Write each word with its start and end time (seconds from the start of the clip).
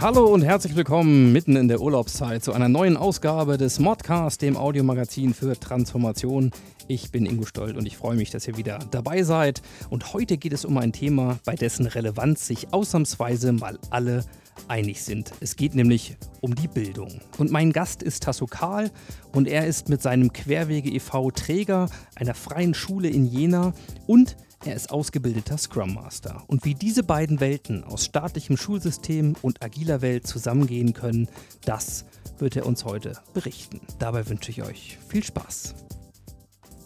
Hallo 0.00 0.26
und 0.26 0.42
herzlich 0.42 0.76
willkommen 0.76 1.32
mitten 1.32 1.56
in 1.56 1.68
der 1.68 1.80
Urlaubszeit 1.80 2.44
zu 2.44 2.52
einer 2.52 2.68
neuen 2.68 2.96
Ausgabe 2.96 3.56
des 3.56 3.78
Modcast, 3.78 4.42
dem 4.42 4.56
Audiomagazin 4.56 5.32
für 5.32 5.58
Transformation. 5.58 6.50
Ich 6.88 7.10
bin 7.10 7.24
Ingo 7.24 7.46
Stoll 7.46 7.76
und 7.76 7.86
ich 7.86 7.96
freue 7.96 8.16
mich, 8.16 8.30
dass 8.30 8.46
ihr 8.46 8.56
wieder 8.56 8.78
dabei 8.90 9.22
seid. 9.22 9.62
Und 9.88 10.12
heute 10.12 10.36
geht 10.36 10.52
es 10.52 10.64
um 10.64 10.76
ein 10.76 10.92
Thema, 10.92 11.38
bei 11.44 11.54
dessen 11.54 11.86
Relevanz 11.86 12.46
sich 12.46 12.72
ausnahmsweise 12.74 13.52
mal 13.52 13.78
alle 13.90 14.24
einig 14.68 15.02
sind. 15.02 15.32
Es 15.40 15.56
geht 15.56 15.74
nämlich 15.74 16.16
um 16.40 16.54
die 16.54 16.68
Bildung. 16.68 17.20
Und 17.38 17.50
mein 17.50 17.72
Gast 17.72 18.02
ist 18.02 18.24
Tasso 18.24 18.46
Kahl 18.46 18.90
und 19.32 19.48
er 19.48 19.66
ist 19.66 19.88
mit 19.88 20.02
seinem 20.02 20.32
Querwege 20.32 20.90
e.V. 20.90 21.30
Träger 21.30 21.88
einer 22.14 22.34
freien 22.34 22.74
Schule 22.74 23.08
in 23.08 23.26
Jena 23.26 23.72
und 24.06 24.36
er 24.66 24.74
ist 24.74 24.90
ausgebildeter 24.90 25.58
Scrum 25.58 25.94
Master. 25.94 26.42
Und 26.46 26.64
wie 26.64 26.74
diese 26.74 27.02
beiden 27.02 27.40
Welten 27.40 27.84
aus 27.84 28.06
staatlichem 28.06 28.56
Schulsystem 28.56 29.34
und 29.42 29.62
agiler 29.62 30.00
Welt 30.00 30.26
zusammengehen 30.26 30.94
können, 30.94 31.28
das 31.64 32.04
wird 32.38 32.56
er 32.56 32.66
uns 32.66 32.84
heute 32.84 33.12
berichten. 33.34 33.80
Dabei 33.98 34.28
wünsche 34.28 34.50
ich 34.50 34.62
euch 34.62 34.98
viel 35.08 35.22
Spaß. 35.22 35.74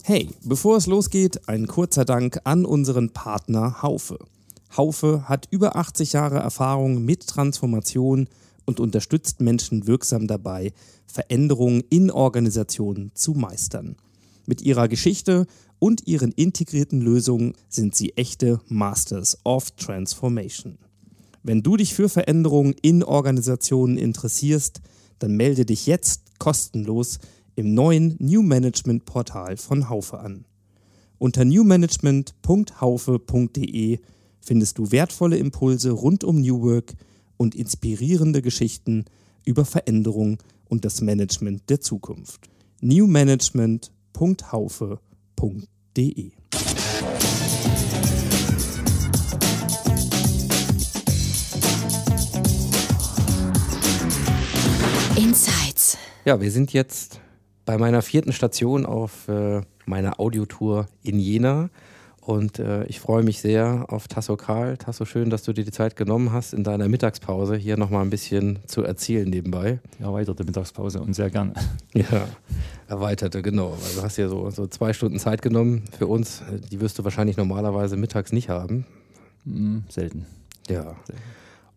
Hey, 0.02 0.28
bevor 0.42 0.76
es 0.76 0.86
losgeht, 0.86 1.48
ein 1.48 1.66
kurzer 1.66 2.04
Dank 2.04 2.40
an 2.44 2.64
unseren 2.64 3.10
Partner 3.10 3.82
Haufe. 3.82 4.18
Haufe 4.76 5.28
hat 5.28 5.46
über 5.50 5.76
80 5.76 6.14
Jahre 6.14 6.38
Erfahrung 6.38 7.04
mit 7.04 7.26
Transformation 7.26 8.28
und 8.64 8.80
unterstützt 8.80 9.40
Menschen 9.40 9.86
wirksam 9.86 10.26
dabei, 10.26 10.72
Veränderungen 11.06 11.82
in 11.90 12.10
Organisationen 12.10 13.12
zu 13.14 13.32
meistern. 13.32 13.96
Mit 14.46 14.62
ihrer 14.62 14.88
Geschichte 14.88 15.46
und 15.78 16.06
ihren 16.06 16.32
integrierten 16.32 17.00
Lösungen 17.00 17.54
sind 17.68 17.94
sie 17.94 18.16
echte 18.16 18.60
Masters 18.68 19.38
of 19.44 19.70
Transformation. 19.72 20.78
Wenn 21.42 21.62
du 21.62 21.76
dich 21.76 21.92
für 21.94 22.08
Veränderungen 22.08 22.74
in 22.82 23.04
Organisationen 23.04 23.96
interessierst, 23.96 24.80
dann 25.18 25.36
melde 25.36 25.64
dich 25.64 25.86
jetzt 25.86 26.38
kostenlos 26.38 27.18
im 27.54 27.72
neuen 27.74 28.16
New 28.18 28.42
Management 28.42 29.04
Portal 29.04 29.56
von 29.56 29.88
Haufe 29.88 30.18
an. 30.20 30.44
Unter 31.18 31.44
newmanagement.haufe.de 31.44 33.98
findest 34.40 34.78
du 34.78 34.92
wertvolle 34.92 35.38
Impulse 35.38 35.90
rund 35.90 36.22
um 36.22 36.40
New 36.40 36.62
Work 36.62 36.94
und 37.36 37.54
inspirierende 37.54 38.42
Geschichten 38.42 39.04
über 39.44 39.64
Veränderung 39.64 40.38
und 40.68 40.84
das 40.84 41.00
Management 41.00 41.70
der 41.70 41.80
Zukunft. 41.80 42.50
newmanagement.haufe.de 42.80 45.07
Insights. 55.16 55.96
Ja, 56.24 56.40
wir 56.40 56.50
sind 56.50 56.72
jetzt 56.72 57.20
bei 57.64 57.78
meiner 57.78 58.02
vierten 58.02 58.32
Station 58.32 58.84
auf 58.84 59.28
äh, 59.28 59.60
meiner 59.86 60.18
Audiotour 60.18 60.88
in 61.02 61.20
Jena. 61.20 61.70
Und 62.28 62.58
äh, 62.58 62.84
ich 62.84 63.00
freue 63.00 63.22
mich 63.22 63.40
sehr 63.40 63.86
auf 63.88 64.06
Tasso 64.06 64.36
Karl. 64.36 64.76
Tasso, 64.76 65.06
schön, 65.06 65.30
dass 65.30 65.44
du 65.44 65.54
dir 65.54 65.64
die 65.64 65.70
Zeit 65.70 65.96
genommen 65.96 66.30
hast, 66.30 66.52
in 66.52 66.62
deiner 66.62 66.86
Mittagspause 66.86 67.56
hier 67.56 67.78
nochmal 67.78 68.02
ein 68.02 68.10
bisschen 68.10 68.58
zu 68.66 68.82
erzählen 68.82 69.26
nebenbei. 69.26 69.80
erweiterte 69.98 70.44
Mittagspause 70.44 71.00
und 71.00 71.14
sehr 71.14 71.30
gerne. 71.30 71.54
Ja, 71.94 72.28
erweiterte, 72.86 73.40
genau. 73.40 73.70
Weil 73.70 73.94
du 73.96 74.02
hast 74.02 74.18
ja 74.18 74.28
so, 74.28 74.50
so 74.50 74.66
zwei 74.66 74.92
Stunden 74.92 75.18
Zeit 75.18 75.40
genommen 75.40 75.84
für 75.96 76.06
uns. 76.06 76.42
Die 76.70 76.82
wirst 76.82 76.98
du 76.98 77.04
wahrscheinlich 77.04 77.38
normalerweise 77.38 77.96
mittags 77.96 78.30
nicht 78.30 78.50
haben. 78.50 78.84
Hm, 79.44 79.84
selten. 79.88 80.26
Ja. 80.68 80.96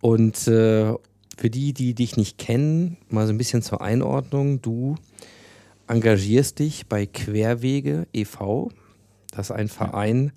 Und 0.01 0.49
äh, 0.49 0.93
für 1.37 1.49
die, 1.49 1.71
die 1.71 1.93
dich 1.93 2.17
nicht 2.17 2.37
kennen, 2.37 2.97
mal 3.07 3.25
so 3.25 3.31
ein 3.31 3.37
bisschen 3.37 3.61
zur 3.61 3.79
Einordnung. 3.79 4.61
Du 4.61 4.97
engagierst 5.87 6.59
dich 6.59 6.87
bei 6.87 7.05
Querwege 7.05 8.05
e.V. 8.11 8.69
Das 9.31 9.49
ist 9.49 9.55
ein 9.55 9.67
Verein, 9.67 10.31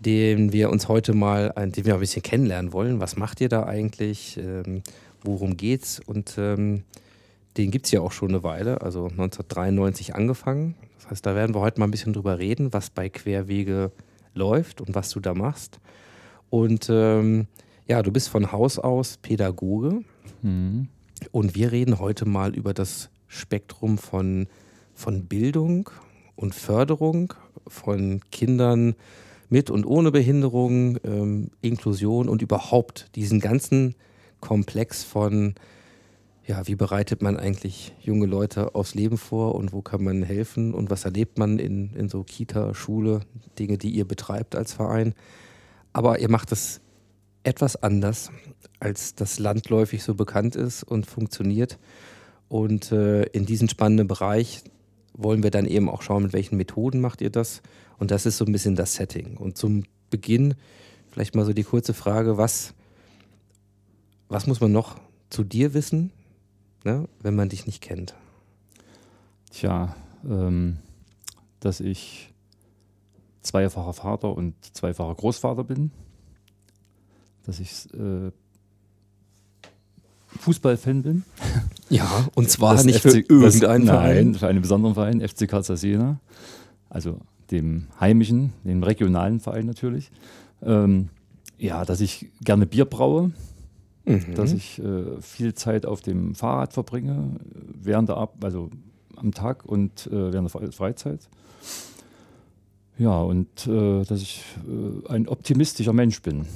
den 0.00 0.52
wir 0.52 0.70
uns 0.70 0.88
heute 0.88 1.14
mal, 1.14 1.52
den 1.56 1.84
wir 1.84 1.94
ein 1.94 2.00
bisschen 2.00 2.22
kennenlernen 2.22 2.72
wollen. 2.72 3.00
Was 3.00 3.16
macht 3.16 3.40
ihr 3.40 3.48
da 3.48 3.64
eigentlich? 3.64 4.36
Ähm, 4.36 4.82
worum 5.22 5.56
geht's? 5.56 6.00
Und 6.04 6.36
ähm, 6.38 6.84
den 7.56 7.70
gibt 7.70 7.86
es 7.86 7.92
ja 7.92 8.00
auch 8.00 8.12
schon 8.12 8.28
eine 8.28 8.42
Weile, 8.42 8.82
also 8.82 9.04
1993 9.04 10.14
angefangen. 10.14 10.74
Das 10.98 11.10
heißt, 11.10 11.26
da 11.26 11.34
werden 11.34 11.54
wir 11.54 11.60
heute 11.60 11.80
mal 11.80 11.86
ein 11.86 11.90
bisschen 11.90 12.12
drüber 12.12 12.38
reden, 12.38 12.72
was 12.72 12.90
bei 12.90 13.08
Querwege 13.08 13.90
läuft 14.34 14.80
und 14.80 14.94
was 14.94 15.10
du 15.10 15.20
da 15.20 15.32
machst. 15.32 15.80
Und 16.50 16.88
ähm, 16.90 17.46
ja, 17.86 18.02
du 18.02 18.12
bist 18.12 18.28
von 18.28 18.52
Haus 18.52 18.78
aus 18.78 19.16
Pädagoge 19.16 20.02
Hm. 20.42 20.88
und 21.30 21.54
wir 21.54 21.72
reden 21.72 21.98
heute 21.98 22.26
mal 22.26 22.54
über 22.54 22.74
das 22.74 23.10
Spektrum 23.26 23.96
von, 23.98 24.48
von 24.94 25.26
Bildung 25.26 25.90
und 26.34 26.54
Förderung 26.54 27.32
von 27.68 28.20
Kindern 28.30 28.94
mit 29.48 29.70
und 29.70 29.84
ohne 29.84 30.10
Behinderung, 30.10 30.98
ähm, 31.04 31.50
Inklusion 31.60 32.28
und 32.28 32.42
überhaupt 32.42 33.14
diesen 33.14 33.40
ganzen 33.40 33.94
Komplex 34.40 35.04
von, 35.04 35.54
ja, 36.44 36.66
wie 36.66 36.74
bereitet 36.74 37.22
man 37.22 37.36
eigentlich 37.36 37.92
junge 38.00 38.26
Leute 38.26 38.74
aufs 38.74 38.94
Leben 38.94 39.18
vor 39.18 39.54
und 39.54 39.72
wo 39.72 39.82
kann 39.82 40.02
man 40.02 40.22
helfen 40.22 40.74
und 40.74 40.90
was 40.90 41.04
erlebt 41.04 41.38
man 41.38 41.58
in, 41.58 41.90
in 41.94 42.08
so 42.08 42.22
Kita, 42.24 42.74
Schule, 42.74 43.20
Dinge, 43.58 43.78
die 43.78 43.90
ihr 43.90 44.06
betreibt 44.06 44.56
als 44.56 44.72
Verein. 44.72 45.14
Aber 45.92 46.18
ihr 46.18 46.30
macht 46.30 46.52
es 46.52 46.80
etwas 47.42 47.82
anders, 47.82 48.30
als 48.80 49.14
das 49.14 49.38
landläufig 49.38 50.02
so 50.02 50.14
bekannt 50.14 50.56
ist 50.56 50.82
und 50.82 51.06
funktioniert. 51.06 51.78
Und 52.48 52.92
äh, 52.92 53.22
in 53.24 53.46
diesen 53.46 53.68
spannenden 53.68 54.06
Bereich 54.06 54.62
wollen 55.16 55.42
wir 55.42 55.50
dann 55.50 55.66
eben 55.66 55.88
auch 55.88 56.02
schauen, 56.02 56.24
mit 56.24 56.32
welchen 56.32 56.56
Methoden 56.56 57.00
macht 57.00 57.20
ihr 57.20 57.30
das. 57.30 57.62
Und 57.98 58.10
das 58.10 58.26
ist 58.26 58.36
so 58.36 58.44
ein 58.44 58.52
bisschen 58.52 58.76
das 58.76 58.94
Setting. 58.94 59.36
Und 59.36 59.56
zum 59.56 59.84
Beginn 60.10 60.54
vielleicht 61.10 61.34
mal 61.34 61.44
so 61.44 61.52
die 61.52 61.64
kurze 61.64 61.94
Frage, 61.94 62.36
was, 62.36 62.74
was 64.28 64.46
muss 64.46 64.60
man 64.60 64.72
noch 64.72 65.00
zu 65.30 65.44
dir 65.44 65.74
wissen, 65.74 66.12
ne, 66.84 67.08
wenn 67.20 67.34
man 67.34 67.48
dich 67.48 67.66
nicht 67.66 67.80
kennt? 67.80 68.14
Tja, 69.50 69.96
ähm, 70.28 70.78
dass 71.60 71.80
ich 71.80 72.32
zweifacher 73.40 73.94
Vater 73.94 74.36
und 74.36 74.54
zweifacher 74.74 75.14
Großvater 75.14 75.64
bin. 75.64 75.90
Dass 77.44 77.60
ich 77.60 77.92
äh, 77.94 78.30
Fußballfan 80.38 81.02
bin. 81.02 81.24
Ja, 81.88 82.26
und 82.34 82.50
zwar 82.50 82.74
Das 82.74 82.84
nicht 82.84 82.96
FC 83.00 83.10
für 83.12 83.18
irgendeinen 83.18 83.42
das, 83.42 83.58
Verein. 83.58 83.84
Nein, 83.84 84.34
für 84.34 84.46
einen 84.48 84.60
besonderen 84.62 84.94
Verein, 84.94 85.20
FC 85.26 85.48
Karlsruhe 85.48 85.76
Jena. 85.76 86.20
Also 86.90 87.18
dem 87.50 87.86
heimischen, 88.00 88.52
dem 88.64 88.82
regionalen 88.82 89.38
Verein 89.40 89.66
natürlich. 89.66 90.10
Ähm, 90.62 91.10
ja, 91.58 91.84
dass 91.84 92.00
ich 92.00 92.26
gerne 92.42 92.66
Bier 92.66 92.84
braue, 92.86 93.30
Mhm. 94.08 94.34
dass 94.36 94.52
ich 94.52 94.78
äh, 94.78 95.20
viel 95.20 95.54
Zeit 95.54 95.84
auf 95.84 96.00
dem 96.00 96.36
Fahrrad 96.36 96.72
verbringe, 96.72 97.12
äh, 97.40 97.58
während 97.82 98.08
der 98.08 98.16
Ab 98.18 98.36
also 98.42 98.70
am 99.16 99.32
Tag 99.32 99.64
und 99.64 100.06
äh, 100.06 100.32
während 100.32 100.52
der 100.54 100.60
Fre- 100.60 100.72
Freizeit. 100.72 101.28
Ja, 102.98 103.20
und 103.20 103.66
äh, 103.66 104.04
dass 104.04 104.22
ich 104.22 104.42
äh, 104.66 105.08
ein 105.12 105.28
optimistischer 105.28 105.92
Mensch 105.92 106.22
bin. 106.22 106.46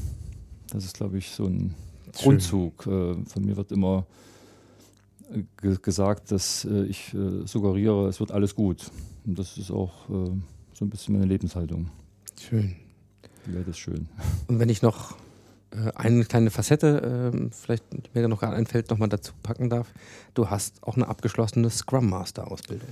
Das 0.73 0.85
ist, 0.85 0.95
glaube 0.97 1.19
ich, 1.19 1.31
so 1.31 1.45
ein 1.45 1.75
Schön. 2.17 2.23
Grundzug. 2.23 2.87
Äh, 2.87 3.15
von 3.27 3.45
mir 3.45 3.57
wird 3.57 3.73
immer 3.73 4.07
gesagt, 5.61 6.33
dass 6.33 6.65
äh, 6.65 6.85
ich 6.85 7.15
äh, 7.15 7.47
suggeriere, 7.47 8.09
es 8.09 8.21
wird 8.21 8.33
alles 8.33 8.55
gut. 8.55 8.91
Und 9.27 9.39
das 9.39 9.59
ist 9.59 9.71
auch 9.71 10.09
äh, 10.09 10.31
so 10.75 10.85
ein 10.85 10.91
bisschen 10.91 11.15
meine 11.15 11.27
Lebenshaltung. 11.27 11.91
Schön. 12.41 12.77
Die 13.47 13.55
Welt 13.55 13.69
ist 13.69 13.79
schön. 13.79 14.09
Und 14.49 14.59
wenn 14.59 14.69
ich 14.69 14.83
noch 14.83 15.17
eine 15.95 16.25
kleine 16.25 16.51
Facette, 16.51 17.31
ähm, 17.33 17.53
vielleicht 17.53 17.85
die 17.93 18.11
mir 18.13 18.27
noch 18.27 18.41
gerade 18.41 18.57
einfällt, 18.57 18.91
nochmal 18.91 19.09
dazu 19.09 19.33
packen 19.41 19.71
darf. 19.71 19.95
Du 20.35 20.51
hast 20.51 20.83
auch 20.83 20.97
eine 20.97 21.07
abgeschlossene 21.07 21.71
Scrum 21.71 22.11
Master 22.11 22.51
Ausbildung. 22.51 22.89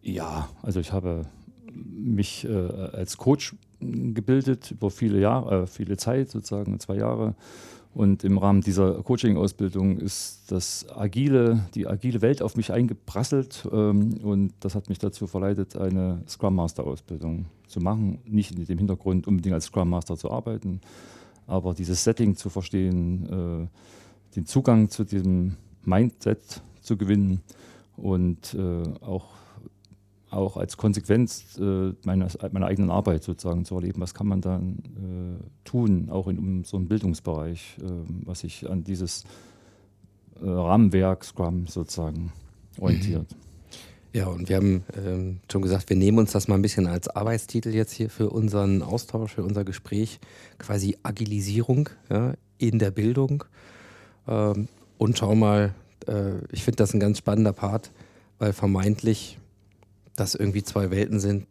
Ja, 0.00 0.48
also 0.62 0.78
ich 0.78 0.92
habe 0.92 1.26
mich 1.72 2.46
als 2.48 3.16
Coach 3.16 3.56
gebildet 3.80 4.72
über 4.72 4.90
viele 4.90 5.20
Jahre, 5.20 5.62
äh, 5.62 5.66
viele 5.66 5.96
Zeit, 5.96 6.30
sozusagen 6.30 6.78
zwei 6.80 6.96
Jahre. 6.96 7.34
Und 7.98 8.22
im 8.22 8.38
Rahmen 8.38 8.60
dieser 8.60 9.02
Coaching-Ausbildung 9.02 9.98
ist 9.98 10.52
das 10.52 10.86
agile, 10.94 11.66
die 11.74 11.88
agile 11.88 12.22
Welt 12.22 12.42
auf 12.42 12.54
mich 12.54 12.72
eingeprasselt 12.72 13.68
ähm, 13.72 14.20
und 14.22 14.52
das 14.60 14.76
hat 14.76 14.88
mich 14.88 14.98
dazu 14.98 15.26
verleitet, 15.26 15.76
eine 15.76 16.22
Scrum 16.28 16.54
Master-Ausbildung 16.54 17.46
zu 17.66 17.80
machen. 17.80 18.20
Nicht 18.24 18.52
in 18.52 18.64
dem 18.64 18.78
Hintergrund, 18.78 19.26
unbedingt 19.26 19.54
als 19.54 19.64
Scrum 19.64 19.90
Master 19.90 20.16
zu 20.16 20.30
arbeiten, 20.30 20.80
aber 21.48 21.74
dieses 21.74 22.04
Setting 22.04 22.36
zu 22.36 22.50
verstehen, 22.50 23.66
äh, 23.66 24.34
den 24.36 24.46
Zugang 24.46 24.90
zu 24.90 25.02
diesem 25.02 25.56
Mindset 25.84 26.62
zu 26.80 26.96
gewinnen 26.96 27.40
und 27.96 28.54
äh, 28.54 28.82
auch 29.04 29.24
auch 30.30 30.56
als 30.56 30.76
Konsequenz 30.76 31.58
äh, 31.58 31.92
meiner, 32.04 32.28
meiner 32.52 32.66
eigenen 32.66 32.90
Arbeit 32.90 33.22
sozusagen 33.22 33.64
zu 33.64 33.74
erleben. 33.76 34.00
Was 34.00 34.14
kann 34.14 34.26
man 34.26 34.40
dann 34.40 34.78
äh, 34.96 35.44
tun, 35.64 36.08
auch 36.10 36.28
in 36.28 36.64
so 36.64 36.76
einem 36.76 36.86
Bildungsbereich, 36.86 37.78
äh, 37.80 37.84
was 38.24 38.40
sich 38.40 38.68
an 38.68 38.84
dieses 38.84 39.24
äh, 40.40 40.48
Rahmenwerk 40.48 41.24
Scrum 41.24 41.66
sozusagen 41.66 42.32
orientiert. 42.78 43.30
Mhm. 43.30 43.48
Ja, 44.14 44.26
und 44.26 44.48
wir 44.48 44.56
haben 44.56 44.84
ähm, 44.96 45.40
schon 45.52 45.62
gesagt, 45.62 45.90
wir 45.90 45.96
nehmen 45.96 46.18
uns 46.18 46.32
das 46.32 46.48
mal 46.48 46.54
ein 46.54 46.62
bisschen 46.62 46.86
als 46.86 47.08
Arbeitstitel 47.08 47.74
jetzt 47.74 47.92
hier 47.92 48.08
für 48.08 48.30
unseren 48.30 48.82
Austausch, 48.82 49.34
für 49.34 49.44
unser 49.44 49.64
Gespräch, 49.64 50.18
quasi 50.58 50.96
Agilisierung 51.02 51.90
ja, 52.08 52.34
in 52.56 52.78
der 52.78 52.90
Bildung. 52.90 53.44
Ähm, 54.26 54.68
und 54.96 55.18
schau 55.18 55.34
mal, 55.34 55.74
äh, 56.06 56.38
ich 56.50 56.64
finde 56.64 56.76
das 56.76 56.94
ein 56.94 57.00
ganz 57.00 57.18
spannender 57.18 57.52
Part, 57.52 57.92
weil 58.38 58.52
vermeintlich 58.52 59.38
das 60.18 60.34
irgendwie 60.34 60.62
zwei 60.62 60.90
Welten 60.90 61.20
sind, 61.20 61.46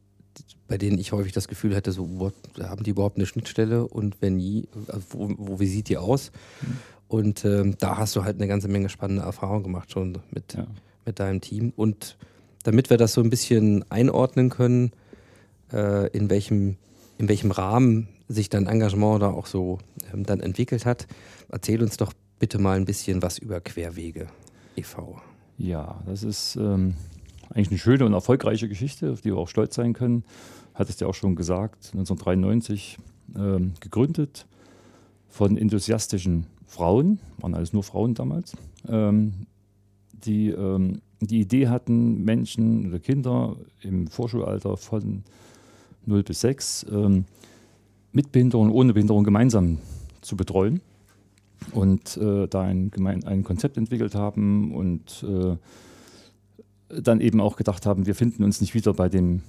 bei 0.68 0.78
denen 0.78 0.98
ich 0.98 1.12
häufig 1.12 1.32
das 1.32 1.48
Gefühl 1.48 1.76
hätte, 1.76 1.92
so 1.92 2.08
wo, 2.20 2.32
haben 2.62 2.84
die 2.84 2.92
überhaupt 2.92 3.18
eine 3.18 3.26
Schnittstelle 3.26 3.88
und 3.88 4.18
wenn 4.22 4.38
nie, 4.38 4.68
wo, 5.10 5.32
wo 5.38 5.60
wie 5.60 5.68
sieht 5.68 5.90
die 5.90 5.98
aus? 5.98 6.32
Mhm. 6.62 6.78
Und 7.08 7.46
ähm, 7.46 7.76
da 7.80 7.98
hast 7.98 8.16
du 8.16 8.24
halt 8.24 8.36
eine 8.36 8.48
ganze 8.48 8.68
Menge 8.68 8.90
spannende 8.90 9.24
Erfahrungen 9.24 9.64
gemacht 9.64 9.92
schon 9.92 10.18
mit, 10.32 10.56
ja. 10.56 10.68
mit 11.06 11.20
deinem 11.20 11.40
Team. 11.40 11.72
Und 11.76 12.18
damit 12.64 12.90
wir 12.90 12.98
das 12.98 13.14
so 13.14 13.22
ein 13.22 13.30
bisschen 13.30 13.90
einordnen 13.90 14.50
können, 14.50 14.92
äh, 15.72 16.08
in, 16.10 16.30
welchem, 16.30 16.76
in 17.18 17.30
welchem 17.30 17.52
Rahmen 17.52 18.10
sich 18.28 18.50
dein 18.50 18.68
Engagement 18.68 19.22
da 19.22 19.30
auch 19.30 19.46
so 19.46 19.80
ähm, 20.14 20.26
dann 20.26 20.42
entwickelt 20.42 20.86
hat, 20.86 21.08
erzähl 21.50 21.82
uns 21.82 21.96
doch 21.96 22.12
bitte 22.40 22.60
mal 22.60 22.76
ein 22.76 22.86
bisschen 22.86 23.22
was 23.22 23.38
über 23.38 23.62
Querwege 23.62 24.28
e.V. 24.76 25.22
Ja, 25.58 26.02
das 26.06 26.24
ist 26.24 26.58
ähm, 26.58 26.96
eigentlich 27.50 27.70
eine 27.70 27.80
schöne 27.80 28.06
und 28.06 28.14
erfolgreiche 28.14 28.68
Geschichte, 28.68 29.12
auf 29.12 29.22
die 29.22 29.30
wir 29.30 29.38
auch 29.38 29.50
stolz 29.50 29.76
sein 29.76 29.94
können. 29.94 30.24
Hattest 30.74 31.02
ja 31.02 31.08
auch 31.08 31.16
schon 31.16 31.36
gesagt, 31.36 31.92
1993 31.94 32.98
ähm, 33.36 33.74
gegründet 33.80 34.46
von 35.28 35.58
enthusiastischen 35.58 36.48
Frauen, 36.66 37.20
waren 37.40 37.54
alles 37.54 37.74
nur 37.74 37.84
Frauen 37.84 38.14
damals, 38.14 38.56
ähm, 38.88 39.48
die 40.12 40.50
ähm, 40.50 41.02
die 41.22 41.42
Idee 41.42 41.68
hatten, 41.68 42.24
Menschen 42.24 42.88
oder 42.88 43.00
Kinder 43.00 43.56
im 43.82 44.08
Vorschulalter 44.08 44.78
von 44.78 45.24
0 46.06 46.24
bis 46.24 46.42
6 46.42 46.86
ähm, 46.92 47.26
mit 48.12 48.32
Behinderung 48.32 48.68
und 48.68 48.74
ohne 48.74 48.94
Behinderung 48.94 49.24
gemeinsam 49.24 49.80
zu 50.22 50.38
betreuen 50.38 50.82
und 51.72 52.18
äh, 52.18 52.48
da 52.48 52.62
ein, 52.62 52.92
ein 53.26 53.44
Konzept 53.44 53.78
entwickelt 53.78 54.16
haben 54.16 54.74
und 54.74 55.26
äh, 55.28 55.56
dann 56.90 57.22
eben 57.22 57.42
auch 57.42 57.56
gedacht 57.56 57.86
haben, 57.86 58.06
wir 58.06 58.16
finden 58.16 58.44
uns 58.44 58.62
nicht 58.62 58.74
wieder 58.74 58.94
bei 58.94 59.10
den 59.10 59.44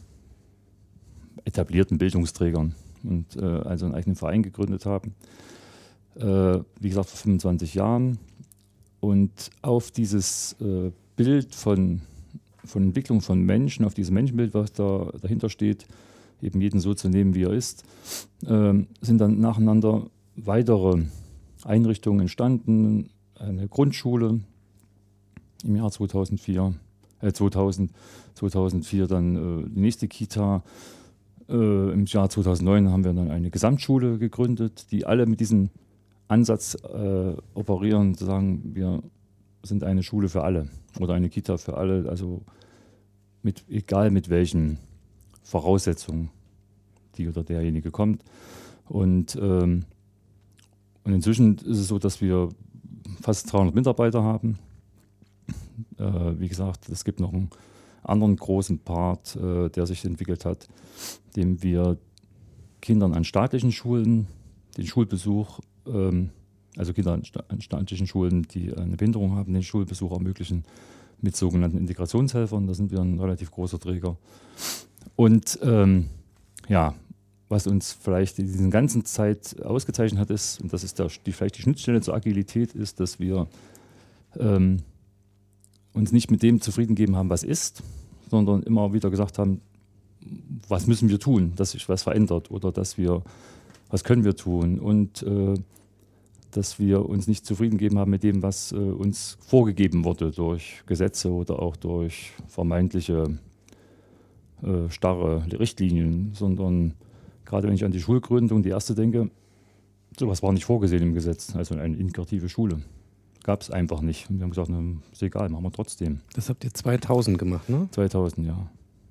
etablierten 1.45 1.99
Bildungsträgern 1.99 2.75
und 3.05 3.37
äh, 3.37 3.45
also 3.45 3.87
einen 3.87 3.95
eigenen 3.95 4.17
Verein 4.17 4.43
gegründet 4.43 4.87
haben. 4.87 5.15
Äh, 6.17 6.61
wie 6.81 6.89
gesagt, 6.89 7.11
vor 7.11 7.19
25 7.19 7.75
Jahren. 7.75 8.19
Und 9.01 9.51
auf 9.63 9.91
dieses 9.91 10.57
äh, 10.61 10.91
Bild 11.17 11.55
von, 11.55 12.01
von 12.65 12.83
Entwicklung 12.83 13.21
von 13.21 13.41
Menschen, 13.41 13.85
auf 13.85 13.95
dieses 13.95 14.11
Menschenbild, 14.11 14.55
was 14.55 14.73
da 14.73 15.13
dahinter 15.21 15.49
steht, 15.49 15.87
eben 16.43 16.61
jeden 16.61 16.81
so 16.81 16.95
zu 16.95 17.09
nehmen, 17.09 17.35
wie 17.35 17.45
er 17.45 17.53
ist, 17.53 17.85
ähm, 18.47 18.89
sind 19.01 19.19
dann 19.19 19.41
nacheinander 19.41 20.11
weitere 20.37 21.05
Einrichtungen 21.65 22.21
entstanden. 22.21 23.11
Eine 23.37 23.69
Grundschule 23.69 24.41
im 25.65 25.77
Jahr 25.77 25.91
2004, 25.91 26.75
äh 27.21 27.33
2000, 27.33 27.91
2004 28.35 29.07
dann 29.07 29.37
äh, 29.37 29.69
die 29.69 29.81
nächste 29.81 30.09
Kita. 30.09 30.63
Äh, 31.49 31.93
Im 31.93 32.05
Jahr 32.07 32.29
2009 32.29 32.91
haben 32.91 33.05
wir 33.05 33.13
dann 33.13 33.31
eine 33.31 33.51
Gesamtschule 33.51 34.19
gegründet, 34.19 34.91
die 34.91 35.07
alle 35.07 35.27
mit 35.27 35.41
diesem 35.41 35.71
Ansatz 36.29 36.75
äh, 36.75 37.35
operieren, 37.55 38.15
zu 38.15 38.27
sagen, 38.27 38.75
wir 38.75 39.03
sind 39.63 39.83
eine 39.83 40.03
Schule 40.03 40.29
für 40.29 40.45
alle 40.45 40.69
oder 41.01 41.15
eine 41.15 41.29
Kita 41.29 41.57
für 41.57 41.77
alle, 41.77 42.09
also 42.09 42.43
mit, 43.43 43.65
egal 43.69 44.11
mit 44.11 44.29
welchen 44.29 44.79
Voraussetzungen 45.43 46.31
die 47.17 47.29
oder 47.29 47.43
derjenige 47.43 47.91
kommt. 47.91 48.23
Und, 48.87 49.37
ähm, 49.41 49.85
und 51.05 51.13
inzwischen 51.13 51.57
ist 51.57 51.79
es 51.79 51.89
so, 51.89 51.99
dass 51.99 52.21
wir 52.21 52.51
fast 53.21 53.53
300 53.53 53.75
Mitarbeiter 53.75 54.23
haben 54.23 54.59
äh, 55.99 56.39
wie 56.39 56.49
gesagt, 56.49 56.89
es 56.89 57.05
gibt 57.05 57.21
noch 57.21 57.33
einen 57.33 57.51
anderen 58.03 58.37
großen 58.37 58.79
Part, 58.79 59.37
äh, 59.37 59.69
der 59.69 59.87
sich 59.87 60.05
entwickelt 60.05 60.45
hat, 60.45 60.69
dem 61.37 61.63
wir 61.63 61.99
Kindern 62.81 63.15
an 63.15 63.25
staatlichen 63.25 63.73
Schulen 63.73 64.27
den 64.77 64.87
Schulbesuch, 64.87 65.61
ähm, 65.87 66.31
also 66.77 66.93
Kinder 66.93 67.13
an 67.49 67.61
staatlichen 67.61 68.07
Schulen, 68.07 68.43
die 68.43 68.73
eine 68.73 68.97
Behinderung 68.97 69.35
haben, 69.35 69.53
den 69.53 69.63
Schulbesuch 69.63 70.13
ermöglichen 70.13 70.65
mit 71.21 71.37
sogenannten 71.37 71.79
Integrationshelfern. 71.79 72.67
Da 72.67 72.75
sind 72.75 72.93
wir 72.93 73.01
ein 73.01 73.19
relativ 73.19 73.51
großer 73.51 73.81
Träger. 73.81 74.17
Und 75.17 75.59
ähm, 75.63 76.09
ja, 76.69 76.95
was 77.49 77.67
uns 77.67 77.93
vielleicht 77.93 78.39
in 78.39 78.47
dieser 78.47 78.69
ganzen 78.69 79.05
Zeit 79.05 79.61
ausgezeichnet 79.63 80.21
hat, 80.21 80.31
ist, 80.31 80.61
und 80.61 80.73
das 80.73 80.85
ist 80.85 80.99
der, 80.99 81.09
die, 81.27 81.33
vielleicht 81.33 81.59
die 81.59 81.63
Schnittstelle 81.63 82.01
zur 82.01 82.15
Agilität, 82.15 82.75
ist, 82.75 83.01
dass 83.01 83.19
wir 83.19 83.49
ähm, 84.39 84.79
uns 85.99 86.13
nicht 86.13 86.31
mit 86.31 86.43
dem 86.43 86.61
zufrieden 86.61 86.95
gegeben 86.95 87.17
haben, 87.17 87.29
was 87.29 87.43
ist, 87.43 87.83
sondern 88.31 88.63
immer 88.63 88.93
wieder 88.93 89.11
gesagt 89.11 89.39
haben, 89.39 89.61
was 90.69 90.87
müssen 90.87 91.09
wir 91.09 91.19
tun, 91.19 91.53
dass 91.57 91.73
sich 91.73 91.89
was 91.89 92.05
verändert 92.05 92.51
oder 92.51 92.71
dass 92.73 92.97
wir, 92.97 93.23
was 93.91 94.05
können 94.05 94.25
wir 94.25 94.37
tun 94.37 94.79
und 94.79 95.23
äh, 95.23 95.55
dass 96.53 96.79
wir 96.79 97.09
uns 97.09 97.27
nicht 97.27 97.45
zufrieden 97.45 97.79
gegeben 97.79 97.99
haben 97.99 98.11
mit 98.11 98.23
dem, 98.23 98.43
was 98.43 98.73
äh, 98.73 98.77
uns 98.77 99.39
vorgegeben 99.41 100.05
wurde 100.05 100.31
durch 100.31 100.83
Gesetze 100.87 101.31
oder 101.31 101.61
auch 101.61 101.77
durch 101.77 102.33
vermeintliche 102.47 103.39
äh, 104.63 104.91
starre 104.91 105.45
Richtlinien, 105.59 106.31
sondern 106.35 106.95
gerade 107.45 107.67
wenn 107.67 107.75
ich 107.75 107.85
an 107.85 107.93
die 107.93 108.01
Schulgründung, 108.01 108.63
die 108.63 108.71
erste 108.71 108.95
denke, 108.95 109.31
sowas 110.19 110.43
war 110.43 110.53
nicht 110.53 110.65
vorgesehen 110.65 111.03
im 111.03 111.15
Gesetz, 111.15 111.55
also 111.57 111.75
eine 111.75 111.97
integrative 111.97 112.49
Schule 112.49 112.83
gab 113.43 113.63
es 113.63 113.71
einfach 113.71 114.01
nicht. 114.01 114.29
Und 114.29 114.39
wir 114.39 114.45
haben 114.45 114.51
gesagt, 114.51 114.69
na, 114.71 114.83
ist 115.13 115.23
egal, 115.23 115.49
machen 115.49 115.65
wir 115.65 115.73
trotzdem. 115.73 116.21
Das 116.35 116.49
habt 116.49 116.65
ihr 116.65 116.73
2000 116.73 117.39
gemacht, 117.39 117.69
ne? 117.69 117.89
2000, 117.93 118.47
ja. 118.47 118.69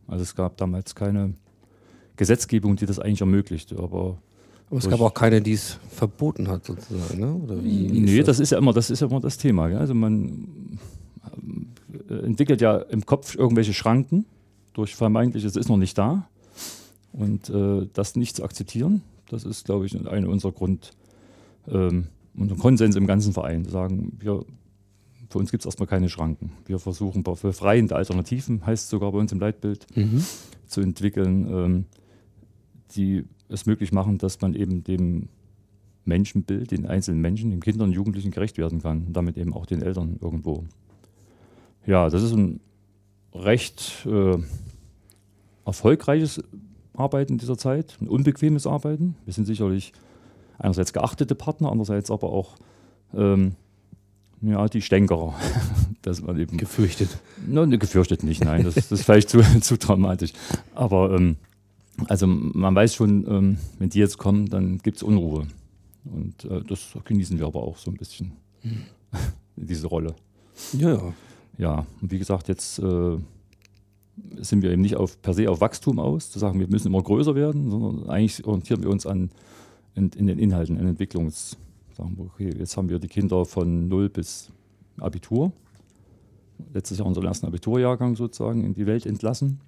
Also 0.07 0.23
es 0.23 0.35
gab 0.35 0.57
damals 0.57 0.95
keine 0.95 1.33
Gesetzgebung, 2.15 2.75
die 2.75 2.85
das 2.85 2.99
eigentlich 2.99 3.21
ermöglicht, 3.21 3.73
aber 3.73 4.17
aber 4.69 4.79
es 4.79 4.89
gab 4.89 4.99
auch 4.99 5.13
keine, 5.13 5.41
die 5.41 5.53
es 5.53 5.79
verboten 5.89 6.49
hat, 6.49 6.65
sozusagen, 6.65 7.21
ne? 7.21 7.33
Oder 7.33 7.63
wie? 7.63 7.87
Nee, 7.87 8.17
das? 8.17 8.25
das? 8.25 8.39
ist 8.41 8.49
ja 8.51 8.57
immer, 8.57 8.73
das 8.73 8.89
ist 8.89 8.99
ja 8.99 9.07
immer 9.07 9.21
das 9.21 9.37
Thema. 9.37 9.69
Ja? 9.69 9.77
Also 9.77 9.93
man 9.93 10.77
äh, 12.09 12.25
entwickelt 12.25 12.59
ja 12.59 12.77
im 12.77 13.05
Kopf 13.05 13.35
irgendwelche 13.35 13.73
Schranken 13.73 14.25
durch 14.73 14.95
vermeintlich, 14.95 15.45
es 15.45 15.55
ist 15.55 15.69
noch 15.69 15.77
nicht 15.77 15.97
da. 15.97 16.27
Und 17.13 17.49
äh, 17.49 17.87
das 17.93 18.15
nicht 18.15 18.35
zu 18.35 18.43
akzeptieren, 18.43 19.01
das 19.29 19.45
ist, 19.45 19.65
glaube 19.65 19.85
ich, 19.85 20.07
eine 20.07 20.29
unserer 20.29 20.51
Grund, 20.51 20.91
ähm, 21.69 22.07
und 22.37 22.51
einen 22.51 22.59
Konsens 22.59 22.95
im 22.95 23.07
ganzen 23.07 23.33
Verein. 23.33 23.65
Sagen, 23.65 24.17
wir, 24.19 24.45
für 25.29 25.39
uns 25.39 25.51
gibt 25.51 25.63
es 25.63 25.65
erstmal 25.65 25.87
keine 25.87 26.09
Schranken. 26.09 26.51
Wir 26.65 26.79
versuchen 26.79 27.23
befreiende 27.23 27.95
Alternativen, 27.95 28.65
heißt 28.65 28.85
es 28.85 28.89
sogar 28.89 29.11
bei 29.11 29.17
uns 29.17 29.31
im 29.31 29.39
Leitbild, 29.39 29.87
mhm. 29.95 30.23
zu 30.67 30.81
entwickeln, 30.81 31.47
ähm, 31.49 31.85
die 32.95 33.25
es 33.49 33.65
möglich 33.65 33.91
machen, 33.91 34.17
dass 34.17 34.39
man 34.41 34.53
eben 34.53 34.83
dem 34.83 35.29
Menschenbild, 36.05 36.71
den 36.71 36.85
einzelnen 36.85 37.21
Menschen, 37.21 37.51
den 37.51 37.59
Kindern 37.59 37.89
und 37.89 37.93
Jugendlichen 37.93 38.31
gerecht 38.31 38.57
werden 38.57 38.81
kann 38.81 39.07
und 39.07 39.13
damit 39.13 39.37
eben 39.37 39.53
auch 39.53 39.65
den 39.65 39.81
Eltern 39.81 40.17
irgendwo. 40.21 40.63
Ja, 41.85 42.09
das 42.09 42.23
ist 42.23 42.33
ein 42.33 42.59
recht 43.33 44.05
äh, 44.05 44.37
erfolgreiches 45.65 46.41
Arbeiten 46.93 47.37
dieser 47.37 47.57
Zeit, 47.57 47.97
ein 48.01 48.07
unbequemes 48.07 48.65
Arbeiten. 48.65 49.15
Wir 49.25 49.33
sind 49.33 49.45
sicherlich 49.45 49.93
einerseits 50.59 50.93
geachtete 50.93 51.35
Partner, 51.35 51.71
andererseits 51.71 52.11
aber 52.11 52.29
auch 52.29 52.55
ähm, 53.13 53.55
ja, 54.41 54.67
die 54.67 54.81
Stänkerer. 54.81 55.33
dass 56.07 56.21
man 56.21 56.39
eben 56.39 56.57
gefürchtet. 56.57 57.09
Ne, 57.45 57.77
gefürchtet 57.77 58.23
nicht, 58.23 58.43
nein, 58.43 58.63
das, 58.63 58.75
das 58.75 58.91
ist 58.91 59.03
vielleicht 59.03 59.29
zu, 59.29 59.41
zu 59.61 59.77
dramatisch. 59.77 60.31
Aber 60.73 61.13
ähm, 61.13 61.35
also 62.07 62.27
man 62.27 62.73
weiß 62.75 62.95
schon, 62.95 63.27
ähm, 63.27 63.57
wenn 63.77 63.89
die 63.89 63.99
jetzt 63.99 64.17
kommen, 64.17 64.47
dann 64.47 64.77
gibt 64.79 64.97
es 64.97 65.03
Unruhe. 65.03 65.47
Und 66.05 66.45
äh, 66.45 66.61
das 66.63 66.93
genießen 67.03 67.37
wir 67.37 67.45
aber 67.45 67.61
auch 67.61 67.77
so 67.77 67.91
ein 67.91 67.97
bisschen, 67.97 68.31
diese 69.55 69.87
Rolle. 69.87 70.15
Ja, 70.73 70.93
ja. 70.93 71.13
Ja, 71.59 71.87
und 72.01 72.11
wie 72.11 72.19
gesagt, 72.19 72.49
jetzt 72.49 72.77
äh, 72.77 73.17
sind 74.37 74.61
wir 74.61 74.71
eben 74.71 74.83
nicht 74.83 74.95
auf, 74.95 75.19
per 75.21 75.33
se 75.33 75.49
auf 75.49 75.59
Wachstum 75.59 75.99
aus, 75.99 76.29
zu 76.29 76.37
sagen, 76.37 76.59
wir 76.59 76.67
müssen 76.67 76.87
immer 76.87 77.01
größer 77.01 77.33
werden, 77.33 77.71
sondern 77.71 78.09
eigentlich 78.09 78.45
orientieren 78.45 78.83
wir 78.83 78.91
uns 78.91 79.07
an 79.07 79.31
in, 79.97 80.09
in 80.15 80.27
den 80.27 80.39
Inhalten, 80.39 80.77
in 80.77 80.87
Entwicklungs. 80.87 81.57
Sagen 81.95 82.15
wir, 82.17 82.25
okay, 82.25 82.53
jetzt 82.57 82.77
haben 82.77 82.89
wir 82.89 82.99
die 82.99 83.07
Kinder 83.07 83.43
von 83.45 83.87
0 83.87 84.09
bis 84.09 84.51
Abitur. 84.99 85.51
Letztes 86.73 86.99
Jahr 86.99 87.07
unseren 87.07 87.25
ersten 87.25 87.47
Abiturjahrgang 87.47 88.15
sozusagen 88.15 88.63
in 88.63 88.73
die 88.73 88.85
Welt 88.85 89.05
entlassen. 89.05 89.59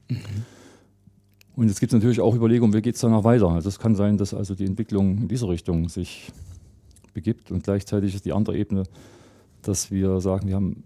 Und 1.55 1.67
jetzt 1.67 1.79
gibt 1.79 1.91
es 1.91 1.95
natürlich 1.95 2.21
auch 2.21 2.35
Überlegungen, 2.35 2.73
wie 2.73 2.81
geht 2.81 2.95
es 2.95 3.01
danach 3.01 3.23
weiter. 3.23 3.49
Also 3.49 3.67
es 3.67 3.79
kann 3.79 3.95
sein, 3.95 4.17
dass 4.17 4.33
also 4.33 4.55
die 4.55 4.65
Entwicklung 4.65 5.17
in 5.17 5.27
diese 5.27 5.47
Richtung 5.49 5.89
sich 5.89 6.31
begibt 7.13 7.51
und 7.51 7.63
gleichzeitig 7.63 8.15
ist 8.15 8.25
die 8.25 8.33
andere 8.33 8.57
Ebene, 8.57 8.83
dass 9.63 9.91
wir 9.91 10.21
sagen, 10.21 10.47
wir 10.47 10.55
haben 10.55 10.83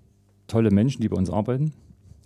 tolle 0.47 0.71
Menschen, 0.71 1.01
die 1.01 1.09
bei 1.09 1.17
uns 1.17 1.29
arbeiten. 1.29 1.73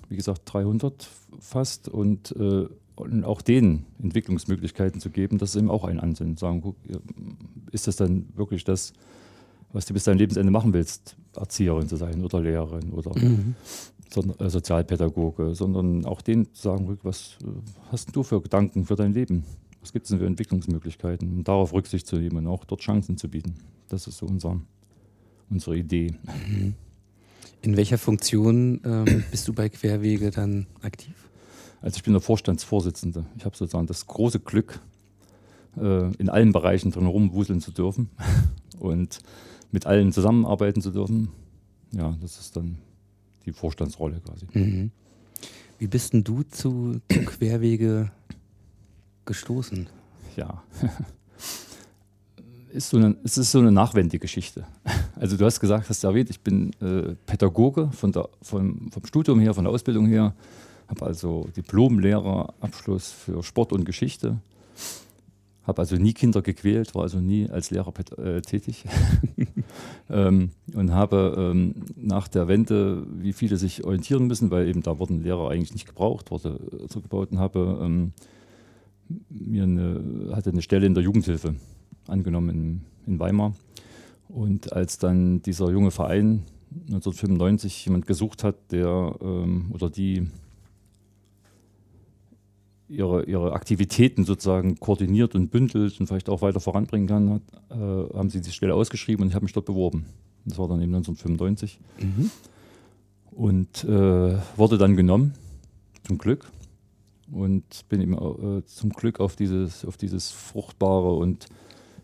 Wie 0.10 0.16
gesagt, 0.16 0.42
300 0.46 1.08
fast 1.40 1.90
und, 1.90 2.32
äh, 2.38 2.68
und 2.98 3.24
auch 3.24 3.42
denen 3.42 3.86
Entwicklungsmöglichkeiten 4.02 5.00
zu 5.00 5.10
geben, 5.10 5.38
das 5.38 5.52
ist 5.52 5.56
eben 5.58 5.70
auch 5.70 5.84
ein 5.84 6.00
Ansinnen. 6.00 6.36
Sagen, 6.36 6.62
guck, 6.62 6.76
ist 7.72 7.88
das 7.88 7.96
dann 7.96 8.28
wirklich 8.36 8.64
das, 8.64 8.94
was 9.72 9.86
du 9.86 9.94
bis 9.94 10.06
dein 10.06 10.18
Lebensende 10.18 10.52
machen 10.52 10.74
willst, 10.74 11.16
Erzieherin 11.36 11.88
zu 11.88 11.96
sein 11.96 12.24
oder 12.24 12.42
Lehrerin 12.42 12.92
oder 12.92 13.12
sondern, 14.10 14.40
äh, 14.40 14.50
Sozialpädagoge, 14.50 15.54
sondern 15.54 16.06
auch 16.06 16.22
denen 16.22 16.54
zu 16.54 16.62
sagen, 16.62 16.98
was 17.04 17.38
äh, 17.44 17.48
hast 17.92 18.16
du 18.16 18.24
für 18.24 18.42
Gedanken 18.42 18.86
für 18.86 18.96
dein 18.96 19.14
Leben? 19.14 19.44
Was 19.82 19.94
gibt 19.94 20.06
es 20.06 20.10
denn 20.10 20.20
für 20.20 20.26
Entwicklungsmöglichkeiten? 20.26 21.38
Und 21.38 21.48
darauf 21.48 21.74
Rücksicht 21.74 22.08
zu 22.08 22.18
nehmen 22.18 22.38
und 22.38 22.48
auch 22.48 22.66
dort 22.66 22.82
Chancen 22.82 23.18
zu 23.18 23.30
bieten. 23.30 23.56
Das 23.90 24.08
ist 24.08 24.18
so 24.18 24.26
unser, 24.26 24.60
unsere 25.50 25.78
Idee. 25.78 26.14
In 27.62 27.78
welcher 27.78 27.98
Funktion 27.98 28.82
ähm, 28.84 29.24
bist 29.32 29.48
du 29.48 29.54
bei 29.54 29.70
Querwege 29.70 30.32
dann 30.32 30.68
aktiv? 30.82 31.27
Also 31.82 31.98
ich 31.98 32.04
bin 32.04 32.14
der 32.14 32.22
Vorstandsvorsitzende. 32.22 33.26
Ich 33.38 33.46
habe 33.46 33.56
sozusagen 33.56 33.88
das 33.88 34.08
große 34.08 34.40
Glück, 34.40 34.80
äh, 35.78 36.14
in 36.16 36.30
allen 36.30 36.52
Bereichen 36.52 36.92
drin 36.92 37.06
rumwuseln 37.06 37.62
zu 37.62 37.72
dürfen 37.72 38.10
und 38.80 39.20
mit 39.72 39.86
allen 39.86 40.12
zusammenarbeiten 40.12 40.82
zu 40.82 40.92
dürfen. 40.92 41.30
Ja, 41.92 42.16
das 42.22 42.40
ist 42.40 42.56
dann 42.56 42.78
die 43.46 43.54
Vorstandsrolle 43.54 44.20
quasi. 44.22 44.48
Mhm. 44.54 44.92
Wie 45.80 45.88
bist 45.88 46.14
denn 46.14 46.24
du 46.24 46.44
zu, 46.44 47.00
zu 47.12 47.20
Querwege 47.26 48.12
gestoßen? 49.26 49.88
Ja. 50.36 50.64
Ist 52.70 52.90
so 52.90 52.98
eine, 52.98 53.16
es 53.24 53.38
ist 53.38 53.52
so 53.52 53.60
eine 53.60 53.72
Nachwendegeschichte. 53.72 54.66
Also 55.16 55.36
du 55.36 55.46
hast 55.46 55.60
gesagt, 55.60 55.90
hast 55.90 56.04
du 56.04 56.08
erwähnt, 56.10 56.30
ich 56.30 56.42
bin 56.42 56.74
äh, 56.80 57.16
Pädagoge 57.26 57.90
von 57.92 58.12
der, 58.12 58.30
vom, 58.44 58.92
vom 58.92 59.04
Studium 59.04 59.40
her, 59.40 59.56
von 59.56 59.64
der 59.64 59.74
Ausbildung 59.74 60.06
her, 60.06 60.36
habe 60.88 61.06
also 61.06 61.48
Diplomlehrerabschluss 61.56 63.12
für 63.12 63.44
Sport 63.44 63.74
und 63.74 63.86
Geschichte, 63.86 64.38
habe 65.64 65.82
also 65.82 65.98
nie 65.98 66.14
Kinder 66.14 66.42
gequält, 66.42 66.96
war 66.96 67.04
also 67.04 67.20
nie 67.20 67.50
als 67.50 67.72
Lehrer 67.72 67.94
äh, 68.18 68.42
tätig 68.42 68.86
ähm, 70.10 70.52
und 70.74 70.92
habe 70.92 71.36
ähm, 71.38 71.76
nach 71.98 72.30
der 72.30 72.48
Wende, 72.48 73.06
wie 73.12 73.34
viele 73.34 73.58
sich 73.58 73.84
orientieren 73.84 74.28
müssen, 74.28 74.50
weil 74.50 74.68
eben 74.70 74.82
da 74.82 74.98
wurden 74.98 75.24
Lehrer 75.24 75.50
eigentlich 75.50 75.74
nicht 75.74 75.86
gebraucht, 75.86 76.32
wurde 76.32 76.60
zurückgebaut 76.88 77.32
und 77.32 77.40
habe 77.40 77.80
ähm, 77.82 78.14
mir 79.30 79.64
eine, 79.64 80.30
hatte 80.34 80.52
eine 80.52 80.62
Stelle 80.62 80.86
in 80.86 80.94
der 80.94 81.04
Jugendhilfe 81.04 81.56
angenommen 82.08 82.50
in, 82.50 82.82
in 83.06 83.20
Weimar. 83.20 83.54
Und 84.30 84.74
als 84.74 84.98
dann 84.98 85.42
dieser 85.42 85.70
junge 85.70 85.92
Verein 85.92 86.44
1995 86.88 87.86
jemand 87.86 88.08
gesucht 88.08 88.44
hat, 88.44 88.56
der 88.72 89.16
ähm, 89.22 89.68
oder 89.74 89.90
die 89.90 90.28
ihre, 92.90 93.26
ihre 93.26 93.54
Aktivitäten 93.54 94.24
sozusagen 94.24 94.80
koordiniert 94.80 95.36
und 95.36 95.52
bündelt 95.52 96.00
und 96.00 96.08
vielleicht 96.08 96.30
auch 96.30 96.42
weiter 96.42 96.60
voranbringen 96.60 97.08
kann, 97.08 97.30
hat, 97.30 97.42
äh, 97.70 98.18
haben 98.18 98.30
sie 98.30 98.42
die 98.42 98.52
Stelle 98.52 98.76
ausgeschrieben 98.76 99.24
und 99.24 99.30
ich 99.30 99.36
habe 99.36 99.46
mich 99.46 99.54
dort 99.54 99.66
beworben. 99.66 100.06
Das 100.46 100.58
war 100.58 100.68
dann 100.68 100.82
eben 100.82 100.96
1995 100.96 101.80
und 103.32 103.84
äh, 103.84 104.38
wurde 104.56 104.78
dann 104.78 104.96
genommen, 104.96 105.34
zum 106.04 106.18
Glück. 106.18 106.50
Und 107.30 107.88
bin 107.90 108.00
eben 108.00 108.14
äh, 108.14 108.66
zum 108.66 108.92
Glück 108.92 109.20
auf 109.20 109.36
dieses, 109.36 109.84
auf 109.84 109.98
dieses 109.98 110.32
fruchtbare 110.32 111.14
und 111.14 111.48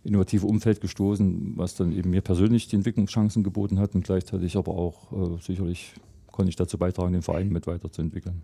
innovative 0.04 0.46
Umfeld 0.46 0.82
gestoßen, 0.82 1.54
was 1.56 1.76
dann 1.76 1.94
eben 1.94 2.10
mir 2.10 2.22
persönlich 2.22 2.68
die 2.68 2.76
Entwicklungschancen 2.76 3.42
geboten 3.42 3.80
hat 3.80 3.96
und 3.96 4.04
gleichzeitig 4.04 4.58
aber 4.58 4.74
auch 4.74 5.38
äh, 5.38 5.42
sicherlich 5.42 5.94
konnte 6.30 6.50
ich 6.50 6.58
dazu 6.58 6.78
beitragen, 6.78 7.14
den 7.14 7.22
Verein 7.22 7.50
mit 7.50 7.68
weiterzuentwickeln. 7.68 8.42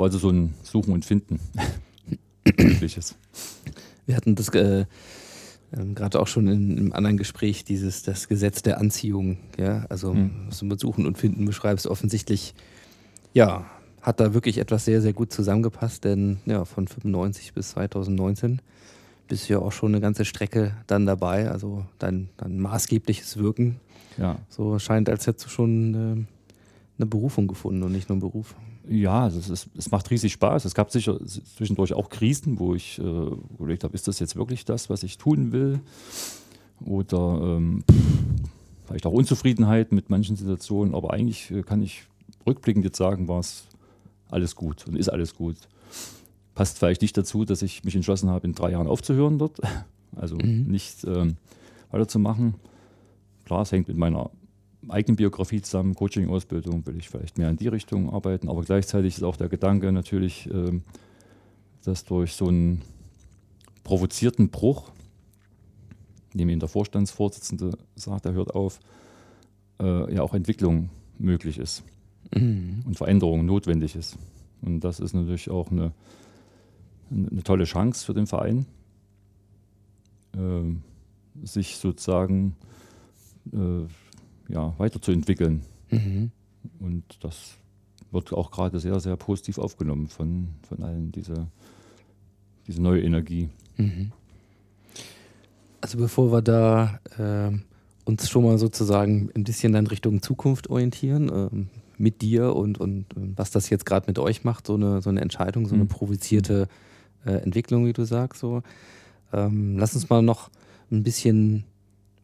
War 0.00 0.06
also 0.06 0.16
so 0.16 0.30
ein 0.30 0.54
Suchen 0.62 0.94
und 0.94 1.04
Finden. 1.04 1.38
Übliches. 2.46 3.16
Wir 4.06 4.16
hatten 4.16 4.34
das 4.34 4.48
äh, 4.48 4.86
ähm, 5.76 5.94
gerade 5.94 6.18
auch 6.18 6.26
schon 6.26 6.48
in 6.48 6.78
einem 6.78 6.92
anderen 6.94 7.18
Gespräch, 7.18 7.64
dieses 7.64 8.02
das 8.02 8.26
Gesetz 8.26 8.62
der 8.62 8.78
Anziehung, 8.78 9.36
ja, 9.58 9.84
also 9.90 10.14
Hm. 10.14 10.46
was 10.48 10.60
du 10.60 10.64
mit 10.64 10.80
Suchen 10.80 11.04
und 11.04 11.18
Finden 11.18 11.44
beschreibst, 11.44 11.86
offensichtlich, 11.86 12.54
ja, 13.34 13.66
hat 14.00 14.20
da 14.20 14.32
wirklich 14.32 14.56
etwas 14.56 14.86
sehr, 14.86 15.02
sehr 15.02 15.12
gut 15.12 15.34
zusammengepasst, 15.34 16.02
denn 16.02 16.38
ja, 16.46 16.64
von 16.64 16.88
95 16.88 17.52
bis 17.52 17.72
2019 17.72 18.62
bist 19.28 19.50
du 19.50 19.52
ja 19.52 19.58
auch 19.58 19.72
schon 19.72 19.92
eine 19.92 20.00
ganze 20.00 20.24
Strecke 20.24 20.74
dann 20.86 21.04
dabei, 21.04 21.50
also 21.50 21.84
dein, 21.98 22.30
dein 22.38 22.58
maßgebliches 22.58 23.36
Wirken. 23.36 23.78
Ja. 24.16 24.38
So 24.48 24.78
scheint, 24.78 25.10
als 25.10 25.26
hättest 25.26 25.44
du 25.44 25.50
schon 25.50 25.94
äh, 25.94 26.24
eine 26.96 27.06
Berufung 27.06 27.48
gefunden 27.48 27.82
und 27.82 27.92
nicht 27.92 28.08
nur 28.08 28.14
einen 28.14 28.22
Beruf. 28.22 28.54
Ja, 28.90 29.22
also 29.22 29.38
es, 29.38 29.48
ist, 29.48 29.68
es 29.78 29.92
macht 29.92 30.10
riesig 30.10 30.32
Spaß. 30.32 30.64
Es 30.64 30.74
gab 30.74 30.90
sicher 30.90 31.24
zwischendurch 31.24 31.94
auch 31.94 32.08
Krisen, 32.08 32.58
wo 32.58 32.74
ich 32.74 32.98
äh, 32.98 33.02
überlegt 33.02 33.84
habe, 33.84 33.94
ist 33.94 34.08
das 34.08 34.18
jetzt 34.18 34.34
wirklich 34.34 34.64
das, 34.64 34.90
was 34.90 35.04
ich 35.04 35.16
tun 35.16 35.52
will? 35.52 35.78
Oder 36.84 37.40
ähm, 37.40 37.84
vielleicht 38.84 39.06
auch 39.06 39.12
Unzufriedenheit 39.12 39.92
mit 39.92 40.10
manchen 40.10 40.34
Situationen. 40.34 40.96
Aber 40.96 41.12
eigentlich 41.12 41.52
äh, 41.52 41.62
kann 41.62 41.82
ich 41.82 42.02
rückblickend 42.48 42.84
jetzt 42.84 42.96
sagen, 42.96 43.28
war 43.28 43.38
es 43.38 43.68
alles 44.28 44.56
gut 44.56 44.88
und 44.88 44.96
ist 44.96 45.08
alles 45.08 45.36
gut. 45.36 45.56
Passt 46.56 46.76
vielleicht 46.76 47.02
nicht 47.02 47.16
dazu, 47.16 47.44
dass 47.44 47.62
ich 47.62 47.84
mich 47.84 47.94
entschlossen 47.94 48.28
habe, 48.28 48.48
in 48.48 48.54
drei 48.54 48.72
Jahren 48.72 48.88
aufzuhören 48.88 49.38
dort. 49.38 49.60
Also 50.16 50.34
nicht 50.34 51.04
ähm, 51.04 51.36
weiterzumachen. 51.92 52.54
Klar, 53.44 53.62
es 53.62 53.70
hängt 53.70 53.86
mit 53.86 53.96
meiner 53.96 54.30
eigenen 54.88 55.16
Biografie 55.16 55.60
zusammen, 55.60 55.94
Coaching-Ausbildung, 55.94 56.86
will 56.86 56.96
ich 56.96 57.08
vielleicht 57.08 57.38
mehr 57.38 57.50
in 57.50 57.56
die 57.56 57.68
Richtung 57.68 58.12
arbeiten, 58.12 58.48
aber 58.48 58.62
gleichzeitig 58.62 59.16
ist 59.16 59.22
auch 59.22 59.36
der 59.36 59.48
Gedanke 59.48 59.92
natürlich, 59.92 60.48
ähm, 60.52 60.82
dass 61.84 62.04
durch 62.04 62.32
so 62.34 62.48
einen 62.48 62.82
provozierten 63.84 64.50
Bruch, 64.50 64.90
dem 66.34 66.48
eben 66.48 66.60
der 66.60 66.68
Vorstandsvorsitzende 66.68 67.76
sagt, 67.94 68.26
er 68.26 68.32
hört 68.32 68.54
auf, 68.54 68.80
äh, 69.80 70.14
ja 70.14 70.22
auch 70.22 70.34
Entwicklung 70.34 70.90
möglich 71.18 71.58
ist 71.58 71.82
und 72.34 72.94
Veränderung 72.94 73.44
notwendig 73.44 73.96
ist. 73.96 74.16
Und 74.62 74.80
das 74.80 75.00
ist 75.00 75.14
natürlich 75.14 75.50
auch 75.50 75.70
eine, 75.70 75.92
eine 77.10 77.42
tolle 77.42 77.64
Chance 77.64 78.04
für 78.04 78.14
den 78.14 78.26
Verein, 78.26 78.66
ähm, 80.36 80.82
sich 81.42 81.76
sozusagen 81.76 82.54
äh, 83.52 83.86
ja, 84.52 84.74
weiterzuentwickeln. 84.78 85.62
Und 86.78 87.04
das 87.20 87.56
wird 88.10 88.32
auch 88.32 88.50
gerade 88.50 88.78
sehr, 88.80 88.98
sehr 89.00 89.16
positiv 89.16 89.58
aufgenommen 89.58 90.08
von, 90.08 90.48
von 90.68 90.82
allen, 90.82 91.12
diese, 91.12 91.46
diese 92.66 92.82
neue 92.82 93.02
Energie. 93.02 93.48
Also 95.80 95.98
bevor 95.98 96.30
wir 96.32 96.42
da 96.42 97.00
ähm, 97.18 97.62
uns 98.04 98.28
schon 98.28 98.44
mal 98.44 98.58
sozusagen 98.58 99.30
ein 99.34 99.44
bisschen 99.44 99.72
dann 99.72 99.86
Richtung 99.86 100.22
Zukunft 100.22 100.68
orientieren, 100.68 101.30
ähm, 101.32 101.68
mit 101.96 102.22
dir 102.22 102.56
und, 102.56 102.78
und 102.78 103.06
ähm, 103.16 103.32
was 103.36 103.50
das 103.50 103.68
jetzt 103.70 103.86
gerade 103.86 104.06
mit 104.06 104.18
euch 104.18 104.42
macht, 104.44 104.66
so 104.66 104.74
eine, 104.74 105.02
so 105.02 105.10
eine 105.10 105.20
Entscheidung, 105.20 105.66
so 105.66 105.74
eine 105.74 105.84
Mhm. 105.84 105.88
provozierte 105.88 106.66
äh, 107.24 107.32
Entwicklung, 107.32 107.86
wie 107.86 107.92
du 107.92 108.04
sagst, 108.04 108.40
so. 108.40 108.62
Ähm, 109.32 109.78
lass 109.78 109.94
uns 109.94 110.08
mal 110.08 110.22
noch 110.22 110.50
ein 110.90 111.02
bisschen 111.02 111.64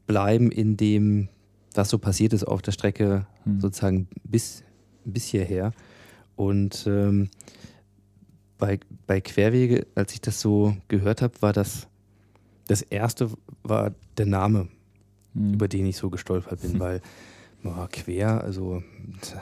bleiben 0.06 0.50
in 0.50 0.76
dem, 0.76 1.28
was 1.76 1.88
so 1.90 1.98
passiert 1.98 2.32
ist 2.32 2.44
auf 2.44 2.62
der 2.62 2.72
Strecke 2.72 3.26
Mhm. 3.44 3.60
sozusagen 3.60 4.08
bis, 4.24 4.62
bis 5.04 5.26
hierher. 5.26 5.72
Und 6.36 6.84
ähm, 6.86 7.28
bei, 8.58 8.78
bei 9.06 9.20
Querwege, 9.20 9.86
als 9.94 10.12
ich 10.14 10.20
das 10.20 10.40
so 10.40 10.76
gehört 10.88 11.22
habe, 11.22 11.34
war 11.40 11.52
das 11.52 11.88
das 12.68 12.82
erste 12.82 13.30
war 13.62 13.92
der 14.18 14.26
Name, 14.26 14.68
Mhm. 15.34 15.54
über 15.54 15.68
den 15.68 15.86
ich 15.86 15.96
so 15.98 16.10
gestolpert 16.10 16.62
bin, 16.62 16.80
weil 16.80 17.00
boah, 17.62 17.88
quer, 17.92 18.42
also 18.42 18.82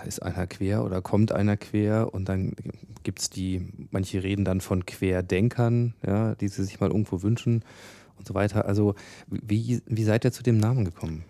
ist 0.07 0.23
einer 0.23 0.47
quer 0.47 0.85
oder 0.85 1.01
kommt 1.03 1.31
einer 1.33 1.57
quer 1.57 2.13
und 2.13 2.29
dann 2.29 2.53
gibt 3.03 3.21
es 3.21 3.31
die, 3.31 3.67
manche 3.91 4.23
reden 4.23 4.45
dann 4.45 4.61
von 4.61 4.85
Querdenkern, 4.87 5.95
ja, 6.07 6.35
die 6.35 6.49
sie 6.49 6.65
sich 6.65 6.81
mal 6.81 6.91
irgendwo 6.91 7.23
wünschen. 7.23 7.63
und 8.19 8.27
so 8.27 8.35
weiter. 8.35 8.65
Also 8.67 8.95
wie, 9.29 9.83
wie 9.87 10.05
seid 10.05 10.25
ihr 10.25 10.33
zu 10.33 10.43
dem 10.43 10.57
Namen 10.59 10.85
gekommen? 10.85 11.25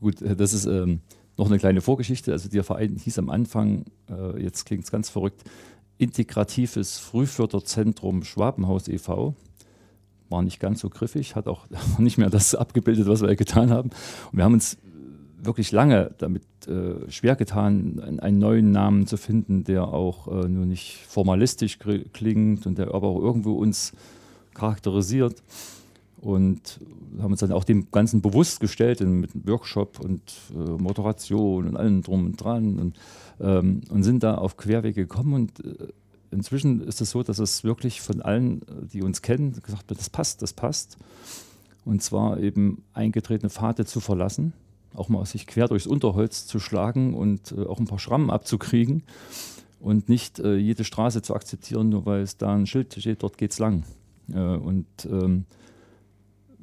Gut, 0.00 0.22
äh, 0.22 0.36
das 0.36 0.52
ist 0.52 0.66
ähm, 0.66 1.00
noch 1.36 1.46
eine 1.46 1.58
kleine 1.58 1.80
Vorgeschichte. 1.80 2.32
Also 2.32 2.48
der 2.48 2.64
Verein 2.64 2.96
hieß 2.96 3.18
am 3.18 3.30
Anfang, 3.30 3.84
äh, 4.10 4.42
jetzt 4.42 4.64
klingt 4.64 4.84
es 4.84 4.90
ganz 4.90 5.08
verrückt, 5.08 5.42
Integratives 5.98 6.98
Frühförderzentrum 6.98 8.24
Schwabenhaus 8.24 8.88
e.V. 8.88 9.34
War 10.30 10.42
nicht 10.42 10.58
ganz 10.58 10.80
so 10.80 10.88
griffig, 10.88 11.36
hat 11.36 11.46
auch 11.46 11.66
nicht 11.98 12.18
mehr 12.18 12.30
das 12.30 12.54
abgebildet, 12.54 13.06
was 13.06 13.22
wir 13.22 13.34
getan 13.36 13.70
haben. 13.70 13.90
Und 14.30 14.38
wir 14.38 14.44
haben 14.44 14.54
uns 14.54 14.78
wirklich 15.42 15.72
lange 15.72 16.14
damit 16.18 16.44
äh, 16.66 17.10
schwer 17.10 17.36
getan, 17.36 18.18
einen 18.20 18.38
neuen 18.38 18.70
Namen 18.70 19.06
zu 19.06 19.16
finden, 19.16 19.64
der 19.64 19.88
auch 19.88 20.28
äh, 20.28 20.48
nur 20.48 20.66
nicht 20.66 20.98
formalistisch 21.08 21.78
klingt 22.12 22.66
und 22.66 22.78
der 22.78 22.94
aber 22.94 23.08
auch 23.08 23.20
irgendwo 23.20 23.54
uns 23.54 23.92
charakterisiert. 24.54 25.42
Und 26.22 26.78
haben 27.20 27.32
uns 27.32 27.40
dann 27.40 27.50
auch 27.50 27.64
dem 27.64 27.90
Ganzen 27.90 28.22
bewusst 28.22 28.60
gestellt 28.60 29.00
mit 29.00 29.30
Workshop 29.46 29.98
und 29.98 30.22
äh, 30.54 30.80
Moderation 30.80 31.66
und 31.66 31.76
allem 31.76 32.02
drum 32.02 32.26
und 32.26 32.36
dran 32.36 32.78
und, 32.78 32.96
ähm, 33.40 33.80
und 33.90 34.04
sind 34.04 34.22
da 34.22 34.36
auf 34.36 34.56
Querwege 34.56 35.02
gekommen. 35.02 35.34
Und 35.34 35.64
äh, 35.64 35.88
inzwischen 36.30 36.80
ist 36.80 37.00
es 37.00 37.10
so, 37.10 37.24
dass 37.24 37.40
es 37.40 37.64
wirklich 37.64 38.00
von 38.00 38.22
allen, 38.22 38.62
äh, 38.62 38.86
die 38.92 39.02
uns 39.02 39.20
kennen, 39.20 39.52
gesagt 39.60 39.90
wird, 39.90 39.98
das 39.98 40.10
passt, 40.10 40.42
das 40.42 40.52
passt. 40.52 40.96
Und 41.84 42.04
zwar 42.04 42.38
eben 42.38 42.84
eingetretene 42.94 43.50
Pfade 43.50 43.84
zu 43.84 43.98
verlassen, 43.98 44.52
auch 44.94 45.08
mal 45.08 45.26
sich 45.26 45.48
quer 45.48 45.66
durchs 45.66 45.88
Unterholz 45.88 46.46
zu 46.46 46.60
schlagen 46.60 47.14
und 47.14 47.50
äh, 47.50 47.66
auch 47.66 47.80
ein 47.80 47.86
paar 47.86 47.98
Schrammen 47.98 48.30
abzukriegen 48.30 49.02
und 49.80 50.08
nicht 50.08 50.38
äh, 50.38 50.54
jede 50.54 50.84
Straße 50.84 51.22
zu 51.22 51.34
akzeptieren, 51.34 51.88
nur 51.88 52.06
weil 52.06 52.22
es 52.22 52.36
da 52.36 52.54
ein 52.54 52.68
Schild 52.68 52.94
steht, 52.96 53.24
dort 53.24 53.38
geht's 53.38 53.58
lang. 53.58 53.82
Äh, 54.32 54.38
und 54.38 54.86
ähm, 55.10 55.46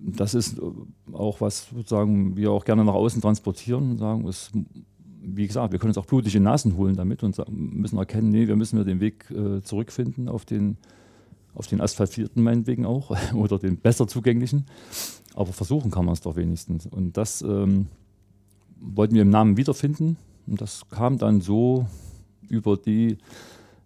das 0.02 0.34
ist 0.34 0.60
auch 1.12 1.42
was 1.42 1.70
sozusagen 1.70 2.38
wir 2.38 2.52
auch 2.52 2.66
gerne 2.66 2.86
nach 2.86 2.94
außen 2.94 3.22
transportieren 3.22 3.92
und 3.92 3.98
sagen, 3.98 4.28
es, 4.28 4.52
wie 5.22 5.48
gesagt, 5.48 5.72
wir 5.72 5.80
können 5.80 5.90
uns 5.90 5.98
auch 5.98 6.06
blutige 6.06 6.40
Nasen 6.40 6.78
holen 6.78 6.96
damit 6.96 7.24
und 7.24 7.38
müssen 7.50 7.98
erkennen, 7.98 8.30
nee, 8.30 8.48
wir 8.48 8.56
müssen 8.56 8.78
wir 8.78 8.86
den 8.86 9.00
Weg 9.00 9.30
äh, 9.32 9.62
zurückfinden 9.62 10.30
auf 10.30 10.46
den, 10.46 10.78
auf 11.54 11.68
den 11.68 11.82
asphaltierten 11.82 12.44
meinetwegen 12.44 12.86
auch 12.86 13.16
oder 13.34 13.60
den 13.60 13.78
besser 13.78 14.08
zugänglichen. 14.08 14.66
Aber 15.36 15.54
versuchen 15.54 15.92
kann 15.92 16.06
man 16.06 16.14
es 16.14 16.22
doch 16.22 16.36
wenigstens. 16.36 16.86
Und 16.86 17.18
das 17.18 17.42
ähm, 17.42 17.88
wollten 18.80 19.16
wir 19.16 19.22
im 19.22 19.30
Namen 19.30 19.58
wiederfinden. 19.58 20.18
Und 20.48 20.62
das 20.62 20.90
kam 20.90 21.18
dann 21.18 21.42
so 21.42 21.86
über 22.50 22.78
die 22.78 23.18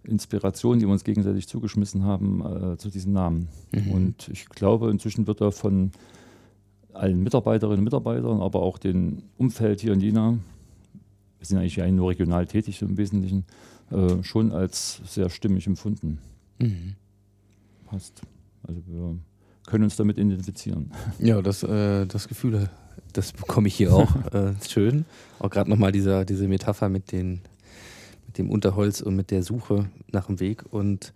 Inspiration, 0.04 0.80
die 0.80 0.86
wir 0.86 0.92
uns 0.92 1.04
gegenseitig 1.04 1.48
zugeschmissen 1.48 2.04
haben, 2.04 2.74
äh, 2.74 2.78
zu 2.78 2.90
diesem 2.90 3.14
Namen. 3.14 3.48
Mhm. 3.72 3.92
Und 3.92 4.30
ich 4.30 4.50
glaube, 4.50 4.90
inzwischen 4.92 5.28
wird 5.28 5.42
er 5.42 5.52
von 5.52 5.92
allen 6.94 7.24
Mitarbeiterinnen 7.24 7.80
und 7.80 7.86
Mitarbeitern, 7.86 8.42
aber 8.42 8.62
auch 8.62 8.78
dem 8.78 9.24
Umfeld 9.38 9.82
hier 9.82 9.94
in 9.94 10.02
Jena, 10.02 10.38
wir 11.40 11.48
sind 11.48 11.58
eigentlich 11.58 11.76
ja 11.76 11.90
nur 11.90 12.10
regional 12.10 12.46
tätig 12.46 12.82
im 12.82 12.98
Wesentlichen, 12.98 13.46
äh, 13.92 14.24
schon 14.24 14.52
als 14.52 15.02
sehr 15.06 15.30
stimmig 15.30 15.68
empfunden. 15.68 16.20
Mhm. 16.60 16.96
Passt. 17.86 18.22
Also 18.68 18.82
wir 18.88 19.18
können 19.66 19.84
uns 19.86 19.96
damit 19.96 20.18
identifizieren. 20.18 20.92
Ja, 21.20 21.42
das, 21.42 21.64
äh, 21.64 22.06
das 22.06 22.28
Gefühl, 22.28 22.70
das 23.14 23.32
bekomme 23.32 23.68
ich 23.68 23.76
hier 23.76 23.94
auch. 23.94 24.16
äh, 24.34 24.54
schön. 24.68 25.06
Auch 25.40 25.50
gerade 25.50 25.70
nochmal 25.70 25.92
diese 25.92 26.48
Metapher 26.48 26.90
mit 26.90 27.12
den 27.12 27.42
dem 28.38 28.50
Unterholz 28.50 29.02
und 29.02 29.16
mit 29.16 29.32
der 29.32 29.44
Suche 29.44 29.90
nach 30.12 30.28
dem 30.28 30.40
Weg. 30.40 30.64
Und 30.72 31.14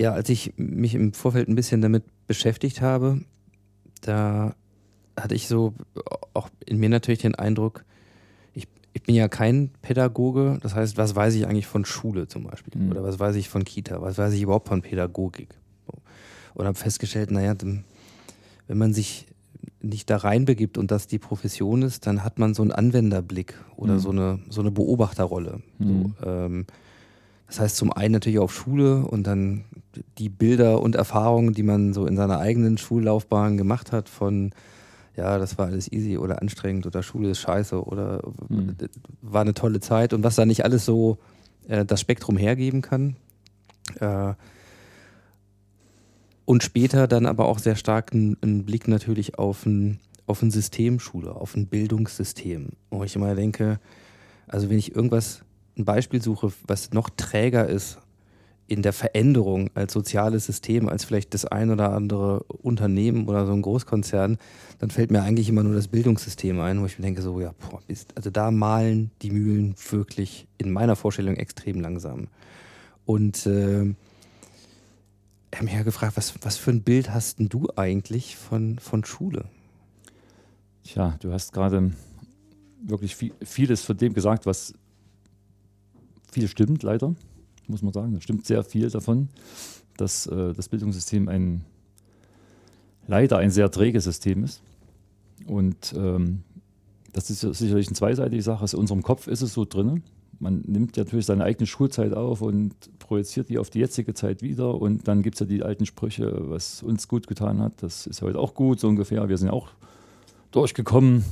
ja, 0.00 0.12
als 0.12 0.28
ich 0.28 0.54
mich 0.56 0.94
im 0.94 1.12
Vorfeld 1.12 1.48
ein 1.48 1.54
bisschen 1.54 1.80
damit 1.80 2.04
beschäftigt 2.26 2.80
habe, 2.80 3.20
da 4.02 4.54
hatte 5.18 5.34
ich 5.34 5.48
so 5.48 5.74
auch 6.34 6.48
in 6.64 6.78
mir 6.78 6.88
natürlich 6.88 7.20
den 7.20 7.34
Eindruck, 7.34 7.84
ich, 8.52 8.68
ich 8.92 9.02
bin 9.02 9.14
ja 9.14 9.28
kein 9.28 9.70
Pädagoge, 9.82 10.58
das 10.62 10.74
heißt, 10.74 10.96
was 10.98 11.16
weiß 11.16 11.34
ich 11.34 11.46
eigentlich 11.46 11.66
von 11.66 11.84
Schule 11.84 12.28
zum 12.28 12.44
Beispiel? 12.44 12.78
Mhm. 12.78 12.90
Oder 12.90 13.02
was 13.02 13.18
weiß 13.18 13.36
ich 13.36 13.48
von 13.48 13.64
Kita? 13.64 14.02
Was 14.02 14.18
weiß 14.18 14.34
ich 14.34 14.42
überhaupt 14.42 14.68
von 14.68 14.82
Pädagogik? 14.82 15.54
Und 16.54 16.64
habe 16.64 16.78
festgestellt, 16.78 17.30
naja, 17.30 17.54
wenn 17.60 18.78
man 18.78 18.94
sich 18.94 19.26
nicht 19.88 20.10
da 20.10 20.18
reinbegibt 20.18 20.78
und 20.78 20.90
das 20.90 21.06
die 21.06 21.18
Profession 21.18 21.82
ist, 21.82 22.06
dann 22.06 22.24
hat 22.24 22.38
man 22.38 22.54
so 22.54 22.62
einen 22.62 22.72
Anwenderblick 22.72 23.54
oder 23.76 23.94
mhm. 23.94 23.98
so, 23.98 24.10
eine, 24.10 24.38
so 24.48 24.60
eine 24.60 24.70
Beobachterrolle. 24.70 25.60
Mhm. 25.78 26.14
So, 26.20 26.28
ähm, 26.28 26.66
das 27.46 27.60
heißt 27.60 27.76
zum 27.76 27.92
einen 27.92 28.12
natürlich 28.12 28.38
auf 28.38 28.52
Schule 28.52 29.04
und 29.04 29.26
dann 29.26 29.64
die 30.18 30.28
Bilder 30.28 30.82
und 30.82 30.96
Erfahrungen, 30.96 31.54
die 31.54 31.62
man 31.62 31.92
so 31.94 32.06
in 32.06 32.16
seiner 32.16 32.38
eigenen 32.38 32.76
Schullaufbahn 32.76 33.56
gemacht 33.56 33.92
hat 33.92 34.08
von 34.08 34.50
ja, 35.16 35.38
das 35.38 35.56
war 35.56 35.66
alles 35.66 35.90
easy 35.90 36.18
oder 36.18 36.42
anstrengend 36.42 36.86
oder 36.86 37.02
Schule 37.02 37.30
ist 37.30 37.38
scheiße 37.38 37.82
oder 37.82 38.22
mhm. 38.48 38.76
war 39.22 39.40
eine 39.40 39.54
tolle 39.54 39.80
Zeit 39.80 40.12
und 40.12 40.22
was 40.22 40.36
da 40.36 40.44
nicht 40.44 40.64
alles 40.64 40.84
so 40.84 41.18
äh, 41.68 41.84
das 41.84 42.00
Spektrum 42.00 42.36
hergeben 42.36 42.82
kann. 42.82 43.16
Äh, 43.98 44.34
und 46.46 46.62
später 46.62 47.06
dann 47.08 47.26
aber 47.26 47.46
auch 47.46 47.58
sehr 47.58 47.76
stark 47.76 48.12
einen 48.12 48.64
Blick 48.64 48.88
natürlich 48.88 49.38
auf 49.38 49.66
ein, 49.66 49.98
auf 50.26 50.40
ein 50.40 50.52
System 50.52 51.00
Schule, 51.00 51.34
auf 51.34 51.54
ein 51.56 51.66
Bildungssystem. 51.66 52.70
Wo 52.88 53.04
ich 53.04 53.16
immer 53.16 53.34
denke, 53.34 53.80
also 54.46 54.70
wenn 54.70 54.78
ich 54.78 54.94
irgendwas, 54.94 55.42
ein 55.76 55.84
Beispiel 55.84 56.22
suche, 56.22 56.52
was 56.66 56.92
noch 56.92 57.10
träger 57.10 57.68
ist 57.68 57.98
in 58.68 58.82
der 58.82 58.92
Veränderung 58.92 59.70
als 59.74 59.92
soziales 59.92 60.46
System, 60.46 60.88
als 60.88 61.04
vielleicht 61.04 61.34
das 61.34 61.44
ein 61.44 61.70
oder 61.70 61.92
andere 61.92 62.44
Unternehmen 62.44 63.28
oder 63.28 63.44
so 63.44 63.52
ein 63.52 63.62
Großkonzern, 63.62 64.38
dann 64.78 64.90
fällt 64.90 65.10
mir 65.10 65.22
eigentlich 65.22 65.48
immer 65.48 65.64
nur 65.64 65.74
das 65.74 65.88
Bildungssystem 65.88 66.60
ein, 66.60 66.80
wo 66.80 66.86
ich 66.86 66.98
mir 66.98 67.04
denke, 67.04 67.22
so, 67.22 67.40
ja, 67.40 67.54
boah, 67.58 67.80
also 68.14 68.30
da 68.30 68.50
malen 68.50 69.10
die 69.22 69.30
Mühlen 69.30 69.74
wirklich 69.90 70.46
in 70.58 70.72
meiner 70.72 70.96
Vorstellung 70.96 71.36
extrem 71.36 71.80
langsam. 71.80 72.28
Und 73.04 73.46
äh, 73.46 73.94
ich 75.56 75.58
habe 75.58 75.70
mich 75.70 75.74
ja 75.74 75.84
gefragt, 75.84 76.18
was, 76.18 76.34
was 76.42 76.58
für 76.58 76.70
ein 76.70 76.82
Bild 76.82 77.14
hast 77.14 77.38
denn 77.38 77.48
du 77.48 77.66
eigentlich 77.76 78.36
von, 78.36 78.78
von 78.78 79.06
Schule? 79.06 79.46
Tja, 80.84 81.16
du 81.20 81.32
hast 81.32 81.54
gerade 81.54 81.92
wirklich 82.82 83.16
viel, 83.16 83.32
vieles 83.42 83.80
von 83.80 83.96
dem 83.96 84.12
gesagt, 84.12 84.44
was 84.44 84.74
viel 86.30 86.46
stimmt, 86.46 86.82
leider, 86.82 87.14
muss 87.68 87.80
man 87.80 87.94
sagen. 87.94 88.14
Es 88.16 88.24
stimmt 88.24 88.44
sehr 88.44 88.64
viel 88.64 88.90
davon, 88.90 89.30
dass 89.96 90.26
äh, 90.26 90.52
das 90.52 90.68
Bildungssystem 90.68 91.26
ein 91.26 91.64
leider 93.06 93.38
ein 93.38 93.50
sehr 93.50 93.70
träges 93.70 94.04
System 94.04 94.44
ist. 94.44 94.60
Und 95.46 95.94
ähm, 95.96 96.42
das 97.14 97.30
ist 97.30 97.40
sicherlich 97.40 97.86
eine 97.86 97.96
zweiseitige 97.96 98.42
Sache. 98.42 98.66
In 98.74 98.78
unserem 98.78 99.02
Kopf 99.02 99.26
ist 99.26 99.40
es 99.40 99.54
so 99.54 99.64
drin 99.64 100.02
man 100.38 100.62
nimmt 100.66 100.96
natürlich 100.96 101.26
seine 101.26 101.44
eigene 101.44 101.66
Schulzeit 101.66 102.12
auf 102.12 102.42
und 102.42 102.74
projiziert 102.98 103.48
die 103.48 103.58
auf 103.58 103.70
die 103.70 103.78
jetzige 103.78 104.14
Zeit 104.14 104.42
wieder. 104.42 104.74
Und 104.74 105.08
dann 105.08 105.22
gibt 105.22 105.36
es 105.36 105.40
ja 105.40 105.46
die 105.46 105.62
alten 105.62 105.86
Sprüche, 105.86 106.50
was 106.50 106.82
uns 106.82 107.08
gut 107.08 107.26
getan 107.26 107.60
hat, 107.60 107.82
das 107.82 108.06
ist 108.06 108.22
heute 108.22 108.38
auch 108.38 108.54
gut, 108.54 108.80
so 108.80 108.88
ungefähr. 108.88 109.28
Wir 109.28 109.38
sind 109.38 109.48
ja 109.48 109.52
auch 109.52 109.68
durchgekommen 110.50 111.24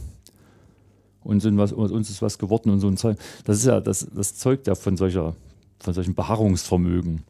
und 1.22 1.40
sind 1.40 1.56
was, 1.58 1.72
uns 1.72 2.10
ist 2.10 2.22
was 2.22 2.38
geworden 2.38 2.70
und 2.70 2.80
so 2.80 2.88
ein 2.88 2.96
Zeug. 2.96 3.18
Das 3.44 3.58
ist 3.58 3.66
ja, 3.66 3.80
das, 3.80 4.06
das 4.14 4.36
zeugt 4.36 4.66
ja 4.66 4.74
von 4.74 4.96
solcher, 4.96 5.34
von 5.80 5.94
solchem 5.94 6.14
Beharrungsvermögen. 6.14 7.22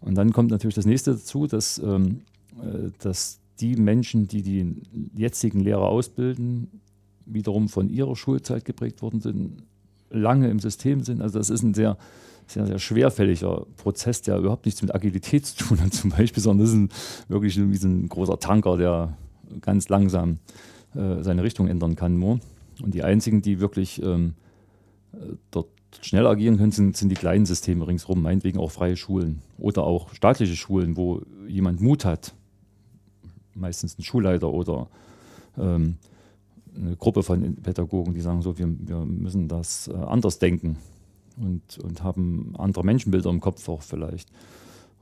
Und 0.00 0.14
dann 0.14 0.32
kommt 0.32 0.50
natürlich 0.50 0.76
das 0.76 0.86
nächste 0.86 1.12
dazu, 1.12 1.46
dass, 1.46 1.78
ähm, 1.78 2.22
äh, 2.60 2.90
dass 3.00 3.40
die 3.60 3.76
Menschen, 3.76 4.28
die 4.28 4.42
die 4.42 4.82
jetzigen 5.16 5.60
Lehrer 5.60 5.88
ausbilden, 5.88 6.80
wiederum 7.26 7.68
von 7.68 7.90
ihrer 7.90 8.16
Schulzeit 8.16 8.64
geprägt 8.64 9.02
worden 9.02 9.20
sind, 9.20 9.62
lange 10.10 10.48
im 10.48 10.58
System 10.58 11.02
sind. 11.02 11.22
Also 11.22 11.38
das 11.38 11.50
ist 11.50 11.62
ein 11.62 11.74
sehr, 11.74 11.96
sehr, 12.46 12.66
sehr 12.66 12.78
schwerfälliger 12.78 13.66
Prozess, 13.76 14.22
der 14.22 14.38
überhaupt 14.38 14.66
nichts 14.66 14.82
mit 14.82 14.94
Agilität 14.94 15.46
zu 15.46 15.64
tun 15.64 15.80
hat 15.80 15.92
zum 15.94 16.10
Beispiel, 16.10 16.42
sondern 16.42 16.66
das 16.66 16.74
ist 16.74 16.80
ein, 16.80 16.88
wirklich 17.28 17.56
wie 17.58 17.76
so 17.76 17.88
ein 17.88 18.08
großer 18.08 18.38
Tanker, 18.38 18.76
der 18.76 19.16
ganz 19.60 19.88
langsam 19.88 20.38
äh, 20.94 21.22
seine 21.22 21.42
Richtung 21.42 21.68
ändern 21.68 21.96
kann 21.96 22.18
nur. 22.18 22.40
Und 22.82 22.94
die 22.94 23.02
einzigen, 23.02 23.42
die 23.42 23.60
wirklich 23.60 24.02
ähm, 24.02 24.34
äh, 25.12 25.34
dort 25.50 25.68
schnell 26.00 26.26
agieren 26.26 26.58
können, 26.58 26.72
sind, 26.72 26.96
sind 26.96 27.08
die 27.08 27.14
kleinen 27.14 27.46
Systeme 27.46 27.86
ringsherum, 27.86 28.22
meinetwegen 28.22 28.58
auch 28.58 28.70
freie 28.70 28.96
Schulen 28.96 29.42
oder 29.58 29.84
auch 29.84 30.14
staatliche 30.14 30.54
Schulen, 30.54 30.96
wo 30.96 31.22
jemand 31.46 31.80
Mut 31.80 32.04
hat, 32.04 32.34
meistens 33.54 33.98
ein 33.98 34.02
Schulleiter 34.02 34.52
oder 34.52 34.88
ähm, 35.58 35.96
eine 36.76 36.96
Gruppe 36.96 37.22
von 37.22 37.56
Pädagogen, 37.56 38.14
die 38.14 38.20
sagen 38.20 38.42
so, 38.42 38.58
wir, 38.58 38.68
wir 38.78 39.04
müssen 39.04 39.48
das 39.48 39.88
äh, 39.88 39.94
anders 39.94 40.38
denken 40.38 40.76
und, 41.36 41.78
und 41.78 42.02
haben 42.02 42.54
andere 42.58 42.84
Menschenbilder 42.84 43.30
im 43.30 43.40
Kopf 43.40 43.68
auch 43.68 43.82
vielleicht. 43.82 44.30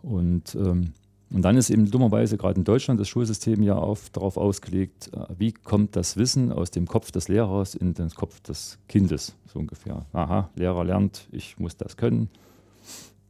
Und, 0.03 0.55
ähm, 0.55 0.93
und 1.33 1.43
dann 1.43 1.57
ist 1.57 1.71
eben 1.71 1.91
dummerweise 1.91 2.37
gerade 2.37 2.59
in 2.59 2.65
Deutschland 2.65 3.01
das 3.01 3.09
Schulsystem 3.09 3.63
ja 3.63 3.77
auf, 3.77 4.11
darauf 4.11 4.37
ausgelegt, 4.37 5.11
äh, 5.13 5.27
wie 5.39 5.53
kommt 5.53 5.97
das 5.97 6.17
Wissen 6.17 6.53
aus 6.53 6.71
dem 6.71 6.87
Kopf 6.87 7.11
des 7.11 7.29
Lehrers 7.29 7.75
in 7.75 7.95
den 7.95 8.11
Kopf 8.11 8.41
des 8.41 8.79
Kindes, 8.89 9.35
so 9.53 9.59
ungefähr. 9.59 10.07
Aha, 10.13 10.51
Lehrer 10.55 10.85
lernt, 10.85 11.27
ich 11.33 11.59
muss 11.59 11.77
das 11.77 11.97
können, 11.97 12.29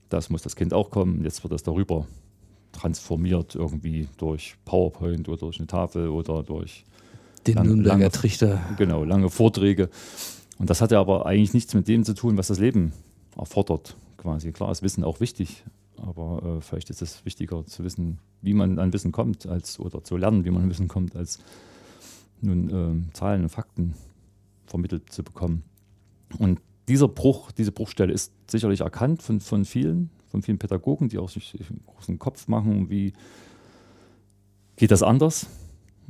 das 0.09 0.31
muss 0.31 0.43
das 0.43 0.57
Kind 0.57 0.75
auch 0.75 0.91
kommen, 0.91 1.25
jetzt 1.25 1.43
wird 1.43 1.53
das 1.53 1.63
darüber 1.63 2.07
transformiert 2.73 3.55
irgendwie 3.55 4.09
durch 4.19 4.57
PowerPoint 4.67 5.29
oder 5.29 5.39
durch 5.39 5.59
eine 5.59 5.67
Tafel 5.67 6.09
oder 6.09 6.43
durch 6.43 6.85
Den 7.47 7.55
Lang- 7.57 7.67
Nürnberger 7.67 7.99
lange- 7.99 8.11
Trichter. 8.11 8.61
genau, 8.77 9.05
lange 9.05 9.31
Vorträge. 9.31 9.89
Und 10.59 10.71
das 10.71 10.81
hatte 10.81 10.99
aber 10.99 11.27
eigentlich 11.27 11.55
nichts 11.55 11.75
mit 11.75 11.87
dem 11.89 12.05
zu 12.05 12.15
tun, 12.15 12.37
was 12.37 12.47
das 12.49 12.59
Leben 12.59 12.93
erfordert, 13.37 13.97
quasi. 14.17 14.53
Klar 14.53 14.71
ist 14.73 14.83
Wissen 14.83 15.05
auch 15.05 15.21
wichtig, 15.21 15.65
aber 15.99 16.43
äh, 16.59 16.61
vielleicht 16.63 16.91
ist 16.91 17.03
es 17.03 17.25
wichtiger 17.25 17.65
zu 17.67 17.85
wissen, 17.85 18.19
wie 18.43 18.55
man 18.55 18.79
an 18.79 18.93
Wissen 18.93 19.13
kommt, 19.13 19.47
als 19.47 19.79
oder 19.79 20.03
zu 20.03 20.17
lernen, 20.17 20.45
wie 20.45 20.51
man 20.51 20.63
an 20.63 20.71
Wissen 20.71 20.89
kommt, 20.89 21.15
als 21.17 21.39
nun 22.41 22.71
ähm, 22.71 23.05
Zahlen 23.13 23.43
und 23.43 23.49
Fakten 23.51 23.95
vermittelt 24.67 25.13
zu 25.13 25.23
bekommen. 25.23 25.63
Und 26.39 26.61
dieser 26.89 27.09
Bruch, 27.09 27.51
diese 27.53 27.73
Bruchstelle 27.73 28.13
ist 28.13 28.33
sicherlich 28.51 28.81
erkannt 28.81 29.23
von, 29.23 29.41
von 29.41 29.65
vielen, 29.65 30.11
von 30.31 30.43
vielen 30.43 30.59
Pädagogen, 30.59 31.09
die 31.09 31.19
auch 31.19 31.29
sich 31.29 31.55
einen 31.69 31.81
großen 31.87 32.19
Kopf 32.19 32.49
machen, 32.49 32.89
wie 32.91 33.13
geht 34.77 34.91
das 34.91 35.03
anders 35.03 35.47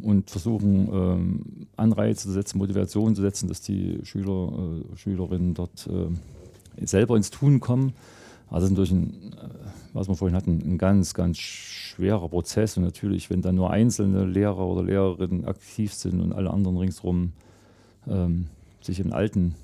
und 0.02 0.30
versuchen 0.30 0.88
ähm, 0.92 1.66
Anreize 1.76 2.24
zu 2.28 2.32
setzen, 2.32 2.59
Motivation 2.59 3.14
zu 3.14 3.22
setzen, 3.22 3.48
dass 3.48 3.61
die 3.61 4.00
Schüler, 4.04 4.82
äh, 4.92 4.96
Schülerinnen 4.96 5.54
dort 5.54 5.88
äh, 5.88 6.87
selber 6.87 7.16
ins 7.16 7.30
Tun 7.30 7.61
kommen. 7.61 7.94
Also 8.48 8.68
das 8.68 8.72
ist 8.72 8.92
natürlich, 8.92 8.92
ein, 8.92 9.32
äh, 9.32 9.48
was 9.92 10.09
wir 10.09 10.14
vorhin 10.14 10.37
hatten, 10.37 10.62
ein 10.64 10.78
ganz, 10.78 11.14
ganz 11.14 11.38
schwerer 11.38 12.28
Prozess. 12.28 12.76
Und 12.76 12.85
natürlich, 12.85 13.30
wenn 13.30 13.42
dann 13.42 13.54
nur 13.54 13.70
einzelne 13.70 14.24
Lehrer 14.24 14.66
oder 14.66 14.82
Lehrerinnen 14.82 15.46
aktiv 15.46 15.94
sind 15.94 16.20
und 16.20 16.32
alle 16.32 16.50
anderen 16.50 16.76
ringsherum 16.76 17.32
ähm, 18.06 18.46
sich 18.82 19.00
in 19.00 19.12
alten, 19.12 19.54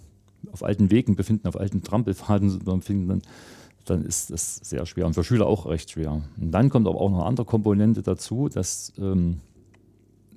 auf 0.50 0.64
alten 0.64 0.90
Wegen 0.90 1.14
befinden, 1.14 1.46
auf 1.46 1.58
alten 1.58 1.82
Trampelpfaden 1.82 2.58
befinden, 2.64 3.08
dann, 3.08 3.22
dann 3.84 4.04
ist 4.04 4.30
das 4.30 4.56
sehr 4.56 4.86
schwer 4.86 5.06
und 5.06 5.14
für 5.14 5.24
Schüler 5.24 5.46
auch 5.46 5.66
recht 5.66 5.90
schwer. 5.90 6.22
Und 6.40 6.50
dann 6.50 6.70
kommt 6.70 6.88
aber 6.88 7.00
auch 7.00 7.10
noch 7.10 7.18
eine 7.18 7.26
andere 7.26 7.46
Komponente 7.46 8.02
dazu, 8.02 8.48
dass, 8.48 8.92
ähm, 8.98 9.40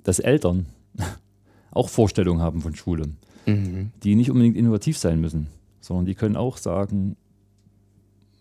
dass 0.06 0.20
Eltern 0.20 0.66
auch 1.72 1.88
Vorstellungen 1.88 2.40
haben 2.40 2.60
von 2.60 2.74
Schule, 2.74 3.08
Mhm. 3.44 3.90
die 4.02 4.16
nicht 4.16 4.30
unbedingt 4.30 4.56
innovativ 4.56 4.98
sein 4.98 5.20
müssen, 5.20 5.46
sondern 5.80 6.04
die 6.06 6.16
können 6.16 6.36
auch 6.36 6.56
sagen, 6.56 7.16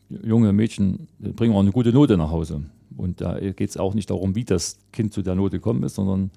junge 0.10 0.52
Mädchen 0.52 1.08
bringen 1.20 1.54
auch 1.54 1.60
eine 1.60 1.72
gute 1.72 1.92
Note 1.94 2.18
nach 2.18 2.32
Hause. 2.32 2.64
Und 2.98 3.22
da 3.22 3.40
geht 3.40 3.70
es 3.70 3.78
auch 3.78 3.94
nicht 3.94 4.10
darum, 4.10 4.36
wie 4.36 4.46
das 4.46 4.80
Kind 4.92 5.14
zu 5.14 5.22
der 5.22 5.36
Note 5.36 5.58
gekommen 5.58 5.84
ist, 5.84 5.96
sondern 5.96 6.32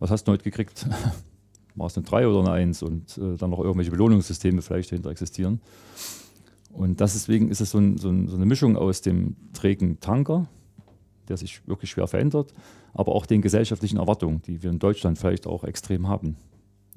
was 0.00 0.10
hast 0.10 0.24
du 0.24 0.32
heute 0.32 0.42
gekriegt? 0.42 0.88
War 1.76 1.86
es 1.86 1.96
eine 1.96 2.04
3 2.04 2.26
oder 2.26 2.40
eine 2.40 2.50
1? 2.52 2.82
Und 2.82 3.16
äh, 3.18 3.36
dann 3.36 3.50
noch 3.50 3.60
irgendwelche 3.60 3.90
Belohnungssysteme 3.92 4.62
vielleicht 4.62 4.90
dahinter 4.90 5.10
existieren. 5.10 5.60
Und 6.72 7.00
das 7.00 7.12
deswegen 7.12 7.50
ist 7.50 7.60
es 7.60 7.70
so, 7.70 7.78
ein, 7.78 7.98
so, 7.98 8.08
ein, 8.10 8.28
so 8.28 8.36
eine 8.36 8.46
Mischung 8.46 8.76
aus 8.76 9.00
dem 9.00 9.36
trägen 9.52 10.00
Tanker, 10.00 10.48
der 11.30 11.36
sich 11.36 11.66
wirklich 11.66 11.90
schwer 11.90 12.06
verändert, 12.06 12.52
aber 12.92 13.14
auch 13.14 13.24
den 13.24 13.40
gesellschaftlichen 13.40 13.96
Erwartungen, 13.98 14.42
die 14.42 14.62
wir 14.62 14.70
in 14.70 14.78
Deutschland 14.78 15.18
vielleicht 15.18 15.46
auch 15.46 15.64
extrem 15.64 16.08
haben 16.08 16.36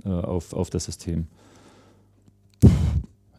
äh, 0.03 0.09
auf, 0.09 0.53
auf 0.53 0.69
das 0.69 0.85
System. 0.85 1.27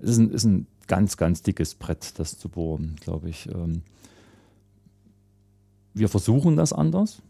Es 0.00 0.10
ist 0.10 0.18
ein, 0.18 0.30
ist 0.30 0.44
ein 0.44 0.66
ganz, 0.86 1.16
ganz 1.16 1.42
dickes 1.42 1.74
Brett, 1.74 2.18
das 2.18 2.38
zu 2.38 2.48
bohren, 2.48 2.96
glaube 3.00 3.28
ich. 3.28 3.48
Ähm, 3.48 3.82
wir 5.94 6.08
versuchen 6.08 6.56
das 6.56 6.72
anders. 6.72 7.22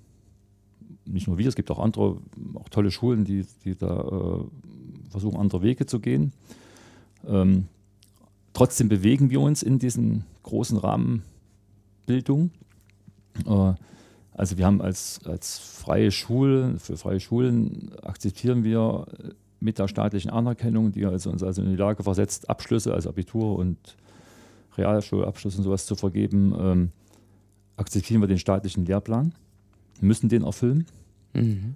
Nicht 1.07 1.27
nur 1.27 1.38
wir, 1.38 1.48
es 1.48 1.55
gibt 1.55 1.70
auch 1.70 1.79
andere, 1.79 2.18
auch 2.55 2.68
tolle 2.70 2.90
Schulen, 2.90 3.24
die, 3.24 3.46
die 3.64 3.77
da 3.77 4.00
äh, 4.00 5.11
versuchen, 5.11 5.38
andere 5.38 5.62
Wege 5.62 5.87
zu 5.87 6.00
gehen. 6.00 6.33
Ähm, 7.27 7.68
trotzdem 8.53 8.88
bewegen 8.88 9.31
wir 9.31 9.40
uns 9.40 9.62
in 9.62 9.79
diesen 9.79 10.24
großen 10.42 10.79
Rahmenbildung. 10.79 12.50
Äh, 12.50 12.63
also 14.32 14.58
wir 14.58 14.66
haben 14.66 14.80
als, 14.80 15.20
als 15.24 15.58
freie 15.58 16.10
Schule, 16.10 16.78
für 16.78 16.96
freie 16.96 17.20
Schulen 17.20 17.92
akzeptieren 18.02 18.64
wir 18.64 19.06
mit 19.60 19.78
der 19.78 19.88
staatlichen 19.88 20.30
Anerkennung, 20.30 20.92
die 20.92 21.06
also 21.06 21.30
uns 21.30 21.42
also 21.42 21.62
in 21.62 21.70
die 21.70 21.76
Lage 21.76 22.02
versetzt, 22.02 22.50
Abschlüsse, 22.50 22.92
also 22.92 23.08
Abitur 23.08 23.56
und 23.56 23.78
Realschulabschluss 24.76 25.56
und 25.56 25.62
sowas 25.62 25.86
zu 25.86 25.94
vergeben, 25.94 26.54
ähm, 26.58 26.90
akzeptieren 27.76 28.20
wir 28.20 28.28
den 28.28 28.38
staatlichen 28.38 28.84
Lehrplan, 28.84 29.32
müssen 30.00 30.28
den 30.28 30.42
erfüllen 30.42 30.86
Mhm. 31.32 31.74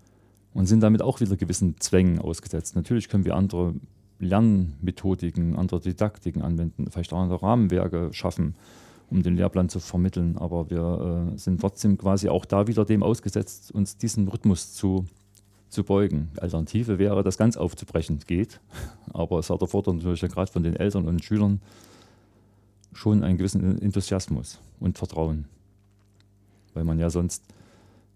und 0.54 0.66
sind 0.66 0.80
damit 0.80 1.02
auch 1.02 1.20
wieder 1.20 1.36
gewissen 1.36 1.76
Zwängen 1.80 2.20
ausgesetzt. 2.20 2.76
Natürlich 2.76 3.08
können 3.08 3.24
wir 3.24 3.34
andere 3.34 3.74
Lernmethodiken, 4.20 5.56
andere 5.56 5.80
Didaktiken 5.80 6.42
anwenden, 6.42 6.90
vielleicht 6.90 7.12
auch 7.12 7.20
andere 7.20 7.42
Rahmenwerke 7.42 8.10
schaffen, 8.12 8.54
um 9.10 9.22
den 9.22 9.36
Lehrplan 9.36 9.68
zu 9.68 9.80
vermitteln, 9.80 10.36
aber 10.36 10.70
wir 10.70 11.32
äh, 11.34 11.38
sind 11.38 11.60
trotzdem 11.60 11.96
quasi 11.96 12.28
auch 12.28 12.44
da 12.44 12.66
wieder 12.66 12.84
dem 12.84 13.02
ausgesetzt, 13.02 13.72
uns 13.72 13.96
diesem 13.96 14.28
Rhythmus 14.28 14.74
zu, 14.74 15.06
zu 15.68 15.84
beugen. 15.84 16.28
Alternative 16.38 16.98
wäre, 16.98 17.22
das 17.22 17.38
ganz 17.38 17.56
aufzubrechen, 17.56 18.20
geht, 18.26 18.60
aber 19.12 19.38
es 19.38 19.50
erfordert 19.50 19.96
natürlich 19.96 20.20
gerade 20.20 20.50
von 20.52 20.62
den 20.62 20.76
Eltern 20.76 21.06
und 21.06 21.24
Schülern 21.24 21.60
schon 22.92 23.22
einen 23.22 23.38
gewissen 23.38 23.80
Enthusiasmus 23.80 24.58
und 24.80 24.98
Vertrauen. 24.98 25.46
Weil 26.74 26.84
man 26.84 26.98
ja 26.98 27.10
sonst, 27.10 27.44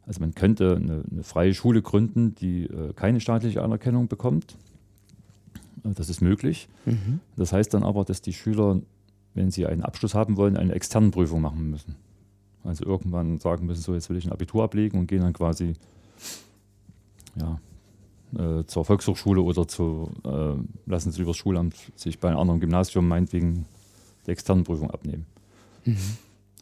also 0.06 0.20
man 0.20 0.34
könnte 0.34 0.76
eine, 0.76 1.04
eine 1.10 1.22
freie 1.22 1.54
Schule 1.54 1.82
gründen, 1.82 2.34
die 2.34 2.64
äh, 2.64 2.92
keine 2.94 3.20
staatliche 3.20 3.62
Anerkennung 3.62 4.08
bekommt. 4.08 4.56
Äh, 5.84 5.90
Das 5.94 6.08
ist 6.08 6.20
möglich. 6.20 6.68
Mhm. 6.84 7.20
Das 7.36 7.52
heißt 7.52 7.72
dann 7.74 7.82
aber, 7.82 8.04
dass 8.04 8.20
die 8.22 8.32
Schüler, 8.32 8.80
wenn 9.34 9.50
sie 9.50 9.66
einen 9.66 9.82
Abschluss 9.82 10.14
haben 10.14 10.36
wollen, 10.36 10.56
eine 10.56 10.74
externe 10.74 11.10
Prüfung 11.10 11.40
machen 11.40 11.70
müssen. 11.70 11.96
Also 12.64 12.84
irgendwann 12.84 13.38
sagen 13.38 13.66
müssen, 13.66 13.82
so 13.82 13.94
jetzt 13.94 14.08
will 14.10 14.16
ich 14.16 14.24
ein 14.24 14.32
Abitur 14.32 14.62
ablegen 14.62 14.98
und 14.98 15.06
gehen 15.06 15.22
dann 15.22 15.32
quasi 15.32 15.74
ja, 17.36 17.58
äh, 18.38 18.64
zur 18.64 18.84
Volkshochschule 18.84 19.42
oder 19.42 19.66
zu, 19.66 20.10
äh, 20.24 20.90
lassen 20.90 21.10
sie 21.10 21.22
über 21.22 21.30
das 21.30 21.38
Schulamt 21.38 21.74
sich 21.96 22.18
bei 22.18 22.28
einem 22.28 22.38
anderen 22.38 22.60
Gymnasium 22.60 23.08
meinetwegen 23.08 23.66
die 24.26 24.30
externe 24.30 24.62
Prüfung 24.62 24.90
abnehmen. 24.90 25.26
Mhm. 25.84 25.96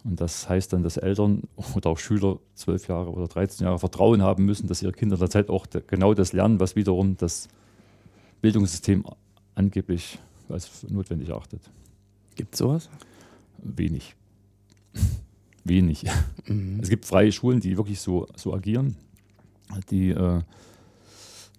Und 0.02 0.20
das 0.20 0.48
heißt 0.48 0.72
dann, 0.72 0.82
dass 0.82 0.96
Eltern 0.96 1.42
oder 1.74 1.90
auch 1.90 1.98
Schüler 1.98 2.38
zwölf 2.54 2.88
Jahre 2.88 3.10
oder 3.10 3.28
13 3.28 3.66
Jahre 3.66 3.78
Vertrauen 3.78 4.22
haben 4.22 4.46
müssen, 4.46 4.66
dass 4.66 4.82
ihre 4.82 4.92
Kinder 4.92 5.16
in 5.16 5.20
der 5.20 5.30
Zeit 5.30 5.50
auch 5.50 5.66
genau 5.86 6.14
das 6.14 6.32
lernen, 6.32 6.58
was 6.58 6.74
wiederum 6.74 7.16
das 7.18 7.48
Bildungssystem 8.40 9.04
angeblich 9.54 10.18
als 10.48 10.84
notwendig 10.88 11.28
erachtet. 11.28 11.60
Gibt 12.40 12.54
es 12.54 12.58
sowas? 12.58 12.88
Wenig. 13.58 14.16
Wenig. 15.64 16.04
Mhm. 16.46 16.80
Es 16.80 16.88
gibt 16.88 17.04
freie 17.04 17.32
Schulen, 17.32 17.60
die 17.60 17.76
wirklich 17.76 18.00
so, 18.00 18.26
so 18.34 18.54
agieren. 18.54 18.96
Die 19.90 20.08
äh, 20.08 20.40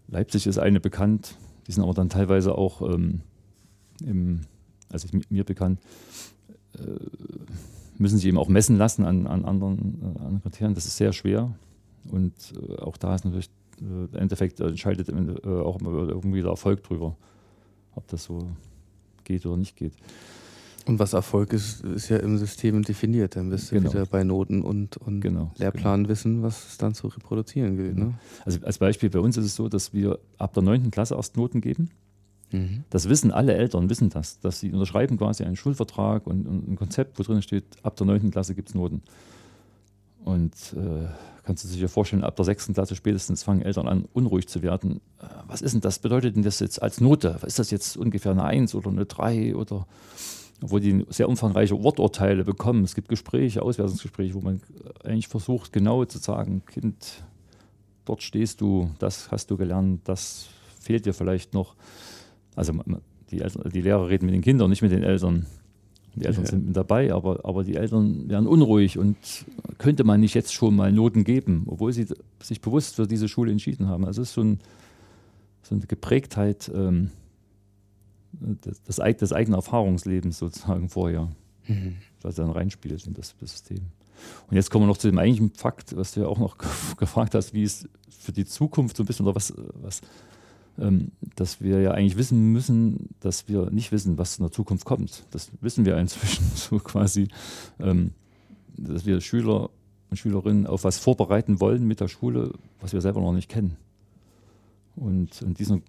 Leipzig 0.08 0.48
ist 0.48 0.58
eine 0.58 0.80
bekannt, 0.80 1.36
die 1.67 1.72
sind 1.72 1.84
aber 1.84 1.94
dann 1.94 2.10
teilweise 2.10 2.58
auch 2.58 2.82
ähm, 2.82 3.22
im, 4.04 4.41
also 4.89 5.08
mi- 5.12 5.24
mir 5.30 5.44
bekannt, 5.44 5.80
äh, 6.80 6.82
müssen 8.00 8.17
sie 8.17 8.28
eben 8.30 8.39
auch 8.39 8.48
messen 8.50 8.76
lassen 8.78 9.06
an, 9.06 9.28
an 9.28 9.46
anderen, 9.46 10.02
äh, 10.02 10.06
anderen 10.17 10.41
Kriterien. 10.41 10.74
Das 10.74 10.88
ist 10.88 10.98
sehr 10.98 11.13
schwer. 11.13 11.54
Und 12.10 12.34
äh, 12.70 12.78
auch 12.82 12.98
da 12.98 13.13
ist 13.13 13.24
natürlich 13.24 13.52
äh, 13.80 13.84
im 13.84 14.15
Endeffekt 14.15 14.60
äh, 14.60 14.67
entscheidet 14.67 15.10
im 15.10 15.17
Ende, 15.20 15.34
äh, 15.46 15.62
auch 15.62 15.80
immer 15.80 15.91
irgendwie 16.10 16.41
der 16.41 16.50
Erfolg 16.50 16.82
drüber, 16.82 17.15
ob 17.94 18.08
das 18.08 18.24
so 18.24 18.50
geht 19.24 19.46
oder 19.46 19.58
nicht 19.58 19.76
geht. 19.76 19.94
Und 20.88 21.00
was 21.00 21.13
Erfolg 21.13 21.54
ist, 21.54 21.84
ist 21.84 22.10
ja 22.10 22.17
im 22.17 22.38
System 22.38 22.82
definiert. 22.84 23.36
Dann 23.36 23.50
bist 23.50 23.72
du 23.72 23.76
Genau. 23.76 23.91
wieder 23.94 24.06
bei 24.06 24.24
Noten 24.24 24.62
und, 24.62 24.98
und 24.98 25.22
Genau, 25.22 25.52
Lehrplan 25.58 26.08
wissen, 26.08 26.41
was 26.41 26.70
es 26.70 26.78
dann 26.78 26.94
zu 26.94 27.08
reproduzieren 27.08 27.78
gilt. 27.78 27.98
Ne? 27.98 28.13
Also 28.46 28.60
als 28.63 28.78
Beispiel 28.80 29.10
bei 29.10 29.20
uns 29.20 29.38
ist 29.38 29.46
es 29.46 29.56
so, 29.56 29.70
dass 29.70 29.94
wir 29.94 30.20
ab 30.38 30.54
der 30.54 30.63
9. 30.63 30.89
Klasse 30.91 31.15
erst 31.15 31.38
Noten 31.38 31.62
geben. 31.62 31.89
Mhm. 32.52 32.84
Das 32.89 33.08
wissen 33.10 33.32
alle 33.32 33.54
Eltern, 33.54 33.89
wissen 33.89 34.10
das, 34.10 34.39
dass 34.39 34.60
sie 34.60 34.72
unterschreiben 34.74 35.17
quasi 35.17 35.44
einen 35.44 35.56
Schulvertrag 35.56 36.28
und, 36.28 36.48
und 36.48 36.67
ein 36.67 36.76
Konzept, 36.76 37.17
wo 37.20 37.24
drin 37.24 37.41
steht, 37.41 37.63
ab 37.84 37.96
der 37.96 38.08
9. 38.08 38.32
Klasse 38.32 38.56
gibt 38.56 38.70
es 38.70 38.76
Noten. 38.76 39.02
Und 40.24 40.54
äh, 40.76 41.08
kannst 41.44 41.63
du 41.63 41.78
ja 41.80 41.88
vorstellen, 41.88 42.24
ab 42.24 42.36
der 42.36 42.46
6. 42.46 42.74
Klasse 42.74 42.96
spätestens 42.96 43.41
fangen 43.44 43.62
Eltern 43.62 43.88
an, 43.88 44.06
unruhig 44.13 44.48
zu 44.48 44.62
werden. 44.62 45.02
Äh, 45.20 45.26
was 45.48 45.62
ist 45.62 45.72
denn 45.74 45.82
das? 45.82 46.00
Bedeutet 46.00 46.36
denn 46.36 46.44
das 46.44 46.60
jetzt 46.60 46.82
als 46.82 47.02
Note? 47.02 47.39
Ist 47.46 47.58
das 47.60 47.72
jetzt 47.72 47.98
ungefähr 47.98 48.34
eine 48.34 48.44
1 48.44 48.76
oder 48.76 48.89
eine 48.89 49.06
3 49.06 49.56
oder 49.56 49.88
obwohl 50.63 50.80
die 50.80 51.06
sehr 51.10 51.28
umfangreiche 51.28 51.82
Worturteile 51.84 52.43
bekommen. 52.43 52.84
Es 52.84 52.95
gibt 52.95 53.10
Gespräche, 53.10 53.62
Auswertungsgespräche, 53.62 54.34
wo 54.36 54.41
man 54.41 54.62
eigentlich 55.04 55.28
versucht, 55.28 55.74
genau 55.74 56.06
zu 56.06 56.19
sagen, 56.19 56.63
Kind, 56.65 57.24
dort 58.06 58.21
stehst 58.21 58.62
du, 58.62 58.91
das 59.00 59.32
hast 59.32 59.50
du 59.50 59.58
gelernt, 59.58 60.02
das 60.06 60.50
fehlt 60.80 61.06
dir 61.06 61.13
vielleicht 61.13 61.54
noch. 61.54 61.76
Also 62.56 62.74
die, 63.32 63.41
Eltern, 63.41 63.69
die 63.74 63.82
Lehrer 63.82 64.08
reden 64.10 64.26
mit 64.26 64.36
den 64.36 64.41
Kindern, 64.41 64.69
nicht 64.69 64.82
mit 64.82 64.91
den 64.91 65.04
Eltern. 65.04 65.45
Die 66.15 66.26
Eltern 66.26 66.43
Ja. 66.43 66.50
sind 66.50 66.67
mit 66.67 66.76
dabei, 66.76 67.13
aber, 67.13 67.45
aber 67.45 67.63
die 67.63 67.76
Eltern 67.76 68.30
werden 68.30 68.45
unruhig 68.45 68.97
und 68.97 69.15
könnte 69.78 70.04
man 70.04 70.19
nicht 70.19 70.34
jetzt 70.34 70.54
schon 70.54 70.76
mal 70.76 70.91
Noten 70.91 71.24
geben, 71.24 71.63
obwohl 71.67 71.93
sie 71.93 72.06
sich 72.43 72.60
bewusst 72.60 72.95
für 72.95 73.08
diese 73.08 73.30
Schule 73.30 73.52
entschieden 73.52 73.88
haben. 73.88 74.04
Also 74.06 74.21
es 74.21 74.28
ist 74.30 74.34
so, 74.36 74.41
ein, 74.41 74.60
so 75.63 75.74
eine 75.74 75.86
Geprägtheit 75.86 76.69
ähm, 76.76 77.12
des, 78.34 78.82
des, 78.84 78.96
des 79.17 79.34
eigenen 79.34 79.56
Erfahrungslebens 79.56 80.38
sozusagen 80.38 80.89
vorher, 80.89 81.30
Mhm. 81.67 81.96
was 82.22 82.36
dann 82.36 82.50
reinspielt 82.50 83.06
in 83.06 83.13
das, 83.13 83.36
das 83.39 83.52
System. 83.52 83.82
Und 84.50 84.56
jetzt 84.56 84.70
kommen 84.70 84.84
wir 84.84 84.88
noch 84.88 84.98
zu 84.98 85.08
dem 85.10 85.17
eigentlichen 85.17 85.52
Fakt, 85.52 85.96
was 85.96 86.13
du 86.13 86.22
ja 86.22 86.28
auch 86.28 86.39
noch 86.39 86.58
gefragt 86.98 87.36
hast, 87.36 87.54
wie 87.54 87.63
es 87.63 87.88
für 88.10 88.32
die 88.32 88.46
Zukunft 88.46 88.98
so 88.98 89.04
ein 89.04 89.06
bisschen 89.06 89.26
oder 89.26 89.36
was, 89.36 89.54
was 89.82 90.02
ähm, 90.80 91.12
dass 91.36 91.62
wir 91.62 91.82
ja 91.82 91.91
eigentlich 91.91 92.17
wissen 92.17 92.52
müssen, 92.52 93.10
dass 93.20 93.48
wir 93.48 93.70
nicht 93.72 93.91
wissen, 93.91 94.17
was 94.17 94.38
in 94.38 94.44
der 94.44 94.52
Zukunft 94.52 94.86
kommt. 94.86 95.26
Das 95.32 95.52
wissen 95.62 95.86
wir 95.86 95.98
inzwischen 96.00 96.46
so 96.56 96.80
quasi, 96.80 97.28
ähm, 97.80 98.12
dass 98.78 99.06
wir 99.06 99.22
Schüler 99.22 99.70
und 100.10 100.17
Schülerinnen 100.17 100.67
auf 100.67 100.84
was 100.84 100.98
vorbereiten 100.98 101.60
wollen 101.60 101.88
mit 101.88 102.00
der 102.00 102.08
Schule, 102.08 102.54
was 102.80 102.94
wir 102.94 103.02
selber 103.02 103.22
noch 103.22 103.34
nicht 103.34 103.50
kennen. 103.50 103.78
Und 104.96 105.41
in 105.41 105.54
diesem, 105.54 105.84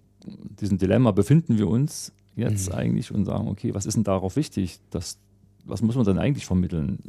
diesem 0.59 0.77
Dilemma 0.77 1.11
befinden 1.11 1.57
wir 1.57 1.67
uns 1.67 2.13
jetzt 2.35 2.69
mhm. 2.69 2.75
eigentlich 2.75 3.11
und 3.11 3.25
sagen, 3.25 3.47
okay, 3.47 3.73
was 3.73 3.85
ist 3.85 3.95
denn 3.95 4.03
darauf 4.03 4.35
wichtig? 4.35 4.79
Das, 4.89 5.17
was 5.65 5.81
muss 5.81 5.95
man 5.95 6.05
dann 6.05 6.17
eigentlich 6.17 6.45
vermitteln? 6.45 6.99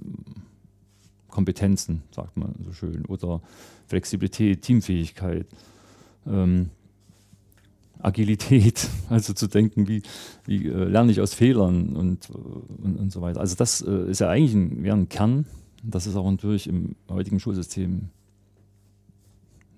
Kompetenzen, 1.28 2.02
sagt 2.12 2.36
man 2.36 2.54
so 2.64 2.72
schön, 2.72 3.04
oder 3.06 3.40
Flexibilität, 3.86 4.62
Teamfähigkeit. 4.62 5.46
Ähm, 6.26 6.70
Agilität, 8.04 8.88
also 9.08 9.32
zu 9.32 9.48
denken, 9.48 9.88
wie, 9.88 10.02
wie 10.44 10.68
äh, 10.68 10.84
lerne 10.84 11.10
ich 11.10 11.20
aus 11.20 11.34
Fehlern 11.34 11.96
und, 11.96 12.30
und, 12.30 12.96
und 12.96 13.12
so 13.12 13.20
weiter. 13.20 13.40
Also 13.40 13.56
das 13.56 13.80
äh, 13.80 14.10
ist 14.10 14.20
ja 14.20 14.28
eigentlich 14.28 14.54
ein, 14.54 14.86
ein 14.86 15.08
Kern, 15.08 15.46
das 15.82 16.06
ist 16.06 16.16
aber 16.16 16.30
natürlich 16.30 16.66
im 16.66 16.96
heutigen 17.08 17.40
Schulsystem 17.40 18.08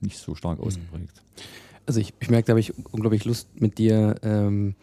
nicht 0.00 0.18
so 0.18 0.34
stark 0.34 0.58
mhm. 0.58 0.64
ausgeprägt. 0.64 1.22
Also 1.86 2.00
ich, 2.00 2.14
ich 2.20 2.30
merke, 2.30 2.46
da 2.46 2.50
habe 2.52 2.60
ich 2.60 2.74
unglaublich 2.90 3.24
Lust 3.24 3.60
mit 3.60 3.78
dir 3.78 4.16
ähm, 4.22 4.74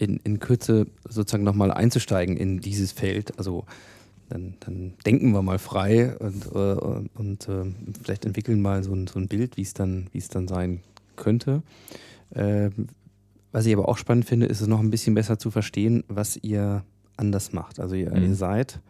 in, 0.00 0.18
in 0.24 0.38
Kürze 0.38 0.86
sozusagen 1.08 1.44
nochmal 1.44 1.70
einzusteigen 1.70 2.36
in 2.36 2.60
dieses 2.60 2.92
Feld. 2.92 3.38
Also 3.38 3.64
dann, 4.30 4.54
dann 4.60 4.94
denken 5.04 5.32
wir 5.32 5.42
mal 5.42 5.58
frei 5.58 6.16
und, 6.18 6.46
äh, 6.54 7.18
und 7.18 7.48
äh, 7.48 7.64
vielleicht 8.02 8.24
entwickeln 8.24 8.62
mal 8.62 8.82
so 8.82 8.94
ein, 8.94 9.06
so 9.06 9.18
ein 9.18 9.28
Bild, 9.28 9.56
wie 9.56 9.62
es 9.62 9.74
dann, 9.74 10.06
es 10.14 10.28
dann 10.28 10.48
sein 10.48 10.80
könnte. 11.16 11.62
Ähm, 12.34 12.88
was 13.52 13.66
ich 13.66 13.74
aber 13.74 13.88
auch 13.88 13.98
spannend 13.98 14.24
finde, 14.24 14.46
ist 14.46 14.60
es 14.60 14.68
noch 14.68 14.80
ein 14.80 14.90
bisschen 14.90 15.14
besser 15.14 15.38
zu 15.38 15.50
verstehen, 15.50 16.04
was 16.08 16.36
ihr 16.36 16.84
anders 17.16 17.52
macht. 17.52 17.80
Also 17.80 17.94
ihr, 17.94 18.10
mhm. 18.10 18.22
ihr 18.22 18.34
seid, 18.34 18.80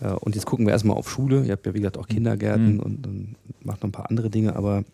äh, 0.00 0.12
und 0.12 0.34
jetzt 0.34 0.46
gucken 0.46 0.64
wir 0.64 0.72
erstmal 0.72 0.96
auf 0.96 1.10
Schule. 1.10 1.44
Ihr 1.44 1.52
habt 1.52 1.66
ja, 1.66 1.74
wie 1.74 1.78
gesagt, 1.78 1.98
auch 1.98 2.08
mhm. 2.08 2.14
Kindergärten 2.14 2.74
mhm. 2.74 2.80
und, 2.80 3.06
und, 3.06 3.36
macht 3.64 3.82
noch 3.82 3.88
ein 3.88 3.92
paar 3.92 4.08
andere 4.08 4.30
Dinge, 4.30 4.56
aber 4.56 4.84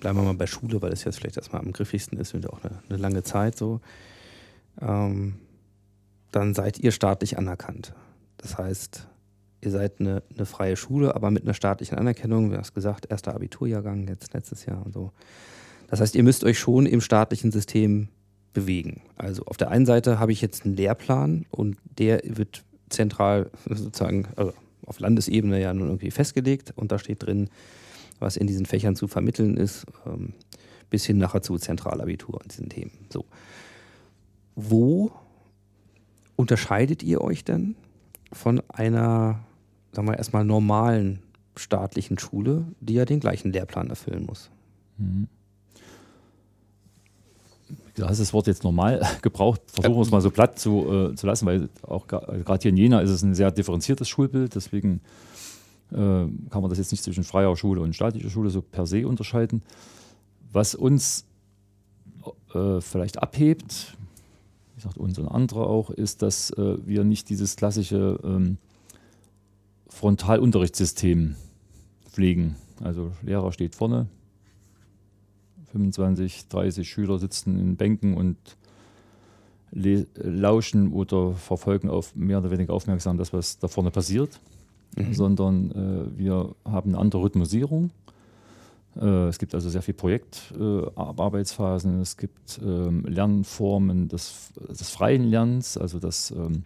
bleiben 0.00 0.18
wir 0.18 0.24
mal 0.24 0.34
bei 0.34 0.46
Schule, 0.46 0.80
weil 0.82 0.90
das 0.90 1.04
jetzt 1.04 1.18
vielleicht 1.18 1.36
erstmal 1.36 1.62
am 1.62 1.72
griffigsten 1.72 2.18
ist 2.18 2.34
und 2.34 2.48
auch 2.48 2.62
eine, 2.62 2.78
eine 2.88 2.98
lange 2.98 3.22
Zeit 3.22 3.56
so. 3.56 3.80
Ähm, 4.80 5.36
dann 6.32 6.54
seid 6.54 6.78
ihr 6.78 6.92
staatlich 6.92 7.38
anerkannt. 7.38 7.94
Das 8.36 8.58
heißt, 8.58 9.08
ihr 9.62 9.70
seid 9.70 10.00
eine, 10.00 10.22
eine, 10.34 10.46
freie 10.46 10.76
Schule, 10.76 11.14
aber 11.14 11.30
mit 11.30 11.44
einer 11.44 11.54
staatlichen 11.54 11.96
Anerkennung. 11.96 12.50
Du 12.50 12.58
hast 12.58 12.74
gesagt, 12.74 13.06
erster 13.10 13.34
Abiturjahrgang 13.34 14.06
jetzt 14.08 14.34
letztes 14.34 14.66
Jahr 14.66 14.84
und 14.84 14.92
so. 14.92 15.12
Das 15.88 16.00
heißt, 16.00 16.14
ihr 16.14 16.22
müsst 16.22 16.44
euch 16.44 16.58
schon 16.58 16.86
im 16.86 17.00
staatlichen 17.00 17.52
System 17.52 18.08
bewegen. 18.52 19.02
Also 19.16 19.44
auf 19.44 19.56
der 19.56 19.70
einen 19.70 19.86
Seite 19.86 20.18
habe 20.18 20.32
ich 20.32 20.40
jetzt 20.40 20.64
einen 20.64 20.74
Lehrplan 20.74 21.46
und 21.50 21.76
der 21.98 22.20
wird 22.24 22.64
zentral 22.88 23.50
sozusagen 23.68 24.28
also 24.36 24.52
auf 24.84 25.00
Landesebene 25.00 25.60
ja 25.60 25.74
nun 25.74 25.88
irgendwie 25.88 26.10
festgelegt 26.10 26.72
und 26.76 26.92
da 26.92 26.98
steht 26.98 27.24
drin, 27.24 27.50
was 28.20 28.36
in 28.36 28.46
diesen 28.46 28.66
Fächern 28.66 28.96
zu 28.96 29.08
vermitteln 29.08 29.56
ist, 29.56 29.86
ähm, 30.06 30.34
bis 30.90 31.04
hin 31.04 31.18
nachher 31.18 31.42
zu 31.42 31.58
Zentralabitur 31.58 32.40
und 32.40 32.52
diesen 32.52 32.68
Themen. 32.68 32.92
So. 33.12 33.24
Wo 34.54 35.12
unterscheidet 36.36 37.02
ihr 37.02 37.20
euch 37.20 37.44
denn 37.44 37.76
von 38.32 38.62
einer, 38.68 39.40
sagen 39.92 40.08
wir 40.08 40.16
erstmal 40.16 40.44
normalen 40.44 41.22
staatlichen 41.56 42.18
Schule, 42.18 42.66
die 42.80 42.94
ja 42.94 43.04
den 43.04 43.20
gleichen 43.20 43.52
Lehrplan 43.52 43.90
erfüllen 43.90 44.26
muss? 44.26 44.50
Mhm 44.98 45.28
du 47.96 48.06
hast 48.06 48.20
das 48.20 48.32
Wort 48.32 48.46
jetzt 48.46 48.64
normal 48.64 49.00
gebraucht, 49.22 49.60
versuchen 49.72 49.96
wir 49.96 50.02
es 50.02 50.10
mal 50.10 50.20
so 50.20 50.30
platt 50.30 50.58
zu, 50.58 51.10
äh, 51.12 51.14
zu 51.14 51.26
lassen, 51.26 51.46
weil 51.46 51.68
auch 51.82 52.06
gerade 52.06 52.58
hier 52.62 52.70
in 52.70 52.76
Jena 52.76 53.00
ist 53.00 53.10
es 53.10 53.22
ein 53.22 53.34
sehr 53.34 53.50
differenziertes 53.50 54.08
Schulbild, 54.08 54.54
deswegen 54.54 55.00
kann 55.90 56.62
man 56.62 56.68
das 56.68 56.78
jetzt 56.78 56.90
nicht 56.90 57.04
zwischen 57.04 57.24
freier 57.24 57.56
Schule 57.56 57.80
und 57.80 57.94
staatlicher 57.94 58.30
Schule 58.30 58.50
so 58.50 58.60
per 58.60 58.86
se 58.86 59.06
unterscheiden. 59.06 59.62
Was 60.52 60.74
uns 60.74 61.26
äh, 62.54 62.80
vielleicht 62.80 63.22
abhebt, 63.22 63.96
wie 64.74 64.76
gesagt, 64.76 64.98
uns 64.98 65.18
und 65.18 65.28
andere 65.28 65.66
auch, 65.66 65.90
ist, 65.90 66.22
dass 66.22 66.50
äh, 66.50 66.76
wir 66.84 67.04
nicht 67.04 67.28
dieses 67.28 67.56
klassische 67.56 68.18
ähm, 68.24 68.58
Frontalunterrichtssystem 69.88 71.36
pflegen. 72.10 72.56
Also 72.82 73.12
Lehrer 73.22 73.52
steht 73.52 73.74
vorne, 73.74 74.08
25, 75.72 76.48
30 76.48 76.88
Schüler 76.88 77.18
sitzen 77.18 77.58
in 77.58 77.76
Bänken 77.76 78.14
und 78.14 78.36
lauschen 79.72 80.92
oder 80.92 81.32
verfolgen 81.32 81.90
auf 81.90 82.14
mehr 82.14 82.38
oder 82.38 82.50
weniger 82.50 82.72
aufmerksam 82.72 83.18
das, 83.18 83.32
was 83.32 83.58
da 83.58 83.68
vorne 83.68 83.90
passiert, 83.90 84.40
mhm. 84.94 85.14
sondern 85.14 85.70
äh, 85.70 86.18
wir 86.18 86.54
haben 86.64 86.90
eine 86.90 86.98
andere 86.98 87.22
Rhythmusierung. 87.22 87.90
Äh, 89.00 89.28
es 89.28 89.38
gibt 89.38 89.54
also 89.54 89.70
sehr 89.70 89.82
viel 89.82 89.94
Projektarbeitsphasen, 89.94 91.98
äh, 91.98 92.02
es 92.02 92.16
gibt 92.16 92.60
ähm, 92.62 93.04
Lernformen 93.06 94.08
des, 94.08 94.52
des, 94.68 94.90
freien 94.90 95.24
Lernens, 95.24 95.76
also 95.76 95.98
dass 95.98 96.30
ähm, 96.30 96.62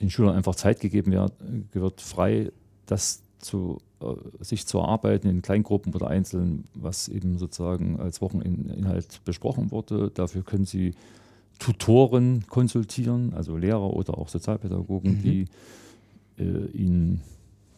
den 0.00 0.10
Schülern 0.10 0.36
einfach 0.36 0.54
Zeit 0.54 0.80
gegeben 0.80 1.12
wird, 1.12 1.32
wird 1.72 2.00
frei 2.00 2.52
das 2.86 3.22
zu 3.38 3.78
äh, 4.00 4.44
sich 4.44 4.66
zu 4.66 4.78
erarbeiten 4.78 5.28
in 5.28 5.40
Kleingruppen 5.40 5.94
oder 5.94 6.08
einzeln, 6.08 6.64
was 6.74 7.08
eben 7.08 7.38
sozusagen 7.38 7.98
als 7.98 8.20
Wocheninhalt 8.20 9.24
besprochen 9.24 9.70
wurde. 9.70 10.10
Dafür 10.12 10.42
können 10.42 10.66
Sie 10.66 10.94
Tutoren 11.58 12.46
konsultieren, 12.46 13.32
also 13.34 13.56
Lehrer 13.56 13.94
oder 13.94 14.18
auch 14.18 14.28
Sozialpädagogen, 14.28 15.18
mhm. 15.18 15.22
die 15.22 15.44
äh, 16.38 16.66
Ihnen 16.72 17.22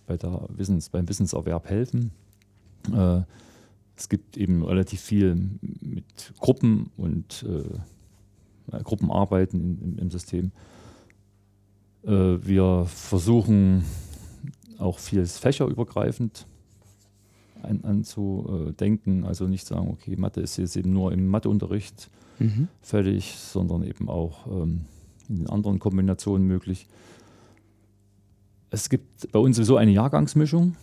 bei 0.07 0.17
der 0.17 0.49
Wissens, 0.49 0.89
beim 0.89 1.09
Wissenserwerb 1.09 1.69
helfen. 1.69 2.11
Äh, 2.93 3.23
es 3.97 4.09
gibt 4.09 4.37
eben 4.37 4.65
relativ 4.65 5.01
viel 5.01 5.37
mit 5.61 6.33
Gruppen 6.39 6.91
und 6.97 7.45
äh, 7.49 8.79
Gruppenarbeiten 8.83 9.79
im, 9.83 9.99
im 9.99 10.11
System. 10.11 10.53
Äh, 12.05 12.11
wir 12.11 12.87
versuchen 12.87 13.85
auch 14.79 14.99
vieles 14.99 15.39
fächerübergreifend 15.39 16.47
an, 17.63 17.83
anzudenken. 17.83 19.25
Also 19.25 19.47
nicht 19.47 19.67
sagen, 19.67 19.89
okay, 19.89 20.17
Mathe 20.17 20.41
ist 20.41 20.57
jetzt 20.57 20.77
eben 20.77 20.93
nur 20.93 21.13
im 21.13 21.27
Matheunterricht 21.27 22.11
mhm. 22.39 22.69
fällig, 22.81 23.37
sondern 23.37 23.83
eben 23.83 24.09
auch 24.09 24.47
ähm, 24.47 24.85
in 25.29 25.49
anderen 25.49 25.79
Kombinationen 25.79 26.47
möglich. 26.47 26.87
Es 28.71 28.89
gibt 28.89 29.31
bei 29.33 29.39
uns 29.39 29.57
sowieso 29.57 29.77
eine 29.77 29.93
Jahrgangsmischung, 29.93 30.77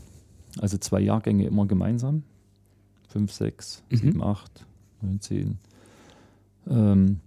also 0.60 0.78
zwei 0.78 1.02
Jahrgänge 1.02 1.46
immer 1.46 1.66
gemeinsam. 1.66 2.24
Fünf, 3.08 3.32
sechs, 3.32 3.84
mhm. 3.90 3.98
sieben, 3.98 4.24
acht, 4.24 4.66
neun, 5.02 5.22
zehn. 5.22 5.58
Ähm, 6.68 7.20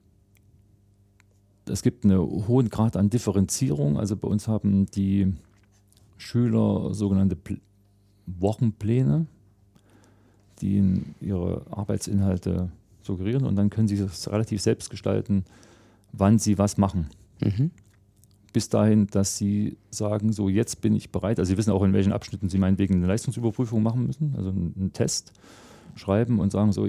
es 1.67 1.83
gibt 1.83 2.05
einen 2.05 2.19
hohen 2.19 2.71
Grad 2.71 2.97
an 2.97 3.11
Differenzierung. 3.11 3.99
Also 3.99 4.17
bei 4.17 4.29
uns 4.29 4.49
haben 4.49 4.87
die 4.87 5.33
Schüler 6.17 6.95
sogenannte 6.95 7.37
Pl 7.37 7.61
Wochenpläne, 8.27 9.25
die 10.61 11.03
ihre 11.23 11.65
Arbeitsinhalte 11.71 12.71
suggerieren 13.03 13.47
und 13.47 13.57
dann 13.57 13.71
können 13.71 13.89
sie 13.89 13.97
das 13.97 14.31
relativ 14.31 14.61
selbst 14.61 14.91
gestalten, 14.91 15.47
wann 16.13 16.39
sie 16.39 16.59
was 16.59 16.77
machen. 16.77 17.07
Mhm. 17.41 17.71
Bis 18.53 18.69
dahin, 18.69 19.07
dass 19.09 19.37
sie 19.37 19.77
sagen, 19.91 20.33
so 20.33 20.49
jetzt 20.49 20.81
bin 20.81 20.95
ich 20.95 21.11
bereit. 21.11 21.39
Also 21.39 21.51
sie 21.51 21.59
wissen 21.59 21.71
auch, 21.71 21.83
in 21.83 21.93
welchen 21.93 22.13
Abschnitten 22.13 22.49
sie 22.49 22.59
meinetwegen 22.59 22.95
eine 22.95 23.07
Leistungsüberprüfung 23.07 23.83
machen 23.83 24.07
müssen, 24.07 24.35
also 24.37 24.51
einen, 24.51 24.93
Test 24.93 25.33
schreiben 25.95 26.41
und 26.41 26.51
sagen 26.51 26.73
so, 26.73 26.89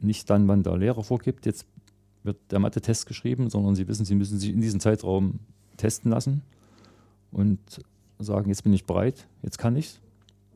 nicht 0.00 0.28
dann, 0.28 0.48
wann 0.48 0.62
der 0.62 0.76
Lehrer 0.76 1.02
vorgibt, 1.02 1.46
jetzt 1.46 1.66
wird 2.24 2.36
der 2.50 2.58
Mathe-Test 2.58 3.06
geschrieben, 3.06 3.48
sondern 3.48 3.74
sie 3.74 3.88
wissen, 3.88 4.04
sie 4.04 4.14
müssen 4.14 4.38
sich 4.38 4.50
in 4.50 4.60
diesem 4.60 4.80
Zeitraum 4.80 5.40
testen 5.76 6.10
lassen 6.10 6.42
und 7.32 7.58
sagen, 8.18 8.48
jetzt 8.48 8.64
bin 8.64 8.72
ich 8.72 8.84
bereit, 8.84 9.26
jetzt 9.42 9.58
kann 9.58 9.76
ich 9.76 10.00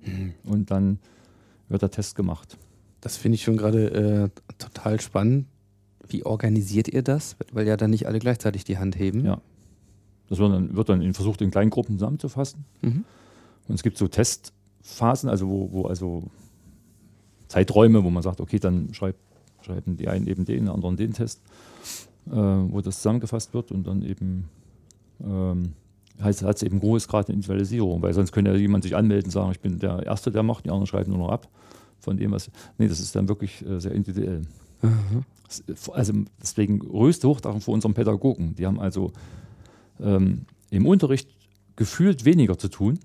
mhm. 0.05 0.35
Und 0.45 0.71
dann 0.71 0.99
wird 1.69 1.83
der 1.83 1.91
Test 1.91 2.15
gemacht. 2.15 2.59
Das 3.01 3.17
finde 3.17 3.37
ich 3.37 3.43
schon 3.43 3.57
gerade 3.57 4.31
äh, 4.35 4.55
total 4.59 5.01
spannend. 5.01 5.47
Wie 6.07 6.25
organisiert 6.25 6.89
ihr 6.89 7.03
das? 7.03 7.37
Weil 7.53 7.67
ja 7.67 7.77
dann 7.77 7.91
nicht 7.91 8.07
alle 8.07 8.19
gleichzeitig 8.19 8.65
die 8.65 8.79
Hand 8.79 8.99
heben. 8.99 9.25
Ja. 9.25 9.41
Das 10.33 10.39
wird 10.39 10.51
dann, 10.51 10.75
wird 10.75 10.89
dann 10.89 11.13
versucht, 11.13 11.43
in 11.43 11.51
kleinen 11.51 11.69
Gruppen 11.69 11.99
zusammenzufassen. 11.99 12.65
Mhm. 12.81 13.05
Und 13.69 13.75
es 13.75 13.83
gibt 13.83 13.99
so 13.99 14.09
Testphasen, 14.09 15.29
also 15.29 15.47
wo, 15.47 15.69
wo 15.73 15.83
also 15.85 16.23
Zeiträume, 17.49 18.03
wo 18.03 18.09
man 18.09 18.23
sagt, 18.23 18.41
okay, 18.41 18.59
dann 18.59 18.95
schreib, 18.95 19.15
schreiben 19.61 19.99
die 19.99 20.09
einen 20.09 20.27
eben 20.27 20.47
den, 20.47 20.65
die 20.65 20.71
anderen 20.71 20.97
den 20.97 21.13
Test, 21.13 21.43
äh, 22.29 22.33
wo 22.33 22.81
das 22.81 22.97
zusammengefasst 22.97 23.53
wird 23.53 23.73
und 23.73 23.87
dann 23.87 24.01
eben 24.01 24.49
ähm, 25.23 25.75
heißt, 26.23 26.45
hat 26.45 26.57
es 26.57 26.63
eben 26.63 26.81
groß 26.81 27.09
Grad 27.09 27.29
der 27.29 27.35
Individualisierung, 27.35 28.01
weil 28.01 28.15
sonst 28.15 28.33
könnte 28.33 28.53
ja 28.53 28.57
jemand 28.57 28.85
sich 28.85 28.97
anmelden 28.97 29.27
und 29.27 29.33
sagen, 29.33 29.53
ich 29.53 29.61
bin 29.61 29.81
der 29.81 30.03
Erste, 30.07 30.31
der 30.31 30.43
macht, 30.43 30.65
die 30.65 30.71
anderen 30.71 30.87
schreiben 30.87 31.11
nur 31.11 31.19
noch 31.19 31.29
ab 31.31 31.47
von 32.01 32.17
dem, 32.17 32.31
was. 32.31 32.51
Nee, 32.79 32.89
das 32.89 33.01
ist 33.01 33.15
dann 33.15 33.29
wirklich 33.29 33.63
äh, 33.67 33.79
sehr 33.81 33.93
individuell. 33.93 34.41
Das, 35.67 35.91
also 35.91 36.15
deswegen 36.41 36.79
größte 36.79 37.29
Hochachtung 37.29 37.61
vor 37.61 37.75
unseren 37.75 37.93
Pädagogen. 37.93 38.55
Die 38.55 38.65
haben 38.65 38.81
also 38.81 39.13
ähm, 40.03 40.47
im 40.71 40.87
Unterricht 40.87 41.29
gefühlt 41.77 42.25
weniger 42.25 42.59
zu 42.59 42.69
tun, 42.69 42.99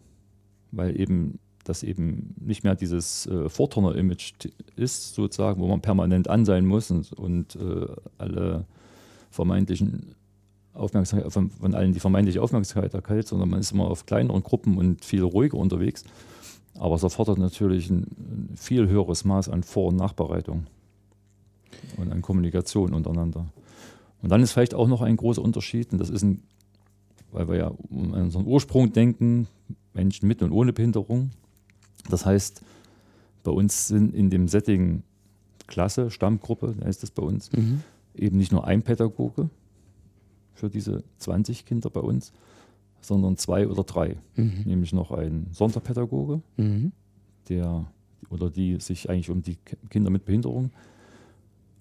weil 0.71 0.99
eben 0.99 1.39
das 1.63 1.83
eben 1.83 2.33
nicht 2.39 2.63
mehr 2.63 2.75
dieses 2.75 3.25
äh, 3.27 3.49
Vorturner-Image 3.49 4.33
ist, 4.75 5.15
sozusagen, 5.15 5.61
wo 5.61 5.67
man 5.67 5.81
permanent 5.81 6.29
an 6.29 6.45
sein 6.45 6.65
muss 6.65 6.91
und, 6.91 7.11
und 7.13 7.55
äh, 7.55 7.87
alle 8.17 8.65
vermeintlichen 9.31 10.15
Aufmerksamkeit, 10.73 11.31
von, 11.31 11.49
von 11.49 11.75
allen 11.75 11.93
die 11.93 11.99
vermeintliche 11.99 12.41
Aufmerksamkeit 12.41 12.93
erkältet, 12.93 13.27
sondern 13.27 13.49
man 13.49 13.59
ist 13.59 13.71
immer 13.71 13.87
auf 13.87 14.05
kleineren 14.05 14.43
Gruppen 14.43 14.77
und 14.77 15.03
viel 15.03 15.23
ruhiger 15.23 15.57
unterwegs. 15.57 16.03
Aber 16.75 16.95
es 16.95 17.03
erfordert 17.03 17.39
natürlich 17.39 17.89
ein 17.89 18.53
viel 18.55 18.87
höheres 18.87 19.25
Maß 19.25 19.49
an 19.49 19.63
Vor- 19.63 19.87
und 19.87 19.95
Nachbereitung 19.95 20.67
und 21.97 22.11
an 22.11 22.21
Kommunikation 22.21 22.93
untereinander. 22.93 23.47
Und 24.21 24.29
dann 24.31 24.41
ist 24.41 24.51
vielleicht 24.51 24.75
auch 24.75 24.87
noch 24.87 25.01
ein 25.01 25.17
großer 25.17 25.41
Unterschied, 25.41 25.91
und 25.91 25.99
das 25.99 26.09
ist 26.09 26.23
ein, 26.23 26.43
weil 27.31 27.47
wir 27.47 27.55
ja 27.57 27.67
um 27.89 28.13
unseren 28.13 28.45
Ursprung 28.45 28.91
denken, 28.93 29.47
Menschen 29.93 30.27
mit 30.27 30.41
und 30.41 30.51
ohne 30.51 30.73
Behinderung. 30.73 31.31
Das 32.09 32.25
heißt, 32.25 32.61
bei 33.43 33.51
uns 33.51 33.87
sind 33.87 34.13
in 34.13 34.29
dem 34.29 34.47
Setting 34.47 35.03
Klasse, 35.67 36.09
Stammgruppe, 36.11 36.75
heißt 36.83 37.03
das 37.03 37.11
bei 37.11 37.23
uns, 37.23 37.51
Mhm. 37.51 37.81
eben 38.15 38.37
nicht 38.37 38.51
nur 38.51 38.65
ein 38.65 38.83
Pädagoge 38.83 39.49
für 40.53 40.69
diese 40.69 41.03
20 41.17 41.65
Kinder 41.65 41.89
bei 41.89 41.99
uns, 41.99 42.31
sondern 43.01 43.37
zwei 43.37 43.67
oder 43.67 43.83
drei. 43.83 44.17
Mhm. 44.35 44.63
Nämlich 44.65 44.93
noch 44.93 45.11
ein 45.11 45.47
Sonderpädagoge, 45.51 46.41
Mhm. 46.57 46.91
der 47.49 47.85
oder 48.29 48.49
die 48.49 48.79
sich 48.79 49.09
eigentlich 49.09 49.29
um 49.29 49.41
die 49.41 49.55
Ki- 49.57 49.77
Kinder 49.89 50.09
mit 50.09 50.25
Behinderung 50.25 50.71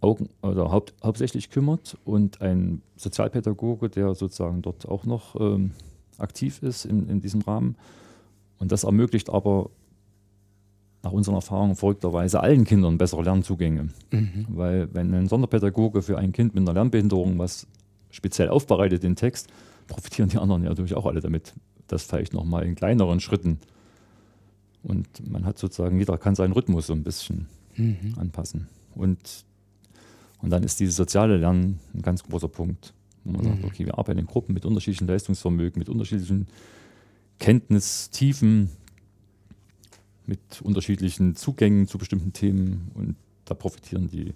Augen, 0.01 0.29
oder 0.43 0.71
haupt, 0.71 0.95
hauptsächlich 1.03 1.51
kümmert 1.51 1.97
und 2.05 2.41
ein 2.43 2.83
Sozialpädagoge, 2.97 3.89
der 3.89 4.15
sozusagen 4.15 4.63
dort 4.63 4.87
auch 4.87 5.05
noch 5.05 5.41
ähm, 5.41 5.73
aktiv 6.19 6.63
ist 6.63 6.85
in, 6.85 7.09
in 7.09 7.21
diesem 7.21 7.41
Rahmen. 7.43 7.77
Und 8.59 8.73
das 8.73 8.85
ermöglicht 8.85 9.31
aber 9.31 9.71
nach 11.03 11.13
unseren 11.13 11.35
Erfahrungen 11.35 11.77
verrückterweise 11.77 12.41
allen 12.41 12.65
Kindern 12.65 12.99
bessere 12.99 13.23
Lernzugänge. 13.23 13.91
Mhm. 14.11 14.47
Weil 14.49 14.89
wenn 14.93 15.15
ein 15.15 15.29
Sonderpädagoge 15.29 16.03
für 16.03 16.19
ein 16.19 16.33
Kind 16.33 16.55
mit 16.55 16.63
einer 16.63 16.75
Lernbehinderung 16.75 17.39
was 17.39 17.67
speziell 18.11 18.49
aufbereitet, 18.49 19.03
den 19.03 19.17
Text, 19.17 19.49
profitieren 19.89 20.29
die 20.29 20.39
anderen 20.39 20.63
ja 20.63 20.69
natürlich 20.71 20.95
auch 20.95 21.07
alle 21.07 21.21
damit. 21.21 21.53
Das 21.87 22.05
vielleicht 22.05 22.33
nochmal 22.33 22.65
in 22.65 22.75
kleineren 22.75 23.21
Schritten. 23.21 23.61
Und 24.83 25.07
man 25.31 25.45
hat 25.45 25.59
sozusagen, 25.59 25.99
jeder 25.99 26.19
kann 26.19 26.35
seinen 26.35 26.53
Rhythmus 26.53 26.89
so 26.89 26.93
ein 26.93 27.03
bisschen 27.05 27.47
Mhm. 27.77 28.15
anpassen. 28.17 28.69
Und, 28.95 29.45
und 30.43 30.51
dann 30.51 30.63
ist 30.63 30.79
dieses 30.81 30.97
soziale 30.97 31.37
Lernen 31.37 31.81
ein 31.95 32.03
ganz 32.03 32.23
großer 32.23 32.49
Punkt, 32.49 32.93
wo 33.25 33.33
man 33.33 33.45
sagt, 33.45 33.59
Mhm. 33.61 33.65
okay, 33.65 33.87
wir 33.87 33.99
arbeiten 33.99 34.19
in 34.21 34.27
Gruppen 34.27 34.53
mit 34.55 34.65
unterschiedlichen 34.65 35.07
Leistungsvermögen, 35.09 35.79
mit 35.79 35.89
unterschiedlichen 35.89 36.47
Kenntnistiefen, 37.39 38.71
mit 40.27 40.61
unterschiedlichen 40.63 41.37
Zugängen 41.37 41.87
zu 41.87 41.99
bestimmten 41.99 42.33
Themen 42.33 42.91
und 42.95 43.15
da 43.45 43.55
profitieren 43.55 44.09
die 44.11 44.35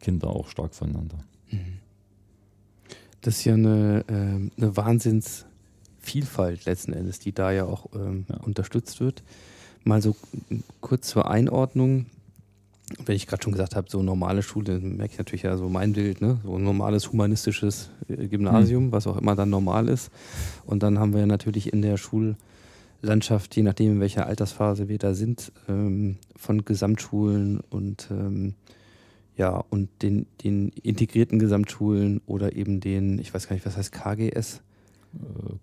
Kinder 0.00 0.28
auch 0.30 0.48
stark 0.48 0.74
voneinander. 0.74 1.18
Das 3.20 3.38
ist 3.38 3.44
ja 3.44 3.54
eine, 3.54 4.04
ähm, 4.08 4.50
eine 4.56 4.76
Wahnsinnsvielfalt 4.76 6.64
letzten 6.66 6.92
Endes, 6.92 7.18
die 7.20 7.32
da 7.32 7.52
ja 7.52 7.64
auch 7.64 7.86
ähm, 7.94 8.26
Ja. 8.28 8.36
unterstützt 8.38 9.00
wird. 9.00 9.22
Mal 9.84 10.02
so 10.02 10.16
kurz 10.80 11.08
zur 11.08 11.30
Einordnung. 11.30 12.06
Wenn 13.04 13.16
ich 13.16 13.26
gerade 13.26 13.42
schon 13.42 13.52
gesagt 13.52 13.76
habe, 13.76 13.88
so 13.90 14.02
normale 14.02 14.42
Schule, 14.42 14.78
dann 14.78 14.96
merke 14.96 15.12
ich 15.12 15.18
natürlich 15.18 15.42
ja 15.42 15.56
so 15.56 15.68
mein 15.68 15.94
Bild, 15.94 16.20
ne? 16.20 16.38
so 16.44 16.56
ein 16.56 16.64
normales 16.64 17.10
humanistisches 17.10 17.90
äh, 18.08 18.28
Gymnasium, 18.28 18.92
was 18.92 19.06
auch 19.06 19.16
immer 19.16 19.34
dann 19.34 19.50
normal 19.50 19.88
ist. 19.88 20.10
Und 20.66 20.82
dann 20.82 20.98
haben 20.98 21.12
wir 21.12 21.20
ja 21.20 21.26
natürlich 21.26 21.72
in 21.72 21.80
der 21.80 21.96
Schullandschaft, 21.96 23.56
je 23.56 23.62
nachdem 23.62 23.92
in 23.92 24.00
welcher 24.00 24.26
Altersphase 24.26 24.88
wir 24.88 24.98
da 24.98 25.14
sind, 25.14 25.50
ähm, 25.68 26.18
von 26.36 26.64
Gesamtschulen 26.64 27.60
und 27.70 28.08
ähm, 28.10 28.54
ja, 29.36 29.64
und 29.70 29.88
den, 30.02 30.26
den 30.44 30.68
integrierten 30.82 31.38
Gesamtschulen 31.38 32.20
oder 32.26 32.54
eben 32.54 32.80
den, 32.80 33.18
ich 33.18 33.32
weiß 33.34 33.48
gar 33.48 33.54
nicht, 33.54 33.66
was 33.66 33.76
heißt 33.76 33.92
KGS? 33.92 34.60
Äh, 35.14 35.56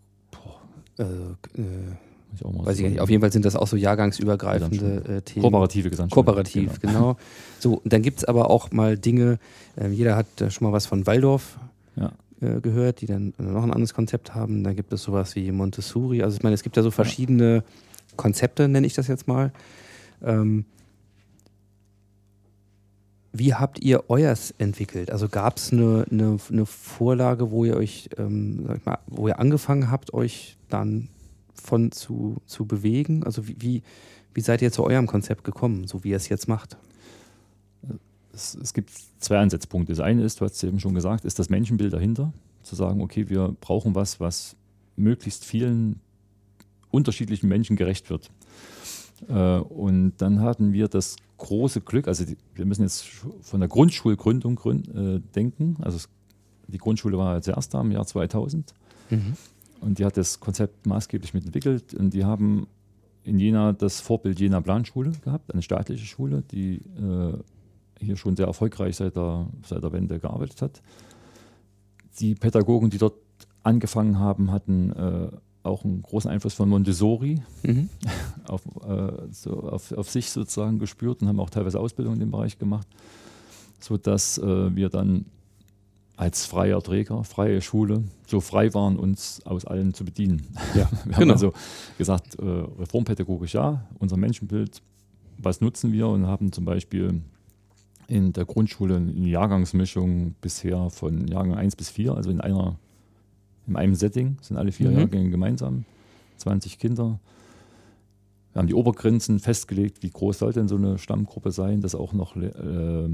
Äh, 0.97 1.03
äh, 1.03 1.95
muss 2.31 2.39
ich 2.39 2.45
auch 2.45 2.51
mal 2.53 2.65
weiß 2.65 2.77
ich 2.77 2.83
so- 2.85 2.89
nicht. 2.89 2.99
Auf 3.01 3.09
jeden 3.09 3.21
Fall 3.21 3.31
sind 3.31 3.45
das 3.45 3.55
auch 3.55 3.67
so 3.67 3.75
jahrgangsübergreifende 3.77 5.17
äh, 5.17 5.21
Themen. 5.21 5.43
Kooperative 5.43 5.89
Gesamtschule. 5.89 6.23
Kooperativ, 6.25 6.79
genau. 6.79 7.17
So, 7.59 7.75
und 7.75 7.91
dann 7.93 8.01
gibt 8.01 8.19
es 8.19 8.25
aber 8.25 8.49
auch 8.49 8.71
mal 8.71 8.97
Dinge, 8.97 9.37
ähm, 9.77 9.93
jeder 9.93 10.15
hat 10.15 10.27
äh, 10.41 10.49
schon 10.49 10.65
mal 10.67 10.73
was 10.73 10.85
von 10.85 11.05
Waldorf 11.07 11.59
Ja. 11.95 12.11
äh, 12.41 12.59
gehört, 12.61 13.01
die 13.01 13.05
dann 13.05 13.33
noch 13.37 13.63
ein 13.63 13.71
anderes 13.71 13.93
Konzept 13.93 14.33
haben. 14.33 14.63
Dann 14.63 14.75
gibt 14.75 14.91
es 14.93 15.03
sowas 15.03 15.35
wie 15.35 15.51
Montessori. 15.51 16.23
Also 16.23 16.37
ich 16.37 16.43
meine, 16.43 16.53
es 16.55 16.63
gibt 16.63 16.77
ja 16.77 16.83
so 16.83 16.91
verschiedene 16.91 17.63
Konzepte, 18.17 18.67
nenne 18.67 18.87
ich 18.87 18.93
das 18.93 19.07
jetzt 19.07 19.27
mal. 19.27 19.51
Ähm, 20.23 20.65
wie 23.33 23.53
habt 23.53 23.79
ihr 23.79 24.09
euers 24.09 24.53
entwickelt? 24.57 25.09
Also 25.09 25.29
gab 25.29 25.55
es 25.57 25.71
eine, 25.71 26.05
eine, 26.11 26.37
eine 26.51 26.65
Vorlage, 26.65 27.49
wo 27.51 27.63
ihr 27.63 27.77
euch, 27.77 28.09
ähm, 28.17 28.65
sag 28.67 28.77
ich 28.77 28.85
mal, 28.85 28.97
wo 29.07 29.27
ihr 29.29 29.39
angefangen 29.39 29.89
habt, 29.89 30.13
euch 30.13 30.57
dann 30.69 31.07
von 31.61 31.91
zu, 31.91 32.41
zu 32.45 32.65
bewegen? 32.65 33.23
Also 33.23 33.47
wie, 33.47 33.55
wie, 33.59 33.83
wie 34.33 34.41
seid 34.41 34.61
ihr 34.61 34.71
zu 34.71 34.83
eurem 34.83 35.07
Konzept 35.07 35.43
gekommen, 35.43 35.87
so 35.87 36.03
wie 36.03 36.09
ihr 36.09 36.17
es 36.17 36.29
jetzt 36.29 36.47
macht? 36.47 36.77
es, 38.33 38.55
es 38.55 38.73
gibt 38.73 38.91
zwei 39.19 39.37
Ansatzpunkte. 39.37 39.91
Das 39.91 39.99
eine 39.99 40.23
ist, 40.23 40.39
du 40.39 40.45
hast 40.45 40.55
es 40.55 40.63
eben 40.63 40.79
schon 40.79 40.93
gesagt, 40.93 41.25
ist 41.25 41.39
das 41.39 41.49
Menschenbild 41.49 41.93
dahinter. 41.93 42.33
Zu 42.63 42.75
sagen, 42.75 43.01
okay, 43.01 43.29
wir 43.29 43.55
brauchen 43.59 43.95
was, 43.95 44.19
was 44.19 44.55
möglichst 44.95 45.45
vielen 45.45 45.99
unterschiedlichen 46.91 47.47
Menschen 47.47 47.75
gerecht 47.75 48.09
wird. 48.09 48.29
Äh, 49.27 49.33
und 49.33 50.13
dann 50.17 50.41
hatten 50.41 50.73
wir 50.73 50.87
das 50.87 51.15
große 51.37 51.81
Glück, 51.81 52.07
also 52.07 52.23
die, 52.23 52.37
wir 52.53 52.65
müssen 52.65 52.83
jetzt 52.83 53.05
von 53.41 53.59
der 53.59 53.69
Grundschulgründung 53.69 54.55
grün, 54.55 54.83
äh, 54.95 55.33
denken. 55.33 55.77
Also 55.81 55.97
es, 55.97 56.09
die 56.67 56.77
Grundschule 56.77 57.17
war 57.17 57.41
zuerst 57.41 57.73
da 57.73 57.81
im 57.81 57.91
Jahr 57.91 58.05
2000 58.05 58.73
und 59.81 59.99
die 59.99 60.05
hat 60.05 60.15
das 60.15 60.39
Konzept 60.39 60.85
maßgeblich 60.85 61.33
mitentwickelt 61.33 61.93
und 61.93 62.13
die 62.13 62.23
haben 62.23 62.67
in 63.23 63.39
Jena 63.39 63.73
das 63.73 63.99
Vorbild 63.99 64.39
Jena 64.39 64.61
Planschule 64.61 65.11
gehabt, 65.23 65.51
eine 65.51 65.61
staatliche 65.61 66.05
Schule, 66.05 66.43
die 66.51 66.77
äh, 66.77 67.33
hier 67.99 68.15
schon 68.15 68.35
sehr 68.35 68.47
erfolgreich 68.47 68.95
seit 68.95 69.15
der, 69.15 69.47
seit 69.65 69.83
der 69.83 69.91
Wende 69.91 70.19
gearbeitet 70.19 70.61
hat. 70.61 70.81
Die 72.19 72.35
Pädagogen, 72.35 72.89
die 72.89 72.97
dort 72.97 73.15
angefangen 73.63 74.17
haben, 74.17 74.51
hatten 74.51 74.91
äh, 74.91 75.29
auch 75.63 75.83
einen 75.83 76.01
großen 76.01 76.29
Einfluss 76.29 76.53
von 76.53 76.69
Montessori 76.69 77.41
Mhm. 77.63 77.89
auf, 78.47 78.63
äh, 78.87 79.31
so 79.31 79.61
auf, 79.61 79.91
auf 79.91 80.09
sich 80.09 80.31
sozusagen 80.31 80.79
gespürt 80.79 81.21
und 81.21 81.27
haben 81.27 81.39
auch 81.39 81.51
teilweise 81.51 81.79
Ausbildung 81.79 82.15
in 82.15 82.19
dem 82.19 82.31
Bereich 82.31 82.57
gemacht, 82.57 82.87
sodass 83.79 84.39
äh, 84.39 84.75
wir 84.75 84.89
dann 84.89 85.25
als 86.21 86.45
freier 86.45 86.83
Träger, 86.83 87.23
freie 87.23 87.63
Schule, 87.63 88.03
so 88.27 88.41
frei 88.41 88.71
waren, 88.75 88.99
uns 88.99 89.43
aus 89.43 89.65
allen 89.65 89.95
zu 89.95 90.05
bedienen. 90.05 90.43
Ja, 90.75 90.87
Wir 91.05 91.15
haben 91.15 91.21
genau. 91.21 91.33
also 91.33 91.53
gesagt, 91.97 92.37
äh, 92.37 92.45
reformpädagogisch 92.45 93.55
ja, 93.55 93.87
unser 93.97 94.17
Menschenbild, 94.17 94.83
was 95.39 95.61
nutzen 95.61 95.91
wir 95.91 96.07
und 96.09 96.27
haben 96.27 96.51
zum 96.51 96.63
Beispiel 96.63 97.23
in 98.07 98.33
der 98.33 98.45
Grundschule 98.45 98.97
eine 98.97 99.27
Jahrgangsmischung 99.27 100.35
bisher 100.41 100.91
von 100.91 101.27
Jahrgang 101.27 101.55
1 101.55 101.75
bis 101.75 101.89
4, 101.89 102.13
also 102.13 102.29
in 102.29 102.39
einer, 102.39 102.75
in 103.65 103.75
einem 103.75 103.95
Setting, 103.95 104.37
sind 104.43 104.57
alle 104.57 104.71
vier 104.71 104.91
Mhm. 104.91 104.99
Jahrgänge 104.99 105.31
gemeinsam, 105.31 105.85
20 106.37 106.77
Kinder. 106.77 107.19
Wir 108.53 108.59
haben 108.59 108.67
die 108.67 108.75
Obergrenzen 108.75 109.39
festgelegt, 109.39 110.03
wie 110.03 110.11
groß 110.11 110.37
soll 110.37 110.53
denn 110.53 110.67
so 110.67 110.75
eine 110.75 110.99
Stammgruppe 110.99 111.51
sein, 111.51 111.81
dass 111.81 111.95
auch 111.95 112.13
noch 112.13 112.35
äh, 112.35 113.09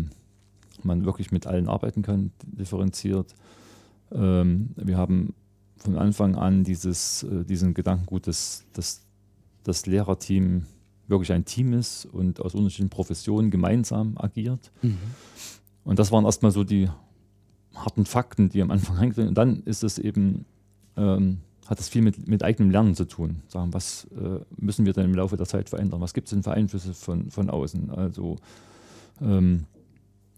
man 0.84 1.06
wirklich 1.06 1.32
mit 1.32 1.48
allen 1.48 1.68
arbeiten 1.68 2.02
kann, 2.02 2.32
differenziert. 2.44 3.36
Ähm, 4.12 4.70
wir 4.76 4.98
haben 4.98 5.34
von 5.78 5.98
Anfang 5.98 6.36
an 6.36 6.64
dieses, 6.64 7.24
äh, 7.24 7.44
diesen 7.46 7.74
Gedankengut, 7.74 8.28
dass, 8.28 8.66
dass 8.74 9.06
das 9.64 9.86
Lehrerteam 9.86 10.66
wirklich 11.08 11.32
ein 11.32 11.46
Team 11.46 11.74
ist 11.74 12.06
und 12.06 12.42
aus 12.42 12.54
unterschiedlichen 12.54 12.90
Professionen 12.90 13.52
gemeinsam 13.52 14.18
agiert. 14.18 14.72
Mhm. 14.82 14.98
Und 15.84 16.00
das 16.00 16.12
waren 16.12 16.26
erstmal 16.26 16.52
so 16.52 16.64
die 16.64 16.90
harten 17.74 18.06
Fakten, 18.06 18.50
die 18.50 18.62
am 18.62 18.72
Anfang 18.72 18.98
reingegangen 18.98 19.30
Und 19.30 19.38
dann 19.38 19.64
ist 19.64 19.84
es 19.84 20.00
eben, 20.00 20.46
ähm, 20.98 21.40
hat 21.68 21.80
es 21.80 21.90
viel 21.90 22.02
mit, 22.02 22.28
mit 22.28 22.44
eigenem 22.44 22.72
Lernen 22.72 22.96
zu 22.96 23.06
tun. 23.06 23.42
Sagen, 23.48 23.74
was 23.74 24.08
äh, 24.16 24.40
müssen 24.58 24.86
wir 24.86 24.94
denn 24.94 25.06
im 25.06 25.16
Laufe 25.16 25.38
der 25.38 25.46
Zeit 25.46 25.70
verändern? 25.70 26.02
Was 26.02 26.14
gibt 26.14 26.28
es 26.28 26.32
denn 26.32 26.44
für 26.44 26.52
Einflüsse 26.52 26.94
von, 26.94 27.30
von 27.30 27.50
außen? 27.50 27.90
Also 27.92 28.38
ähm, 29.22 29.66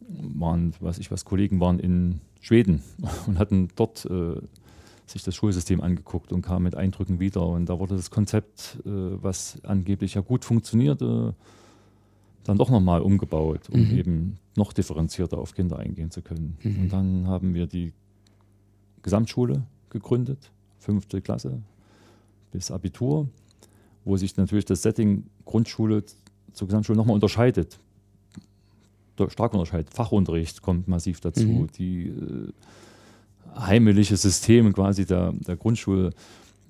waren, 0.08 0.74
weiß 0.80 0.97
ich 1.00 1.12
was, 1.12 1.26
Kollegen 1.26 1.60
waren 1.60 1.80
in 1.80 2.22
Schweden 2.41 2.82
und 3.28 3.39
hatten 3.39 3.70
dort 3.76 4.06
äh, 4.06 4.36
sich 5.06 5.24
das 5.24 5.36
Schulsystem 5.36 5.82
angeguckt 5.82 6.32
und 6.32 6.41
kam 6.41 6.64
mit 6.64 6.76
Eindrücken 6.76 7.20
wieder. 7.20 7.45
Und 7.45 7.68
da 7.68 7.80
wurde 7.80 7.95
das 7.95 8.12
Konzept, 8.12 8.78
äh, 8.86 8.89
was 8.89 9.60
angeblich 9.64 10.14
ja 10.14 10.22
gut 10.22 10.45
funktionierte, 10.45 11.34
dann 12.43 12.58
doch 12.58 12.70
nochmal 12.70 13.02
umgebaut, 13.02 13.70
um 13.70 13.82
Mhm. 13.82 13.97
eben 13.97 14.38
noch 14.56 14.74
differenzierter 14.74 15.38
auf 15.38 15.54
Kinder 15.54 15.78
eingehen 15.80 16.12
zu 16.12 16.22
können. 16.22 16.58
Mhm. 16.64 16.80
Und 16.82 16.93
dann 16.93 17.28
haben 17.28 17.54
wir 17.54 17.68
die 17.68 17.93
Gesamtschule 19.02 19.64
gegründet, 19.89 20.52
fünfte 20.80 21.22
Klasse 21.22 21.62
bis 22.52 22.72
Abitur, 22.72 23.30
wo 24.06 24.18
sich 24.18 24.36
natürlich 24.38 24.66
das 24.66 24.82
Setting 24.82 25.26
Grundschule 25.45 26.04
zur 26.54 26.68
Gesamtschule 26.68 26.97
nochmal 26.97 27.16
unterscheidet. 27.16 27.80
Stark 29.30 29.53
unterscheidet. 29.53 29.93
Fachunterricht 29.93 30.61
kommt 30.61 30.88
massiv 30.88 31.20
dazu. 31.20 31.47
Mhm. 31.47 31.67
Die 31.78 32.07
äh, 32.07 32.51
heimelige 33.57 34.15
System 34.15 34.74
quasi 34.74 35.05
der, 35.05 35.34
der 35.34 35.57
Grundschule 35.57 36.11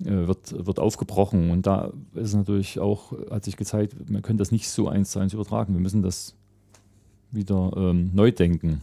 äh, 0.04 0.26
wird, 0.26 0.66
wird 0.66 0.78
aufgebrochen. 0.78 1.50
Und 1.50 1.66
da 1.66 1.92
ist 2.14 2.28
es 2.28 2.34
natürlich 2.34 2.78
auch, 2.78 3.12
hat 3.30 3.44
sich 3.44 3.56
gezeigt, 3.56 4.10
man 4.10 4.22
könnte 4.22 4.40
das 4.40 4.50
nicht 4.50 4.68
so 4.68 4.88
eins 4.88 5.10
zu 5.10 5.18
eins 5.18 5.34
übertragen. 5.34 5.74
Wir 5.74 5.80
müssen 5.80 6.02
das 6.02 6.34
wieder 7.30 7.72
ähm, 7.76 8.10
neu 8.14 8.32
denken. 8.32 8.80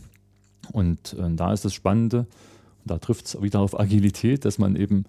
Und 0.72 1.14
äh, 1.14 1.34
da 1.36 1.54
ist 1.54 1.66
das 1.66 1.74
Spannende, 1.74 2.20
und 2.20 2.92
da 2.92 2.98
trifft 3.00 3.26
es 3.26 3.42
wieder 3.42 3.60
auf 3.60 3.80
Agilität, 3.80 4.46
dass 4.46 4.58
man 4.58 4.76
eben 4.76 5.06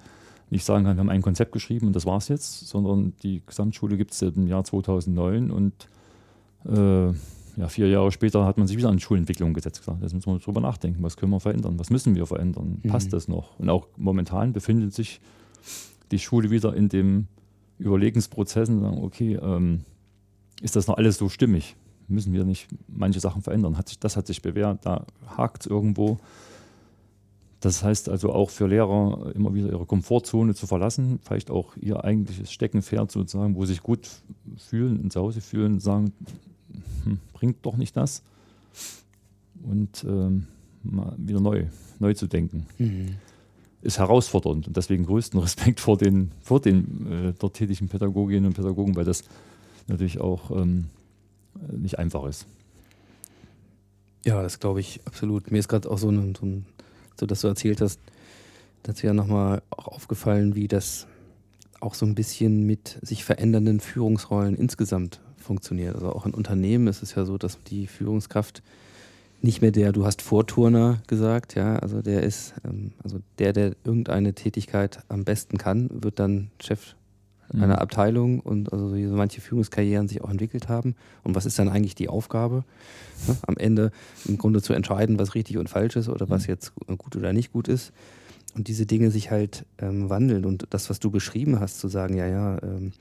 nicht 0.50 0.64
sagen 0.64 0.84
kann, 0.84 0.96
wir 0.96 1.00
haben 1.00 1.10
ein 1.10 1.22
Konzept 1.22 1.52
geschrieben 1.52 1.88
und 1.88 1.96
das 1.96 2.06
war's 2.06 2.28
jetzt, 2.28 2.66
sondern 2.68 3.12
die 3.22 3.42
Gesamtschule 3.46 3.96
gibt 3.96 4.12
es 4.12 4.22
im 4.22 4.46
Jahr 4.46 4.64
2009 4.64 5.50
und 5.50 5.74
äh, 6.64 7.12
ja, 7.58 7.68
vier 7.68 7.88
Jahre 7.88 8.12
später 8.12 8.44
hat 8.44 8.56
man 8.56 8.66
sich 8.68 8.76
wieder 8.76 8.88
an 8.88 9.00
Schulentwicklung 9.00 9.52
gesetzt. 9.52 9.80
Gesagt, 9.80 10.00
Jetzt 10.02 10.14
müssen 10.14 10.32
wir 10.32 10.38
drüber 10.38 10.60
nachdenken, 10.60 11.02
was 11.02 11.16
können 11.16 11.32
wir 11.32 11.40
verändern, 11.40 11.78
was 11.78 11.90
müssen 11.90 12.14
wir 12.14 12.24
verändern, 12.26 12.80
Mhm. 12.82 12.88
passt 12.88 13.12
das 13.12 13.26
noch? 13.28 13.58
Und 13.58 13.68
auch 13.68 13.88
momentan 13.96 14.52
befindet 14.52 14.94
sich 14.94 15.20
die 16.10 16.18
Schule 16.18 16.50
wieder 16.50 16.74
in 16.74 16.88
dem 16.88 17.26
Überlegensprozess 17.78 18.68
und 18.68 18.80
sagen, 18.80 19.02
okay, 19.02 19.34
ähm, 19.42 19.80
ist 20.62 20.76
das 20.76 20.86
noch 20.86 20.96
alles 20.96 21.18
so 21.18 21.28
stimmig? 21.28 21.76
Müssen 22.08 22.32
wir 22.32 22.44
nicht 22.44 22.68
manche 22.88 23.20
Sachen 23.20 23.42
verändern? 23.42 23.76
Hat 23.76 23.88
sich, 23.88 23.98
das 23.98 24.16
hat 24.16 24.26
sich 24.26 24.40
bewährt, 24.40 24.86
da 24.86 25.04
hakt 25.36 25.62
es 25.62 25.66
irgendwo. 25.70 26.18
Das 27.60 27.82
heißt 27.82 28.08
also 28.08 28.32
auch 28.32 28.50
für 28.50 28.68
Lehrer 28.68 29.32
immer 29.34 29.52
wieder 29.52 29.68
ihre 29.68 29.84
Komfortzone 29.84 30.54
zu 30.54 30.66
verlassen, 30.68 31.18
vielleicht 31.22 31.50
auch 31.50 31.76
ihr 31.76 32.04
eigentliches 32.04 32.52
Steckenpferd 32.52 33.10
sozusagen, 33.10 33.56
wo 33.56 33.64
sie 33.64 33.72
sich 33.74 33.82
gut 33.82 34.08
fühlen, 34.56 35.00
und 35.00 35.12
zu 35.12 35.20
Hause 35.20 35.40
fühlen, 35.40 35.80
sagen, 35.80 36.12
hm, 37.04 37.18
bringt 37.32 37.64
doch 37.64 37.76
nicht 37.76 37.96
das. 37.96 38.22
Und 39.62 40.04
ähm, 40.04 40.46
mal 40.82 41.14
wieder 41.16 41.40
neu, 41.40 41.66
neu 41.98 42.14
zu 42.14 42.26
denken 42.26 42.66
Mhm. 42.78 43.16
ist 43.82 43.98
herausfordernd 43.98 44.66
und 44.68 44.76
deswegen 44.76 45.06
größten 45.06 45.38
Respekt 45.40 45.80
vor 45.80 45.96
den, 45.96 46.32
vor 46.42 46.60
den 46.60 47.28
äh, 47.28 47.32
dort 47.38 47.54
tätigen 47.54 47.88
Pädagoginnen 47.88 48.46
und 48.46 48.54
Pädagogen, 48.54 48.96
weil 48.96 49.04
das 49.04 49.24
natürlich 49.86 50.20
auch 50.20 50.50
ähm, 50.50 50.86
nicht 51.76 51.98
einfach 51.98 52.24
ist. 52.24 52.46
Ja, 54.24 54.42
das 54.42 54.60
glaube 54.60 54.80
ich 54.80 55.00
absolut. 55.06 55.50
Mir 55.50 55.58
ist 55.58 55.68
gerade 55.68 55.90
auch 55.90 55.98
so, 55.98 56.10
ein, 56.10 56.34
so, 56.34 56.44
ein, 56.46 56.66
so, 57.18 57.26
dass 57.26 57.40
du 57.40 57.48
erzählt 57.48 57.80
hast, 57.80 57.98
dazu 58.82 59.06
ja 59.06 59.14
nochmal 59.14 59.62
auch 59.70 59.88
aufgefallen, 59.88 60.54
wie 60.54 60.68
das 60.68 61.06
auch 61.80 61.94
so 61.94 62.04
ein 62.04 62.14
bisschen 62.14 62.66
mit 62.66 62.98
sich 63.02 63.24
verändernden 63.24 63.80
Führungsrollen 63.80 64.56
insgesamt 64.56 65.20
funktioniert. 65.48 65.94
Also 65.96 66.12
auch 66.12 66.26
in 66.26 66.34
Unternehmen 66.34 66.86
ist 66.86 67.02
es 67.02 67.14
ja 67.14 67.24
so, 67.24 67.38
dass 67.38 67.58
die 67.64 67.86
Führungskraft 67.86 68.62
nicht 69.40 69.62
mehr 69.62 69.70
der, 69.70 69.92
du 69.92 70.04
hast 70.04 70.20
Vorturner 70.22 71.00
gesagt, 71.06 71.54
ja, 71.54 71.76
also 71.76 72.02
der 72.02 72.22
ist, 72.22 72.54
ähm, 72.64 72.92
also 73.02 73.18
der, 73.38 73.52
der 73.52 73.74
irgendeine 73.84 74.34
Tätigkeit 74.34 75.00
am 75.08 75.24
besten 75.24 75.58
kann, 75.58 75.88
wird 75.90 76.18
dann 76.18 76.50
Chef 76.60 76.94
Mhm. 77.52 77.62
einer 77.62 77.80
Abteilung 77.80 78.40
und 78.40 78.72
also 78.74 78.94
wie 78.94 79.06
so 79.06 79.14
manche 79.14 79.40
Führungskarrieren 79.40 80.06
sich 80.06 80.20
auch 80.22 80.28
entwickelt 80.30 80.68
haben. 80.68 80.94
Und 81.24 81.34
was 81.34 81.46
ist 81.46 81.58
dann 81.58 81.70
eigentlich 81.70 81.94
die 81.94 82.10
Aufgabe? 82.10 82.64
Ne? 83.26 83.36
Am 83.46 83.56
Ende 83.56 83.90
im 84.26 84.36
Grunde 84.36 84.60
zu 84.60 84.74
entscheiden, 84.74 85.18
was 85.18 85.34
richtig 85.34 85.56
und 85.56 85.70
falsch 85.70 85.96
ist 85.96 86.10
oder 86.10 86.28
was 86.28 86.42
Mhm. 86.42 86.48
jetzt 86.50 86.72
gut 86.98 87.16
oder 87.16 87.32
nicht 87.32 87.52
gut 87.52 87.68
ist. 87.68 87.92
Und 88.54 88.68
diese 88.68 88.84
Dinge 88.84 89.10
sich 89.10 89.30
halt 89.30 89.64
ähm, 89.78 90.10
wandeln. 90.10 90.44
Und 90.44 90.66
das, 90.70 90.90
was 90.90 91.00
du 91.00 91.10
beschrieben 91.10 91.58
hast, 91.58 91.78
zu 91.80 91.88
sagen, 91.88 92.16
ja, 92.16 92.26
ja, 92.26 92.58
ähm, 92.62 92.92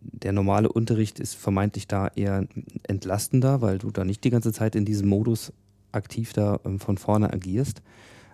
der 0.00 0.32
normale 0.32 0.70
Unterricht 0.70 1.20
ist 1.20 1.34
vermeintlich 1.34 1.86
da 1.86 2.08
eher 2.14 2.46
entlastender, 2.84 3.60
weil 3.60 3.78
du 3.78 3.90
da 3.90 4.04
nicht 4.04 4.24
die 4.24 4.30
ganze 4.30 4.52
Zeit 4.52 4.74
in 4.74 4.84
diesem 4.84 5.08
Modus 5.08 5.52
aktiv 5.92 6.32
da 6.32 6.60
ähm, 6.64 6.80
von 6.80 6.98
vorne 6.98 7.32
agierst, 7.32 7.82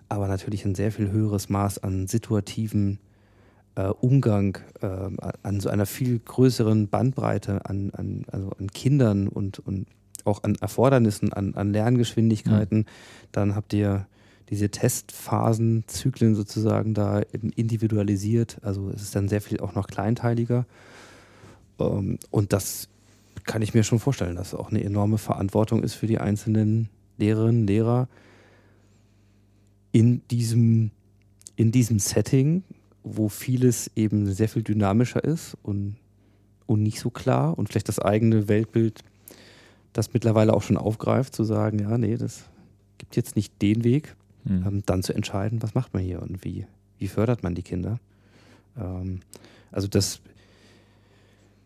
aber 0.09 0.28
natürlich 0.28 0.64
ein 0.64 0.74
sehr 0.74 0.92
viel 0.92 1.11
höheres 1.11 1.48
Maß 1.48 1.78
an 1.78 2.07
situativen 2.07 2.98
äh, 3.76 3.88
Umgang, 3.88 4.59
äh, 4.80 5.11
an 5.42 5.61
so 5.61 5.68
einer 5.68 5.86
viel 5.86 6.18
größeren 6.18 6.88
Bandbreite 6.88 7.64
an, 7.66 7.90
an, 7.90 8.24
also 8.30 8.50
an 8.59 8.68
Kindern 8.68 9.28
und, 9.28 9.59
und 9.61 9.86
auch 10.24 10.42
an 10.42 10.57
Erfordernissen, 10.61 11.32
an, 11.32 11.55
an 11.55 11.72
Lerngeschwindigkeiten. 11.72 12.86
Dann 13.32 13.55
habt 13.55 13.72
ihr 13.72 14.07
diese 14.50 14.70
Testphasen, 14.70 15.84
Zyklen 15.86 16.34
sozusagen 16.34 16.94
da 16.94 17.20
individualisiert. 17.57 18.59
Also 18.62 18.90
es 18.90 19.02
ist 19.02 19.16
dann 19.16 19.28
sehr 19.28 19.40
viel 19.40 19.61
auch 19.61 19.74
noch 19.74 19.86
kleinteiliger. 19.86 20.66
Ähm, 21.79 22.18
und 22.31 22.53
das 22.53 22.89
kann 23.45 23.62
ich 23.62 23.75
mir 23.75 23.83
schon 23.85 23.99
vorstellen, 23.99 24.37
dass 24.37 24.55
auch 24.55 24.70
eine 24.70 24.83
enorme 24.83 25.18
Verantwortung 25.18 25.83
ist 25.83 25.95
für 25.95 26.07
die 26.07 26.18
einzelnen 26.18 26.89
Lehrerinnen, 27.18 27.66
Lehrer 27.66 28.09
in 29.93 30.22
diesem, 30.31 30.91
in 31.57 31.70
diesem 31.70 31.99
Setting, 31.99 32.64
wo 33.03 33.29
vieles 33.29 33.91
eben 33.97 34.33
sehr 34.33 34.49
viel 34.49 34.62
dynamischer 34.62 35.22
ist 35.22 35.57
und, 35.62 35.97
und 36.66 36.83
nicht 36.83 37.01
so 37.01 37.11
klar 37.11 37.57
und 37.59 37.68
vielleicht 37.68 37.89
das 37.89 37.99
eigene 37.99 38.49
Weltbild 38.49 39.01
das 39.93 40.12
mittlerweile 40.12 40.55
auch 40.55 40.62
schon 40.62 40.77
aufgreift, 40.77 41.37
zu 41.37 41.45
sagen, 41.45 41.79
ja, 41.79 41.97
nee, 41.99 42.16
das 42.16 42.45
gibt 42.99 43.14
jetzt 43.14 43.37
nicht 43.37 43.62
den 43.62 43.85
Weg, 43.85 44.16
Mhm. 44.45 44.64
ähm, 44.66 44.83
dann 44.87 45.03
zu 45.03 45.14
entscheiden, 45.14 45.62
was 45.62 45.75
macht 45.75 45.95
man 45.95 46.03
hier 46.03 46.20
und 46.22 46.45
wie, 46.45 46.66
wie 46.99 47.09
fördert 47.09 47.43
man 47.43 47.55
die 47.55 47.62
Kinder. 47.62 47.99
Ähm, 48.79 49.20
also 49.72 49.89
das 49.89 50.20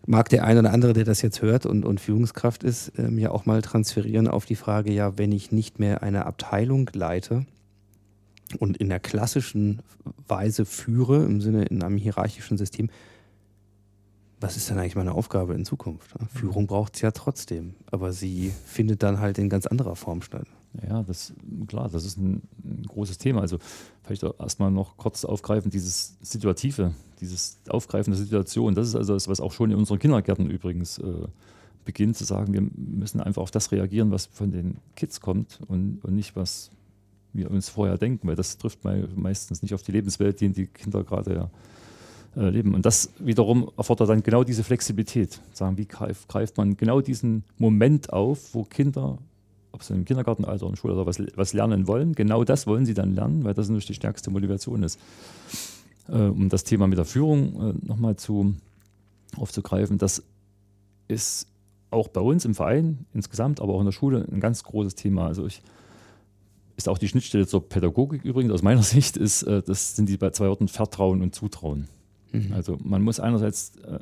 mag 0.08 0.30
der 0.30 0.44
eine 0.44 0.60
oder 0.60 0.72
andere, 0.72 0.94
der 0.94 1.04
das 1.04 1.20
jetzt 1.20 1.42
hört 1.42 1.66
und, 1.66 1.84
und 1.84 2.00
Führungskraft 2.00 2.64
ist, 2.64 2.92
ähm, 2.96 3.18
ja 3.18 3.30
auch 3.30 3.44
mal 3.44 3.60
transferieren 3.60 4.26
auf 4.26 4.46
die 4.46 4.56
Frage, 4.56 4.90
ja, 4.90 5.18
wenn 5.18 5.32
ich 5.32 5.52
nicht 5.52 5.78
mehr 5.78 6.02
eine 6.02 6.24
Abteilung 6.24 6.88
leite 6.94 7.44
und 8.58 8.78
in 8.78 8.88
der 8.88 9.00
klassischen 9.00 9.82
Weise 10.26 10.64
führe, 10.64 11.24
im 11.24 11.42
Sinne 11.42 11.64
in 11.64 11.82
einem 11.82 11.98
hierarchischen 11.98 12.56
System, 12.56 12.88
was 14.40 14.56
ist 14.56 14.70
denn 14.70 14.78
eigentlich 14.78 14.96
meine 14.96 15.12
Aufgabe 15.12 15.54
in 15.54 15.64
Zukunft? 15.64 16.14
Führung 16.32 16.66
braucht 16.66 16.94
es 16.96 17.02
ja 17.02 17.10
trotzdem, 17.10 17.74
aber 17.90 18.12
sie 18.12 18.52
findet 18.66 19.02
dann 19.02 19.18
halt 19.18 19.38
in 19.38 19.48
ganz 19.48 19.66
anderer 19.66 19.96
Form 19.96 20.22
statt. 20.22 20.46
Ja, 20.86 21.02
das 21.02 21.32
klar, 21.66 21.88
das 21.88 22.04
ist 22.04 22.18
ein, 22.18 22.42
ein 22.62 22.84
großes 22.86 23.18
Thema. 23.18 23.40
Also 23.40 23.58
vielleicht 24.02 24.22
erstmal 24.22 24.70
noch 24.70 24.96
kurz 24.96 25.24
aufgreifen, 25.24 25.70
dieses 25.70 26.16
Situative, 26.20 26.92
dieses 27.20 27.58
Aufgreifen 27.68 28.12
der 28.12 28.22
Situation, 28.22 28.74
das 28.74 28.88
ist 28.88 28.94
also 28.94 29.14
das, 29.14 29.28
was 29.28 29.40
auch 29.40 29.52
schon 29.52 29.70
in 29.70 29.78
unseren 29.78 29.98
Kindergärten 29.98 30.50
übrigens 30.50 30.98
äh, 30.98 31.26
beginnt 31.84 32.16
zu 32.16 32.24
sagen, 32.24 32.52
wir 32.52 32.62
müssen 32.76 33.20
einfach 33.20 33.42
auf 33.42 33.50
das 33.50 33.72
reagieren, 33.72 34.10
was 34.10 34.26
von 34.26 34.52
den 34.52 34.76
Kids 34.94 35.20
kommt 35.20 35.58
und, 35.68 36.04
und 36.04 36.14
nicht, 36.14 36.36
was 36.36 36.70
wir 37.32 37.50
uns 37.50 37.70
vorher 37.70 37.96
denken, 37.96 38.28
weil 38.28 38.36
das 38.36 38.58
trifft 38.58 38.84
mei- 38.84 39.08
meistens 39.16 39.62
nicht 39.62 39.74
auf 39.74 39.82
die 39.82 39.92
Lebenswelt, 39.92 40.40
die 40.40 40.50
die 40.50 40.66
Kinder 40.66 41.02
gerade 41.02 41.34
ja, 41.34 41.50
äh. 42.36 42.60
Und 42.60 42.84
das 42.86 43.10
wiederum 43.18 43.70
erfordert 43.76 44.08
dann 44.08 44.22
genau 44.22 44.44
diese 44.44 44.64
Flexibilität. 44.64 45.40
Sagen, 45.52 45.78
wie 45.78 45.86
greift, 45.86 46.28
greift 46.28 46.56
man 46.56 46.76
genau 46.76 47.00
diesen 47.00 47.44
Moment 47.58 48.12
auf, 48.12 48.54
wo 48.54 48.64
Kinder 48.64 49.18
ob 49.72 49.82
sie 49.82 49.94
im 49.94 50.04
Kindergartenalter 50.04 50.66
in 50.66 50.72
der 50.72 50.76
Schule 50.76 50.94
oder 50.94 51.06
was, 51.06 51.22
was 51.36 51.52
lernen 51.52 51.86
wollen, 51.86 52.14
genau 52.14 52.42
das 52.44 52.66
wollen 52.66 52.86
sie 52.86 52.94
dann 52.94 53.14
lernen, 53.14 53.44
weil 53.44 53.54
das 53.54 53.68
natürlich 53.68 53.86
die 53.86 53.94
stärkste 53.94 54.30
Motivation 54.30 54.82
ist. 54.82 54.98
Äh, 56.08 56.22
um 56.22 56.48
das 56.48 56.64
Thema 56.64 56.86
mit 56.86 56.98
der 56.98 57.04
Führung 57.04 57.70
äh, 57.70 57.86
nochmal 57.86 58.16
zu, 58.16 58.54
aufzugreifen, 59.36 59.98
das 59.98 60.22
ist 61.06 61.46
auch 61.90 62.08
bei 62.08 62.20
uns 62.20 62.44
im 62.44 62.54
Verein 62.54 63.06
insgesamt, 63.14 63.60
aber 63.60 63.74
auch 63.74 63.80
in 63.80 63.86
der 63.86 63.92
Schule 63.92 64.26
ein 64.30 64.40
ganz 64.40 64.62
großes 64.64 64.94
Thema. 64.94 65.26
Also 65.26 65.46
ich, 65.46 65.62
ist 66.76 66.88
auch 66.88 66.98
die 66.98 67.08
Schnittstelle 67.08 67.46
zur 67.46 67.68
Pädagogik 67.68 68.24
übrigens 68.24 68.52
aus 68.52 68.62
meiner 68.62 68.82
Sicht, 68.82 69.16
ist, 69.16 69.42
äh, 69.42 69.62
das 69.62 69.96
sind 69.96 70.08
die 70.08 70.18
zwei 70.18 70.48
Worten 70.48 70.68
Vertrauen 70.68 71.22
und 71.22 71.34
Zutrauen. 71.34 71.88
Also 72.52 72.78
man 72.82 73.02
muss 73.02 73.20
einerseits 73.20 73.76
äh, 73.76 73.98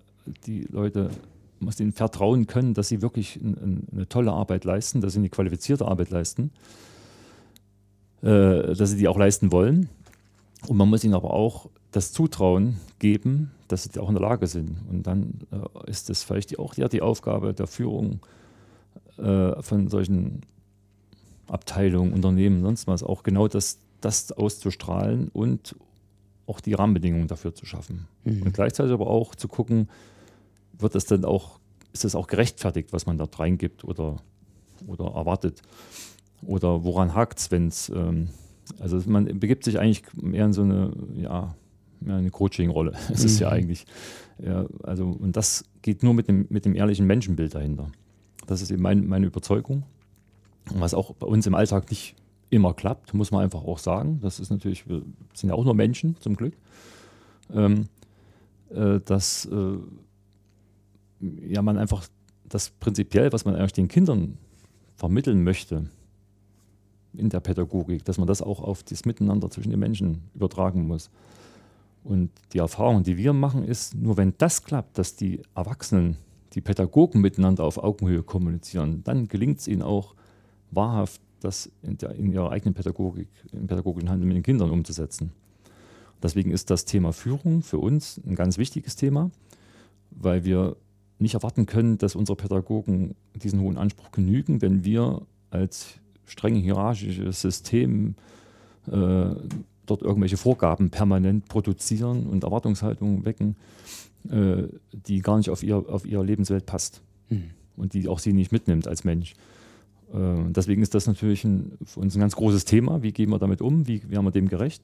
die 0.47 0.62
Leute 0.62 1.11
muss 1.59 1.81
ihnen 1.81 1.93
vertrauen 1.93 2.47
können, 2.47 2.74
dass 2.74 2.89
sie 2.89 3.01
wirklich 3.01 3.37
ein, 3.37 3.55
ein, 3.55 3.89
eine 3.93 4.09
tolle 4.09 4.33
Arbeit 4.33 4.64
leisten, 4.64 5.01
dass 5.01 5.14
sie 5.14 5.20
eine 5.20 5.31
qualifizierte 5.31 5.87
Arbeit 5.87 6.11
leisten, 6.11 6.51
äh, 8.22 8.74
dass 8.74 8.91
sie 8.91 8.99
die 8.99 9.09
auch 9.09 9.18
leisten 9.18 9.53
wollen. 9.53 9.89
Und 10.66 10.77
man 10.77 10.89
muss 10.89 11.05
ihnen 11.05 11.14
aber 11.14 11.33
auch 11.33 11.70
das 11.93 12.12
Zutrauen 12.12 12.77
geben, 12.99 13.53
dass 13.68 13.85
sie 13.85 14.01
auch 14.01 14.09
in 14.09 14.14
der 14.14 14.22
Lage 14.22 14.47
sind. 14.47 14.77
Und 14.91 15.07
dann 15.07 15.41
äh, 15.51 15.91
ist 15.91 16.11
es 16.11 16.24
vielleicht 16.24 16.59
auch 16.59 16.74
ja, 16.74 16.89
die 16.89 17.03
Aufgabe 17.03 17.55
der 17.55 17.66
Führung 17.66 18.20
von 19.61 19.89
solchen 19.89 20.43
Abteilungen, 21.47 22.12
Unternehmen, 22.12 22.61
sonst 22.61 22.87
was, 22.87 23.03
auch 23.03 23.22
genau 23.22 23.49
das, 23.49 23.79
das 24.03 24.31
auszustrahlen 24.33 25.31
und 25.33 25.74
auch 26.47 26.61
die 26.61 26.75
Rahmenbedingungen 26.75 27.29
dafür 27.29 27.55
zu 27.55 27.67
schaffen. 27.67 28.07
Mhm. 28.25 28.43
Und 28.43 28.55
gleichzeitig 28.55 28.93
aber 28.93 29.09
auch 29.09 29.35
zu 29.35 29.49
gucken, 29.49 29.89
wird 30.79 30.95
das 30.95 31.07
denn 31.07 31.25
auch, 31.25 31.59
ist 31.93 32.05
das 32.05 32.15
auch 32.15 32.27
gerechtfertigt, 32.27 32.93
was 32.93 33.07
man 33.07 33.19
dort 33.19 33.39
reingibt 33.39 33.85
oder, 33.85 34.17
oder 34.87 35.07
erwartet? 35.15 35.63
Oder 36.43 36.85
woran 36.85 37.15
hakt 37.15 37.39
es, 37.39 37.51
wenn 37.51 37.69
es, 37.69 37.89
ähm, 37.89 38.29
also 38.79 39.01
man 39.07 39.41
begibt 39.41 39.65
sich 39.65 39.79
eigentlich 39.79 40.03
mehr 40.15 40.45
in 40.45 40.53
so 40.53 40.63
eine, 40.63 40.93
ja, 41.15 41.55
eine 42.07 42.31
Coaching-Rolle. 42.31 42.93
Es 43.13 43.25
ist 43.25 43.41
ja 43.41 43.49
Mhm. 43.49 43.55
eigentlich, 43.55 43.87
ja, 44.39 44.67
also, 44.83 45.07
und 45.07 45.37
das 45.37 45.65
geht 45.83 46.03
nur 46.03 46.15
mit 46.15 46.29
dem, 46.29 46.47
mit 46.51 46.65
dem 46.65 46.75
ehrlichen 46.75 47.07
Menschenbild 47.07 47.55
dahinter. 47.55 47.91
Das 48.47 48.61
ist 48.63 48.71
eben 48.71 48.83
mein, 48.83 49.07
meine 49.07 49.27
Überzeugung. 49.27 49.83
Was 50.75 50.95
auch 50.95 51.15
bei 51.15 51.27
uns 51.27 51.47
im 51.47 51.55
Alltag 51.55 51.91
nicht 51.91 52.17
immer 52.51 52.75
klappt, 52.75 53.15
muss 53.15 53.31
man 53.31 53.43
einfach 53.43 53.65
auch 53.65 53.79
sagen. 53.79 54.21
Das 54.23 54.41
ist 54.41 54.51
natürlich, 54.51 54.89
wir 54.89 55.03
sind 55.35 55.51
ja 55.51 55.55
auch 55.55 55.65
nur 55.65 55.75
Menschen, 55.75 56.17
zum 56.21 56.37
Glück. 56.37 56.55
Ähm, 57.53 57.89
äh, 58.71 59.01
dass 59.05 59.47
äh, 59.47 59.79
ja, 61.49 61.63
man 61.63 61.79
einfach 61.79 62.07
das 62.49 62.71
prinzipiell, 62.71 63.33
was 63.33 63.45
man 63.45 63.55
eigentlich 63.55 63.73
den 63.73 63.89
Kindern 63.89 64.39
vermitteln 64.97 65.43
möchte 65.45 65.89
in 67.15 67.29
der 67.29 67.41
Pädagogik, 67.41 68.05
dass 68.05 68.19
man 68.19 68.27
das 68.27 68.43
auch 68.43 68.61
auf 68.61 68.83
das 68.83 69.05
Miteinander 69.05 69.51
zwischen 69.51 69.71
den 69.71 69.81
Menschen 69.81 70.23
übertragen 70.35 70.87
muss. 70.87 71.11
Und 72.05 72.31
die 72.53 72.59
Erfahrung, 72.59 73.03
die 73.03 73.17
wir 73.17 73.33
machen, 73.33 73.65
ist, 73.65 73.95
nur 73.95 74.17
wenn 74.17 74.35
das 74.39 74.63
klappt, 74.63 74.99
dass 74.99 75.17
die 75.17 75.43
Erwachsenen, 75.55 76.17
die 76.53 76.61
Pädagogen 76.61 77.21
miteinander 77.21 77.65
auf 77.65 77.79
Augenhöhe 77.79 78.23
kommunizieren, 78.23 79.03
dann 79.05 79.29
gelingt 79.29 79.59
es 79.59 79.69
ihnen 79.69 79.83
auch 79.83 80.15
wahrhaft, 80.71 81.21
das 81.41 81.70
in, 81.82 81.99
der, 81.99 82.14
in 82.14 82.32
ihrer 82.32 82.51
eigenen 82.51 82.74
Pädagogik, 82.74 83.28
im 83.53 83.66
pädagogischen 83.66 84.09
Handeln 84.09 84.28
mit 84.28 84.37
den 84.37 84.43
Kindern 84.43 84.70
umzusetzen. 84.70 85.32
Deswegen 86.22 86.51
ist 86.51 86.70
das 86.70 86.84
Thema 86.84 87.12
Führung 87.12 87.62
für 87.62 87.78
uns 87.78 88.20
ein 88.26 88.34
ganz 88.34 88.59
wichtiges 88.59 88.97
Thema, 88.97 89.30
weil 90.11 90.45
wir 90.45 90.76
nicht 91.18 91.34
erwarten 91.34 91.66
können, 91.66 91.99
dass 91.99 92.14
unsere 92.14 92.37
Pädagogen 92.37 93.14
diesen 93.34 93.61
hohen 93.61 93.78
Anspruch 93.78 94.12
genügen, 94.12 94.62
wenn 94.62 94.84
wir 94.84 95.22
als 95.51 95.95
streng 96.24 96.57
hierarchisches 96.57 97.41
System 97.41 98.16
äh, 98.87 99.34
dort 99.87 100.03
irgendwelche 100.03 100.37
Vorgaben 100.37 100.91
permanent 100.91 101.47
produzieren 101.49 102.26
und 102.26 102.45
Erwartungshaltungen 102.45 103.24
wecken, 103.24 103.57
äh, 104.30 104.64
die 104.93 105.20
gar 105.20 105.37
nicht 105.37 105.51
auf 105.51 105.62
ihr, 105.62 105.76
auf 105.76 106.05
ihre 106.05 106.24
Lebenswelt 106.24 106.66
passt 106.66 107.03
Mhm. 107.28 107.51
und 107.76 107.93
die 107.93 108.09
auch 108.09 108.18
sie 108.18 108.32
nicht 108.32 108.53
mitnimmt 108.53 108.87
als 108.87 109.05
Mensch. 109.05 109.34
Äh, 110.13 110.51
deswegen 110.51 110.83
ist 110.83 110.95
das 110.95 111.07
natürlich 111.07 111.45
ein, 111.45 111.73
für 111.85 112.01
uns 112.01 112.15
ein 112.15 112.21
ganz 112.21 112.37
großes 112.37 112.65
Thema. 112.65 113.03
Wie 113.03 113.13
gehen 113.13 113.31
wir 113.31 113.39
damit 113.39 113.61
um? 113.61 113.87
Wie 113.87 114.09
werden 114.11 114.25
wir 114.25 114.31
dem 114.31 114.49
gerecht? 114.49 114.83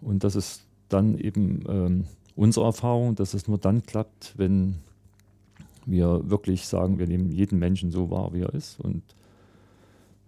Und 0.00 0.24
das 0.24 0.36
ist 0.36 0.62
dann 0.88 1.16
eben 1.18 1.64
ähm, 1.68 2.04
unsere 2.36 2.66
Erfahrung, 2.66 3.14
dass 3.14 3.34
es 3.34 3.48
nur 3.48 3.58
dann 3.58 3.82
klappt, 3.82 4.34
wenn 4.36 4.76
wir 5.86 6.30
wirklich 6.30 6.66
sagen, 6.66 6.98
wir 6.98 7.06
nehmen 7.06 7.30
jeden 7.32 7.58
Menschen 7.58 7.90
so 7.90 8.10
wahr, 8.10 8.32
wie 8.32 8.40
er 8.40 8.54
ist 8.54 8.78
und 8.80 9.02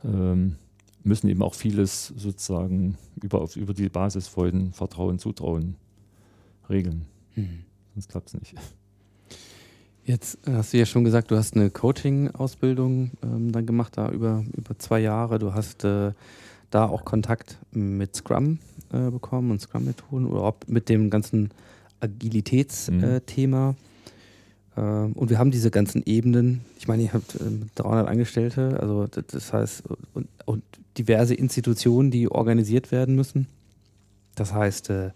ähm, 0.05 0.57
müssen 1.03 1.29
eben 1.29 1.43
auch 1.43 1.55
vieles 1.55 2.09
sozusagen 2.09 2.97
über, 3.23 3.41
auf, 3.41 3.57
über 3.57 3.75
die 3.75 3.89
Basis 3.89 4.27
Freuden, 4.27 4.73
Vertrauen, 4.73 5.19
Zutrauen 5.19 5.77
regeln. 6.69 7.07
Mhm. 7.37 7.65
Sonst 7.95 8.09
klappt 8.09 8.29
es 8.29 8.35
nicht. 8.35 8.55
Jetzt 10.07 10.39
hast 10.47 10.75
du 10.75 10.77
ja 10.77 10.85
schon 10.85 11.05
gesagt, 11.05 11.31
du 11.31 11.37
hast 11.37 11.57
eine 11.57 11.71
Coaching-Ausbildung 11.71 13.13
ähm, 13.23 13.53
dann 13.53 13.65
gemacht, 13.65 13.97
da 13.97 14.11
über, 14.11 14.45
über 14.55 14.79
zwei 14.79 15.01
Jahre. 15.01 15.39
Du 15.39 15.55
hast 15.55 15.83
äh, 15.85 16.13
da 16.71 16.87
auch 16.87 17.07
Kontakt 17.07 17.57
mit 17.71 18.15
Scrum 18.15 18.59
äh, 18.93 19.11
bekommen 19.11 19.51
und 19.51 19.63
Scrum-Methoden 19.63 20.27
oder 20.27 20.43
auch 20.43 20.57
mit 20.67 20.91
dem 20.91 21.09
ganzen 21.09 21.53
Agilitätsthema. 22.01 23.77
Ähm, 24.77 25.13
und 25.13 25.31
wir 25.31 25.39
haben 25.39 25.51
diese 25.51 25.71
ganzen 25.71 26.03
Ebenen. 26.05 26.61
Ich 26.79 26.87
meine, 26.87 27.05
ihr 27.05 27.15
habt 27.15 27.41
ähm, 27.41 27.71
300 27.77 28.07
Angestellte, 28.07 28.79
also 28.81 29.07
das, 29.07 29.25
das 29.29 29.53
heißt, 29.55 29.85
und, 30.13 30.29
und 30.45 30.63
diverse 30.99 31.35
Institutionen, 31.35 32.11
die 32.11 32.31
organisiert 32.31 32.93
werden 32.93 33.15
müssen. 33.15 33.47
Das 34.35 34.53
heißt, 34.53 34.91
äh, 34.91 35.13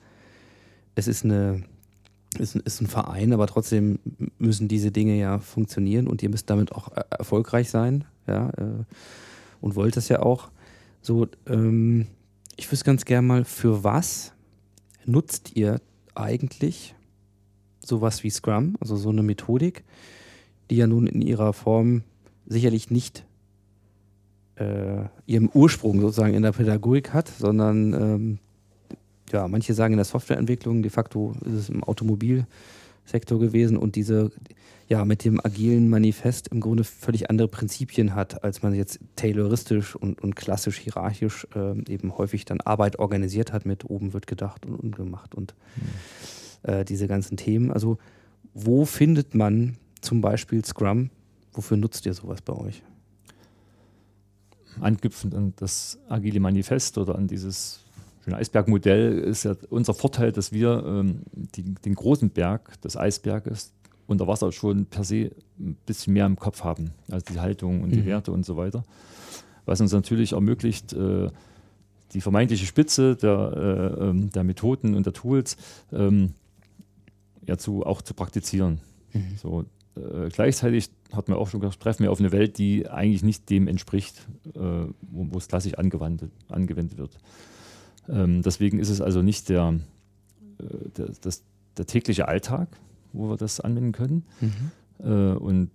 es 0.94 1.08
ist 1.08 1.26
eine 1.26 1.62
ist, 2.38 2.56
ist 2.56 2.80
ein 2.80 2.86
Verein, 2.86 3.32
aber 3.32 3.46
trotzdem 3.46 3.98
müssen 4.38 4.68
diese 4.68 4.90
Dinge 4.90 5.18
ja 5.18 5.38
funktionieren 5.38 6.06
und 6.06 6.22
ihr 6.22 6.28
müsst 6.28 6.50
damit 6.50 6.72
auch 6.72 6.90
erfolgreich 7.10 7.70
sein, 7.70 8.04
ja, 8.26 8.50
äh, 8.50 8.84
und 9.60 9.76
wollt 9.76 9.96
das 9.96 10.08
ja 10.08 10.20
auch. 10.20 10.50
So, 11.00 11.26
ähm, 11.46 12.06
ich 12.56 12.70
wüsste 12.70 12.84
ganz 12.84 13.04
gern 13.04 13.26
mal, 13.26 13.44
für 13.44 13.84
was 13.84 14.32
nutzt 15.06 15.56
ihr 15.56 15.80
eigentlich 16.14 16.94
sowas 17.80 18.22
wie 18.22 18.30
Scrum, 18.30 18.76
also 18.80 18.96
so 18.96 19.08
eine 19.08 19.22
Methodik, 19.22 19.84
die 20.70 20.76
ja 20.76 20.86
nun 20.86 21.06
in 21.06 21.22
ihrer 21.22 21.52
Form 21.52 22.02
sicherlich 22.46 22.90
nicht 22.90 23.24
äh, 24.56 25.04
ihren 25.26 25.50
Ursprung 25.52 26.00
sozusagen 26.00 26.34
in 26.34 26.42
der 26.42 26.52
Pädagogik 26.52 27.12
hat, 27.12 27.28
sondern 27.28 27.94
ähm, 27.94 28.38
ja, 29.32 29.48
manche 29.48 29.74
sagen 29.74 29.94
in 29.94 29.98
der 29.98 30.04
Softwareentwicklung, 30.04 30.82
de 30.82 30.90
facto 30.90 31.34
ist 31.44 31.52
es 31.52 31.68
im 31.68 31.84
Automobilsektor 31.84 33.38
gewesen 33.38 33.76
und 33.76 33.96
diese, 33.96 34.30
ja, 34.88 35.04
mit 35.04 35.24
dem 35.24 35.40
agilen 35.44 35.88
Manifest 35.88 36.48
im 36.48 36.60
Grunde 36.60 36.84
völlig 36.84 37.30
andere 37.30 37.48
Prinzipien 37.48 38.14
hat, 38.14 38.44
als 38.44 38.62
man 38.62 38.74
jetzt 38.74 39.00
tayloristisch 39.16 39.96
und, 39.96 40.22
und 40.22 40.36
klassisch 40.36 40.78
hierarchisch 40.78 41.46
ähm, 41.54 41.84
eben 41.88 42.16
häufig 42.16 42.44
dann 42.44 42.60
Arbeit 42.60 42.98
organisiert 42.98 43.52
hat 43.52 43.66
mit 43.66 43.88
oben 43.88 44.12
wird 44.12 44.26
gedacht 44.26 44.66
und 44.66 44.74
unten 44.74 44.92
gemacht 44.92 45.34
und 45.34 45.54
äh, 46.62 46.84
diese 46.84 47.06
ganzen 47.06 47.36
Themen. 47.36 47.70
Also, 47.70 47.98
wo 48.54 48.84
findet 48.84 49.34
man 49.34 49.76
zum 50.00 50.20
Beispiel 50.20 50.64
Scrum? 50.64 51.10
Wofür 51.52 51.76
nutzt 51.76 52.06
ihr 52.06 52.14
sowas 52.14 52.40
bei 52.42 52.54
euch? 52.54 52.82
anknüpfend 54.80 55.34
an 55.34 55.52
das 55.56 55.98
agile 56.08 56.40
Manifest 56.40 56.98
oder 56.98 57.16
an 57.16 57.26
dieses 57.26 57.80
schöne 58.28 58.36
Eisbergmodell 58.40 59.18
ist 59.18 59.44
ja 59.44 59.56
unser 59.70 59.94
Vorteil, 59.94 60.32
dass 60.32 60.52
wir 60.52 60.84
ähm, 60.86 61.22
die, 61.32 61.62
den 61.62 61.94
großen 61.94 62.30
Berg 62.30 62.80
des 62.82 62.96
Eisberges 62.96 63.72
unter 64.06 64.26
Wasser 64.26 64.52
schon 64.52 64.86
per 64.86 65.04
se 65.04 65.30
ein 65.58 65.76
bisschen 65.86 66.14
mehr 66.14 66.26
im 66.26 66.36
Kopf 66.36 66.64
haben, 66.64 66.92
also 67.10 67.24
die 67.32 67.40
Haltung 67.40 67.82
und 67.82 67.90
die 67.90 68.00
Mhm. 68.00 68.06
Werte 68.06 68.32
und 68.32 68.46
so 68.46 68.56
weiter. 68.56 68.84
Was 69.66 69.80
uns 69.80 69.92
natürlich 69.92 70.32
ermöglicht, 70.32 70.92
äh, 70.92 71.28
die 72.12 72.20
vermeintliche 72.22 72.64
Spitze 72.64 73.16
der, 73.16 73.96
äh, 74.00 74.04
ähm, 74.04 74.30
der 74.30 74.44
Methoden 74.44 74.94
und 74.94 75.04
der 75.04 75.12
Tools 75.12 75.56
ähm, 75.92 76.32
ja, 77.46 77.58
zu, 77.58 77.84
auch 77.84 78.00
zu 78.00 78.14
praktizieren. 78.14 78.80
So, 79.42 79.64
äh, 79.96 80.28
gleichzeitig 80.30 80.90
hat 81.12 81.28
man 81.28 81.38
auch 81.38 81.48
schon 81.48 81.60
gesagt, 81.60 81.80
treffen 81.82 82.04
wir 82.04 82.12
auf 82.12 82.20
eine 82.20 82.32
Welt, 82.32 82.58
die 82.58 82.88
eigentlich 82.88 83.22
nicht 83.22 83.50
dem 83.50 83.68
entspricht, 83.68 84.26
äh, 84.54 84.58
wo, 84.58 84.92
wo 85.30 85.38
es 85.38 85.48
klassisch 85.48 85.74
angewandt, 85.74 86.24
angewendet 86.48 86.98
wird. 86.98 87.18
Ähm, 88.08 88.42
deswegen 88.42 88.78
ist 88.78 88.88
es 88.88 89.00
also 89.00 89.22
nicht 89.22 89.48
der, 89.48 89.74
äh, 90.60 90.88
der, 90.96 91.10
das, 91.20 91.42
der 91.76 91.86
tägliche 91.86 92.28
Alltag, 92.28 92.68
wo 93.12 93.28
wir 93.28 93.36
das 93.36 93.60
anwenden 93.60 93.92
können. 93.92 94.24
Äh, 95.00 95.04
und 95.08 95.70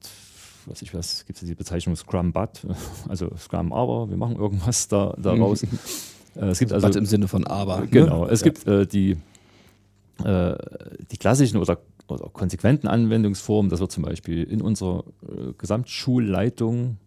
was 0.66 0.82
ich 0.82 0.94
weiß, 0.94 1.26
gibt 1.26 1.42
es 1.42 1.48
die 1.48 1.56
Bezeichnung 1.56 1.96
Scrum 1.96 2.32
But, 2.34 2.66
also 3.10 3.30
Scrum 3.38 3.74
Aber, 3.74 4.10
wir 4.10 4.18
machen 4.18 4.36
irgendwas 4.38 4.88
da, 4.88 5.16
daraus. 5.18 5.66
Äh, 6.36 6.46
es 6.48 6.58
gibt 6.58 6.74
also 6.74 6.88
But 6.88 6.96
im 6.96 7.06
Sinne 7.06 7.28
von 7.28 7.46
aber. 7.46 7.86
Genau, 7.86 8.26
ne? 8.26 8.32
es 8.32 8.42
Ja. 8.42 8.46
gibt 8.46 8.66
äh, 8.66 8.88
die, 8.88 9.18
äh, 10.24 10.56
die 11.12 11.18
klassischen 11.18 11.58
oder, 11.58 11.78
oder 12.08 12.28
konsequenten 12.30 12.88
Anwendungsformen, 12.88 13.70
das 13.70 13.80
wird 13.80 13.92
zum 13.92 14.02
Beispiel 14.04 14.42
in 14.42 14.60
unserer 14.60 15.04
äh, 15.22 15.54
Gesamtschulleitung 15.60 16.98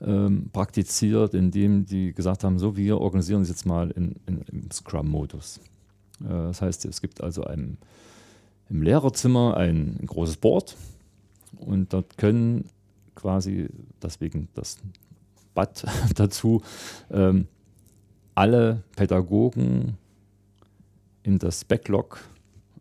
ähm, 0.00 0.50
praktiziert, 0.52 1.34
indem 1.34 1.86
die 1.86 2.12
gesagt 2.12 2.44
haben, 2.44 2.58
so, 2.58 2.76
wir 2.76 3.00
organisieren 3.00 3.40
uns 3.40 3.48
jetzt 3.48 3.66
mal 3.66 3.90
in, 3.90 4.16
in, 4.26 4.42
im 4.52 4.70
Scrum-Modus. 4.70 5.60
Äh, 6.20 6.28
das 6.28 6.62
heißt, 6.62 6.84
es 6.84 7.00
gibt 7.00 7.22
also 7.22 7.44
ein, 7.44 7.78
im 8.68 8.82
Lehrerzimmer 8.82 9.56
ein, 9.56 9.96
ein 10.00 10.06
großes 10.06 10.36
Board 10.36 10.76
und 11.58 11.92
dort 11.92 12.18
können 12.18 12.68
quasi, 13.14 13.68
deswegen 14.02 14.48
das 14.54 14.76
Bad 15.54 15.86
dazu, 16.14 16.62
ähm, 17.10 17.46
alle 18.34 18.82
Pädagogen 18.94 19.96
in 21.22 21.38
das 21.38 21.64
Backlog 21.64 22.20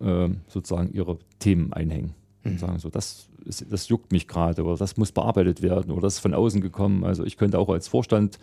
ähm, 0.02 0.42
sozusagen 0.48 0.92
ihre 0.94 1.18
Themen 1.40 1.72
einhängen 1.72 2.14
und 2.44 2.60
sagen 2.60 2.78
so, 2.80 2.90
das, 2.90 3.30
das 3.46 3.88
juckt 3.88 4.12
mich 4.12 4.28
gerade 4.28 4.64
oder 4.64 4.78
das 4.78 4.98
muss 4.98 5.12
bearbeitet 5.12 5.62
werden 5.62 5.92
oder 5.92 6.02
das 6.02 6.16
ist 6.16 6.20
von 6.20 6.34
außen 6.34 6.62
gekommen. 6.62 7.04
Also 7.04 7.24
ich 7.24 7.38
könnte 7.38 7.60
auch 7.60 7.70
als 7.70 7.88
Vorstand 7.88 8.40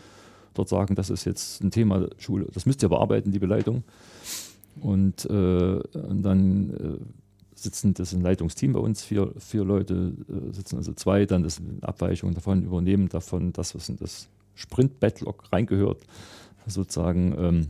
dort 0.55 0.68
sagen, 0.68 0.94
das 0.94 1.11
ist 1.11 1.24
jetzt 1.24 1.62
ein 1.62 1.70
Thema 1.70 2.09
Schule, 2.18 2.46
das 2.53 2.66
müsst 2.66 2.82
ihr 2.82 2.88
bearbeiten, 2.88 3.32
liebe 3.32 3.46
Leitung. 3.46 3.84
Und, 4.80 5.26
äh, 5.26 5.32
und 5.32 6.22
dann 6.22 6.70
äh, 6.70 7.05
sitzen 7.55 7.94
das 7.94 8.12
ist 8.12 8.18
ein 8.18 8.22
Leitungsteam 8.22 8.72
bei 8.72 8.80
uns, 8.80 9.03
vier, 9.03 9.32
vier 9.38 9.64
Leute 9.64 10.14
äh, 10.28 10.53
sitzen 10.53 10.76
also 10.76 10.92
zwei, 10.92 11.26
dann 11.26 11.42
das 11.42 11.61
Abweichung 11.82 12.34
davon, 12.34 12.64
übernehmen 12.64 13.09
davon 13.09 13.53
das, 13.53 13.74
was 13.74 13.88
in 13.88 13.96
das 13.96 14.28
Sprint-Backlog 14.55 15.53
reingehört, 15.53 16.03
sozusagen 16.66 17.34
ähm, 17.38 17.66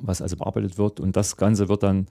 was 0.00 0.22
also 0.22 0.36
bearbeitet 0.36 0.78
wird. 0.78 1.00
Und 1.00 1.16
das 1.16 1.36
Ganze 1.36 1.68
wird 1.68 1.82
dann 1.82 2.06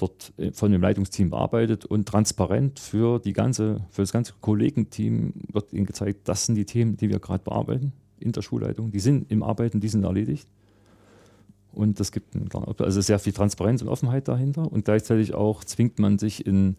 dort 0.00 0.32
äh, 0.38 0.52
von 0.52 0.72
dem 0.72 0.80
Leitungsteam 0.80 1.30
bearbeitet 1.30 1.84
und 1.84 2.06
transparent 2.08 2.78
für, 2.78 3.18
die 3.18 3.32
ganze, 3.32 3.86
für 3.90 4.02
das 4.02 4.12
ganze 4.12 4.34
Kollegenteam 4.40 5.32
wird 5.52 5.72
ihnen 5.72 5.86
gezeigt, 5.86 6.28
das 6.28 6.46
sind 6.46 6.54
die 6.54 6.64
Themen, 6.64 6.96
die 6.96 7.08
wir 7.08 7.18
gerade 7.18 7.44
bearbeiten 7.44 7.92
in 8.18 8.32
der 8.32 8.42
Schulleitung. 8.42 8.90
Die 8.90 9.00
sind 9.00 9.30
im 9.30 9.42
Arbeiten, 9.42 9.80
die 9.80 9.88
sind 9.88 10.04
erledigt. 10.04 10.48
Und 11.72 12.00
das 12.00 12.10
gibt 12.10 12.34
also 12.80 13.00
sehr 13.00 13.18
viel 13.18 13.32
Transparenz 13.32 13.80
und 13.80 13.88
Offenheit 13.88 14.26
dahinter. 14.26 14.70
Und 14.70 14.84
gleichzeitig 14.84 15.34
auch 15.34 15.62
zwingt 15.64 15.98
man 15.98 16.18
sich 16.18 16.44
in, 16.46 16.76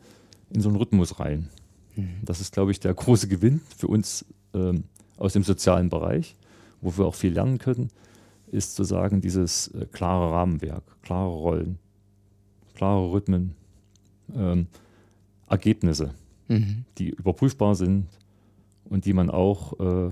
in 0.49 0.61
so 0.61 0.69
einen 0.69 0.77
Rhythmus 0.77 1.19
rein. 1.19 1.47
Mhm. 1.95 2.09
Das 2.23 2.41
ist, 2.41 2.53
glaube 2.53 2.71
ich, 2.71 2.79
der 2.79 2.93
große 2.93 3.27
Gewinn 3.27 3.61
für 3.77 3.87
uns 3.87 4.25
ähm, 4.53 4.83
aus 5.17 5.33
dem 5.33 5.43
sozialen 5.43 5.89
Bereich, 5.89 6.35
wo 6.81 6.97
wir 6.97 7.05
auch 7.05 7.15
viel 7.15 7.33
lernen 7.33 7.57
können, 7.57 7.89
ist 8.51 8.75
zu 8.75 8.83
sagen, 8.83 9.21
dieses 9.21 9.69
äh, 9.69 9.85
klare 9.91 10.31
Rahmenwerk, 10.31 10.83
klare 11.01 11.29
Rollen, 11.29 11.79
klare 12.81 13.11
Rhythmen, 13.11 13.53
ähm, 14.35 14.65
Ergebnisse, 15.47 16.15
mhm. 16.47 16.85
die 16.97 17.09
überprüfbar 17.09 17.75
sind 17.75 18.07
und 18.85 19.05
die 19.05 19.13
man 19.13 19.29
auch 19.29 19.79
äh, 19.79 20.11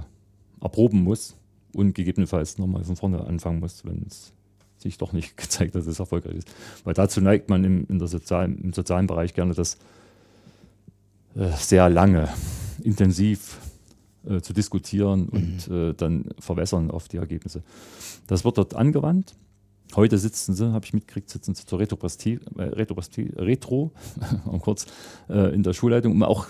erproben 0.61 1.01
muss 1.03 1.35
und 1.73 1.95
gegebenenfalls 1.95 2.59
nochmal 2.59 2.83
von 2.83 2.95
vorne 2.95 3.25
anfangen 3.25 3.59
muss, 3.59 3.85
wenn 3.85 4.05
es 4.05 4.33
sich 4.77 4.99
doch 4.99 5.13
nicht 5.13 5.35
gezeigt 5.37 5.73
hat, 5.73 5.81
dass 5.81 5.87
es 5.87 5.97
erfolgreich 5.97 6.35
ist. 6.35 6.51
Weil 6.83 6.93
dazu 6.93 7.21
neigt 7.21 7.49
man 7.49 7.63
im, 7.63 7.87
in 7.87 7.97
der 7.97 8.07
sozialen, 8.07 8.59
im 8.59 8.71
sozialen 8.71 9.07
Bereich 9.07 9.33
gerne 9.33 9.55
das 9.55 9.79
äh, 11.33 11.49
sehr 11.57 11.89
lange, 11.89 12.29
intensiv 12.83 13.57
äh, 14.27 14.41
zu 14.41 14.53
diskutieren 14.53 15.21
mhm. 15.21 15.29
und 15.31 15.67
äh, 15.75 15.93
dann 15.95 16.25
verwässern 16.37 16.91
auf 16.91 17.07
die 17.07 17.17
Ergebnisse. 17.17 17.63
Das 18.27 18.45
wird 18.45 18.59
dort 18.59 18.75
angewandt. 18.75 19.33
Heute 19.95 20.17
sitzen 20.17 20.53
sie, 20.53 20.71
habe 20.71 20.85
ich 20.85 20.93
mitgekriegt, 20.93 21.29
sitzen 21.29 21.55
sie 21.55 21.65
zur 21.65 21.79
Retroplastie, 21.79 22.39
äh, 22.57 22.61
Retroplastie, 22.61 23.31
Retro, 23.35 23.91
um 24.45 24.61
kurz, 24.61 24.85
äh, 25.29 25.53
in 25.53 25.63
der 25.63 25.73
Schulleitung, 25.73 26.11
um 26.11 26.23
auch 26.23 26.47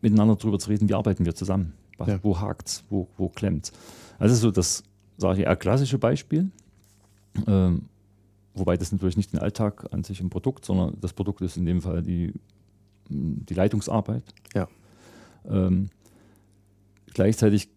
miteinander 0.00 0.36
darüber 0.36 0.58
zu 0.58 0.70
reden, 0.70 0.88
wie 0.88 0.94
arbeiten 0.94 1.24
wir 1.24 1.34
zusammen. 1.34 1.72
Was, 1.96 2.08
ja. 2.08 2.20
Wo 2.22 2.40
hakt 2.40 2.68
es, 2.68 2.84
wo, 2.88 3.08
wo 3.16 3.28
klemmt 3.28 3.72
Also 4.18 4.34
so 4.36 4.50
das, 4.52 4.84
sage 5.16 5.40
ich, 5.40 5.46
eher 5.46 5.56
klassische 5.56 5.98
Beispiel. 5.98 6.50
Ähm, 7.46 7.82
wobei 8.54 8.76
das 8.76 8.92
natürlich 8.92 9.16
nicht 9.16 9.32
den 9.32 9.40
Alltag 9.40 9.92
an 9.92 10.04
sich 10.04 10.20
im 10.20 10.30
Produkt, 10.30 10.64
sondern 10.64 10.96
das 11.00 11.12
Produkt 11.12 11.40
ist 11.40 11.56
in 11.56 11.66
dem 11.66 11.82
Fall 11.82 12.02
die, 12.02 12.32
die 13.08 13.54
Leitungsarbeit. 13.54 14.22
Ja. 14.54 14.68
Ähm, 15.48 15.88
gleichzeitig 17.12 17.68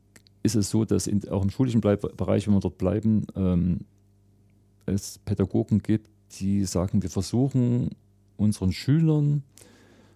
ist 0.43 0.55
es 0.55 0.69
so, 0.69 0.85
dass 0.85 1.07
in, 1.07 1.27
auch 1.29 1.43
im 1.43 1.49
schulischen 1.49 1.81
Bereich, 1.81 2.47
wenn 2.47 2.53
wir 2.53 2.59
dort 2.59 2.77
bleiben, 2.77 3.25
ähm, 3.35 3.81
es 4.85 5.19
Pädagogen 5.19 5.79
gibt, 5.79 6.07
die 6.39 6.65
sagen, 6.65 7.01
wir 7.03 7.09
versuchen 7.09 7.89
unseren 8.37 8.71
Schülern 8.71 9.43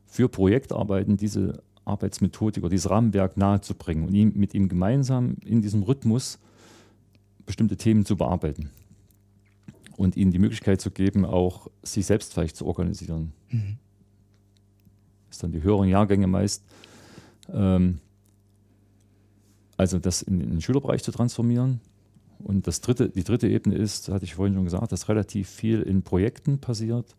für 0.06 0.30
Projektarbeiten 0.30 1.18
diese 1.18 1.62
Arbeitsmethodik 1.84 2.64
oder 2.64 2.72
dieses 2.72 2.90
Rahmenwerk 2.90 3.38
nahezubringen 3.38 4.08
und 4.08 4.14
ihm, 4.14 4.34
mit 4.36 4.54
ihm 4.54 4.70
gemeinsam 4.70 5.38
in 5.46 5.62
diesem 5.62 5.84
Rhythmus 5.84 6.40
bestimmte 7.46 7.78
Themen 7.78 8.06
zu 8.06 8.18
bearbeiten 8.18 8.72
und 9.98 10.18
ihnen 10.18 10.32
die 10.32 10.40
Möglichkeit 10.40 10.82
zu 10.82 10.92
geben, 10.92 11.26
auch 11.26 11.68
sich 11.84 12.06
selbst 12.06 12.34
vielleicht 12.34 12.56
zu 12.56 12.66
organisieren. 12.66 13.34
Mhm. 13.50 13.78
Das 15.28 15.38
ist 15.38 15.44
dann 15.44 15.52
die 15.52 15.62
höheren 15.62 15.88
Jahrgänge 15.88 16.28
meist. 16.28 16.64
Ähm, 17.54 18.00
also 19.78 20.00
das 20.00 20.22
in, 20.22 20.42
in, 20.42 20.50
den 20.52 20.62
Schülerbereich 20.62 21.04
zu 21.04 21.12
transformieren. 21.12 21.82
Und 22.40 22.68
das 22.68 22.82
dritte, 22.82 23.10
die 23.10 23.24
dritte 23.24 23.48
Ebene 23.48 23.76
ist, 23.76 24.10
hatte 24.10 24.26
ich 24.26 24.36
vorhin 24.36 24.54
schon 24.54 24.66
gesagt, 24.66 24.92
dass 24.92 25.10
relativ 25.10 25.50
viel 25.50 25.82
in 25.82 26.04
Projekten 26.04 26.60
passiert 26.60 27.16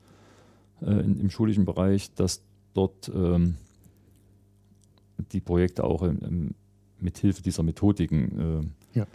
äh, 0.82 0.90
in, 0.90 1.20
im 1.20 1.30
schulischen 1.30 1.64
Bereich, 1.64 2.12
dass 2.14 2.42
dort 2.74 3.10
ähm, 3.14 3.56
die 5.32 5.40
Projekte 5.40 5.84
auch 5.84 6.02
im, 6.02 6.18
im, 6.20 6.54
mit 7.00 7.18
Hilfe 7.18 7.42
dieser 7.42 7.62
Methodiken 7.62 8.70
äh, 8.94 8.98
ja. 8.98 9.06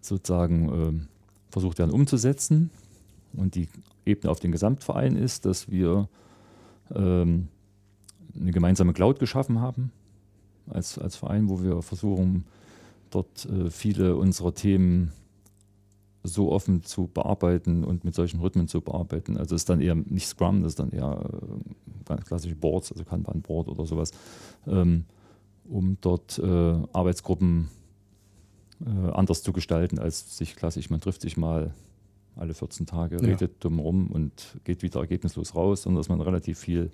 sozusagen 0.00 0.68
äh, 0.68 1.06
versucht 1.50 1.78
werden 1.78 1.90
umzusetzen. 1.90 2.70
Und 3.32 3.54
die 3.54 3.68
Ebene 4.06 4.30
auf 4.30 4.40
den 4.40 4.52
Gesamtverein 4.52 5.16
ist, 5.16 5.46
dass 5.46 5.70
wir 5.70 6.08
ähm, 6.94 7.48
eine 8.38 8.50
gemeinsame 8.52 8.92
Cloud 8.92 9.18
geschaffen 9.18 9.60
haben 9.60 9.90
als, 10.68 10.98
als 10.98 11.16
Verein, 11.16 11.48
wo 11.48 11.62
wir 11.62 11.82
versuchen, 11.82 12.44
dort 13.14 13.46
äh, 13.46 13.70
viele 13.70 14.16
unserer 14.16 14.54
Themen 14.54 15.12
so 16.22 16.50
offen 16.52 16.82
zu 16.82 17.06
bearbeiten 17.06 17.84
und 17.84 18.04
mit 18.04 18.14
solchen 18.14 18.40
Rhythmen 18.40 18.66
zu 18.66 18.80
bearbeiten. 18.80 19.36
Also 19.36 19.54
es 19.54 19.62
ist 19.62 19.68
dann 19.68 19.80
eher 19.80 19.94
nicht 19.94 20.26
Scrum, 20.26 20.62
das 20.62 20.72
ist 20.72 20.78
dann 20.78 20.90
eher 20.90 21.20
äh, 21.22 21.74
ganz 22.06 22.24
klassische 22.24 22.54
Boards, 22.54 22.92
also 22.92 23.04
Kanban-Board 23.04 23.68
oder 23.68 23.84
sowas, 23.84 24.10
ähm, 24.66 25.04
um 25.68 25.98
dort 26.00 26.38
äh, 26.38 26.74
Arbeitsgruppen 26.92 27.68
anders 29.12 29.42
zu 29.42 29.52
gestalten, 29.52 29.98
als 29.98 30.36
sich 30.36 30.56
klassisch, 30.56 30.90
man 30.90 31.00
trifft 31.00 31.22
sich 31.22 31.36
mal 31.38 31.72
alle 32.36 32.52
14 32.52 32.84
Tage, 32.84 33.16
ja. 33.16 33.22
redet 33.22 33.64
dumm 33.64 33.78
rum 33.78 34.08
und 34.08 34.58
geht 34.64 34.82
wieder 34.82 35.00
ergebnislos 35.00 35.54
raus, 35.54 35.82
sondern 35.82 36.00
dass 36.00 36.08
man 36.10 36.20
relativ 36.20 36.58
viel 36.58 36.90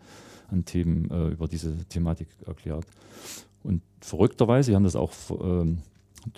an 0.50 0.64
Themen 0.66 1.06
über 1.32 1.48
diese 1.48 1.74
Thematik 1.86 2.28
erklärt. 2.46 2.86
Und 3.64 3.82
verrückterweise, 4.00 4.68
wir 4.68 4.76
haben 4.76 4.84
das 4.84 4.94
auch 4.94 5.12
ähm, 5.42 5.78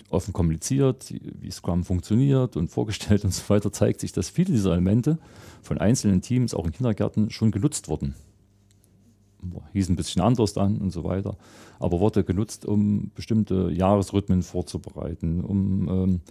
offen 0.09 0.33
kommuniziert, 0.33 1.13
wie 1.39 1.51
Scrum 1.51 1.83
funktioniert 1.83 2.55
und 2.55 2.69
vorgestellt 2.69 3.25
und 3.25 3.33
so 3.33 3.49
weiter, 3.49 3.71
zeigt 3.71 3.99
sich, 3.99 4.11
dass 4.11 4.29
viele 4.29 4.51
dieser 4.51 4.71
Elemente 4.71 5.17
von 5.61 5.77
einzelnen 5.77 6.21
Teams 6.21 6.53
auch 6.53 6.65
in 6.65 6.71
Kindergärten 6.71 7.29
schon 7.29 7.51
genutzt 7.51 7.87
wurden. 7.87 8.15
Hieß 9.73 9.89
ein 9.89 9.97
bisschen 9.97 10.21
anders 10.21 10.53
dann 10.53 10.77
und 10.77 10.91
so 10.91 11.03
weiter, 11.03 11.37
aber 11.79 11.99
wurde 11.99 12.23
genutzt, 12.23 12.65
um 12.65 13.11
bestimmte 13.13 13.71
Jahresrhythmen 13.71 14.41
vorzubereiten, 14.41 15.43
um 15.43 15.89
ähm, 15.89 16.21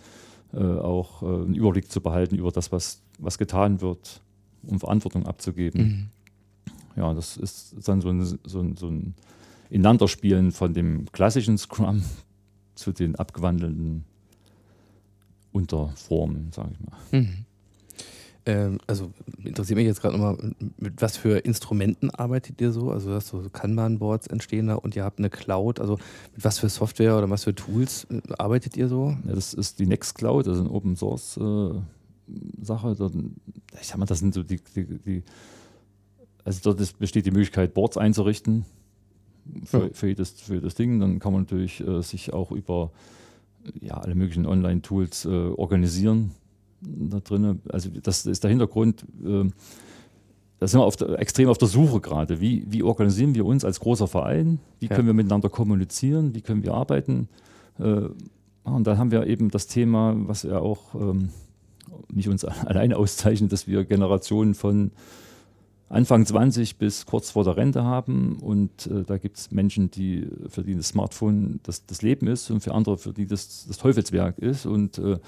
äh, 0.55 0.78
auch 0.78 1.22
äh, 1.22 1.26
einen 1.26 1.55
Überblick 1.55 1.90
zu 1.90 2.00
behalten 2.00 2.36
über 2.36 2.50
das, 2.50 2.72
was, 2.72 3.03
was 3.18 3.36
getan 3.36 3.80
wird, 3.82 4.22
um 4.62 4.80
Verantwortung 4.80 5.26
abzugeben. 5.26 5.82
Mhm. 5.82 6.09
Ja, 6.96 7.14
das 7.14 7.36
ist 7.36 7.76
dann 7.86 8.00
so 8.00 8.09
ein, 8.09 8.22
so 8.22 8.61
ein, 8.61 8.76
so 8.76 8.88
ein 8.88 9.14
Ineinanderspielen 9.70 10.53
von 10.53 10.74
dem 10.74 11.11
klassischen 11.12 11.57
Scrum 11.57 12.03
zu 12.82 12.92
den 12.92 13.16
abgewandelten 13.16 14.04
Unterformen, 15.52 16.50
sage 16.52 16.70
ich 16.72 16.80
mal. 16.80 17.20
Mhm. 17.20 17.44
Ähm, 18.44 18.78
also 18.88 19.12
interessiert 19.44 19.76
mich 19.76 19.86
jetzt 19.86 20.00
gerade 20.00 20.18
nochmal, 20.18 20.36
mit 20.76 21.00
was 21.00 21.16
für 21.16 21.38
Instrumenten 21.38 22.10
arbeitet 22.10 22.60
ihr 22.60 22.72
so? 22.72 22.90
Also 22.90 23.10
dass 23.10 23.28
so 23.28 23.40
Kanban-Boards 23.52 24.26
entstehen 24.26 24.66
da 24.66 24.74
und 24.74 24.96
ihr 24.96 25.04
habt 25.04 25.20
eine 25.20 25.30
Cloud. 25.30 25.78
Also 25.78 25.98
mit 26.34 26.44
was 26.44 26.58
für 26.58 26.68
Software 26.68 27.16
oder 27.16 27.30
was 27.30 27.44
für 27.44 27.54
Tools 27.54 28.06
äh, 28.10 28.20
arbeitet 28.38 28.76
ihr 28.76 28.88
so? 28.88 29.16
Ja, 29.26 29.34
das 29.34 29.54
ist 29.54 29.78
die 29.78 29.86
Nextcloud, 29.86 30.48
also 30.48 30.60
eine 30.60 30.70
Open 30.70 30.96
Source 30.96 31.36
äh, 31.36 31.70
Sache. 32.62 32.96
Ich 33.80 33.86
sag 33.86 33.98
mal, 33.98 34.06
das 34.06 34.18
sind 34.18 34.34
so 34.34 34.42
die, 34.42 34.60
die, 34.74 34.98
die 34.98 35.22
also 36.44 36.60
dort 36.64 36.80
ist, 36.80 36.98
besteht 36.98 37.26
die 37.26 37.30
Möglichkeit, 37.30 37.74
Boards 37.74 37.96
einzurichten 37.96 38.64
für, 39.64 39.90
für, 39.93 40.09
jedes, 40.09 40.30
für 40.32 40.55
jedes 40.55 40.74
Ding. 40.74 41.01
Dann 41.01 41.18
kann 41.18 41.32
man 41.32 41.43
natürlich 41.43 41.80
äh, 41.86 42.03
sich 42.03 42.32
auch 42.32 42.53
über 42.53 42.90
ja, 43.80 43.95
alle 43.95 44.14
möglichen 44.14 44.47
Online-Tools 44.47 45.24
äh, 45.24 45.28
organisieren 45.28 46.32
da 46.80 47.20
drin. 47.20 47.61
Also 47.68 47.90
das 48.03 48.26
ist 48.26 48.43
der 48.43 48.51
Hintergrund. 48.51 49.05
Äh, 49.24 49.51
da 50.59 50.68
sind 50.68 50.80
wir 50.80 50.84
auf 50.84 50.97
der, 50.97 51.18
extrem 51.18 51.49
auf 51.49 51.59
der 51.59 51.68
Suche 51.68 52.01
gerade. 52.01 52.40
Wie, 52.40 52.64
wie 52.68 52.82
organisieren 52.82 53.34
wir 53.34 53.45
uns 53.45 53.64
als 53.64 53.80
großer 53.80 54.07
Verein? 54.07 54.61
Wie 54.78 54.86
ja. 54.86 54.95
können 54.95 55.07
wir 55.07 55.14
miteinander 55.14 55.49
kommunizieren? 55.49 56.34
Wie 56.34 56.40
können 56.40 56.62
wir 56.62 56.74
arbeiten? 56.74 57.28
Äh, 57.78 58.09
und 58.64 58.86
dann 58.86 58.99
haben 58.99 59.11
wir 59.11 59.26
eben 59.26 59.51
das 59.51 59.66
Thema, 59.66 60.14
was 60.16 60.45
ja 60.45 60.59
auch 60.59 60.95
ähm, 60.95 61.30
nicht 62.12 62.28
uns 62.28 62.45
alleine 62.66 62.97
auszeichnet, 62.97 63.53
dass 63.53 63.66
wir 63.66 63.84
Generationen 63.84 64.55
von 64.55 64.93
Anfang 65.93 66.24
20 66.24 66.78
bis 66.78 67.05
kurz 67.05 67.30
vor 67.30 67.45
der 67.45 67.57
Rente 67.57 67.84
haben. 67.84 68.36
Und 68.38 68.86
äh, 68.86 69.05
da 69.05 69.18
gibt 69.18 69.36
es 69.36 69.51
Menschen, 69.51 69.90
die, 69.90 70.26
für 70.49 70.62
die 70.62 70.74
das 70.74 70.88
Smartphone 70.88 71.61
das, 71.64 71.84
das 71.84 72.01
Leben 72.01 72.26
ist 72.28 72.51
und 72.51 72.61
für 72.61 72.72
andere, 72.72 72.97
für 72.97 73.12
die 73.12 73.26
das 73.26 73.66
das 73.66 73.76
Teufelswerk 73.76 74.38
ist. 74.38 74.64
Und, 74.64 74.99
äh, 74.99 75.18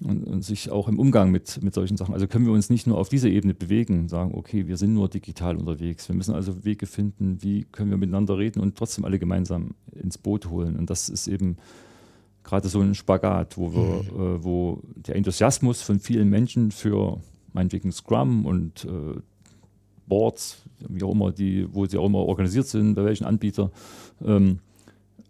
und, 0.00 0.24
und, 0.24 0.42
sich 0.42 0.72
auch 0.72 0.88
im 0.88 0.98
Umgang 0.98 1.30
mit, 1.30 1.62
mit 1.62 1.72
solchen 1.72 1.96
Sachen. 1.96 2.12
Also 2.12 2.26
können 2.26 2.44
wir 2.44 2.52
uns 2.52 2.68
nicht 2.68 2.88
nur 2.88 2.98
auf 2.98 3.08
dieser 3.08 3.28
Ebene 3.28 3.54
bewegen, 3.54 4.00
und 4.00 4.08
sagen, 4.08 4.34
okay, 4.34 4.66
wir 4.66 4.76
sind 4.76 4.92
nur 4.92 5.08
digital 5.08 5.56
unterwegs. 5.56 6.08
Wir 6.08 6.16
müssen 6.16 6.34
also 6.34 6.64
Wege 6.64 6.86
finden, 6.86 7.42
wie 7.42 7.64
können 7.70 7.90
wir 7.90 7.96
miteinander 7.96 8.36
reden 8.36 8.60
und 8.60 8.76
trotzdem 8.76 9.04
alle 9.04 9.20
gemeinsam 9.20 9.76
ins 9.92 10.18
Boot 10.18 10.50
holen. 10.50 10.76
Und 10.76 10.90
das 10.90 11.08
ist 11.08 11.28
eben 11.28 11.56
gerade 12.42 12.68
so 12.68 12.80
ein 12.80 12.96
Spagat, 12.96 13.56
wo, 13.56 13.72
wir, 13.72 14.02
mhm. 14.02 14.38
äh, 14.38 14.44
wo 14.44 14.82
der 14.96 15.14
Enthusiasmus 15.14 15.82
von 15.82 16.00
vielen 16.00 16.28
Menschen 16.28 16.72
für 16.72 17.20
meinetwegen 17.52 17.92
Scrum 17.92 18.44
und 18.44 18.84
äh, 18.84 19.20
Boards, 20.06 20.62
wie 20.88 21.02
auch 21.02 21.12
immer, 21.12 21.32
die, 21.32 21.66
wo 21.72 21.86
sie 21.86 21.98
auch 21.98 22.06
immer 22.06 22.18
organisiert 22.20 22.66
sind, 22.66 22.94
bei 22.94 23.04
welchen 23.04 23.24
Anbieter, 23.24 23.70
ähm, 24.24 24.58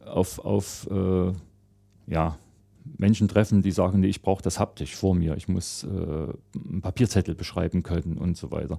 auf, 0.04 0.38
auf 0.44 0.88
äh, 0.90 1.32
ja, 2.06 2.36
Menschen 2.98 3.28
treffen, 3.28 3.62
die 3.62 3.70
sagen, 3.70 4.00
nee, 4.00 4.08
ich 4.08 4.20
brauche 4.22 4.42
das 4.42 4.58
haptisch 4.60 4.94
vor 4.94 5.14
mir, 5.14 5.36
ich 5.36 5.48
muss 5.48 5.84
äh, 5.84 5.88
einen 5.88 6.80
Papierzettel 6.82 7.34
beschreiben 7.34 7.82
können 7.82 8.18
und 8.18 8.36
so 8.36 8.50
weiter. 8.50 8.78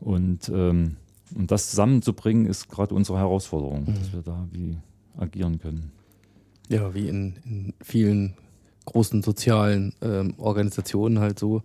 Und 0.00 0.48
ähm, 0.48 0.96
um 1.34 1.46
das 1.46 1.70
zusammenzubringen, 1.70 2.46
ist 2.46 2.68
gerade 2.68 2.94
unsere 2.94 3.18
Herausforderung, 3.18 3.82
Mhm. 3.82 3.94
dass 3.94 4.12
wir 4.12 4.22
da 4.22 4.48
wie 4.50 4.78
agieren 5.18 5.58
können. 5.58 5.92
Ja, 6.68 6.94
wie 6.94 7.08
in, 7.08 7.34
in 7.44 7.74
vielen 7.82 8.34
großen 8.86 9.22
sozialen 9.22 9.94
ähm, 10.00 10.34
Organisationen 10.38 11.18
halt 11.18 11.38
so. 11.38 11.62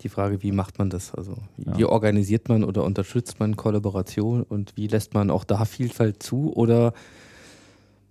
Die 0.00 0.08
Frage, 0.08 0.42
wie 0.42 0.52
macht 0.52 0.78
man 0.78 0.90
das? 0.90 1.14
Also 1.14 1.36
wie, 1.56 1.70
Ja. 1.70 1.78
wie 1.78 1.84
organisiert 1.84 2.48
man 2.48 2.64
oder 2.64 2.84
unterstützt 2.84 3.40
man 3.40 3.56
Kollaboration 3.56 4.42
und 4.42 4.76
wie 4.76 4.86
lässt 4.86 5.14
man 5.14 5.30
auch 5.30 5.44
da 5.44 5.64
Vielfalt 5.64 6.22
zu? 6.22 6.52
Oder 6.54 6.92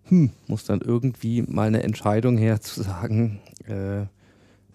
hm, 0.06 0.32
muss 0.48 0.66
dann 0.66 0.82
irgendwie 0.82 1.44
mal 1.44 1.68
eine 1.68 1.84
Entscheidung 1.84 2.38
her 2.38 2.62
zu 2.62 2.82
sagen, 2.84 3.40
äh, 3.68 4.06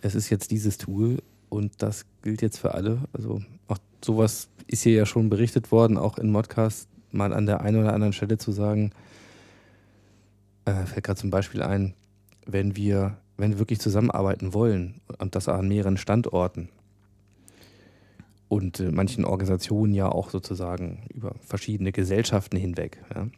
es 0.01 0.15
ist 0.15 0.31
jetzt 0.31 0.51
dieses 0.51 0.79
Tool 0.79 1.19
und 1.49 1.83
das 1.83 2.05
gilt 2.23 2.43
jetzt 2.43 2.59
für 2.59 2.75
alle. 2.75 2.99
Also 3.13 3.43
auch 3.67 3.79
sowas 4.05 4.49
ist 4.67 4.83
hier 4.83 4.93
ja 4.95 5.07
schon 5.07 5.29
berichtet 5.29 5.73
worden, 5.73 5.97
auch 5.99 6.19
in 6.19 6.31
Modcast, 6.31 6.89
mal 7.11 7.33
an 7.33 7.47
der 7.47 7.63
einen 7.63 7.81
oder 7.81 7.95
anderen 7.95 8.13
Stelle 8.13 8.39
zu 8.39 8.53
sagen, 8.53 8.93
äh, 10.67 10.85
fällt 10.85 11.05
gerade 11.05 11.19
zum 11.21 11.31
Beispiel 11.31 11.63
ein, 11.63 11.95
wenn 12.47 12.77
wir, 12.77 13.17
wenn 13.37 13.53
wir 13.53 13.59
wirklich 13.59 13.81
zusammenarbeiten 13.81 14.53
wollen 14.55 15.01
und 15.19 15.35
das 15.35 15.49
an 15.49 15.69
mehreren 15.69 15.97
Standorten 15.97 16.69
und 18.49 18.81
äh, 18.81 18.91
manchen 18.91 19.25
Organisationen 19.25 19.95
ja 19.95 20.09
auch 20.09 20.31
sozusagen 20.31 21.07
über 21.13 21.35
verschiedene 21.41 21.93
Gesellschaften 21.93 22.57
hinweg, 22.57 23.03
ja, 23.15 23.29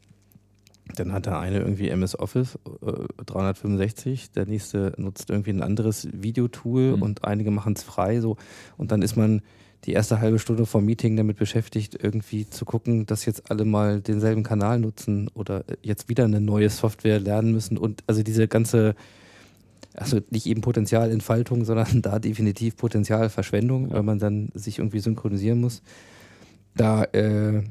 dann 0.96 1.12
hat 1.12 1.26
der 1.26 1.38
eine 1.38 1.58
irgendwie 1.58 1.88
MS 1.88 2.18
Office 2.18 2.58
äh, 2.82 3.24
365, 3.26 4.32
der 4.32 4.46
nächste 4.46 4.92
nutzt 4.96 5.30
irgendwie 5.30 5.50
ein 5.50 5.62
anderes 5.62 6.08
Videotool 6.12 6.96
Mhm. 6.96 7.02
und 7.02 7.24
einige 7.24 7.50
machen 7.50 7.74
es 7.74 7.82
frei 7.82 8.20
so. 8.20 8.36
Und 8.76 8.90
dann 8.92 9.02
ist 9.02 9.16
man 9.16 9.42
die 9.84 9.92
erste 9.92 10.20
halbe 10.20 10.38
Stunde 10.38 10.66
vom 10.66 10.84
Meeting 10.84 11.16
damit 11.16 11.38
beschäftigt, 11.38 11.96
irgendwie 12.02 12.48
zu 12.48 12.64
gucken, 12.64 13.06
dass 13.06 13.24
jetzt 13.24 13.50
alle 13.50 13.64
mal 13.64 14.00
denselben 14.00 14.42
Kanal 14.42 14.78
nutzen 14.78 15.28
oder 15.34 15.64
jetzt 15.82 16.08
wieder 16.08 16.24
eine 16.24 16.40
neue 16.40 16.68
Software 16.68 17.18
lernen 17.18 17.52
müssen. 17.52 17.78
Und 17.78 18.02
also 18.06 18.22
diese 18.22 18.46
ganze, 18.46 18.94
also 20.00 20.18
nicht 20.30 20.46
eben 20.46 20.62
Potenzialentfaltung, 20.62 21.64
sondern 21.64 21.86
da 22.02 22.18
definitiv 22.18 22.76
Potenzialverschwendung, 22.76 23.92
weil 23.92 24.02
man 24.02 24.18
dann 24.18 24.48
sich 24.54 24.78
irgendwie 24.78 25.00
synchronisieren 25.00 25.60
muss. 25.60 25.82
Da, 26.74 27.04
äh, 27.04 27.62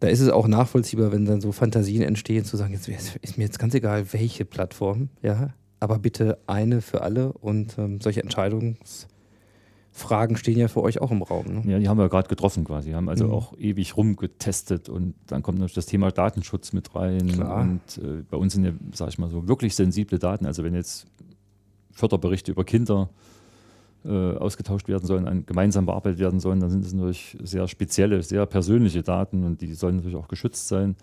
da 0.00 0.08
ist 0.08 0.20
es 0.20 0.30
auch 0.30 0.48
nachvollziehbar, 0.48 1.12
wenn 1.12 1.26
dann 1.26 1.40
so 1.40 1.52
Fantasien 1.52 2.02
entstehen, 2.02 2.44
zu 2.44 2.56
sagen, 2.56 2.72
jetzt 2.72 2.88
ist 2.88 3.36
mir 3.36 3.44
jetzt 3.44 3.58
ganz 3.58 3.74
egal, 3.74 4.12
welche 4.12 4.44
Plattform, 4.44 5.08
ja, 5.22 5.50
aber 5.80 5.98
bitte 5.98 6.38
eine 6.46 6.80
für 6.80 7.02
alle 7.02 7.32
und 7.32 7.76
ähm, 7.78 8.00
solche 8.00 8.22
Entscheidungsfragen 8.22 10.36
stehen 10.36 10.58
ja 10.58 10.68
für 10.68 10.82
euch 10.82 11.00
auch 11.00 11.10
im 11.10 11.22
Raum. 11.22 11.46
Ne? 11.46 11.62
Ja, 11.72 11.78
die 11.78 11.88
haben 11.88 11.98
wir 11.98 12.08
gerade 12.08 12.28
getroffen 12.28 12.64
quasi. 12.64 12.92
haben 12.92 13.08
also 13.08 13.26
Mhm. 13.26 13.32
auch 13.32 13.56
ewig 13.58 13.96
rumgetestet 13.96 14.88
und 14.88 15.14
dann 15.26 15.42
kommt 15.42 15.58
natürlich 15.58 15.74
das 15.74 15.86
Thema 15.86 16.10
Datenschutz 16.10 16.72
mit 16.72 16.94
rein. 16.94 17.26
Klar. 17.28 17.62
Und 17.62 17.80
äh, 17.98 18.22
bei 18.30 18.36
uns 18.36 18.54
sind 18.54 18.64
ja, 18.64 18.72
sag 18.94 19.08
ich 19.08 19.18
mal 19.18 19.30
so, 19.30 19.48
wirklich 19.48 19.74
sensible 19.74 20.18
Daten. 20.18 20.46
Also 20.46 20.64
wenn 20.64 20.74
jetzt 20.74 21.06
Förderberichte 21.98 22.52
über 22.52 22.64
Kinder 22.64 23.08
äh, 24.04 24.36
ausgetauscht 24.36 24.86
werden 24.88 25.04
sollen, 25.06 25.44
gemeinsam 25.44 25.86
bearbeitet 25.86 26.20
werden 26.20 26.38
sollen, 26.38 26.60
dann 26.60 26.70
sind 26.70 26.84
es 26.84 26.92
natürlich 26.92 27.36
sehr 27.42 27.66
spezielle, 27.66 28.22
sehr 28.22 28.46
persönliche 28.46 29.02
Daten 29.02 29.42
und 29.44 29.60
die 29.60 29.74
sollen 29.74 29.96
natürlich 29.96 30.16
auch 30.16 30.28
geschützt 30.28 30.68
sein. 30.68 30.94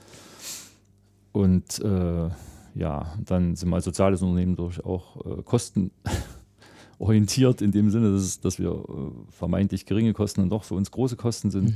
Und 1.33 1.79
äh, 1.79 2.29
ja, 2.75 3.13
dann 3.25 3.55
sind 3.57 3.67
wir 3.69 3.75
als 3.75 3.83
soziales 3.85 4.21
Unternehmen 4.21 4.55
durch 4.55 4.83
auch 4.85 5.17
äh, 5.25 5.41
kostenorientiert 5.43 7.61
in 7.61 7.71
dem 7.71 7.89
Sinne, 7.89 8.13
dass, 8.13 8.39
dass 8.39 8.57
wir 8.59 8.71
äh, 8.71 9.11
vermeintlich 9.31 9.85
geringe 9.85 10.13
Kosten 10.13 10.39
dann 10.41 10.49
doch 10.49 10.63
für 10.63 10.75
uns 10.75 10.91
große 10.91 11.17
Kosten 11.17 11.51
sind. 11.51 11.73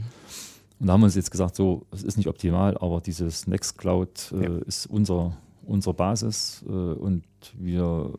Und 0.79 0.87
da 0.87 0.93
haben 0.93 1.01
wir 1.01 1.05
uns 1.05 1.15
jetzt 1.15 1.31
gesagt, 1.31 1.55
so, 1.57 1.85
es 1.91 2.03
ist 2.03 2.15
nicht 2.15 2.29
optimal, 2.29 2.77
aber 2.77 3.01
dieses 3.01 3.47
Nextcloud 3.47 4.31
äh, 4.39 4.43
Ja. 4.43 4.57
ist 4.59 4.85
unser, 4.85 5.35
unsere 5.65 5.93
Basis 5.93 6.63
äh, 6.65 6.71
und 6.71 7.23
wir 7.57 8.13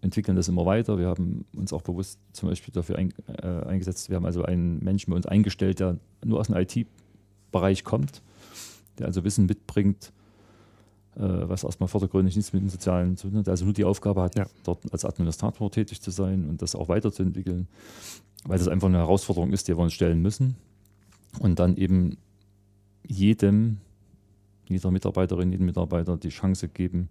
entwickeln 0.00 0.36
das 0.36 0.48
immer 0.48 0.64
weiter. 0.64 0.98
Wir 0.98 1.08
haben 1.08 1.44
uns 1.56 1.72
auch 1.72 1.82
bewusst 1.82 2.18
zum 2.32 2.48
Beispiel 2.48 2.72
dafür 2.72 2.96
ein, 2.96 3.12
äh, 3.42 3.46
eingesetzt. 3.46 4.08
Wir 4.08 4.16
haben 4.16 4.26
also 4.26 4.42
einen 4.42 4.82
Menschen 4.82 5.10
bei 5.10 5.16
uns 5.16 5.26
eingestellt, 5.26 5.80
der 5.80 5.98
nur 6.24 6.40
aus 6.40 6.48
dem 6.48 6.56
IT-Bereich 6.56 7.84
kommt, 7.84 8.22
der 8.98 9.06
also 9.06 9.24
Wissen 9.24 9.46
mitbringt, 9.46 10.12
äh, 11.16 11.20
was 11.22 11.64
erstmal 11.64 11.88
vordergründig 11.88 12.36
nichts 12.36 12.52
mit 12.52 12.62
dem 12.62 12.68
Sozialen 12.68 13.16
zu 13.16 13.28
tun 13.28 13.38
hat. 13.38 13.48
Also 13.48 13.64
nur 13.64 13.74
die 13.74 13.84
Aufgabe 13.84 14.22
hat, 14.22 14.36
Ja. 14.38 14.46
dort 14.62 14.80
als 14.92 15.04
Administrator 15.04 15.70
tätig 15.70 16.00
zu 16.00 16.10
sein 16.10 16.48
und 16.48 16.62
das 16.62 16.76
auch 16.76 16.88
weiterzuentwickeln, 16.88 17.66
weil 18.44 18.58
das 18.58 18.68
einfach 18.68 18.88
eine 18.88 18.98
Herausforderung 18.98 19.52
ist, 19.52 19.66
die 19.66 19.76
wir 19.76 19.82
uns 19.82 19.94
stellen 19.94 20.22
müssen. 20.22 20.54
Und 21.40 21.58
dann 21.58 21.76
eben 21.76 22.18
jedem, 23.06 23.78
jeder 24.68 24.90
Mitarbeiterin, 24.90 25.50
jedem 25.50 25.66
Mitarbeiter 25.66 26.16
die 26.16 26.28
Chance 26.28 26.68
geben, 26.68 27.08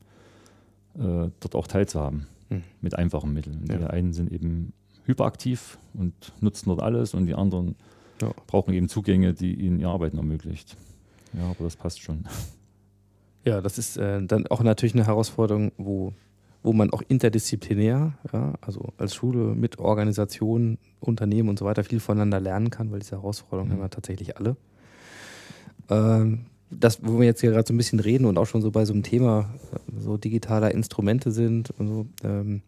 äh, 0.96 1.30
dort 1.40 1.56
auch 1.56 1.68
teilzuhaben 1.68 2.28
Hm. 2.50 2.64
mit 2.82 2.96
einfachen 2.96 3.34
Mitteln. 3.34 3.66
Ja. 3.70 3.78
Die 3.78 3.84
einen 3.86 4.14
sind 4.14 4.32
eben 4.32 4.74
hyperaktiv 5.06 5.78
und 5.94 6.14
nutzen 6.42 6.70
dort 6.70 6.82
alles 6.82 7.14
und 7.14 7.26
die 7.26 7.34
anderen 7.36 7.76
Ja. 8.22 8.32
brauchen 8.48 8.74
eben 8.74 8.88
Zugänge, 8.90 9.34
die 9.34 9.54
ihnen 9.54 9.80
ihr 9.80 9.90
Arbeiten 9.90 10.18
ermöglicht. 10.18 10.76
Ja, 11.34 11.46
aber 11.50 11.64
das 11.66 11.76
passt 11.76 12.02
schon. 12.02 12.26
Ja, 13.46 13.62
das 13.62 13.78
ist 13.78 13.98
äh, 13.98 14.22
dann 14.26 14.48
auch 14.48 14.62
natürlich 14.62 14.94
eine 14.96 15.06
Herausforderung, 15.08 15.72
wo, 15.78 16.14
wo 16.64 16.74
man 16.74 16.90
auch 16.92 17.02
interdisziplinär, 17.08 18.14
ja, 18.34 18.54
also 18.62 18.90
als 18.98 19.14
Schule 19.16 19.56
mit 19.56 19.80
Organisationen, 19.80 20.78
Unternehmen 21.00 21.48
und 21.50 21.60
so 21.60 21.66
weiter 21.66 21.84
viel 21.84 22.00
voneinander 22.00 22.40
lernen 22.40 22.70
kann, 22.72 22.92
weil 22.92 23.00
diese 23.00 23.16
Herausforderungen 23.16 23.70
Mhm. 23.70 23.76
haben 23.76 23.82
wir 23.86 23.90
tatsächlich 23.90 24.36
alle. 24.38 24.58
Ähm, 25.90 26.46
das, 26.70 27.00
wo 27.02 27.20
wir 27.20 27.26
jetzt 27.26 27.42
hier 27.42 27.52
gerade 27.52 27.68
so 27.68 27.74
ein 27.74 27.78
bisschen 27.78 28.00
reden 28.00 28.26
und 28.26 28.38
auch 28.38 28.46
schon 28.46 28.62
so 28.62 28.72
bei 28.72 28.86
so 28.86 28.94
einem 28.94 29.04
Thema 29.04 29.54
so 29.98 30.18
digitaler 30.18 30.72
Instrumente 30.74 31.32
sind 31.32 31.72
und 31.72 31.88
so, 31.88 32.06
ähm, 32.24 32.62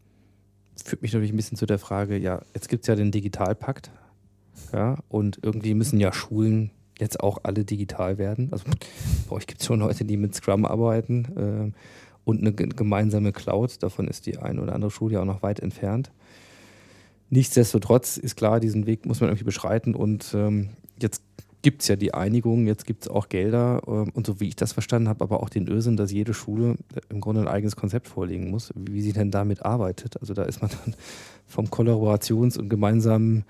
führt 0.84 1.02
mich 1.02 1.12
natürlich 1.12 1.34
ein 1.34 1.38
bisschen 1.38 1.58
zu 1.58 1.66
der 1.66 1.80
Frage, 1.80 2.18
ja, 2.18 2.42
jetzt 2.54 2.70
gibt 2.70 2.84
es 2.84 2.88
ja 2.88 2.96
den 2.96 3.12
Digitalpakt, 3.12 3.92
ja, 4.74 4.98
und 5.10 5.40
irgendwie 5.42 5.74
müssen 5.74 6.00
ja 6.00 6.14
Schulen 6.14 6.72
jetzt 7.00 7.20
auch 7.22 7.40
alle 7.44 7.66
digital 7.66 8.18
werden. 8.18 8.50
Also 8.52 8.66
bei 9.30 9.36
euch 9.36 9.48
gibt 9.48 9.62
es 9.62 9.68
schon 9.68 9.80
Leute, 9.80 10.06
die 10.06 10.18
mit 10.18 10.36
Scrum 10.36 10.66
arbeiten 10.66 11.28
ähm, 11.38 11.74
und 12.26 12.42
eine 12.42 12.52
ge- 12.54 12.68
gemeinsame 12.68 13.32
Cloud. 13.32 13.82
Davon 13.84 14.08
ist 14.08 14.26
die 14.26 14.38
eine 14.38 14.62
oder 14.62 14.76
andere 14.76 14.92
Schule 14.92 15.16
ja 15.16 15.22
auch 15.22 15.26
noch 15.26 15.42
weit 15.42 15.60
entfernt. 15.60 16.12
Nichtsdestotrotz 17.30 18.18
ist 18.18 18.36
klar, 18.36 18.60
diesen 18.60 18.86
Weg 18.86 19.06
muss 19.06 19.22
man 19.22 19.30
irgendwie 19.30 19.46
beschreiten 19.46 19.96
und 19.96 20.34
ähm, 20.34 20.70
jetzt 21.02 21.24
gibt 21.62 21.82
es 21.82 21.88
ja 21.90 21.96
die 21.96 22.14
Einigung, 22.14 22.68
jetzt 22.68 22.86
gibt 22.86 23.04
es 23.04 23.10
auch 23.10 23.28
Gelder 23.30 23.82
ähm, 23.88 24.12
und 24.14 24.26
so 24.26 24.40
wie 24.40 24.48
ich 24.48 24.56
das 24.56 24.72
verstanden 24.74 25.10
habe, 25.10 25.24
aber 25.24 25.42
auch 25.44 25.50
den 25.50 25.68
Irrsinn, 25.68 25.98
dass 25.98 26.12
jede 26.12 26.34
Schule 26.34 26.76
äh, 26.96 27.02
im 27.10 27.20
Grunde 27.22 27.42
ein 27.42 27.48
eigenes 27.48 27.76
Konzept 27.76 28.08
vorlegen 28.08 28.50
muss, 28.50 28.72
wie 28.76 29.02
sie 29.02 29.14
denn 29.14 29.32
damit 29.32 29.66
arbeitet. 29.66 30.20
Also 30.22 30.34
da 30.34 30.44
ist 30.44 30.62
man 30.62 30.72
dann 30.72 30.96
vom 31.48 31.66
Kollaborations- 31.68 32.58
und 32.58 32.70
gemeinsamen 32.70 33.44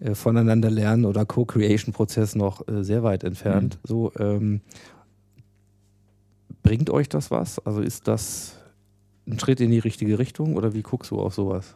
äh, 0.00 0.14
voneinander 0.14 0.70
lernen 0.70 1.04
oder 1.04 1.26
Co-Creation-Prozess 1.26 2.34
noch 2.36 2.66
äh, 2.68 2.84
sehr 2.84 3.02
weit 3.02 3.22
entfernt. 3.24 3.78
So 3.84 4.12
ähm, 4.18 4.60
bringt 6.62 6.90
euch 6.90 7.08
das 7.08 7.30
was? 7.30 7.58
Also 7.66 7.80
ist 7.80 8.08
das 8.08 8.56
ein 9.26 9.38
Schritt 9.38 9.60
in 9.60 9.70
die 9.70 9.78
richtige 9.78 10.18
Richtung 10.18 10.56
oder 10.56 10.74
wie 10.74 10.82
guckst 10.82 11.10
du 11.10 11.20
auf 11.20 11.34
sowas? 11.34 11.74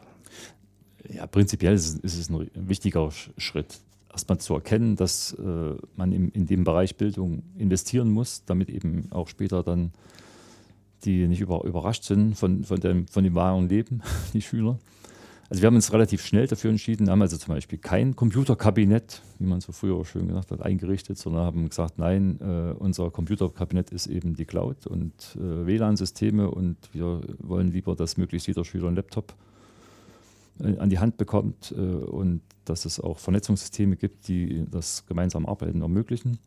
Ja, 1.09 1.25
prinzipiell 1.27 1.73
ist 1.73 2.03
es, 2.03 2.29
ein 2.29 2.49
wichtiger 2.55 3.01
Sch- 3.07 3.29
Schritt, 3.37 3.79
erstmal 4.17 4.39
zu 4.39 4.55
erkennen, 4.55 4.95
dass 4.95 5.33
äh, 5.33 5.75
man 5.95 6.11
im, 6.11 6.31
in 6.31 6.47
dem 6.47 6.63
Bereich 6.63 6.97
Bildung 6.97 7.43
investieren 7.55 8.09
muss, 8.09 8.43
damit 8.45 8.69
eben 8.69 9.11
auch 9.11 9.27
später 9.27 9.61
dann 9.63 9.91
die 11.03 11.27
nicht 11.27 11.41
über, 11.41 11.63
überrascht 11.63 12.03
sind 12.03 12.35
von, 12.35 12.63
von, 12.63 12.79
dem, 12.79 13.07
von 13.07 13.23
dem 13.23 13.35
wahren 13.35 13.69
Leben, 13.69 14.01
die 14.33 14.41
Schüler. 14.41 14.79
Also 15.49 15.61
wir 15.61 15.67
haben 15.67 15.75
uns 15.75 15.93
relativ 15.93 16.25
schnell 16.25 16.47
dafür 16.47 16.71
entschieden, 16.71 17.09
haben 17.09 17.21
also 17.21 17.37
zum 17.37 17.53
Beispiel 17.53 17.77
kein 17.77 18.15
Computerkabinett, 18.15 19.21
wie 19.37 19.45
man 19.45 19.61
so 19.61 19.71
früher 19.71 20.03
schön 20.03 20.27
gesagt 20.27 20.51
hat, 20.51 20.61
eingerichtet, 20.61 21.19
sondern 21.19 21.43
haben 21.43 21.69
gesagt, 21.69 21.99
nein, 21.99 22.39
äh, 22.41 22.73
unser 22.73 23.11
Computerkabinett 23.11 23.91
ist 23.91 24.07
eben 24.07 24.35
die 24.35 24.45
Cloud 24.45 24.87
und 24.87 25.37
äh, 25.39 25.65
WLAN-Systeme 25.67 26.49
und 26.49 26.77
wir 26.91 27.21
wollen 27.37 27.71
lieber, 27.71 27.95
dass 27.95 28.17
möglichst 28.17 28.47
jeder 28.47 28.65
Schüler 28.65 28.87
einen 28.87 28.97
Laptop 28.97 29.31
äh, 29.31 29.56
an 30.59 30.89
die 30.89 30.99
Hand 30.99 31.17
bekommt 31.17 31.73
äh, 31.77 31.81
und 31.81 32.41
dass 32.65 32.85
es 32.85 32.99
auch 32.99 33.19
Vernetzungssysteme 33.19 33.95
gibt, 33.95 34.27
die 34.27 34.65
das 34.69 35.05
gemeinsame 35.05 35.47
Arbeiten 35.47 35.81
ermöglichen. 35.81 36.37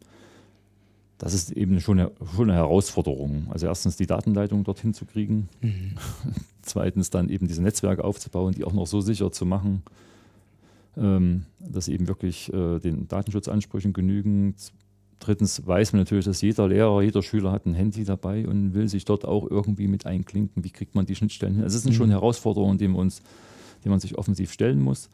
Das 1.18 1.34
ist 1.34 1.52
eben 1.52 1.80
schon 1.80 2.00
eine, 2.00 2.12
schon 2.34 2.48
eine 2.48 2.58
Herausforderung. 2.58 3.48
Also 3.50 3.66
erstens 3.66 3.96
die 3.96 4.06
Datenleitung 4.06 4.64
dorthin 4.64 4.94
zu 4.94 5.04
kriegen, 5.04 5.48
zweitens 6.62 7.10
dann 7.10 7.28
eben 7.28 7.46
diese 7.46 7.62
Netzwerke 7.62 8.04
aufzubauen, 8.04 8.54
die 8.54 8.64
auch 8.64 8.72
noch 8.72 8.86
so 8.86 9.02
sicher 9.02 9.30
zu 9.30 9.44
machen, 9.44 9.82
ähm, 10.96 11.44
dass 11.58 11.88
eben 11.88 12.08
wirklich 12.08 12.52
äh, 12.52 12.78
den 12.78 13.06
Datenschutzansprüchen 13.06 13.92
genügen. 13.92 14.54
Drittens 15.18 15.66
weiß 15.66 15.92
man 15.92 16.00
natürlich, 16.00 16.24
dass 16.24 16.40
jeder 16.40 16.68
Lehrer, 16.68 17.02
jeder 17.02 17.22
Schüler 17.22 17.52
hat 17.52 17.66
ein 17.66 17.74
Handy 17.74 18.04
dabei 18.04 18.48
und 18.48 18.72
will 18.72 18.88
sich 18.88 19.04
dort 19.04 19.26
auch 19.26 19.46
irgendwie 19.48 19.88
mit 19.88 20.06
einklinken. 20.06 20.64
Wie 20.64 20.70
kriegt 20.70 20.94
man 20.94 21.04
die 21.04 21.14
Schnittstellen 21.14 21.56
hin? 21.56 21.64
Also 21.64 21.76
es 21.76 21.82
sind 21.82 21.92
schon 21.92 22.08
Herausforderungen, 22.08 22.78
denen, 22.78 22.94
wir 22.94 23.00
uns, 23.00 23.20
denen 23.84 23.90
man 23.90 24.00
sich 24.00 24.16
offensiv 24.18 24.52
stellen 24.52 24.80
muss. 24.80 25.08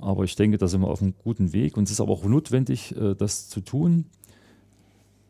Aber 0.00 0.24
ich 0.24 0.36
denke, 0.36 0.58
da 0.58 0.68
sind 0.68 0.80
wir 0.80 0.88
auf 0.88 1.02
einem 1.02 1.14
guten 1.22 1.52
Weg 1.52 1.76
und 1.76 1.84
es 1.84 1.92
ist 1.92 2.00
aber 2.00 2.12
auch 2.12 2.24
notwendig, 2.24 2.96
äh, 2.96 3.14
das 3.14 3.48
zu 3.48 3.60
tun. 3.60 4.04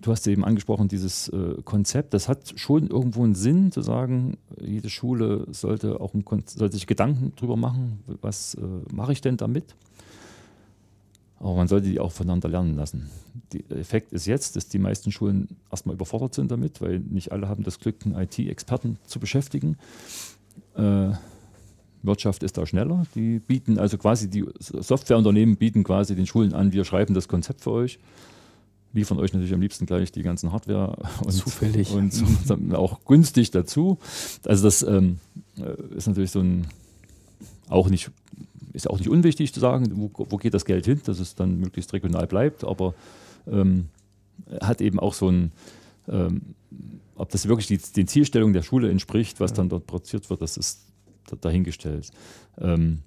Du 0.01 0.12
hast 0.12 0.26
eben 0.28 0.44
angesprochen, 0.44 0.86
dieses 0.86 1.28
äh, 1.28 1.57
Konzept, 1.64 2.14
das 2.14 2.28
hat 2.28 2.55
schon 2.57 2.86
irgendwo 2.88 3.24
einen 3.24 3.34
Sinn, 3.34 3.72
zu 3.72 3.82
sagen, 3.82 4.36
jede 4.61 4.90
Schule 4.90 5.46
sollte 5.51 6.01
auch 6.01 6.12
sollte 6.46 6.76
sich 6.76 6.86
Gedanken 6.86 7.32
drüber 7.34 7.57
machen, 7.57 7.99
was 8.20 8.55
äh, 8.55 8.61
mache 8.92 9.12
ich 9.12 9.20
denn 9.20 9.36
damit? 9.36 9.74
Aber 11.40 11.55
man 11.55 11.68
sollte 11.68 11.88
die 11.88 12.01
auch 12.01 12.12
voneinander 12.12 12.49
lernen 12.49 12.76
lassen. 12.76 13.11
Der 13.53 13.78
Effekt 13.78 14.12
ist 14.12 14.26
jetzt, 14.26 14.57
dass 14.57 14.68
die 14.68 14.78
meisten 14.78 15.12
Schulen 15.12 15.49
erstmal 15.70 15.94
überfordert 15.94 16.34
sind 16.34 16.51
damit, 16.51 16.80
weil 16.80 16.99
nicht 17.01 17.32
alle 17.32 17.49
haben 17.49 17.62
das 17.62 17.78
Glück, 17.78 18.05
einen 18.05 18.16
IT-Experten 18.16 18.99
zu 19.05 19.20
beschäftigen. 19.20 19.76
Äh, 20.74 21.12
Wirtschaft 22.03 22.42
ist 22.42 22.57
da 22.57 22.66
schneller. 22.66 23.05
Die 23.14 23.38
bieten 23.40 23.78
also 23.78 23.99
quasi, 23.99 24.28
die 24.28 24.44
Softwareunternehmen 24.59 25.57
bieten 25.57 25.84
quasi 25.84 26.14
den 26.14 26.26
Schulen 26.26 26.55
an, 26.55 26.72
wir 26.72 26.84
schreiben 26.84 27.14
das 27.14 27.28
Konzept 27.28 27.62
für 27.62 27.72
euch, 27.72 27.99
liefern 28.92 29.18
euch 29.18 29.32
natürlich 29.32 29.55
am 29.55 29.61
liebsten 29.61 29.86
gleich 29.86 30.12
die 30.12 30.22
ganzen 30.22 30.53
Hardware 30.53 30.96
und, 31.24 31.32
Zufällig. 31.32 31.90
und 31.90 32.74
auch 32.74 33.05
günstig 33.05 33.51
dazu. 33.51 33.99
Also 34.44 34.64
das 34.64 34.82
ähm, 34.82 35.18
äh, 35.59 35.96
ist 35.96 36.07
natürlich 36.07 36.30
so 36.30 36.40
ein 36.40 36.66
auch 37.68 37.88
nicht 37.90 38.11
ist 38.72 38.88
auch 38.88 38.99
nicht 38.99 39.09
unwichtig 39.09 39.53
zu 39.53 39.61
sagen, 39.61 39.90
wo, 39.94 40.11
wo 40.30 40.36
geht 40.36 40.55
das 40.55 40.64
Geld 40.64 40.84
hin, 40.84 41.01
dass 41.05 41.18
es 41.18 41.34
dann 41.34 41.59
möglichst 41.59 41.92
regional 41.92 42.26
bleibt, 42.26 42.64
aber 42.64 42.94
ähm, 43.51 43.88
hat 44.61 44.80
eben 44.80 45.01
auch 45.01 45.14
so 45.14 45.30
ein, 45.30 45.53
ähm, 46.09 46.55
ob 47.16 47.30
das 47.30 47.49
wirklich 47.49 47.66
die, 47.66 47.78
den 47.78 48.07
Zielstellungen 48.07 48.53
der 48.53 48.62
Schule 48.62 48.90
entspricht, 48.90 49.40
was 49.40 49.53
dann 49.53 49.68
dort 49.68 49.86
produziert 49.86 50.30
wird, 50.30 50.42
das 50.42 50.57
ist 50.57 50.88
dahingestellt. 51.36 52.10
Ähm, 52.58 53.00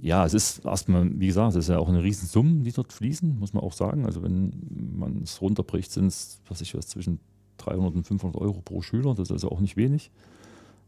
ja, 0.00 0.24
es 0.24 0.34
ist 0.34 0.64
erstmal, 0.64 1.08
wie 1.20 1.26
gesagt, 1.26 1.50
es 1.50 1.64
ist 1.64 1.68
ja 1.68 1.78
auch 1.78 1.88
eine 1.88 2.02
Riesensumme, 2.02 2.62
die 2.62 2.72
dort 2.72 2.92
fließen, 2.92 3.38
muss 3.38 3.52
man 3.52 3.62
auch 3.62 3.72
sagen. 3.72 4.06
Also 4.06 4.22
wenn 4.22 4.52
man 4.96 5.22
es 5.22 5.40
runterbricht, 5.40 5.92
sind 5.92 6.06
es, 6.06 6.40
was 6.48 6.60
ich 6.60 6.74
weiß, 6.74 6.88
zwischen 6.88 7.20
300 7.58 7.94
und 7.94 8.06
500 8.06 8.40
Euro 8.40 8.60
pro 8.62 8.82
Schüler, 8.82 9.14
das 9.14 9.28
ist 9.28 9.32
also 9.32 9.50
auch 9.50 9.60
nicht 9.60 9.76
wenig. 9.76 10.10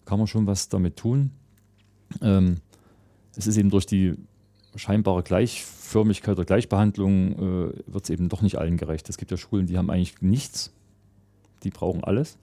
Kann 0.05 0.19
man 0.19 0.27
schon 0.27 0.47
was 0.47 0.69
damit 0.69 0.97
tun. 0.97 1.31
Ähm, 2.21 2.57
es 3.37 3.47
ist 3.47 3.57
eben 3.57 3.71
durch 3.71 3.87
die 3.87 4.15
scheinbare 4.77 5.23
Gleichförmigkeit 5.23 6.37
oder 6.37 6.45
Gleichbehandlung 6.45 7.33
äh, 7.33 7.73
wird 7.87 8.05
es 8.05 8.11
eben 8.11 8.29
doch 8.29 8.43
nicht 8.43 8.59
allen 8.59 8.77
gerecht. 8.77 9.09
Es 9.09 9.17
gibt 9.17 9.31
ja 9.31 9.37
Schulen, 9.37 9.67
die 9.67 9.79
haben 9.79 9.91
eigentlich 9.91 10.21
nichts, 10.21 10.73
die 11.63 11.71
brauchen 11.71 12.03
alles. 12.03 12.39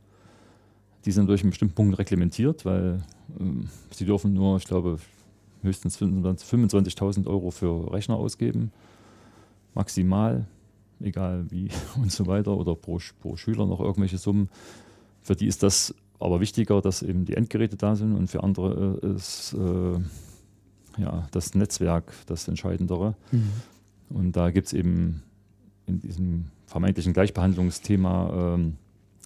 Die 1.05 1.11
sind 1.11 1.27
durch 1.27 1.41
einen 1.41 1.49
bestimmten 1.49 1.75
Punkt 1.75 1.97
reglementiert, 1.97 2.65
weil 2.65 3.01
ähm, 3.39 3.69
sie 3.91 4.05
dürfen 4.05 4.33
nur, 4.33 4.57
ich 4.57 4.65
glaube, 4.65 4.99
höchstens 5.63 5.97
25 5.97 6.47
25.000 6.47 7.27
Euro 7.27 7.51
für 7.51 7.91
Rechner 7.91 8.15
ausgeben, 8.15 8.71
maximal, 9.73 10.45
egal 10.99 11.45
wie 11.49 11.69
und 12.01 12.11
so 12.11 12.27
weiter, 12.27 12.55
oder 12.57 12.75
pro, 12.75 12.99
pro 13.19 13.35
Schüler 13.35 13.65
noch 13.65 13.79
irgendwelche 13.79 14.17
Summen. 14.17 14.49
Für 15.21 15.35
die 15.35 15.47
ist 15.47 15.63
das 15.63 15.93
aber 16.19 16.39
wichtiger, 16.39 16.81
dass 16.81 17.01
eben 17.01 17.25
die 17.25 17.35
Endgeräte 17.35 17.77
da 17.77 17.95
sind 17.95 18.15
und 18.15 18.27
für 18.27 18.43
andere 18.43 18.99
äh, 19.01 19.15
ist 19.15 19.53
äh, 19.53 21.01
ja, 21.01 21.27
das 21.31 21.55
Netzwerk 21.55 22.13
das 22.27 22.47
Entscheidendere. 22.47 23.15
Und 24.09 24.35
da 24.35 24.51
gibt 24.51 24.67
es 24.67 24.73
eben 24.73 25.23
in 25.87 25.99
diesem 25.99 26.45
vermeintlichen 26.67 27.13
Gleichbehandlungsthema 27.13 28.55
ähm, 28.55 28.77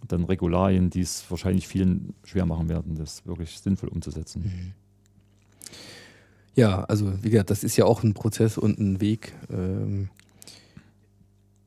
dann 0.07 0.23
Regularien, 0.23 0.89
die 0.89 1.01
es 1.01 1.23
wahrscheinlich 1.29 1.67
vielen 1.67 2.13
schwer 2.23 2.45
machen 2.45 2.69
werden, 2.69 2.95
das 2.95 3.25
wirklich 3.25 3.57
sinnvoll 3.59 3.89
umzusetzen. 3.89 4.73
Ja, 6.55 6.83
also 6.85 7.11
wie 7.23 7.29
gesagt, 7.29 7.49
das 7.49 7.63
ist 7.63 7.75
ja 7.75 7.85
auch 7.85 8.03
ein 8.03 8.13
Prozess 8.13 8.57
und 8.57 8.79
ein 8.79 9.01
Weg. 9.01 9.33
Ähm, 9.49 10.09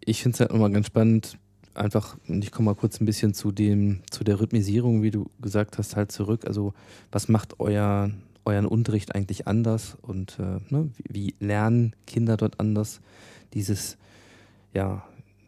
ich 0.00 0.22
finde 0.22 0.36
es 0.36 0.40
halt 0.40 0.52
nochmal 0.52 0.70
ganz 0.70 0.86
spannend, 0.86 1.38
einfach, 1.74 2.16
und 2.26 2.42
ich 2.42 2.50
komme 2.50 2.66
mal 2.66 2.74
kurz 2.74 3.00
ein 3.00 3.06
bisschen 3.06 3.34
zu 3.34 3.52
dem, 3.52 4.00
zu 4.10 4.24
der 4.24 4.40
Rhythmisierung, 4.40 5.02
wie 5.02 5.10
du 5.10 5.30
gesagt 5.40 5.78
hast, 5.78 5.96
halt 5.96 6.10
zurück. 6.12 6.46
Also, 6.46 6.74
was 7.12 7.28
macht 7.28 7.60
euer, 7.60 8.10
euren 8.44 8.66
Unterricht 8.66 9.14
eigentlich 9.14 9.46
anders 9.46 9.96
und 10.02 10.38
äh, 10.38 10.60
ne, 10.72 10.90
wie, 10.96 11.04
wie 11.08 11.34
lernen 11.38 11.94
Kinder 12.06 12.36
dort 12.36 12.58
anders? 12.58 13.00
Dieses, 13.52 13.98
ja, 14.72 15.04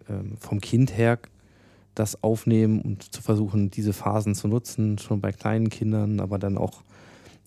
ähm, 0.09 0.37
vom 0.39 0.61
Kind 0.61 0.97
her 0.97 1.19
das 2.01 2.23
aufnehmen 2.23 2.81
und 2.81 3.15
zu 3.15 3.23
versuchen, 3.23 3.71
diese 3.71 3.93
Phasen 3.93 4.35
zu 4.35 4.49
nutzen, 4.49 4.99
schon 4.99 5.21
bei 5.21 5.33
kleinen 5.33 5.69
Kindern, 5.69 6.21
aber 6.21 6.39
dann 6.39 6.57
auch 6.57 6.83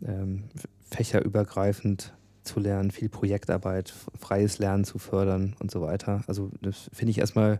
ähm, 0.06 0.44
fächerübergreifend 0.90 2.14
zu 2.44 2.60
lernen, 2.60 2.92
viel 2.92 3.10
Projektarbeit, 3.10 3.94
freies 4.20 4.60
Lernen 4.60 4.84
zu 4.84 5.00
fördern 5.00 5.56
und 5.60 5.72
so 5.72 5.82
weiter. 5.82 6.24
Also 6.28 6.52
das 6.62 6.90
finde 6.94 7.12
ich 7.12 7.18
erstmal, 7.18 7.60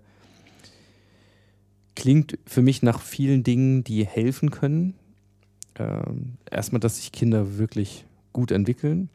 klingt 1.96 2.38
für 2.46 2.62
mich 2.62 2.84
nach 2.84 3.02
vielen 3.02 3.44
Dingen, 3.44 3.84
die 3.84 4.06
helfen 4.06 4.52
können. 4.52 4.94
Ähm, 5.76 6.38
erstmal, 6.50 6.80
dass 6.80 6.98
sich 6.98 7.12
Kinder 7.12 7.58
wirklich 7.58 8.06
gut 8.34 8.52
entwickeln 8.52 9.10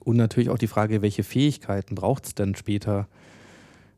und 0.00 0.16
natürlich 0.16 0.50
auch 0.50 0.58
die 0.58 0.66
Frage, 0.66 1.00
welche 1.00 1.22
Fähigkeiten 1.22 1.94
braucht 1.94 2.26
es 2.26 2.34
dann 2.34 2.54
später 2.54 3.08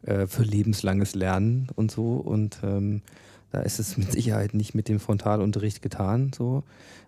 äh, 0.07 0.27
für 0.27 0.43
lebenslanges 0.43 1.15
Lernen 1.15 1.69
und 1.77 1.91
so. 1.91 2.17
Und 2.17 2.59
ähm, 2.63 3.03
da 3.51 3.61
ist 3.61 3.79
es 3.79 3.97
mit 3.97 4.13
Sicherheit 4.13 4.55
nicht 4.55 4.75
mit 4.75 4.89
dem 4.89 5.01
Frontalunterricht 5.01 5.83
getan. 5.83 6.33
So. 6.35 6.65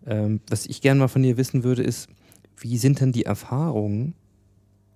Ähm, 0.07 0.41
was 0.49 0.67
ich 0.67 0.81
gerne 0.81 1.01
mal 1.01 1.09
von 1.09 1.23
dir 1.23 1.37
wissen 1.37 1.65
würde, 1.65 1.83
ist, 1.83 2.09
wie 2.59 2.79
sind 2.79 3.01
denn 3.01 3.13
die 3.13 3.25
Erfahrungen? 3.25 4.15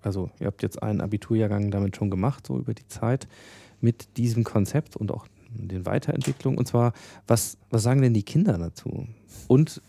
Also, 0.02 0.30
ihr 0.40 0.46
habt 0.46 0.62
jetzt 0.62 0.82
einen 0.82 1.00
Abiturjahrgang 1.00 1.70
damit 1.70 1.96
schon 1.96 2.10
gemacht, 2.10 2.46
so 2.46 2.58
über 2.58 2.72
die 2.72 2.86
Zeit, 2.88 3.28
mit 3.80 4.16
diesem 4.16 4.44
Konzept 4.44 4.96
und 4.96 5.10
auch 5.10 5.26
den 5.50 5.84
Weiterentwicklungen. 5.84 6.58
Und 6.58 6.66
zwar, 6.66 6.92
was, 7.26 7.58
was 7.70 7.82
sagen 7.82 8.00
denn 8.00 8.14
die 8.14 8.22
Kinder 8.22 8.56
dazu? 8.56 9.06
Und 9.48 9.82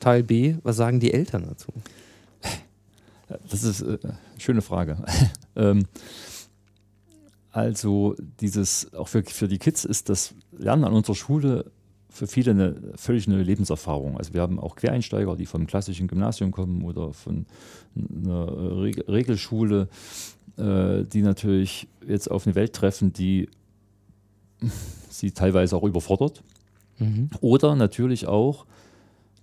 Teil 0.00 0.22
B, 0.22 0.56
was 0.62 0.76
sagen 0.76 1.00
die 1.00 1.12
Eltern 1.12 1.46
dazu? 1.48 1.72
Das 3.50 3.62
ist 3.64 3.80
äh, 3.80 3.98
eine 4.02 4.18
schöne 4.38 4.62
Frage. 4.62 4.98
ähm, 5.56 5.86
also 7.56 8.14
dieses, 8.42 8.92
auch 8.92 9.08
für, 9.08 9.22
für 9.22 9.48
die 9.48 9.56
Kids 9.56 9.86
ist 9.86 10.10
das 10.10 10.34
Lernen 10.58 10.84
an 10.84 10.92
unserer 10.92 11.14
Schule 11.14 11.70
für 12.10 12.26
viele 12.26 12.50
eine 12.50 12.76
völlig 12.96 13.28
neue 13.28 13.44
Lebenserfahrung. 13.44 14.18
Also 14.18 14.34
wir 14.34 14.42
haben 14.42 14.60
auch 14.60 14.76
Quereinsteiger, 14.76 15.36
die 15.36 15.46
vom 15.46 15.66
klassischen 15.66 16.06
Gymnasium 16.06 16.50
kommen 16.50 16.82
oder 16.82 17.14
von 17.14 17.46
einer 17.96 18.82
Reg 18.82 19.08
Regelschule, 19.08 19.88
äh, 20.58 21.04
die 21.04 21.22
natürlich 21.22 21.88
jetzt 22.06 22.30
auf 22.30 22.46
eine 22.46 22.56
Welt 22.56 22.74
treffen, 22.74 23.14
die 23.14 23.48
sie 25.08 25.30
teilweise 25.30 25.76
auch 25.78 25.84
überfordert. 25.84 26.42
Oder 27.40 27.74
natürlich 27.74 28.26
auch 28.26 28.66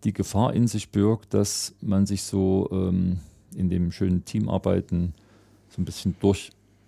die 0.03 0.13
Gefahr 0.13 0.53
in 0.53 0.67
sich 0.67 0.91
birgt, 0.91 1.33
dass 1.33 1.73
man 1.81 2.05
sich 2.05 2.21
so 2.21 2.69
ähm, 2.71 3.21
in 3.55 3.71
dem 3.71 3.91
schönen 3.91 4.23
Teamarbeiten 4.23 5.15
so 5.69 5.81
ein 5.81 5.85
bisschen 5.85 6.15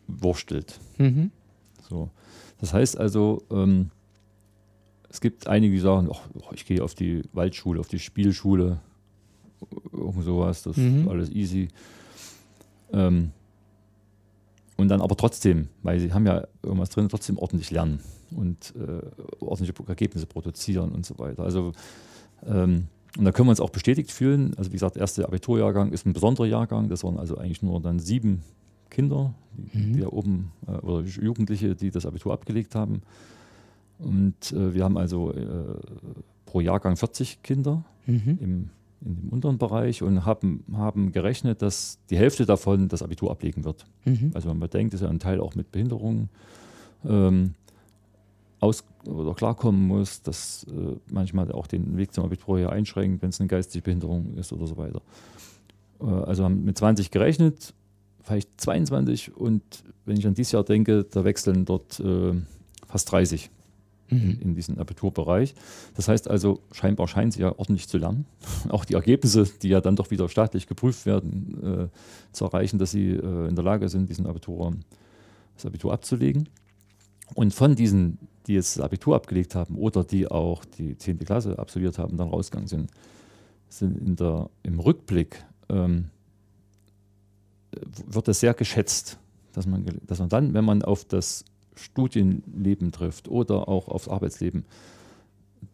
durchwurstelt. 0.07 0.79
Mhm. 0.97 1.31
So. 1.89 2.09
Das 2.59 2.73
heißt 2.73 2.97
also, 2.97 3.43
ähm, 3.51 3.89
es 5.09 5.21
gibt 5.21 5.47
einige, 5.47 5.73
die 5.73 5.79
sagen, 5.79 6.09
"Ach, 6.11 6.21
ach, 6.47 6.51
ich 6.53 6.65
gehe 6.65 6.83
auf 6.83 6.93
die 6.95 7.21
Waldschule, 7.33 7.79
auf 7.79 7.87
die 7.87 7.99
Spielschule, 7.99 8.79
irgend 9.93 10.23
sowas, 10.23 10.63
das 10.63 10.77
Mhm. 10.77 11.01
ist 11.01 11.07
alles 11.07 11.29
easy. 11.29 11.67
Ähm, 12.91 13.31
und 14.77 14.89
dann 14.89 15.01
aber 15.01 15.15
trotzdem, 15.15 15.69
weil 15.83 15.99
sie 15.99 16.11
haben 16.13 16.25
ja 16.25 16.45
irgendwas 16.61 16.89
drin, 16.89 17.07
trotzdem 17.07 17.37
ordentlich 17.37 17.71
lernen 17.71 18.01
und 18.35 18.73
äh, 18.75 19.01
ordentliche 19.39 19.73
Ergebnisse 19.87 20.25
produzieren 20.25 20.91
und 20.91 21.05
so 21.05 21.17
weiter. 21.17 21.43
Also 21.43 21.71
ähm, 22.45 22.87
und 23.17 23.23
da 23.23 23.31
können 23.31 23.47
wir 23.47 23.51
uns 23.51 23.61
auch 23.61 23.69
bestätigt 23.69 24.11
fühlen. 24.11 24.53
Also 24.57 24.71
wie 24.71 24.75
gesagt, 24.75 24.95
der 24.95 25.01
erste 25.01 25.25
Abiturjahrgang 25.25 25.93
ist 25.93 26.05
ein 26.05 26.11
besonderer 26.11 26.47
Jahrgang. 26.47 26.89
Das 26.89 27.05
waren 27.05 27.17
also 27.17 27.37
eigentlich 27.37 27.61
nur 27.63 27.79
dann 27.79 27.97
sieben 27.99 28.43
Kinder, 28.89 29.33
die, 29.73 29.93
die 29.93 29.99
da 30.01 30.07
oben, 30.07 30.51
äh, 30.67 30.71
oder 30.71 31.05
Jugendliche, 31.05 31.75
die 31.75 31.91
das 31.91 32.05
Abitur 32.05 32.33
abgelegt 32.33 32.75
haben. 32.75 33.01
Und 33.99 34.51
äh, 34.51 34.73
wir 34.73 34.83
haben 34.83 34.97
also 34.97 35.31
äh, 35.31 35.45
pro 36.45 36.59
Jahrgang 36.61 36.97
40 36.97 37.43
Kinder 37.43 37.83
Mhm. 38.07 38.38
im, 38.41 38.69
in 39.01 39.15
dem 39.15 39.29
unteren 39.29 39.57
Bereich 39.57 40.01
und 40.03 40.25
haben, 40.25 40.63
haben 40.73 41.11
gerechnet, 41.11 41.61
dass 41.61 41.99
die 42.09 42.17
Hälfte 42.17 42.45
davon 42.45 42.88
das 42.88 43.01
Abitur 43.01 43.31
ablegen 43.31 43.63
wird. 43.63 43.86
Mhm. 44.05 44.31
Also 44.33 44.49
wenn 44.49 44.57
man 44.57 44.69
bedenkt, 44.69 44.93
ist 44.93 45.01
ja 45.01 45.09
ein 45.09 45.19
Teil 45.19 45.39
auch 45.39 45.55
mit 45.55 45.71
Behinderungen 45.71 46.29
ähm, 47.03 47.53
aus 48.59 48.83
oder 49.05 49.33
klarkommen 49.33 49.88
muss, 49.88 50.21
dass 50.21 50.65
äh, 50.69 50.95
manchmal 51.11 51.51
auch 51.51 51.67
den 51.67 51.97
Weg 51.97 52.13
zum 52.13 52.25
Abitur 52.25 52.57
hier 52.57 52.71
einschränkt, 52.71 53.21
wenn 53.21 53.29
es 53.29 53.39
eine 53.39 53.47
geistige 53.47 53.83
Behinderung 53.83 54.36
ist 54.36 54.53
oder 54.53 54.65
so 54.65 54.77
weiter. 54.77 55.01
Äh, 56.01 56.05
also 56.05 56.43
haben 56.43 56.63
mit 56.63 56.77
20 56.77 57.11
gerechnet, 57.11 57.73
vielleicht 58.26 58.49
22 58.59 59.36
und 59.36 59.61
wenn 60.05 60.17
ich 60.17 60.28
an 60.28 60.34
dieses 60.34 60.51
Jahr 60.51 60.63
denke, 60.63 61.05
da 61.05 61.23
wechseln 61.23 61.65
dort 61.65 61.99
äh, 61.99 62.34
fast 62.88 63.11
30 63.11 63.49
in, 64.09 64.39
in 64.39 64.55
diesem 64.55 64.78
Abiturbereich. 64.78 65.55
Das 65.95 66.07
heißt 66.07 66.30
also, 66.30 66.59
scheinbar 66.71 67.07
scheinen 67.07 67.32
sie 67.32 67.41
ja 67.41 67.57
ordentlich 67.57 67.88
zu 67.88 67.97
lernen. 67.97 68.26
Auch 68.69 68.86
die 68.86 68.93
Ergebnisse, 68.93 69.49
die 69.61 69.69
ja 69.69 69.82
dann 69.82 69.95
doch 69.95 70.11
wieder 70.11 70.30
staatlich 70.30 70.67
geprüft 70.67 71.05
werden, 71.05 71.89
äh, 71.91 72.34
zu 72.34 72.45
erreichen, 72.45 72.78
dass 72.78 72.91
sie 72.91 73.11
äh, 73.11 73.47
in 73.47 73.55
der 73.55 73.63
Lage 73.63 73.89
sind, 73.89 74.09
diesen 74.09 74.28
Abitur, 74.28 74.73
das 75.55 75.65
Abitur 75.65 75.93
abzulegen. 75.93 76.49
Und 77.34 77.53
von 77.53 77.76
diesen, 77.76 78.19
die 78.45 78.53
jetzt 78.53 78.78
das 78.78 78.84
Abitur 78.84 79.15
abgelegt 79.15 79.55
haben 79.55 79.76
oder 79.76 80.03
die 80.03 80.28
auch 80.28 80.63
die 80.65 80.97
10. 80.97 81.19
Klasse 81.19 81.57
absolviert 81.57 81.97
haben, 81.97 82.17
dann 82.17 82.30
rausgegangen 82.30 82.67
sind, 82.67 82.91
sind 83.69 83.97
in 83.97 84.15
der, 84.15 84.49
im 84.61 84.80
Rückblick 84.80 85.43
ähm, 85.69 86.11
wird 88.07 88.28
das 88.28 88.39
sehr 88.39 88.53
geschätzt, 88.53 89.17
dass 89.53 89.65
man, 89.65 89.86
dass 90.05 90.19
man 90.19 90.30
dann, 90.30 90.53
wenn 90.53 90.65
man 90.65 90.82
auf 90.82 91.05
das 91.05 91.45
Studienleben 91.76 92.91
trifft 92.91 93.28
oder 93.28 93.67
auch 93.67 93.88
aufs 93.88 94.07
Arbeitsleben, 94.07 94.65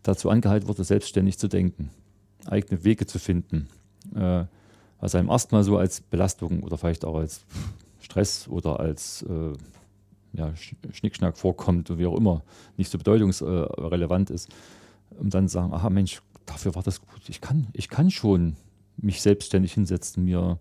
dazu 0.03 0.29
angehalten 0.29 0.67
wurde, 0.67 0.83
selbstständig 0.83 1.37
zu 1.37 1.47
denken, 1.47 1.89
eigene 2.45 2.83
Wege 2.83 3.05
zu 3.05 3.19
finden, 3.19 3.67
äh, 4.15 4.45
was 4.99 5.15
einem 5.15 5.29
erstmal 5.29 5.63
so 5.63 5.77
als 5.77 6.01
Belastung 6.01 6.63
oder 6.63 6.77
vielleicht 6.77 7.05
auch 7.05 7.15
als 7.15 7.45
Stress 7.99 8.47
oder 8.47 8.79
als 8.79 9.23
äh, 9.23 9.53
ja, 10.33 10.53
Schnickschnack 10.91 11.37
vorkommt 11.37 11.89
und 11.89 11.99
wie 11.99 12.05
auch 12.05 12.17
immer, 12.17 12.43
nicht 12.77 12.91
so 12.91 12.97
bedeutungsrelevant 12.97 14.29
ist, 14.29 14.49
um 15.19 15.29
dann 15.29 15.47
zu 15.47 15.53
sagen, 15.53 15.73
aha 15.73 15.89
Mensch, 15.89 16.21
dafür 16.45 16.75
war 16.75 16.83
das 16.83 17.01
gut, 17.01 17.27
ich 17.27 17.41
kann, 17.41 17.67
ich 17.73 17.89
kann 17.89 18.11
schon 18.11 18.55
mich 18.97 19.21
selbstständig 19.21 19.73
hinsetzen, 19.73 20.23
mir 20.23 20.59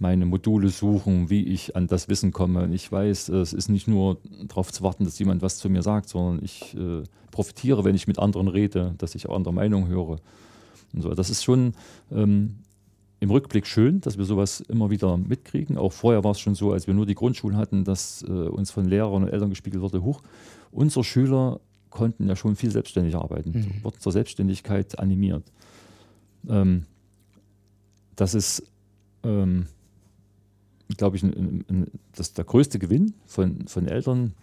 meine 0.00 0.24
Module 0.24 0.70
suchen, 0.70 1.28
wie 1.28 1.44
ich 1.44 1.76
an 1.76 1.86
das 1.86 2.08
Wissen 2.08 2.32
komme. 2.32 2.64
Und 2.64 2.72
ich 2.72 2.90
weiß, 2.90 3.28
es 3.28 3.52
ist 3.52 3.68
nicht 3.68 3.86
nur 3.86 4.16
darauf 4.48 4.72
zu 4.72 4.82
warten, 4.82 5.04
dass 5.04 5.18
jemand 5.18 5.42
was 5.42 5.58
zu 5.58 5.68
mir 5.68 5.82
sagt, 5.82 6.08
sondern 6.08 6.42
ich 6.42 6.74
äh, 6.74 7.02
profitiere, 7.30 7.84
wenn 7.84 7.94
ich 7.94 8.08
mit 8.08 8.18
anderen 8.18 8.48
rede, 8.48 8.94
dass 8.96 9.14
ich 9.14 9.28
auch 9.28 9.36
andere 9.36 9.52
Meinungen 9.52 9.88
höre. 9.88 10.16
Und 10.94 11.02
so. 11.02 11.10
Das 11.14 11.28
ist 11.28 11.44
schon 11.44 11.74
ähm, 12.10 12.56
im 13.20 13.30
Rückblick 13.30 13.66
schön, 13.66 14.00
dass 14.00 14.16
wir 14.16 14.24
sowas 14.24 14.62
immer 14.62 14.88
wieder 14.88 15.18
mitkriegen. 15.18 15.76
Auch 15.76 15.92
vorher 15.92 16.24
war 16.24 16.30
es 16.30 16.40
schon 16.40 16.54
so, 16.54 16.72
als 16.72 16.86
wir 16.86 16.94
nur 16.94 17.04
die 17.04 17.14
Grundschulen 17.14 17.58
hatten, 17.58 17.84
dass 17.84 18.22
äh, 18.22 18.30
uns 18.30 18.70
von 18.70 18.86
Lehrern 18.86 19.24
und 19.24 19.28
Eltern 19.28 19.50
gespiegelt 19.50 19.82
wurde, 19.82 20.02
hoch, 20.02 20.22
unsere 20.72 21.04
Schüler 21.04 21.60
konnten 21.90 22.26
ja 22.26 22.36
schon 22.36 22.56
viel 22.56 22.70
selbstständig 22.70 23.16
arbeiten, 23.16 23.50
mhm. 23.50 23.84
wurden 23.84 24.00
zur 24.00 24.12
Selbstständigkeit 24.12 24.98
animiert. 24.98 25.44
Ähm, 26.48 26.86
das 28.16 28.34
ist 28.34 28.62
ähm, 29.24 29.66
glaube 30.96 31.16
ich, 31.16 31.22
ein, 31.22 31.64
ein, 31.68 31.86
das 32.14 32.32
der 32.32 32.44
größte 32.44 32.78
Gewinn 32.78 33.14
von, 33.26 33.66
von 33.66 33.86
Eltern. 33.86 34.34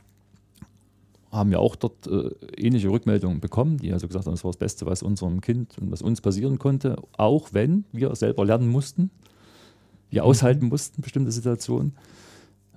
Haben 1.31 1.51
ja 1.51 1.59
auch 1.59 1.75
dort 1.75 2.07
äh, 2.07 2.29
ähnliche 2.57 2.89
Rückmeldungen 2.89 3.41
bekommen, 3.41 3.77
die 3.77 3.91
also 3.91 4.07
gesagt 4.07 4.25
haben, 4.25 4.33
das 4.33 4.43
war 4.43 4.51
das 4.51 4.57
Beste, 4.57 4.85
was 4.85 5.03
unserem 5.03 5.41
Kind 5.41 5.77
und 5.77 5.91
was 5.91 6.01
uns 6.01 6.21
passieren 6.21 6.57
konnte, 6.57 6.95
auch 7.17 7.49
wenn 7.51 7.83
wir 7.91 8.15
selber 8.15 8.45
lernen 8.45 8.69
mussten, 8.69 9.11
wir 10.09 10.21
mhm. 10.23 10.29
aushalten 10.29 10.67
mussten, 10.67 11.01
bestimmte 11.01 11.31
Situationen, 11.31 11.93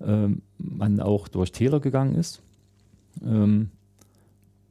ähm, 0.01 0.43
man 0.59 1.01
auch 1.01 1.29
durch 1.29 1.53
Täler 1.53 1.79
gegangen 1.79 2.17
ist. 2.17 2.43
Ähm, 3.25 3.71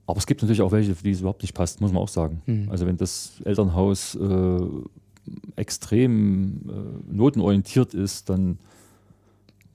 aber 0.06 0.18
es 0.18 0.26
gibt 0.26 0.42
natürlich 0.42 0.62
auch 0.62 0.72
welche, 0.72 0.96
für 0.96 1.04
die 1.04 1.12
es 1.12 1.22
überhaupt 1.22 1.44
nicht 1.44 1.54
passt, 1.54 1.82
muss 1.82 1.94
man 1.94 2.02
auch 2.02 2.10
sagen. 2.10 2.42
Mhm. 2.48 2.68
Also 2.70 2.86
wenn 2.86 2.98
das 2.98 3.42
Elternhaus 3.46 4.16
äh, 4.16 4.60
extrem 5.56 6.62
äh, 6.68 7.14
notenorientiert 7.14 7.94
ist, 7.94 8.30
dann 8.30 8.58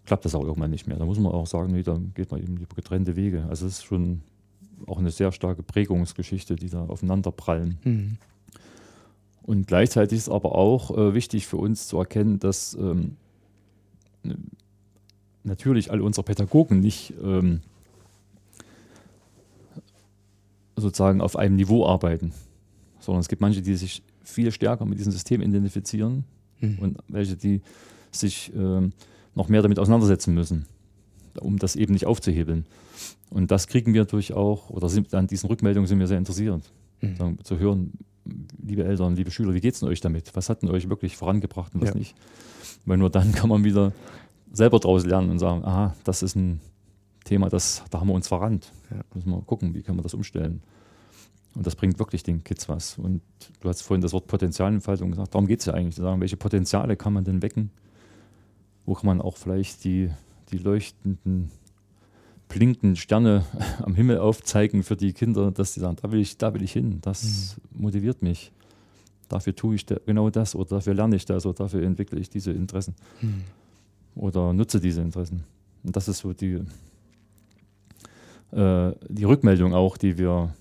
klappt 0.05 0.25
das 0.25 0.35
auch 0.35 0.45
irgendwann 0.45 0.71
nicht 0.71 0.87
mehr. 0.87 0.99
Da 0.99 1.05
muss 1.05 1.19
man 1.19 1.33
auch 1.33 1.47
sagen, 1.47 1.73
nee, 1.73 1.83
dann 1.83 2.13
geht 2.15 2.31
man 2.31 2.43
eben 2.43 2.57
lieber 2.57 2.75
getrennte 2.75 3.17
Wege. 3.17 3.47
Also 3.49 3.67
es 3.67 3.79
ist 3.79 3.85
schon 3.85 4.23
auch 4.87 4.99
eine 4.99 5.11
sehr 5.11 5.33
starke 5.33 5.63
Prägungsgeschichte, 5.63 6.57
die 6.57 6.69
da 6.69 6.85
aufeinander 6.87 7.33
prallen. 7.33 7.79
Mhm. 7.85 8.19
Und 9.43 9.67
gleichzeitig 9.67 10.19
ist 10.19 10.29
aber 10.29 10.55
auch 10.55 10.97
äh, 10.97 11.15
wichtig 11.15 11.47
für 11.47 11.59
uns 11.59 11.87
zu 11.87 11.99
erkennen, 11.99 12.39
dass 12.39 12.75
ähm, 12.75 13.17
natürlich 15.43 15.91
alle 15.91 16.03
unsere 16.03 16.25
Pädagogen 16.25 16.81
nicht 16.81 17.13
ähm, 17.23 17.61
sozusagen 20.77 21.21
auf 21.21 21.37
einem 21.37 21.57
Niveau 21.57 21.87
arbeiten, 21.87 22.33
sondern 23.01 23.21
es 23.21 23.29
gibt 23.29 23.43
manche, 23.43 23.63
die 23.63 23.75
sich 23.75 24.03
viel 24.23 24.51
stärker 24.51 24.87
mit 24.87 24.99
diesem 24.99 25.13
System 25.13 25.43
identifizieren 25.43 26.25
mhm. 26.61 26.79
und 26.81 26.99
welche, 27.09 27.37
die 27.37 27.61
sich 28.11 28.53
ähm, 28.57 28.93
noch 29.35 29.49
mehr 29.49 29.63
damit 29.63 29.79
auseinandersetzen 29.79 30.35
müssen, 30.35 30.67
um 31.41 31.59
das 31.59 31.77
eben 31.77 31.93
nicht 31.93 32.07
aufzuhebeln. 32.07 32.67
Und 33.31 33.51
das 33.51 33.67
kriegen 33.67 33.95
wir 33.95 34.05
durch 34.05 34.33
auch, 34.33 34.71
oder 34.71 34.89
sind, 34.89 35.13
an 35.15 35.27
diesen 35.27 35.49
Rückmeldungen 35.49 35.87
sind 35.87 35.99
wir 35.99 36.07
sehr 36.07 36.19
interessiert, 36.19 36.71
mhm. 37.01 37.39
zu 37.43 37.59
hören, 37.59 37.93
liebe 38.63 38.85
Eltern, 38.85 39.17
liebe 39.17 39.31
Schüler, 39.31 39.55
wie 39.55 39.61
geht 39.61 39.75
es 39.75 39.81
denn 39.81 39.89
euch 39.89 40.01
damit? 40.01 40.35
Was 40.35 40.49
hat 40.49 40.63
denn 40.63 40.71
euch 40.71 40.89
wirklich 40.89 41.17
vorangebracht 41.17 41.75
und 41.75 41.83
was 41.83 41.91
ja. 41.91 41.97
nicht? 41.97 42.15
Weil 42.87 42.99
nur 42.99 43.11
dann 43.11 43.33
kann 43.35 43.49
man 43.49 43.65
wieder 43.65 43.93
selber 44.53 44.79
daraus 44.79 45.05
lernen 45.05 45.31
und 45.31 45.39
sagen, 45.39 45.65
aha, 45.65 45.95
das 46.05 46.23
ist 46.23 46.37
ein 46.37 46.61
Thema, 47.25 47.49
das, 47.49 47.83
da 47.91 48.01
haben 48.01 48.09
wir 48.09 48.15
uns 48.15 48.29
verrannt. 48.29 48.71
Ja. 48.91 49.01
Müssen 49.15 49.31
wir 49.31 49.41
gucken, 49.43 49.75
wie 49.75 49.83
können 49.83 49.99
wir 49.99 50.03
das 50.03 50.15
umstellen. 50.15 50.63
Und 51.55 51.67
das 51.67 51.77
bringt 51.77 51.99
wirklich 51.99 52.23
den 52.23 52.43
Kids 52.45 52.69
was. 52.69 52.99
Und 52.99 53.23
du 53.61 53.69
hast 53.69 53.83
vorhin 53.83 54.03
das 54.03 54.13
Wort 54.13 54.27
Potenzialentfaltung 54.27 55.11
gesagt, 55.11 55.35
darum 55.35 55.47
geht 55.47 55.61
es 55.61 55.67
ja 55.67 55.75
eigentlich, 55.75 55.95
zu 55.95 56.03
sagen, 56.03 56.21
welche 56.21 56.37
Potenziale 56.37 56.97
kann 56.97 57.13
man 57.13 57.25
denn 57.25 57.43
wecken? 57.43 57.71
Wo 58.87 58.95
kann 58.95 59.07
man 59.07 59.21
auch 59.21 59.37
vielleicht 59.37 59.85
die, 59.85 60.11
die 60.51 60.59
leuchtenden, 60.59 61.51
blinkenden 62.49 62.97
Sterne 62.97 63.45
am 63.83 63.95
Himmel 63.95 64.19
aufzeigen 64.19 64.83
für 64.83 64.97
die 64.97 65.13
Kinder, 65.13 65.51
dass 65.51 65.75
sie 65.75 65.81
sagen, 65.81 65.97
da 66.01 66.11
will 66.11 66.21
ich, 66.21 66.37
da 66.39 66.55
will 66.55 66.63
ich 66.63 66.73
hin, 66.73 66.99
das 67.01 67.57
mhm. 67.73 67.83
motiviert 67.83 68.23
mich. 68.23 68.53
Dafür 69.29 69.57
tue 69.57 69.77
ich 69.77 69.87
da, 69.87 69.97
genau 70.05 70.29
das 70.31 70.55
oder 70.55 70.77
dafür 70.77 70.95
lerne 70.95 71.17
ich 71.17 71.25
das 71.25 71.47
oder 71.47 71.65
dafür 71.65 71.83
entwickle 71.83 72.21
ich 72.21 72.29
diese 72.29 72.53
Interessen 72.53 72.95
mhm. 73.23 73.45
oder 74.15 74.53
nutze 74.53 74.81
diese 74.81 75.01
Interessen. 75.01 75.45
Und 75.83 75.97
das 75.97 76.09
ist 76.09 76.19
so 76.19 76.33
die, 76.33 76.61
äh, 78.53 78.93
die 79.09 79.25
Rückmeldung 79.25 79.75
auch, 79.75 79.97
die 79.97 80.19
wir 80.19 80.55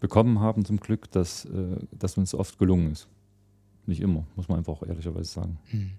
bekommen 0.00 0.40
haben 0.40 0.64
zum 0.64 0.78
Glück, 0.80 1.10
dass 1.10 1.44
äh, 1.44 1.76
das 1.92 2.16
uns 2.16 2.34
oft 2.34 2.58
gelungen 2.58 2.92
ist. 2.92 3.08
Nicht 3.86 4.00
immer, 4.00 4.26
muss 4.36 4.48
man 4.48 4.58
einfach 4.58 4.74
auch 4.74 4.82
ehrlicherweise 4.82 5.30
sagen. 5.30 5.58
Mhm. 5.72 5.90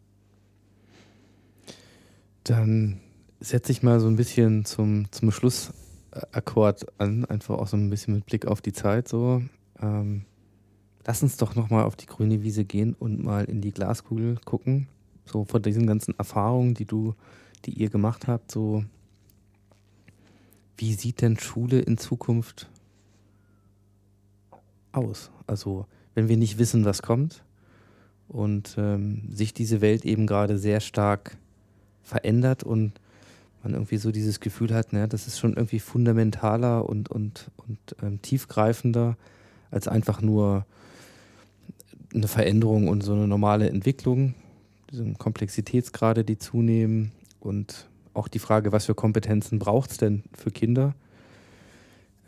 Dann 2.44 3.00
setze 3.40 3.72
ich 3.72 3.84
mal 3.84 4.00
so 4.00 4.08
ein 4.08 4.16
bisschen 4.16 4.66
zum, 4.66 5.12
zum 5.12 5.32
Schlussakkord 5.32 6.88
an, 7.00 7.26
einfach 7.26 7.58
auch 7.58 7.68
so 7.68 7.78
ein 7.78 7.90
bisschen 7.90 8.16
mit 8.16 8.26
Blick 8.26 8.46
auf 8.46 8.62
die 8.62 8.74
Zeit 8.74 9.08
so. 9.08 9.42
Ähm, 9.82 10.26
lass 11.06 11.24
uns 11.24 11.38
doch 11.38 11.56
nochmal 11.56 11.86
auf 11.86 11.96
die 11.96 12.06
grüne 12.06 12.44
Wiese 12.44 12.66
gehen 12.66 12.94
und 12.94 13.24
mal 13.24 13.46
in 13.46 13.62
die 13.62 13.72
Glaskugel 13.72 14.38
gucken. 14.46 14.88
So 15.26 15.46
von 15.46 15.62
diesen 15.62 15.86
ganzen 15.86 16.18
Erfahrungen, 16.18 16.74
die 16.74 16.86
du, 16.86 17.14
die 17.66 17.72
ihr 17.72 17.90
gemacht 17.90 18.28
habt, 18.28 18.52
so 18.52 18.84
wie 20.78 20.94
sieht 20.94 21.22
denn 21.22 21.38
Schule 21.38 21.80
in 21.80 21.98
Zukunft 21.98 22.70
aus? 24.94 25.30
Also, 25.46 25.86
wenn 26.16 26.30
wir 26.30 26.38
nicht 26.38 26.58
wissen, 26.58 26.86
was 26.86 27.02
kommt 27.02 27.44
und 28.30 28.76
ähm, 28.78 29.24
sich 29.30 29.54
diese 29.54 29.82
Welt 29.82 30.06
eben 30.06 30.26
gerade 30.26 30.58
sehr 30.58 30.80
stark 30.80 31.38
verändert 32.10 32.64
und 32.64 32.94
man 33.64 33.74
irgendwie 33.74 33.98
so 33.98 34.12
dieses 34.12 34.40
Gefühl 34.40 34.74
hat, 34.74 34.94
ne, 34.94 35.08
das 35.08 35.28
ist 35.28 35.40
schon 35.40 35.54
irgendwie 35.54 35.80
fundamentaler 35.80 36.88
und, 36.88 37.10
und, 37.10 37.52
und 37.58 37.78
ähm, 38.02 38.22
tiefgreifender 38.22 39.18
als 39.72 39.88
einfach 39.88 40.22
nur 40.22 40.66
eine 42.14 42.28
Veränderung 42.28 42.88
und 42.88 43.02
so 43.02 43.14
eine 43.14 43.28
normale 43.28 43.70
Entwicklung, 43.70 44.34
diese 44.92 45.06
Komplexitätsgrade, 45.14 46.24
die 46.24 46.38
zunehmen 46.38 47.12
und 47.40 47.88
auch 48.14 48.28
die 48.28 48.40
Frage, 48.40 48.72
was 48.72 48.86
für 48.86 48.96
Kompetenzen 48.96 49.60
braucht 49.60 49.92
es 49.92 49.98
denn 49.98 50.24
für 50.34 50.52
Kinder 50.52 50.96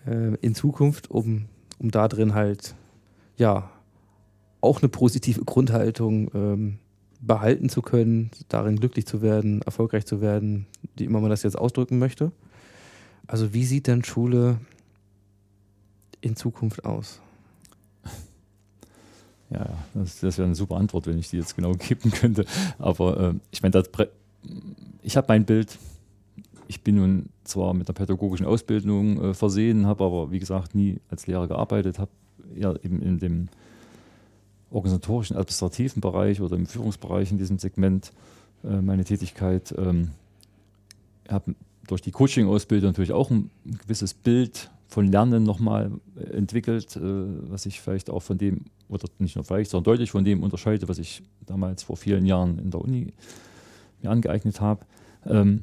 äh, 0.06 0.36
in 0.42 0.54
Zukunft, 0.54 1.10
um, 1.10 1.46
um 1.80 1.90
da 1.90 2.08
drin 2.08 2.36
halt, 2.36 2.76
ja, 3.38 3.72
auch 4.60 4.82
eine 4.82 4.90
positive 4.90 5.44
Grundhaltung 5.44 6.30
ähm, 6.36 6.80
behalten 7.22 7.70
zu 7.70 7.82
können, 7.82 8.32
darin 8.50 8.78
glücklich 8.78 9.06
zu 9.06 9.22
werden, 9.22 9.62
erfolgreich 9.62 10.06
zu 10.06 10.22
werden, 10.22 10.66
wie 10.98 11.06
immer 11.06 11.22
man 11.22 11.30
das 11.30 11.44
jetzt 11.44 11.58
ausdrücken 11.58 12.00
möchte. 12.00 12.32
Also 13.28 13.54
wie 13.54 13.64
sieht 13.64 13.88
denn 13.88 14.04
Schule 14.04 14.60
in 16.20 16.36
Zukunft 16.36 16.84
aus? 16.84 17.22
Ja, 19.52 19.70
das, 19.94 20.20
das 20.22 20.38
wäre 20.38 20.46
eine 20.46 20.56
super 20.56 20.78
Antwort, 20.78 21.08
wenn 21.08 21.20
ich 21.20 21.30
die 21.30 21.38
jetzt 21.38 21.56
genau 21.56 21.74
geben 21.88 22.12
könnte. 22.12 22.46
Aber 22.80 23.20
äh, 23.20 23.34
ich 23.52 23.62
meine, 23.62 23.84
ich 25.04 25.18
habe 25.18 25.28
mein 25.30 25.46
Bild. 25.46 25.78
Ich 26.68 26.82
bin 26.84 26.96
nun 26.96 27.30
zwar 27.44 27.74
mit 27.74 27.88
einer 27.88 27.94
pädagogischen 27.94 28.46
Ausbildung 28.46 29.22
äh, 29.22 29.34
versehen, 29.34 29.86
habe 29.86 30.06
aber, 30.06 30.32
wie 30.32 30.40
gesagt, 30.40 30.74
nie 30.74 31.00
als 31.10 31.28
Lehrer 31.28 31.48
gearbeitet, 31.48 32.00
habe 32.00 32.12
eher 32.56 32.80
eben 32.84 33.02
in 33.02 33.20
dem 33.20 33.50
organisatorischen, 34.72 35.36
administrativen 35.36 36.02
Bereich 36.02 36.42
oder 36.42 36.56
im 36.56 36.66
Führungsbereich 36.66 37.32
in 37.32 37.38
diesem 37.38 37.60
Segment 37.60 38.12
äh, 38.64 38.82
meine 38.82 39.04
Tätigkeit. 39.04 39.74
Ähm, 39.78 40.12
habe 41.30 41.56
durch 41.88 42.02
die 42.02 42.12
Coaching-Ausbildung 42.12 42.92
natürlich 42.92 43.12
auch 43.12 43.30
ein, 43.30 43.50
ein, 43.66 43.78
gewisses 43.78 44.14
Bild 44.14 44.70
von 44.88 45.08
Lernen 45.08 45.44
nochmal 45.44 45.92
entwickelt, 46.32 46.96
äh, 46.96 47.02
was 47.02 47.66
ich 47.66 47.82
vielleicht 47.82 48.10
auch 48.10 48.22
von 48.22 48.38
dem, 48.38 48.66
oder 48.90 49.08
nicht 49.20 49.36
nur 49.36 49.46
vielleicht, 49.46 49.72
sondern 49.72 49.92
deutlich 49.92 50.12
von 50.12 50.24
dem 50.24 50.44
unterscheide, 50.44 50.88
was 50.88 51.00
ich 51.00 51.24
damals 51.46 51.84
vor 51.84 51.98
vielen 51.98 52.26
Jahren 52.26 52.60
in 52.60 52.72
der 52.72 52.82
Uni 52.82 53.14
mir 54.02 54.10
angeeignet 54.10 54.62
habe. 54.62 54.86
Ähm, 55.26 55.62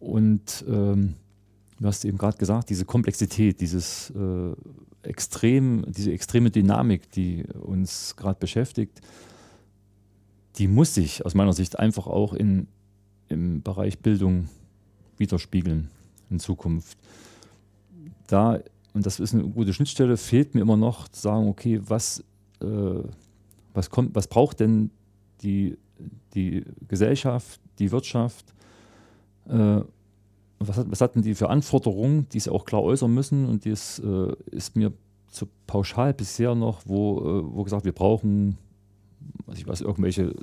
und 0.00 0.64
ähm, 0.68 1.14
du 1.80 1.86
hast 1.86 2.04
eben 2.04 2.18
gerade 2.18 2.38
gesagt, 2.38 2.70
diese 2.70 2.84
Komplexität, 2.84 3.60
dieses 3.60 4.10
äh, 4.10 4.54
extrem, 5.02 5.84
diese 5.88 6.12
extreme 6.12 6.50
Dynamik, 6.50 7.10
die 7.12 7.44
uns 7.60 8.16
gerade 8.16 8.38
beschäftigt, 8.38 9.00
die 10.56 10.68
muss 10.68 10.94
sich 10.94 11.24
aus 11.24 11.34
meiner 11.34 11.52
Sicht 11.52 11.78
einfach 11.78 12.06
auch 12.06 12.34
in, 12.34 12.66
im 13.28 13.62
Bereich 13.62 13.98
Bildung 13.98 14.48
widerspiegeln 15.16 15.88
in 16.30 16.40
Zukunft. 16.40 16.98
Da, 18.26 18.60
und 18.92 19.06
das 19.06 19.20
ist 19.20 19.34
eine 19.34 19.44
gute 19.44 19.72
Schnittstelle, 19.72 20.16
fehlt 20.16 20.54
mir 20.54 20.60
immer 20.60 20.76
noch 20.76 21.08
zu 21.08 21.20
sagen, 21.20 21.48
okay, 21.48 21.80
was, 21.84 22.24
äh, 22.60 22.66
was, 23.72 23.90
kommt, 23.90 24.14
was 24.14 24.26
braucht 24.26 24.60
denn 24.60 24.90
die, 25.42 25.78
die 26.34 26.64
Gesellschaft, 26.88 27.60
die 27.78 27.90
Wirtschaft, 27.92 28.52
äh, 29.48 29.80
was, 30.58 30.90
was 30.90 31.00
hatten 31.00 31.22
die 31.22 31.34
für 31.34 31.50
Anforderungen, 31.50 32.28
die 32.32 32.40
sie 32.40 32.50
auch 32.50 32.64
klar 32.64 32.82
äußern 32.82 33.12
müssen 33.12 33.46
und 33.46 33.66
das 33.66 34.00
äh, 34.00 34.32
ist 34.50 34.76
mir 34.76 34.92
zu 35.30 35.46
pauschal 35.66 36.14
bisher 36.14 36.54
noch, 36.54 36.82
wo, 36.86 37.20
äh, 37.20 37.54
wo 37.54 37.62
gesagt, 37.64 37.84
wir 37.84 37.92
brauchen, 37.92 38.58
also 39.46 39.60
ich 39.60 39.66
weiß, 39.66 39.82
irgendwelche 39.82 40.34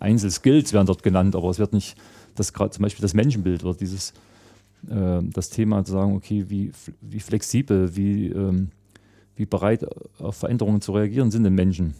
Einzelskills 0.00 0.72
werden 0.72 0.86
dort 0.86 1.02
genannt, 1.02 1.36
aber 1.36 1.50
es 1.50 1.58
wird 1.58 1.72
nicht 1.72 1.96
das 2.34 2.52
gerade 2.52 2.70
zum 2.70 2.82
Beispiel 2.82 3.02
das 3.02 3.14
Menschenbild 3.14 3.64
oder 3.64 3.74
dieses 3.74 4.12
äh, 4.88 5.20
das 5.22 5.50
Thema 5.50 5.84
zu 5.84 5.92
sagen, 5.92 6.16
okay, 6.16 6.46
wie, 6.48 6.72
wie 7.00 7.20
flexibel, 7.20 7.96
wie, 7.96 8.28
ähm, 8.28 8.70
wie 9.36 9.46
bereit 9.46 9.86
auf 10.18 10.36
Veränderungen 10.36 10.80
zu 10.80 10.92
reagieren 10.92 11.30
sind 11.30 11.44
denn 11.44 11.54
Menschen? 11.54 11.94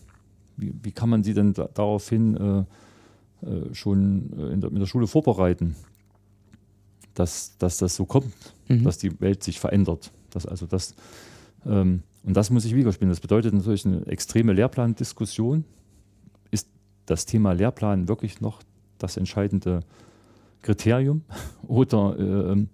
Wie, 0.57 0.73
wie 0.83 0.93
kann 0.93 1.09
man 1.09 1.23
sie 1.23 1.35
denn 1.35 1.53
da, 1.53 1.69
daraufhin 1.73 2.37
äh, 2.37 3.47
äh, 3.47 3.75
schon 3.75 4.33
äh, 4.37 4.53
in 4.53 4.61
der, 4.61 4.71
in 4.71 4.79
der 4.79 4.87
Schule 4.87 5.07
vorbereiten, 5.07 5.77
dass, 7.19 7.57
dass 7.59 7.79
das 7.79 7.97
so 7.97 8.05
kommt, 8.05 8.33
mhm. 8.69 8.85
dass 8.85 8.99
die 8.99 9.21
Welt 9.21 9.43
sich 9.43 9.59
verändert? 9.59 10.13
Dass 10.31 10.47
also 10.47 10.67
das, 10.67 10.95
ähm, 11.67 12.03
und 12.23 12.37
das 12.37 12.51
muss 12.51 12.65
ich 12.65 12.75
widerspiegeln. 12.75 13.11
Das 13.11 13.21
bedeutet 13.21 13.55
natürlich 13.55 13.87
eine 13.87 14.07
extreme 14.07 14.53
Lehrplandiskussion. 14.53 15.65
Ist 16.51 16.69
das 17.07 17.27
Thema 17.27 17.53
Lehrplan 17.53 18.09
wirklich 18.09 18.41
noch 18.41 18.63
das 18.99 19.17
entscheidende 19.17 19.81
Kriterium 20.63 21.23
oder 21.67 22.19
äh, 22.19 22.67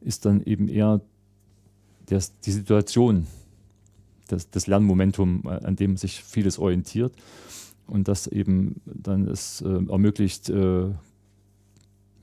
ist 0.00 0.24
dann 0.24 0.42
eben 0.42 0.68
eher 0.68 1.00
das, 2.06 2.38
die 2.40 2.52
Situation, 2.52 3.26
das, 4.28 4.50
das 4.50 4.66
Lernmomentum, 4.66 5.42
äh, 5.44 5.64
an 5.64 5.76
dem 5.76 5.96
sich 5.96 6.22
vieles 6.22 6.58
orientiert 6.58 7.12
und 7.86 8.08
das 8.08 8.26
eben 8.26 8.80
dann 8.84 9.28
es 9.28 9.60
äh, 9.60 9.68
ermöglicht, 9.68 10.48
äh, 10.48 10.90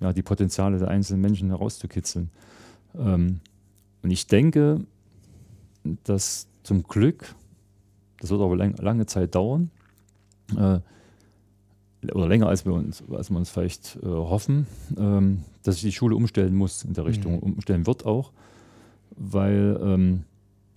ja, 0.04 0.12
die 0.12 0.22
Potenziale 0.22 0.78
der 0.78 0.90
einzelnen 0.90 1.22
Menschen 1.22 1.50
herauszukitzeln. 1.50 2.30
Ähm, 2.96 3.40
und 4.04 4.12
ich 4.12 4.28
denke, 4.28 4.82
dass 6.04 6.48
zum 6.64 6.84
Glück, 6.84 7.34
das 8.20 8.30
wird 8.30 8.42
aber 8.42 8.56
lang, 8.56 8.76
lange 8.78 9.06
Zeit 9.06 9.34
dauern, 9.34 9.72
äh, 10.58 10.80
oder 12.12 12.28
länger 12.28 12.48
als 12.48 12.66
wir 12.66 12.74
uns, 12.74 13.02
als 13.10 13.30
wir 13.30 13.38
uns 13.38 13.50
vielleicht 13.50 13.98
äh, 14.04 14.08
hoffen, 14.08 14.68
ähm, 14.98 15.46
dass 15.64 15.76
sich 15.76 15.84
die 15.84 15.92
Schule 15.94 16.18
umstellen 16.18 16.54
muss 16.54 16.84
in 16.84 16.94
der 16.94 17.06
Richtung, 17.06 17.36
mhm. 17.36 17.54
umstellen 17.54 17.88
wird 17.88 18.06
auch, 18.06 18.34
weil 19.16 19.80
ähm, 19.82 20.24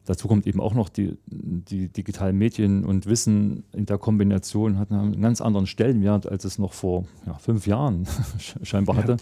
dazu 0.07 0.29
kommt 0.29 0.47
eben 0.47 0.61
auch 0.61 0.75
noch 0.75 0.89
die, 0.89 1.19
die 1.27 1.89
digitalen 1.89 2.39
Medien 2.39 2.85
und 2.85 3.07
Wissen 3.07 3.65
in 3.73 3.87
der 3.87 3.99
Kombination 3.99 4.79
hat 4.79 4.91
einen 4.91 5.21
ganz 5.21 5.41
anderen 5.41 5.67
Stellenwert, 5.67 6.27
als 6.27 6.45
es 6.45 6.59
noch 6.59 6.73
vor 6.73 7.05
ja, 7.27 7.35
fünf 7.35 7.67
Jahren 7.67 8.07
scheinbar 8.63 8.97
hatte. 8.97 9.19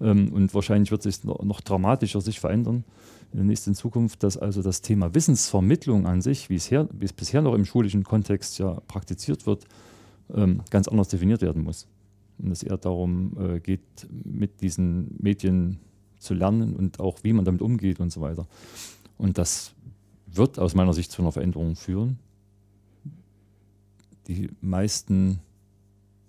Ähm, 0.00 0.32
und 0.32 0.52
wahrscheinlich 0.54 0.90
wird 0.90 1.02
sich 1.02 1.22
noch, 1.24 1.42
noch 1.42 1.60
dramatischer 1.60 2.20
sich 2.20 2.40
verändern 2.40 2.84
in 3.32 3.38
der 3.38 3.44
nächsten 3.44 3.74
Zukunft, 3.74 4.22
dass 4.22 4.36
also 4.36 4.62
das 4.62 4.82
Thema 4.82 5.14
Wissensvermittlung 5.14 6.06
an 6.06 6.22
sich, 6.22 6.48
wie 6.48 6.56
es, 6.56 6.70
her, 6.70 6.88
wie 6.92 7.04
es 7.04 7.12
bisher 7.12 7.42
noch 7.42 7.54
im 7.54 7.64
schulischen 7.64 8.04
Kontext 8.04 8.58
ja 8.58 8.80
praktiziert 8.88 9.46
wird, 9.46 9.64
ähm, 10.34 10.62
ganz 10.70 10.88
anders 10.88 11.08
definiert 11.08 11.42
werden 11.42 11.62
muss. 11.62 11.86
Und 12.38 12.50
es 12.50 12.62
eher 12.62 12.76
darum 12.76 13.36
äh, 13.38 13.60
geht, 13.60 13.80
mit 14.24 14.60
diesen 14.60 15.16
Medien 15.18 15.78
zu 16.18 16.34
lernen 16.34 16.74
und 16.74 17.00
auch, 17.00 17.18
wie 17.22 17.32
man 17.32 17.44
damit 17.44 17.62
umgeht 17.62 18.00
und 18.00 18.10
so 18.10 18.20
weiter. 18.20 18.46
Und 19.18 19.38
das 19.38 19.75
wird 20.36 20.58
aus 20.58 20.74
meiner 20.74 20.94
Sicht 20.94 21.10
zu 21.10 21.22
einer 21.22 21.32
Veränderung 21.32 21.76
führen. 21.76 22.18
Die 24.28 24.50
meisten, 24.60 25.40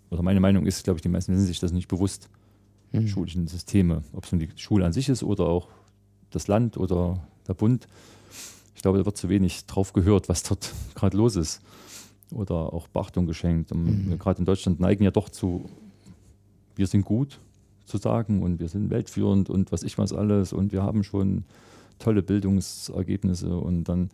oder 0.09 0.21
meine 0.21 0.39
Meinung 0.39 0.65
ist, 0.65 0.83
glaube 0.83 0.97
ich, 0.97 1.01
die 1.01 1.09
meisten 1.09 1.35
sind 1.35 1.45
sich 1.45 1.59
das 1.59 1.71
nicht 1.71 1.87
bewusst, 1.87 2.29
mhm. 2.91 3.07
schulischen 3.07 3.47
Systeme, 3.47 4.03
ob 4.13 4.25
es 4.25 4.31
nun 4.31 4.39
die 4.39 4.49
Schule 4.55 4.85
an 4.85 4.93
sich 4.93 5.09
ist 5.09 5.23
oder 5.23 5.45
auch 5.45 5.69
das 6.29 6.47
Land 6.47 6.77
oder 6.77 7.27
der 7.47 7.53
Bund. 7.53 7.87
Ich 8.75 8.81
glaube, 8.81 8.99
da 8.99 9.05
wird 9.05 9.17
zu 9.17 9.29
wenig 9.29 9.65
drauf 9.65 9.93
gehört, 9.93 10.29
was 10.29 10.43
dort 10.43 10.73
gerade 10.95 11.17
los 11.17 11.35
ist 11.35 11.61
oder 12.31 12.73
auch 12.73 12.87
Beachtung 12.87 13.25
geschenkt. 13.25 13.73
Mhm. 13.73 14.17
gerade 14.19 14.39
in 14.39 14.45
Deutschland 14.45 14.79
neigen 14.79 15.03
ja 15.03 15.11
doch 15.11 15.29
zu, 15.29 15.69
wir 16.75 16.87
sind 16.87 17.05
gut 17.05 17.39
zu 17.85 17.97
sagen 17.97 18.43
und 18.43 18.59
wir 18.59 18.67
sind 18.67 18.89
weltführend 18.89 19.49
und 19.49 19.71
was 19.71 19.83
ich 19.83 19.97
was 19.97 20.11
alles 20.11 20.51
und 20.51 20.73
wir 20.73 20.83
haben 20.83 21.03
schon 21.03 21.45
tolle 21.99 22.21
Bildungsergebnisse 22.21 23.57
und 23.57 23.85
dann 23.85 24.09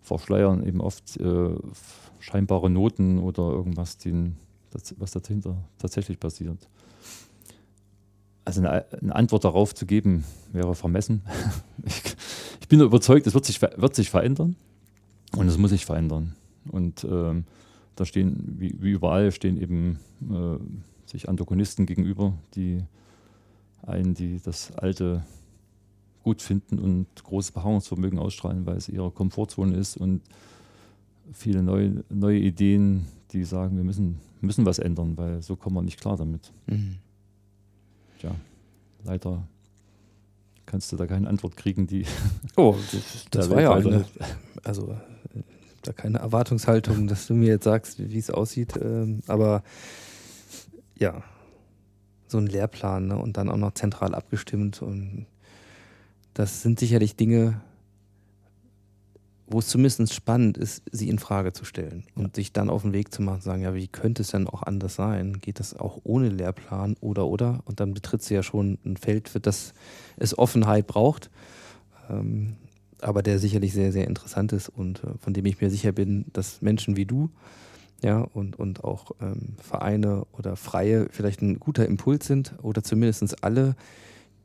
verschleiern 0.00 0.66
eben 0.66 0.80
oft 0.80 1.16
äh, 1.18 1.50
scheinbare 2.20 2.70
Noten 2.70 3.18
oder 3.18 3.42
irgendwas, 3.50 3.98
die, 3.98 4.32
das, 4.70 4.94
was 4.98 5.12
dahinter 5.12 5.56
tatsächlich 5.78 6.18
passiert. 6.18 6.68
Also 8.44 8.60
eine, 8.60 8.84
eine, 9.00 9.14
Antwort 9.14 9.44
darauf 9.44 9.74
zu 9.74 9.86
geben, 9.86 10.24
wäre 10.52 10.74
vermessen. 10.74 11.22
ich, 11.84 12.02
ich 12.60 12.68
bin 12.68 12.80
überzeugt, 12.80 13.26
es 13.26 13.34
wird 13.34 13.44
sich, 13.44 13.62
wird 13.62 13.94
sich 13.94 14.10
verändern 14.10 14.56
und 15.36 15.46
es 15.46 15.58
muss 15.58 15.70
sich 15.70 15.86
verändern. 15.86 16.34
Und 16.70 17.04
ähm, 17.04 17.44
da 17.96 18.04
stehen, 18.04 18.56
wie, 18.58 18.74
wie, 18.80 18.90
überall, 18.90 19.30
stehen 19.32 19.60
eben 19.60 19.98
äh, 20.22 20.58
sich 21.10 21.28
Antagonisten 21.28 21.86
gegenüber, 21.86 22.34
die 22.54 22.82
einen, 23.82 24.14
die 24.14 24.40
das 24.40 24.72
Alte 24.72 25.24
gut 26.22 26.42
finden 26.42 26.78
und 26.78 27.06
großes 27.22 27.52
Beharrungsvermögen 27.52 28.18
ausstrahlen, 28.18 28.66
weil 28.66 28.76
es 28.76 28.88
ihre 28.88 29.10
Komfortzone 29.10 29.76
ist 29.76 29.96
und 29.96 30.22
viele 31.32 31.62
neue, 31.62 32.04
neue 32.08 32.38
Ideen, 32.38 33.06
die 33.32 33.44
sagen, 33.44 33.76
wir 33.76 33.84
müssen, 33.84 34.20
müssen 34.40 34.66
was 34.66 34.78
ändern, 34.78 35.16
weil 35.16 35.42
so 35.42 35.56
kommen 35.56 35.76
wir 35.76 35.82
nicht 35.82 36.00
klar 36.00 36.16
damit. 36.16 36.52
Mhm. 36.66 36.96
Tja, 38.20 38.34
leider 39.04 39.46
kannst 40.66 40.92
du 40.92 40.96
da 40.96 41.06
keine 41.06 41.28
Antwort 41.28 41.56
kriegen, 41.56 41.86
die. 41.86 42.06
Oh, 42.56 42.76
das, 42.92 43.24
das 43.30 43.50
war 43.50 43.60
ja 43.60 43.72
eine, 43.74 44.04
also 44.62 44.94
da 45.82 45.92
keine 45.92 46.18
Erwartungshaltung, 46.18 47.08
dass 47.08 47.26
du 47.26 47.34
mir 47.34 47.48
jetzt 47.48 47.64
sagst, 47.64 47.98
wie 47.98 48.18
es 48.18 48.30
aussieht. 48.30 48.78
Ähm, 48.80 49.20
aber 49.26 49.62
ja, 50.98 51.22
so 52.28 52.38
ein 52.38 52.46
Lehrplan 52.46 53.08
ne? 53.08 53.16
und 53.16 53.36
dann 53.36 53.48
auch 53.48 53.56
noch 53.56 53.74
zentral 53.74 54.14
abgestimmt. 54.14 54.82
Und 54.82 55.26
das 56.34 56.62
sind 56.62 56.78
sicherlich 56.78 57.16
Dinge, 57.16 57.60
wo 59.46 59.58
es 59.58 59.68
zumindest 59.68 60.14
spannend 60.14 60.56
ist, 60.56 60.82
sie 60.90 61.08
in 61.08 61.18
Frage 61.18 61.52
zu 61.52 61.64
stellen 61.64 62.04
und 62.14 62.36
sich 62.36 62.52
dann 62.52 62.70
auf 62.70 62.82
den 62.82 62.94
Weg 62.94 63.12
zu 63.12 63.20
machen, 63.20 63.42
sagen, 63.42 63.62
ja, 63.62 63.74
wie 63.74 63.88
könnte 63.88 64.22
es 64.22 64.30
denn 64.30 64.46
auch 64.46 64.62
anders 64.62 64.94
sein? 64.94 65.40
Geht 65.40 65.60
das 65.60 65.74
auch 65.78 66.00
ohne 66.04 66.30
Lehrplan 66.30 66.96
oder 67.00 67.26
oder? 67.26 67.60
Und 67.66 67.80
dann 67.80 67.92
betritt 67.92 68.22
sie 68.22 68.34
ja 68.34 68.42
schon 68.42 68.78
ein 68.84 68.96
Feld, 68.96 69.28
für 69.28 69.40
das 69.40 69.74
es 70.16 70.38
Offenheit 70.38 70.86
braucht. 70.86 71.30
Ähm, 72.08 72.56
aber 73.00 73.22
der 73.22 73.38
sicherlich 73.38 73.72
sehr, 73.72 73.92
sehr 73.92 74.06
interessant 74.06 74.52
ist 74.52 74.68
und 74.68 75.02
äh, 75.04 75.18
von 75.18 75.34
dem 75.34 75.44
ich 75.44 75.60
mir 75.60 75.70
sicher 75.70 75.92
bin, 75.92 76.26
dass 76.32 76.62
Menschen 76.62 76.96
wie 76.96 77.04
du 77.04 77.30
ja, 78.02 78.18
und, 78.18 78.58
und 78.58 78.84
auch 78.84 79.12
ähm, 79.20 79.54
Vereine 79.60 80.26
oder 80.32 80.56
Freie 80.56 81.06
vielleicht 81.10 81.40
ein 81.40 81.60
guter 81.60 81.86
Impuls 81.86 82.26
sind 82.26 82.54
oder 82.62 82.82
zumindest 82.82 83.44
alle, 83.44 83.76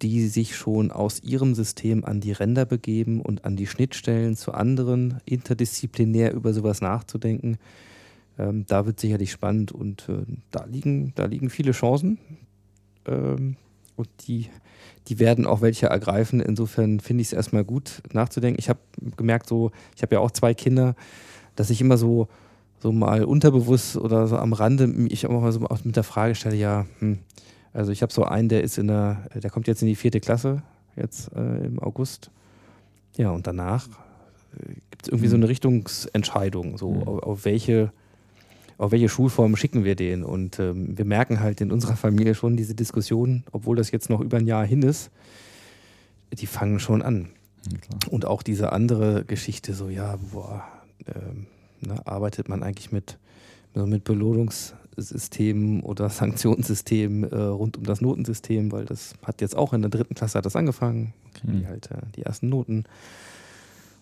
die 0.02 0.28
sich 0.28 0.56
schon 0.56 0.91
aus 0.91 1.22
ihrem 1.24 1.56
System 1.56 2.06
an 2.06 2.19
die 2.19 2.32
Ränder 2.32 2.65
begeben 2.65 3.22
und 3.22 3.45
an 3.45 3.56
die 3.56 3.68
Schnittstellen 3.68 4.36
zu 4.36 4.53
anderen, 4.53 5.19
interdisziplinär 5.26 6.34
über 6.34 6.53
sowas 6.53 6.82
nachzudenken. 6.82 7.57
Ähm, 8.38 8.65
da 8.68 8.86
wird 8.86 8.99
sicherlich 8.99 9.32
spannend 9.32 9.72
und 9.72 10.07
äh, 10.10 10.26
da, 10.52 10.65
liegen, 10.65 11.14
da 11.15 11.26
liegen 11.26 11.49
viele 11.49 11.72
Chancen. 11.72 12.19
Ähm, 13.06 13.56
und 13.95 14.10
die 14.28 14.49
die 15.07 15.19
werden 15.19 15.45
auch 15.45 15.61
welche 15.61 15.88
ergreifen. 15.88 16.40
Insofern 16.40 16.99
finde 16.99 17.22
ich 17.22 17.28
es 17.28 17.34
erstmal 17.34 17.64
gut 17.64 18.02
nachzudenken. 18.11 18.60
Ich 18.60 18.69
habe 18.69 18.80
gemerkt, 19.15 19.48
so, 19.48 19.72
ich 19.95 20.02
habe 20.02 20.15
ja 20.15 20.22
auch 20.22 20.32
zwei 20.32 20.53
Kinder, 20.53 20.95
dass 21.56 21.69
ich 21.69 21.82
immer 21.82 21.98
so, 21.98 22.28
so 22.80 22.91
mal 22.91 23.24
unterbewusst 23.24 23.98
oder 23.98 24.28
so 24.28 24.38
am 24.38 24.53
Rande 24.53 24.94
ich 25.10 25.26
auch 25.26 25.41
mal 25.41 25.52
so 25.52 25.65
mit 25.84 25.95
der 25.95 26.03
Frage 26.03 26.36
stelle, 26.36 26.56
ja, 26.56 26.86
hm, 26.99 27.19
also 27.78 27.91
ich 27.91 28.02
habe 28.02 28.12
so 28.12 28.24
einen, 28.24 28.49
der 28.49 28.64
ist 28.64 28.78
in 28.78 28.88
der, 28.88 29.30
der 29.36 29.49
kommt 29.52 29.68
jetzt 29.68 29.82
in 29.82 29.88
die 29.88 29.95
vierte 29.95 30.20
Klasse, 30.20 30.64
jetzt 30.95 31.32
äh, 31.36 31.66
im 31.66 31.80
August. 31.80 32.32
ja, 33.18 33.30
und 33.32 33.45
danach 33.48 33.88
äh, 33.88 34.74
gibt 34.91 35.04
es 35.04 35.10
irgendwie 35.10 35.28
so 35.28 35.36
eine 35.36 35.48
Richtungsentscheidung, 35.48 36.78
so 36.78 36.91
Mhm. 36.91 37.04
auf, 37.04 37.24
auf 37.24 37.45
welche 37.45 37.91
auf 38.80 38.91
welche 38.91 39.10
Schulform 39.10 39.56
schicken 39.56 39.84
wir 39.84 39.95
den? 39.95 40.24
Und 40.24 40.60
ähm, 40.60 40.95
wir 40.98 41.06
merken 41.06 41.40
halt 41.40 41.62
in 41.62 41.72
unserer 41.72 41.95
Familie 41.95 42.36
schon 42.36 42.58
diese 42.58 42.76
Diskussion, 42.76 43.44
obwohl 43.52 43.76
das 43.76 43.90
jetzt 43.90 44.10
noch 44.10 44.22
über 44.22 44.38
ein 44.38 44.45
Jahr 44.45 44.66
hin 44.68 44.84
ist, 44.84 45.10
die 46.32 46.45
fangen 46.45 46.80
schon 46.80 47.02
an. 47.02 47.30
Ja. 47.72 48.12
Und 48.12 48.26
auch 48.26 48.44
diese 48.44 48.72
andere 48.74 49.24
Geschichte, 49.26 49.74
so 49.74 49.90
ja, 49.90 50.18
boah, 50.32 50.64
ähm, 51.08 51.48
ne, 51.82 52.06
arbeitet 52.06 52.49
man 52.49 52.62
eigentlich 52.62 52.91
mit, 52.91 53.18
so 53.74 53.88
mit 53.88 54.04
Belohnungssystemen 54.98 55.82
oder 55.82 56.10
Sanktionssystemen 56.10 57.32
äh, 57.32 57.36
rund 57.36 57.78
um 57.78 57.84
das 57.84 58.02
Notensystem, 58.02 58.72
weil 58.72 58.86
das 58.86 59.14
hat 59.24 59.41
jetzt 59.41 59.56
auch 59.56 59.74
in 59.74 59.82
der 59.82 59.91
dritten 59.91 60.15
Klasse 60.15 60.38
hat 60.40 60.45
das 60.45 60.56
angefangen, 60.56 61.14
kriegen 61.34 61.53
die 61.53 61.64
Mhm. 61.64 61.68
halt 61.68 61.91
äh, 61.91 61.98
die 62.15 62.24
ersten 62.24 62.49
Noten. 62.49 62.86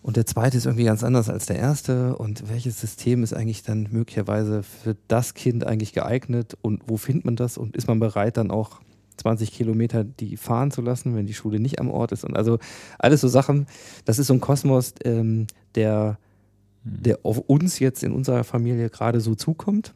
Und 0.02 0.16
der 0.16 0.26
zweite 0.26 0.56
ist 0.56 0.66
irgendwie 0.66 0.84
ganz 0.84 1.02
anders 1.02 1.28
als 1.28 1.46
der 1.46 1.56
erste. 1.56 2.16
Und 2.16 2.48
welches 2.48 2.80
System 2.80 3.24
ist 3.24 3.34
eigentlich 3.34 3.64
dann 3.64 3.88
möglicherweise 3.90 4.62
für 4.62 4.96
das 5.08 5.34
Kind 5.34 5.66
eigentlich 5.66 5.92
geeignet? 5.92 6.56
Und 6.62 6.82
wo 6.86 6.96
findet 6.96 7.24
man 7.24 7.34
das? 7.34 7.58
Und 7.58 7.76
ist 7.76 7.88
man 7.88 7.98
bereit, 7.98 8.36
dann 8.36 8.52
auch 8.52 8.80
20 9.16 9.50
Kilometer 9.50 10.04
die 10.04 10.36
fahren 10.36 10.70
zu 10.70 10.80
lassen, 10.80 11.16
wenn 11.16 11.26
die 11.26 11.34
Schule 11.34 11.58
nicht 11.58 11.80
am 11.80 11.90
Ort 11.90 12.12
ist? 12.12 12.24
Und 12.24 12.36
also 12.36 12.58
alles 13.00 13.20
so 13.20 13.26
Sachen. 13.26 13.66
Das 14.04 14.20
ist 14.20 14.28
so 14.28 14.34
ein 14.34 14.40
Kosmos, 14.40 14.94
ähm, 15.04 15.48
der, 15.74 16.18
Mhm. 16.84 17.02
der 17.02 17.18
auf 17.24 17.38
uns 17.38 17.80
jetzt 17.80 18.04
in 18.04 18.12
unserer 18.12 18.44
Familie 18.44 18.90
gerade 18.90 19.20
so 19.20 19.34
zukommt. 19.34 19.92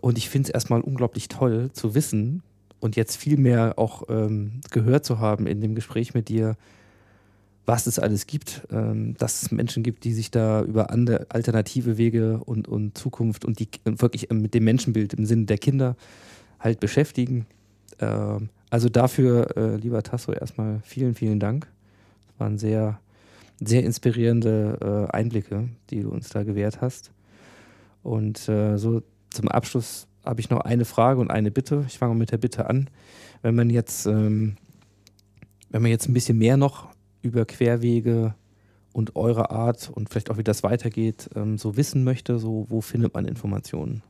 Und 0.00 0.18
ich 0.18 0.28
finde 0.28 0.48
es 0.48 0.54
erstmal 0.54 0.80
unglaublich 0.80 1.28
toll 1.28 1.70
zu 1.72 1.94
wissen 1.94 2.42
und 2.80 2.96
jetzt 2.96 3.16
viel 3.16 3.38
mehr 3.38 3.78
auch 3.78 4.04
ähm, 4.08 4.60
gehört 4.70 5.04
zu 5.04 5.18
haben 5.18 5.46
in 5.46 5.60
dem 5.60 5.74
Gespräch 5.74 6.14
mit 6.14 6.28
dir, 6.28 6.56
was 7.64 7.86
es 7.86 7.98
alles 7.98 8.26
gibt, 8.26 8.62
ähm, 8.70 9.14
dass 9.18 9.42
es 9.42 9.50
Menschen 9.50 9.82
gibt, 9.82 10.04
die 10.04 10.12
sich 10.12 10.30
da 10.30 10.62
über 10.62 10.90
andere 10.90 11.26
alternative 11.30 11.98
Wege 11.98 12.40
und, 12.44 12.68
und 12.68 12.96
Zukunft 12.96 13.44
und 13.44 13.58
die 13.58 13.68
und 13.84 14.00
wirklich 14.00 14.30
mit 14.30 14.54
dem 14.54 14.64
Menschenbild 14.64 15.14
im 15.14 15.26
Sinne 15.26 15.46
der 15.46 15.58
Kinder 15.58 15.96
halt 16.60 16.78
beschäftigen. 16.78 17.46
Ähm, 17.98 18.50
also 18.70 18.88
dafür, 18.88 19.56
äh, 19.56 19.76
lieber 19.76 20.02
Tasso, 20.02 20.32
erstmal 20.32 20.80
vielen, 20.84 21.14
vielen 21.14 21.40
Dank. 21.40 21.66
Das 22.28 22.40
waren 22.40 22.58
sehr, 22.58 23.00
sehr 23.60 23.82
inspirierende 23.84 25.08
äh, 25.10 25.16
Einblicke, 25.16 25.68
die 25.90 26.02
du 26.02 26.10
uns 26.10 26.28
da 26.28 26.44
gewährt 26.44 26.80
hast. 26.80 27.10
Und 28.02 28.48
äh, 28.48 28.76
so 28.76 29.02
zum 29.36 29.48
Abschluss 29.48 30.08
habe 30.24 30.40
ich 30.40 30.50
noch 30.50 30.60
eine 30.60 30.84
Frage 30.84 31.20
und 31.20 31.30
eine 31.30 31.50
Bitte. 31.50 31.84
Ich 31.86 31.98
fange 31.98 32.14
mit 32.14 32.32
der 32.32 32.38
Bitte 32.38 32.68
an. 32.68 32.90
Wenn 33.42 33.54
man 33.54 33.70
jetzt, 33.70 34.06
ähm, 34.06 34.56
wenn 35.70 35.82
man 35.82 35.90
jetzt 35.90 36.08
ein 36.08 36.14
bisschen 36.14 36.38
mehr 36.38 36.56
noch 36.56 36.88
über 37.22 37.44
Querwege 37.44 38.34
und 38.92 39.14
eure 39.14 39.50
Art 39.50 39.90
und 39.90 40.08
vielleicht 40.08 40.30
auch 40.30 40.38
wie 40.38 40.42
das 40.42 40.62
weitergeht, 40.62 41.30
ähm, 41.36 41.58
so 41.58 41.76
wissen 41.76 42.02
möchte, 42.02 42.38
so 42.38 42.66
wo 42.68 42.80
findet 42.80 43.14
man 43.14 43.26
Informationen? 43.26 44.02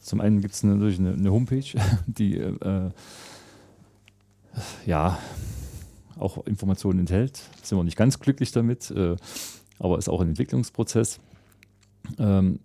Zum 0.00 0.20
einen 0.20 0.40
gibt 0.40 0.54
es 0.54 0.62
natürlich 0.62 0.98
eine, 0.98 1.14
eine 1.14 1.30
Homepage, 1.30 1.64
die 2.06 2.36
äh, 2.36 2.90
ja 4.84 5.18
auch 6.18 6.44
Informationen 6.46 7.00
enthält. 7.00 7.42
Sind 7.62 7.78
wir 7.78 7.84
nicht 7.84 7.96
ganz 7.96 8.18
glücklich 8.18 8.52
damit, 8.52 8.90
äh, 8.90 9.16
aber 9.78 9.98
ist 9.98 10.08
auch 10.08 10.20
ein 10.20 10.28
Entwicklungsprozess. 10.28 11.20
Ähm, 12.18 12.60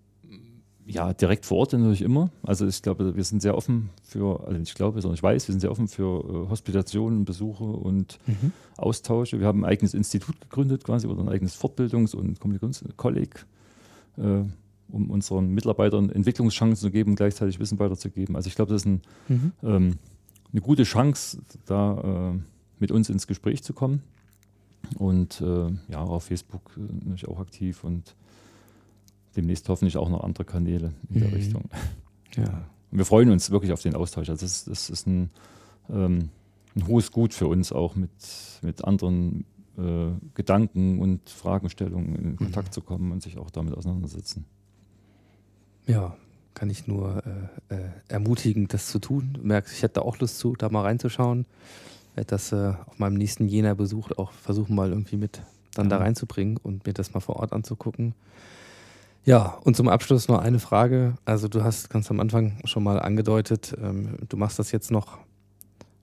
ja, 0.90 1.14
direkt 1.14 1.45
vor 1.45 1.60
Ort 1.60 1.74
natürlich 1.74 2.02
immer. 2.02 2.32
Also 2.41 2.66
ich 2.68 2.82
glaube, 2.82 3.16
wir 3.16 3.24
sind 3.24 3.41
sehr 3.41 3.56
offen 3.56 3.90
für, 4.03 4.44
also 4.48 4.60
ich 4.60 4.74
glaube, 4.74 5.02
sondern 5.02 5.16
ich 5.16 5.24
weiß, 5.24 5.48
wir 5.48 5.53
sind 5.53 5.60
sehr 5.61 5.72
offen 5.72 5.88
für 5.88 6.24
äh, 6.24 6.49
Hospitationen, 6.49 7.26
Besuche 7.26 7.64
und 7.64 8.18
Austausche. 8.78 9.40
Wir 9.40 9.48
haben 9.48 9.64
ein 9.64 9.70
eigenes 9.70 9.94
Institut 9.94 10.41
gegründet 10.41 10.84
quasi 10.84 11.06
oder 11.07 11.22
ein 11.22 11.30
eigenes 11.30 11.56
Fortbildungs- 11.56 12.16
und 12.16 12.40
Kommunikationskolleg, 12.40 13.45
äh, 14.18 14.22
um 14.91 15.11
unseren 15.11 15.49
Mitarbeitern 15.49 16.10
Entwicklungschancen 16.10 16.76
zu 16.78 16.90
geben, 16.91 17.16
gleichzeitig 17.16 17.60
Wissen 17.60 17.78
weiterzugeben. 17.78 18.36
Also 18.36 18.48
ich 18.48 18.56
glaube, 18.56 18.74
das 18.74 18.82
ist 18.82 18.88
ein, 18.88 19.02
Mhm. 19.28 19.52
ähm, 19.64 19.98
eine 20.52 20.61
gute 20.61 20.84
Chance, 20.84 21.40
da 21.68 22.32
äh, 22.34 22.40
mit 22.80 22.91
uns 22.91 23.10
ins 23.10 23.28
Gespräch 23.28 23.61
zu 23.64 23.74
kommen. 23.74 24.02
Und 24.98 25.40
äh, 25.41 25.68
ja, 25.91 25.99
auf 26.02 26.24
Facebook 26.24 26.72
äh, 26.78 26.82
natürlich 26.82 27.28
auch 27.28 27.40
aktiv 27.40 27.84
und 27.84 28.16
demnächst 29.36 29.68
hoffentlich 29.70 29.98
auch 29.98 30.10
noch 30.10 30.24
andere 30.24 30.46
Kanäle 30.46 30.94
in 31.10 31.20
der 31.20 31.30
Mhm. 31.30 31.34
Richtung. 31.36 31.64
Ja. 32.36 32.68
Und 32.92 32.98
wir 32.98 33.06
freuen 33.06 33.30
uns 33.32 33.52
wirklich 33.52 33.72
auf 33.72 33.82
den 33.82 33.96
Austausch. 33.96 34.30
Also 34.30 34.46
das, 34.46 34.66
das 34.66 34.90
ist 34.90 35.08
ein, 35.08 35.30
ähm, 35.90 36.30
ein 36.76 36.88
hohes 36.88 37.12
Gut 37.12 37.34
für 37.34 37.48
uns, 37.48 37.72
auch 37.72 37.96
mit, 37.96 38.10
mit 38.62 38.84
anderen 38.84 39.46
äh, 39.78 40.08
Gedanken 40.34 41.00
und 41.00 41.30
Fragestellungen 41.30 42.16
in 42.16 42.36
Kontakt 42.36 42.74
zu 42.74 42.82
kommen 42.82 43.12
und 43.12 43.22
sich 43.22 43.38
auch 43.38 43.50
damit 43.52 43.76
auseinandersetzen. 43.76 44.46
Ja, 45.88 46.16
kann 46.54 46.70
ich 46.70 46.88
nur 46.88 47.24
äh, 47.70 47.76
äh, 47.76 47.90
ermutigen, 48.08 48.68
das 48.68 48.88
zu 48.88 49.00
tun. 49.00 49.32
Du 49.34 49.42
merkst, 49.42 49.74
ich 49.74 49.84
hätte 49.84 49.96
da 49.96 50.02
auch 50.02 50.18
Lust 50.20 50.40
zu, 50.40 50.56
da 50.56 50.70
mal 50.70 50.82
reinzuschauen. 50.82 51.46
Werde 52.16 52.28
das 52.28 52.52
äh, 52.52 52.74
auf 52.86 53.00
meinem 53.00 53.14
nächsten 53.16 53.48
Jena-Besuch 53.48 54.12
auch 54.18 54.32
versuchen, 54.32 54.76
mal 54.76 54.90
irgendwie 54.90 55.18
mit 55.18 55.42
dann 55.76 55.88
da 55.90 55.98
Ja. 55.98 56.02
reinzubringen 56.04 56.58
und 56.58 56.86
mir 56.86 56.94
das 56.94 57.14
mal 57.14 57.20
vor 57.20 57.38
Ort 57.38 57.54
anzugucken. 57.54 58.14
Ja, 59.26 59.60
und 59.64 59.76
zum 59.76 59.90
Abschluss 59.90 60.28
noch 60.28 60.40
eine 60.40 60.60
Frage. 60.60 61.16
Also 61.26 61.48
du 61.48 61.64
hast 61.64 61.90
ganz 61.90 62.10
am 62.10 62.20
Anfang 62.20 62.60
schon 62.64 62.84
mal 62.84 63.00
angedeutet, 63.00 63.76
ähm, 63.82 64.18
du 64.28 64.38
machst 64.38 64.60
das 64.60 64.72
jetzt 64.72 64.91
noch 64.91 65.20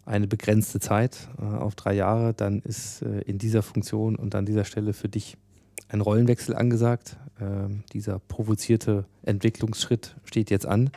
eine 0.04 0.28
begrenzte 0.28 0.78
Zeit 0.78 1.28
äh, 1.38 1.44
auf 1.44 1.74
drei 1.74 1.94
Jahre, 1.94 2.32
dann 2.32 2.60
ist 2.60 3.02
äh, 3.02 3.22
in 3.22 3.38
dieser 3.38 3.62
Funktion 3.62 4.16
und 4.16 4.34
an 4.34 4.46
dieser 4.46 4.64
Stelle 4.64 4.92
für 4.92 5.08
dich 5.08 5.36
ein 5.88 6.00
Rollenwechsel 6.00 6.54
angesagt. 6.54 7.16
Ähm, 7.40 7.82
dieser 7.92 8.18
provozierte 8.18 9.04
Entwicklungsschritt 9.22 10.16
steht 10.24 10.50
jetzt 10.50 10.66
an. 10.66 10.90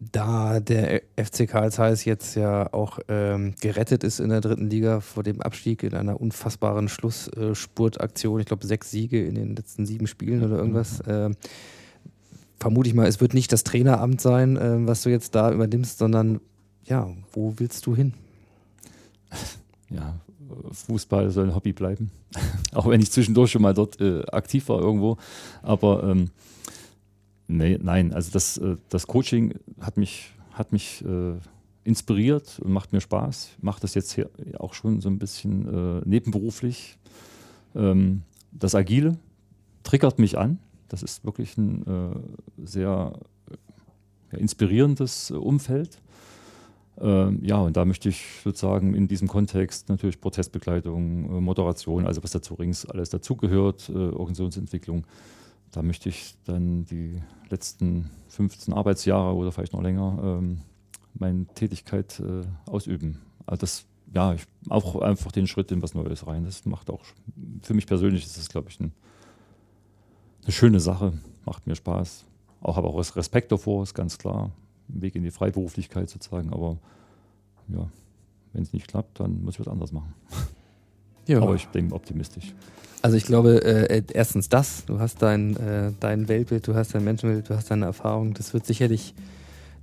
Da 0.00 0.60
der 0.60 1.02
FC 1.22 1.46
Karl 1.46 1.70
Zeiss 1.70 2.06
jetzt 2.06 2.34
ja 2.34 2.72
auch 2.72 3.00
ähm, 3.08 3.54
gerettet 3.60 4.02
ist 4.02 4.18
in 4.18 4.30
der 4.30 4.40
dritten 4.40 4.70
Liga 4.70 5.00
vor 5.00 5.22
dem 5.22 5.42
Abstieg 5.42 5.82
in 5.82 5.94
einer 5.94 6.18
unfassbaren 6.18 6.88
Schlussspurtaktion, 6.88 8.40
ich 8.40 8.46
glaube 8.46 8.66
sechs 8.66 8.90
Siege 8.90 9.22
in 9.22 9.34
den 9.34 9.54
letzten 9.54 9.84
sieben 9.84 10.06
Spielen 10.06 10.42
oder 10.42 10.56
irgendwas, 10.56 11.02
ähm, 11.06 11.36
vermute 12.58 12.88
ich 12.88 12.94
mal, 12.94 13.06
es 13.06 13.20
wird 13.20 13.34
nicht 13.34 13.52
das 13.52 13.62
Traineramt 13.62 14.22
sein, 14.22 14.58
ähm, 14.60 14.88
was 14.88 15.02
du 15.02 15.10
jetzt 15.10 15.34
da 15.34 15.52
übernimmst, 15.52 15.98
sondern 15.98 16.40
ja, 16.84 17.08
wo 17.32 17.54
willst 17.56 17.86
du 17.86 17.94
hin? 17.94 18.14
Ja, 19.92 20.20
äh, 20.48 20.72
Fußball 20.72 21.32
soll 21.32 21.48
ein 21.48 21.54
Hobby 21.56 21.72
bleiben. 21.72 22.12
auch 22.74 22.88
wenn 22.88 23.00
ich 23.00 23.10
zwischendurch 23.10 23.50
schon 23.50 23.62
mal 23.62 23.74
dort 23.74 24.00
äh, 24.00 24.22
aktiv 24.30 24.68
war 24.68 24.78
irgendwo. 24.78 25.16
Aber 25.62 26.04
ähm, 26.04 26.30
nee, 27.50 27.78
nein, 27.80 28.12
also 28.12 28.30
das, 28.32 28.58
äh, 28.58 28.76
das 28.88 29.06
Coaching 29.06 29.54
hat 29.80 29.96
mich, 29.96 30.30
hat 30.52 30.72
mich 30.72 31.04
äh, 31.04 31.34
inspiriert 31.84 32.58
und 32.60 32.72
macht 32.72 32.92
mir 32.92 33.00
Spaß. 33.00 33.50
Macht 33.60 33.84
das 33.84 33.94
jetzt 33.94 34.12
hier 34.12 34.30
auch 34.58 34.74
schon 34.74 35.00
so 35.00 35.08
ein 35.08 35.18
bisschen 35.18 36.00
äh, 36.00 36.02
nebenberuflich. 36.04 36.98
Ähm, 37.74 38.22
das 38.52 38.74
Agile 38.74 39.18
triggert 39.82 40.18
mich 40.18 40.38
an. 40.38 40.58
Das 40.88 41.02
ist 41.02 41.24
wirklich 41.24 41.56
ein 41.56 41.86
äh, 41.86 42.64
sehr 42.64 43.12
inspirierendes 44.32 45.30
Umfeld. 45.30 46.00
Ähm, 47.00 47.38
ja, 47.42 47.56
und 47.56 47.76
da 47.76 47.84
möchte 47.84 48.08
ich 48.08 48.24
sozusagen 48.44 48.94
in 48.94 49.08
diesem 49.08 49.26
Kontext 49.26 49.88
natürlich 49.88 50.20
Prozessbegleitung, 50.20 51.24
äh, 51.24 51.40
Moderation, 51.40 52.06
also 52.06 52.22
was 52.22 52.32
dazu 52.32 52.54
rings 52.54 52.84
alles 52.84 53.08
dazugehört, 53.08 53.88
äh, 53.88 53.92
Organisationsentwicklung. 53.92 55.06
Da 55.72 55.82
möchte 55.82 56.08
ich 56.08 56.34
dann 56.44 56.84
die 56.84 57.22
letzten 57.48 58.10
15 58.28 58.74
Arbeitsjahre 58.74 59.34
oder 59.34 59.52
vielleicht 59.52 59.72
noch 59.72 59.82
länger 59.82 60.18
ähm, 60.22 60.62
meine 61.14 61.46
Tätigkeit 61.46 62.20
äh, 62.20 62.44
ausüben. 62.70 63.20
Also 63.46 63.60
das, 63.60 63.84
ja, 64.12 64.34
ich, 64.34 64.46
auch 64.68 65.00
einfach 65.00 65.32
den 65.32 65.46
Schritt 65.46 65.70
in 65.70 65.82
was 65.82 65.94
Neues 65.94 66.26
rein. 66.26 66.44
Das 66.44 66.64
macht 66.64 66.90
auch, 66.90 67.04
für 67.62 67.74
mich 67.74 67.86
persönlich 67.86 68.24
ist 68.24 68.36
das, 68.36 68.48
glaube 68.48 68.68
ich, 68.70 68.80
ein, 68.80 68.92
eine 70.42 70.52
schöne 70.52 70.80
Sache, 70.80 71.12
macht 71.44 71.66
mir 71.66 71.76
Spaß. 71.76 72.24
Auch 72.62 72.76
habe 72.76 72.88
auch 72.88 73.16
Respekt 73.16 73.52
davor, 73.52 73.82
ist 73.82 73.94
ganz 73.94 74.18
klar. 74.18 74.50
Weg 74.88 75.14
in 75.14 75.22
die 75.22 75.30
Freiberuflichkeit 75.30 76.10
sozusagen, 76.10 76.52
aber 76.52 76.78
ja, 77.68 77.88
wenn 78.52 78.62
es 78.62 78.72
nicht 78.72 78.88
klappt, 78.88 79.20
dann 79.20 79.44
muss 79.44 79.54
ich 79.54 79.60
was 79.60 79.68
anderes 79.68 79.92
machen. 79.92 80.14
Ja. 81.30 81.40
Aber 81.42 81.54
ich 81.54 81.68
bin 81.68 81.92
optimistisch. 81.92 82.54
Also 83.02 83.16
ich 83.16 83.24
glaube, 83.24 83.62
äh, 83.64 84.02
erstens 84.12 84.48
das, 84.48 84.84
du 84.84 84.98
hast 84.98 85.22
dein, 85.22 85.56
äh, 85.56 85.92
dein 86.00 86.26
Weltbild, 86.28 86.66
du 86.66 86.74
hast 86.74 86.92
dein 86.92 87.04
Menschenbild, 87.04 87.48
du 87.48 87.54
hast 87.54 87.70
deine 87.70 87.86
Erfahrung, 87.86 88.34
das 88.34 88.52
wird 88.52 88.66
sicherlich 88.66 89.14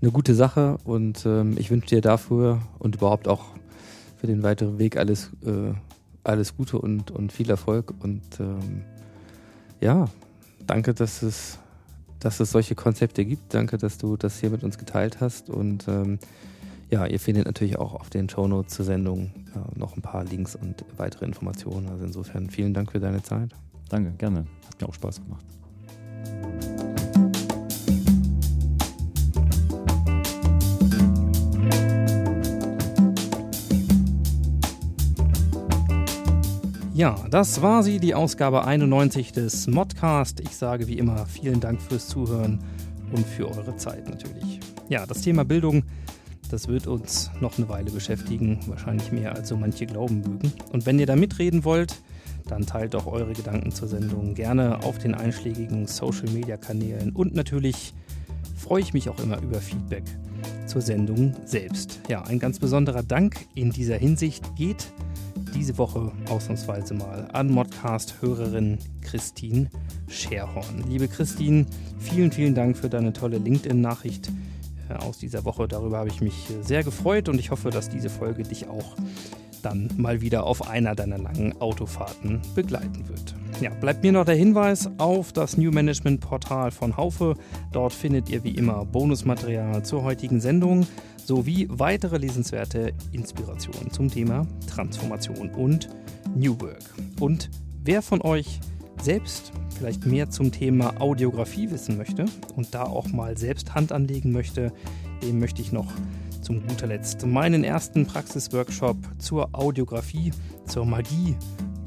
eine 0.01 0.11
gute 0.11 0.35
Sache 0.35 0.77
und 0.83 1.25
ähm, 1.25 1.55
ich 1.57 1.71
wünsche 1.71 1.87
dir 1.87 2.01
dafür 2.01 2.61
und 2.79 2.95
überhaupt 2.95 3.29
auch 3.29 3.45
für 4.17 4.27
den 4.27 4.43
weiteren 4.43 4.77
Weg 4.77 4.97
alles, 4.97 5.31
äh, 5.45 5.73
alles 6.25 6.57
Gute 6.57 6.79
und, 6.79 7.09
und 7.11 7.31
viel 7.31 7.49
Erfolg 7.49 7.93
und 8.01 8.21
ähm, 8.39 8.83
ja, 9.79 10.09
danke, 10.67 10.93
dass 10.93 11.23
es, 11.23 11.59
dass 12.19 12.41
es 12.41 12.51
solche 12.51 12.75
Konzepte 12.75 13.23
gibt, 13.23 13.53
danke, 13.53 13.77
dass 13.77 13.97
du 13.97 14.17
das 14.17 14.37
hier 14.39 14.49
mit 14.49 14.63
uns 14.63 14.77
geteilt 14.77 15.21
hast 15.21 15.49
und 15.49 15.87
ähm, 15.87 16.19
Ja, 16.89 17.05
ihr 17.05 17.19
findet 17.19 17.45
natürlich 17.45 17.77
auch 17.77 17.93
auf 17.93 18.09
den 18.09 18.29
Shownotes 18.29 18.73
zur 18.73 18.85
Sendung 18.85 19.31
äh, 19.53 19.77
noch 19.77 19.97
ein 19.97 20.01
paar 20.01 20.23
Links 20.23 20.55
und 20.55 20.85
weitere 20.95 21.25
Informationen. 21.25 21.89
Also 21.89 22.05
insofern 22.05 22.49
vielen 22.49 22.73
Dank 22.73 22.93
für 22.93 22.99
deine 23.01 23.21
Zeit. 23.21 23.51
Danke, 23.89 24.11
gerne. 24.11 24.45
Hat 24.65 24.81
mir 24.81 24.87
auch 24.87 24.93
Spaß 24.93 25.21
gemacht. 25.21 25.45
Ja, 36.93 37.15
das 37.29 37.61
war 37.61 37.83
sie, 37.83 37.99
die 37.99 38.15
Ausgabe 38.15 38.63
91 38.63 39.33
des 39.33 39.67
Modcast. 39.67 40.39
Ich 40.39 40.55
sage 40.55 40.87
wie 40.87 40.97
immer 40.97 41.25
vielen 41.25 41.59
Dank 41.59 41.81
fürs 41.81 42.07
Zuhören 42.07 42.59
und 43.11 43.25
für 43.27 43.49
eure 43.49 43.75
Zeit 43.75 44.09
natürlich. 44.09 44.61
Ja, 44.89 45.05
das 45.05 45.21
Thema 45.21 45.43
Bildung, 45.43 45.83
das 46.47 46.67
wird 46.67 46.87
uns 46.87 47.31
noch 47.39 47.57
eine 47.57 47.69
Weile 47.69 47.91
beschäftigen, 47.91 48.59
wahrscheinlich 48.67 49.11
mehr 49.11 49.35
als 49.35 49.49
so 49.49 49.57
manche 49.57 49.85
glauben 49.85 50.21
mögen. 50.21 50.51
Und 50.71 50.85
wenn 50.85 50.99
ihr 50.99 51.05
da 51.05 51.15
mitreden 51.15 51.63
wollt, 51.63 52.01
dann 52.47 52.65
teilt 52.65 52.93
doch 52.93 53.07
eure 53.07 53.33
Gedanken 53.33 53.71
zur 53.71 53.87
Sendung 53.87 54.33
gerne 54.33 54.83
auf 54.83 54.97
den 54.97 55.13
einschlägigen 55.15 55.87
Social-Media-Kanälen 55.87 57.11
und 57.11 57.35
natürlich 57.35 57.93
freue 58.55 58.81
ich 58.81 58.93
mich 58.93 59.09
auch 59.09 59.19
immer 59.19 59.41
über 59.41 59.59
Feedback 59.59 60.03
zur 60.65 60.81
Sendung 60.81 61.35
selbst. 61.45 61.99
Ja, 62.09 62.23
ein 62.23 62.39
ganz 62.39 62.59
besonderer 62.59 63.03
Dank 63.03 63.45
in 63.55 63.71
dieser 63.71 63.97
Hinsicht 63.97 64.55
geht 64.55 64.91
diese 65.55 65.77
Woche 65.77 66.11
ausnahmsweise 66.29 66.93
mal 66.93 67.27
an 67.33 67.49
Modcast-Hörerin 67.49 68.77
Christine 69.01 69.69
Scherhorn. 70.07 70.83
Liebe 70.87 71.07
Christine, 71.07 71.65
vielen, 71.99 72.31
vielen 72.31 72.55
Dank 72.55 72.77
für 72.77 72.89
deine 72.89 73.13
tolle 73.13 73.37
LinkedIn-Nachricht 73.37 74.29
aus 74.95 75.17
dieser 75.17 75.45
Woche. 75.45 75.67
Darüber 75.67 75.97
habe 75.97 76.09
ich 76.09 76.21
mich 76.21 76.49
äh, 76.49 76.63
sehr 76.63 76.83
gefreut 76.83 77.29
und 77.29 77.39
ich 77.39 77.51
hoffe, 77.51 77.69
dass 77.69 77.89
diese 77.89 78.09
Folge 78.09 78.43
dich 78.43 78.67
auch 78.67 78.95
dann 79.61 79.89
mal 79.97 80.21
wieder 80.21 80.45
auf 80.45 80.69
einer 80.69 80.95
deiner 80.95 81.17
langen 81.17 81.59
Autofahrten 81.61 82.41
begleiten 82.55 83.07
wird. 83.07 83.35
Ja, 83.59 83.71
bleibt 83.71 84.03
mir 84.03 84.11
noch 84.11 84.25
der 84.25 84.35
Hinweis 84.35 84.89
auf 84.97 85.33
das 85.33 85.57
New 85.57 85.71
Management 85.71 86.21
Portal 86.21 86.71
von 86.71 86.95
Haufe. 86.95 87.35
Dort 87.71 87.93
findet 87.93 88.29
ihr 88.29 88.43
wie 88.43 88.51
immer 88.51 88.85
Bonusmaterial 88.85 89.83
zur 89.83 90.03
heutigen 90.03 90.39
Sendung 90.39 90.85
sowie 91.25 91.67
weitere 91.69 92.17
lesenswerte 92.17 92.93
Inspirationen 93.11 93.91
zum 93.91 94.09
Thema 94.09 94.47
Transformation 94.67 95.49
und 95.49 95.89
New 96.35 96.59
Work. 96.61 96.93
Und 97.19 97.49
wer 97.83 98.01
von 98.01 98.21
euch 98.21 98.61
selbst 99.01 99.51
vielleicht 99.75 100.05
mehr 100.05 100.29
zum 100.29 100.51
Thema 100.51 100.99
Audiografie 100.99 101.69
wissen 101.71 101.97
möchte 101.97 102.25
und 102.55 102.73
da 102.73 102.83
auch 102.83 103.07
mal 103.09 103.37
selbst 103.37 103.75
Hand 103.75 103.91
anlegen 103.91 104.31
möchte, 104.31 104.71
dem 105.23 105.39
möchte 105.39 105.61
ich 105.61 105.71
noch 105.71 105.91
zum 106.41 106.65
guter 106.65 106.87
Letzt 106.87 107.25
meinen 107.25 107.63
ersten 107.63 108.05
Praxisworkshop 108.05 108.97
zur 109.17 109.49
Audiografie, 109.53 110.31
zur 110.65 110.85
Magie 110.85 111.35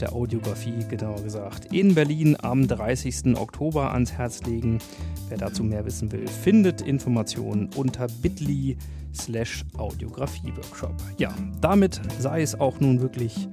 der 0.00 0.12
Audiografie 0.12 0.84
genauer 0.88 1.22
gesagt, 1.22 1.72
in 1.72 1.94
Berlin 1.94 2.36
am 2.40 2.66
30. 2.66 3.36
Oktober 3.36 3.92
ans 3.92 4.12
Herz 4.12 4.42
legen. 4.44 4.78
Wer 5.28 5.38
dazu 5.38 5.62
mehr 5.62 5.84
wissen 5.84 6.10
will, 6.10 6.26
findet 6.26 6.80
Informationen 6.80 7.68
unter 7.76 8.06
bit.ly 8.22 8.76
slash 9.14 9.64
Audiografie-Workshop. 9.76 10.94
Ja, 11.18 11.34
damit 11.60 12.00
sei 12.18 12.42
es 12.42 12.58
auch 12.58 12.80
nun 12.80 13.00
wirklich 13.00 13.48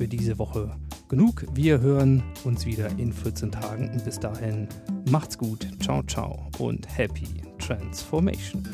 für 0.00 0.08
diese 0.08 0.38
Woche 0.38 0.70
genug. 1.10 1.44
Wir 1.52 1.78
hören 1.78 2.22
uns 2.44 2.64
wieder 2.64 2.88
in 2.96 3.12
14 3.12 3.52
Tagen 3.52 3.90
und 3.90 4.02
bis 4.02 4.18
dahin 4.18 4.66
macht's 5.10 5.36
gut, 5.36 5.68
ciao, 5.78 6.02
ciao 6.04 6.48
und 6.58 6.88
happy 6.96 7.26
transformation. 7.58 8.66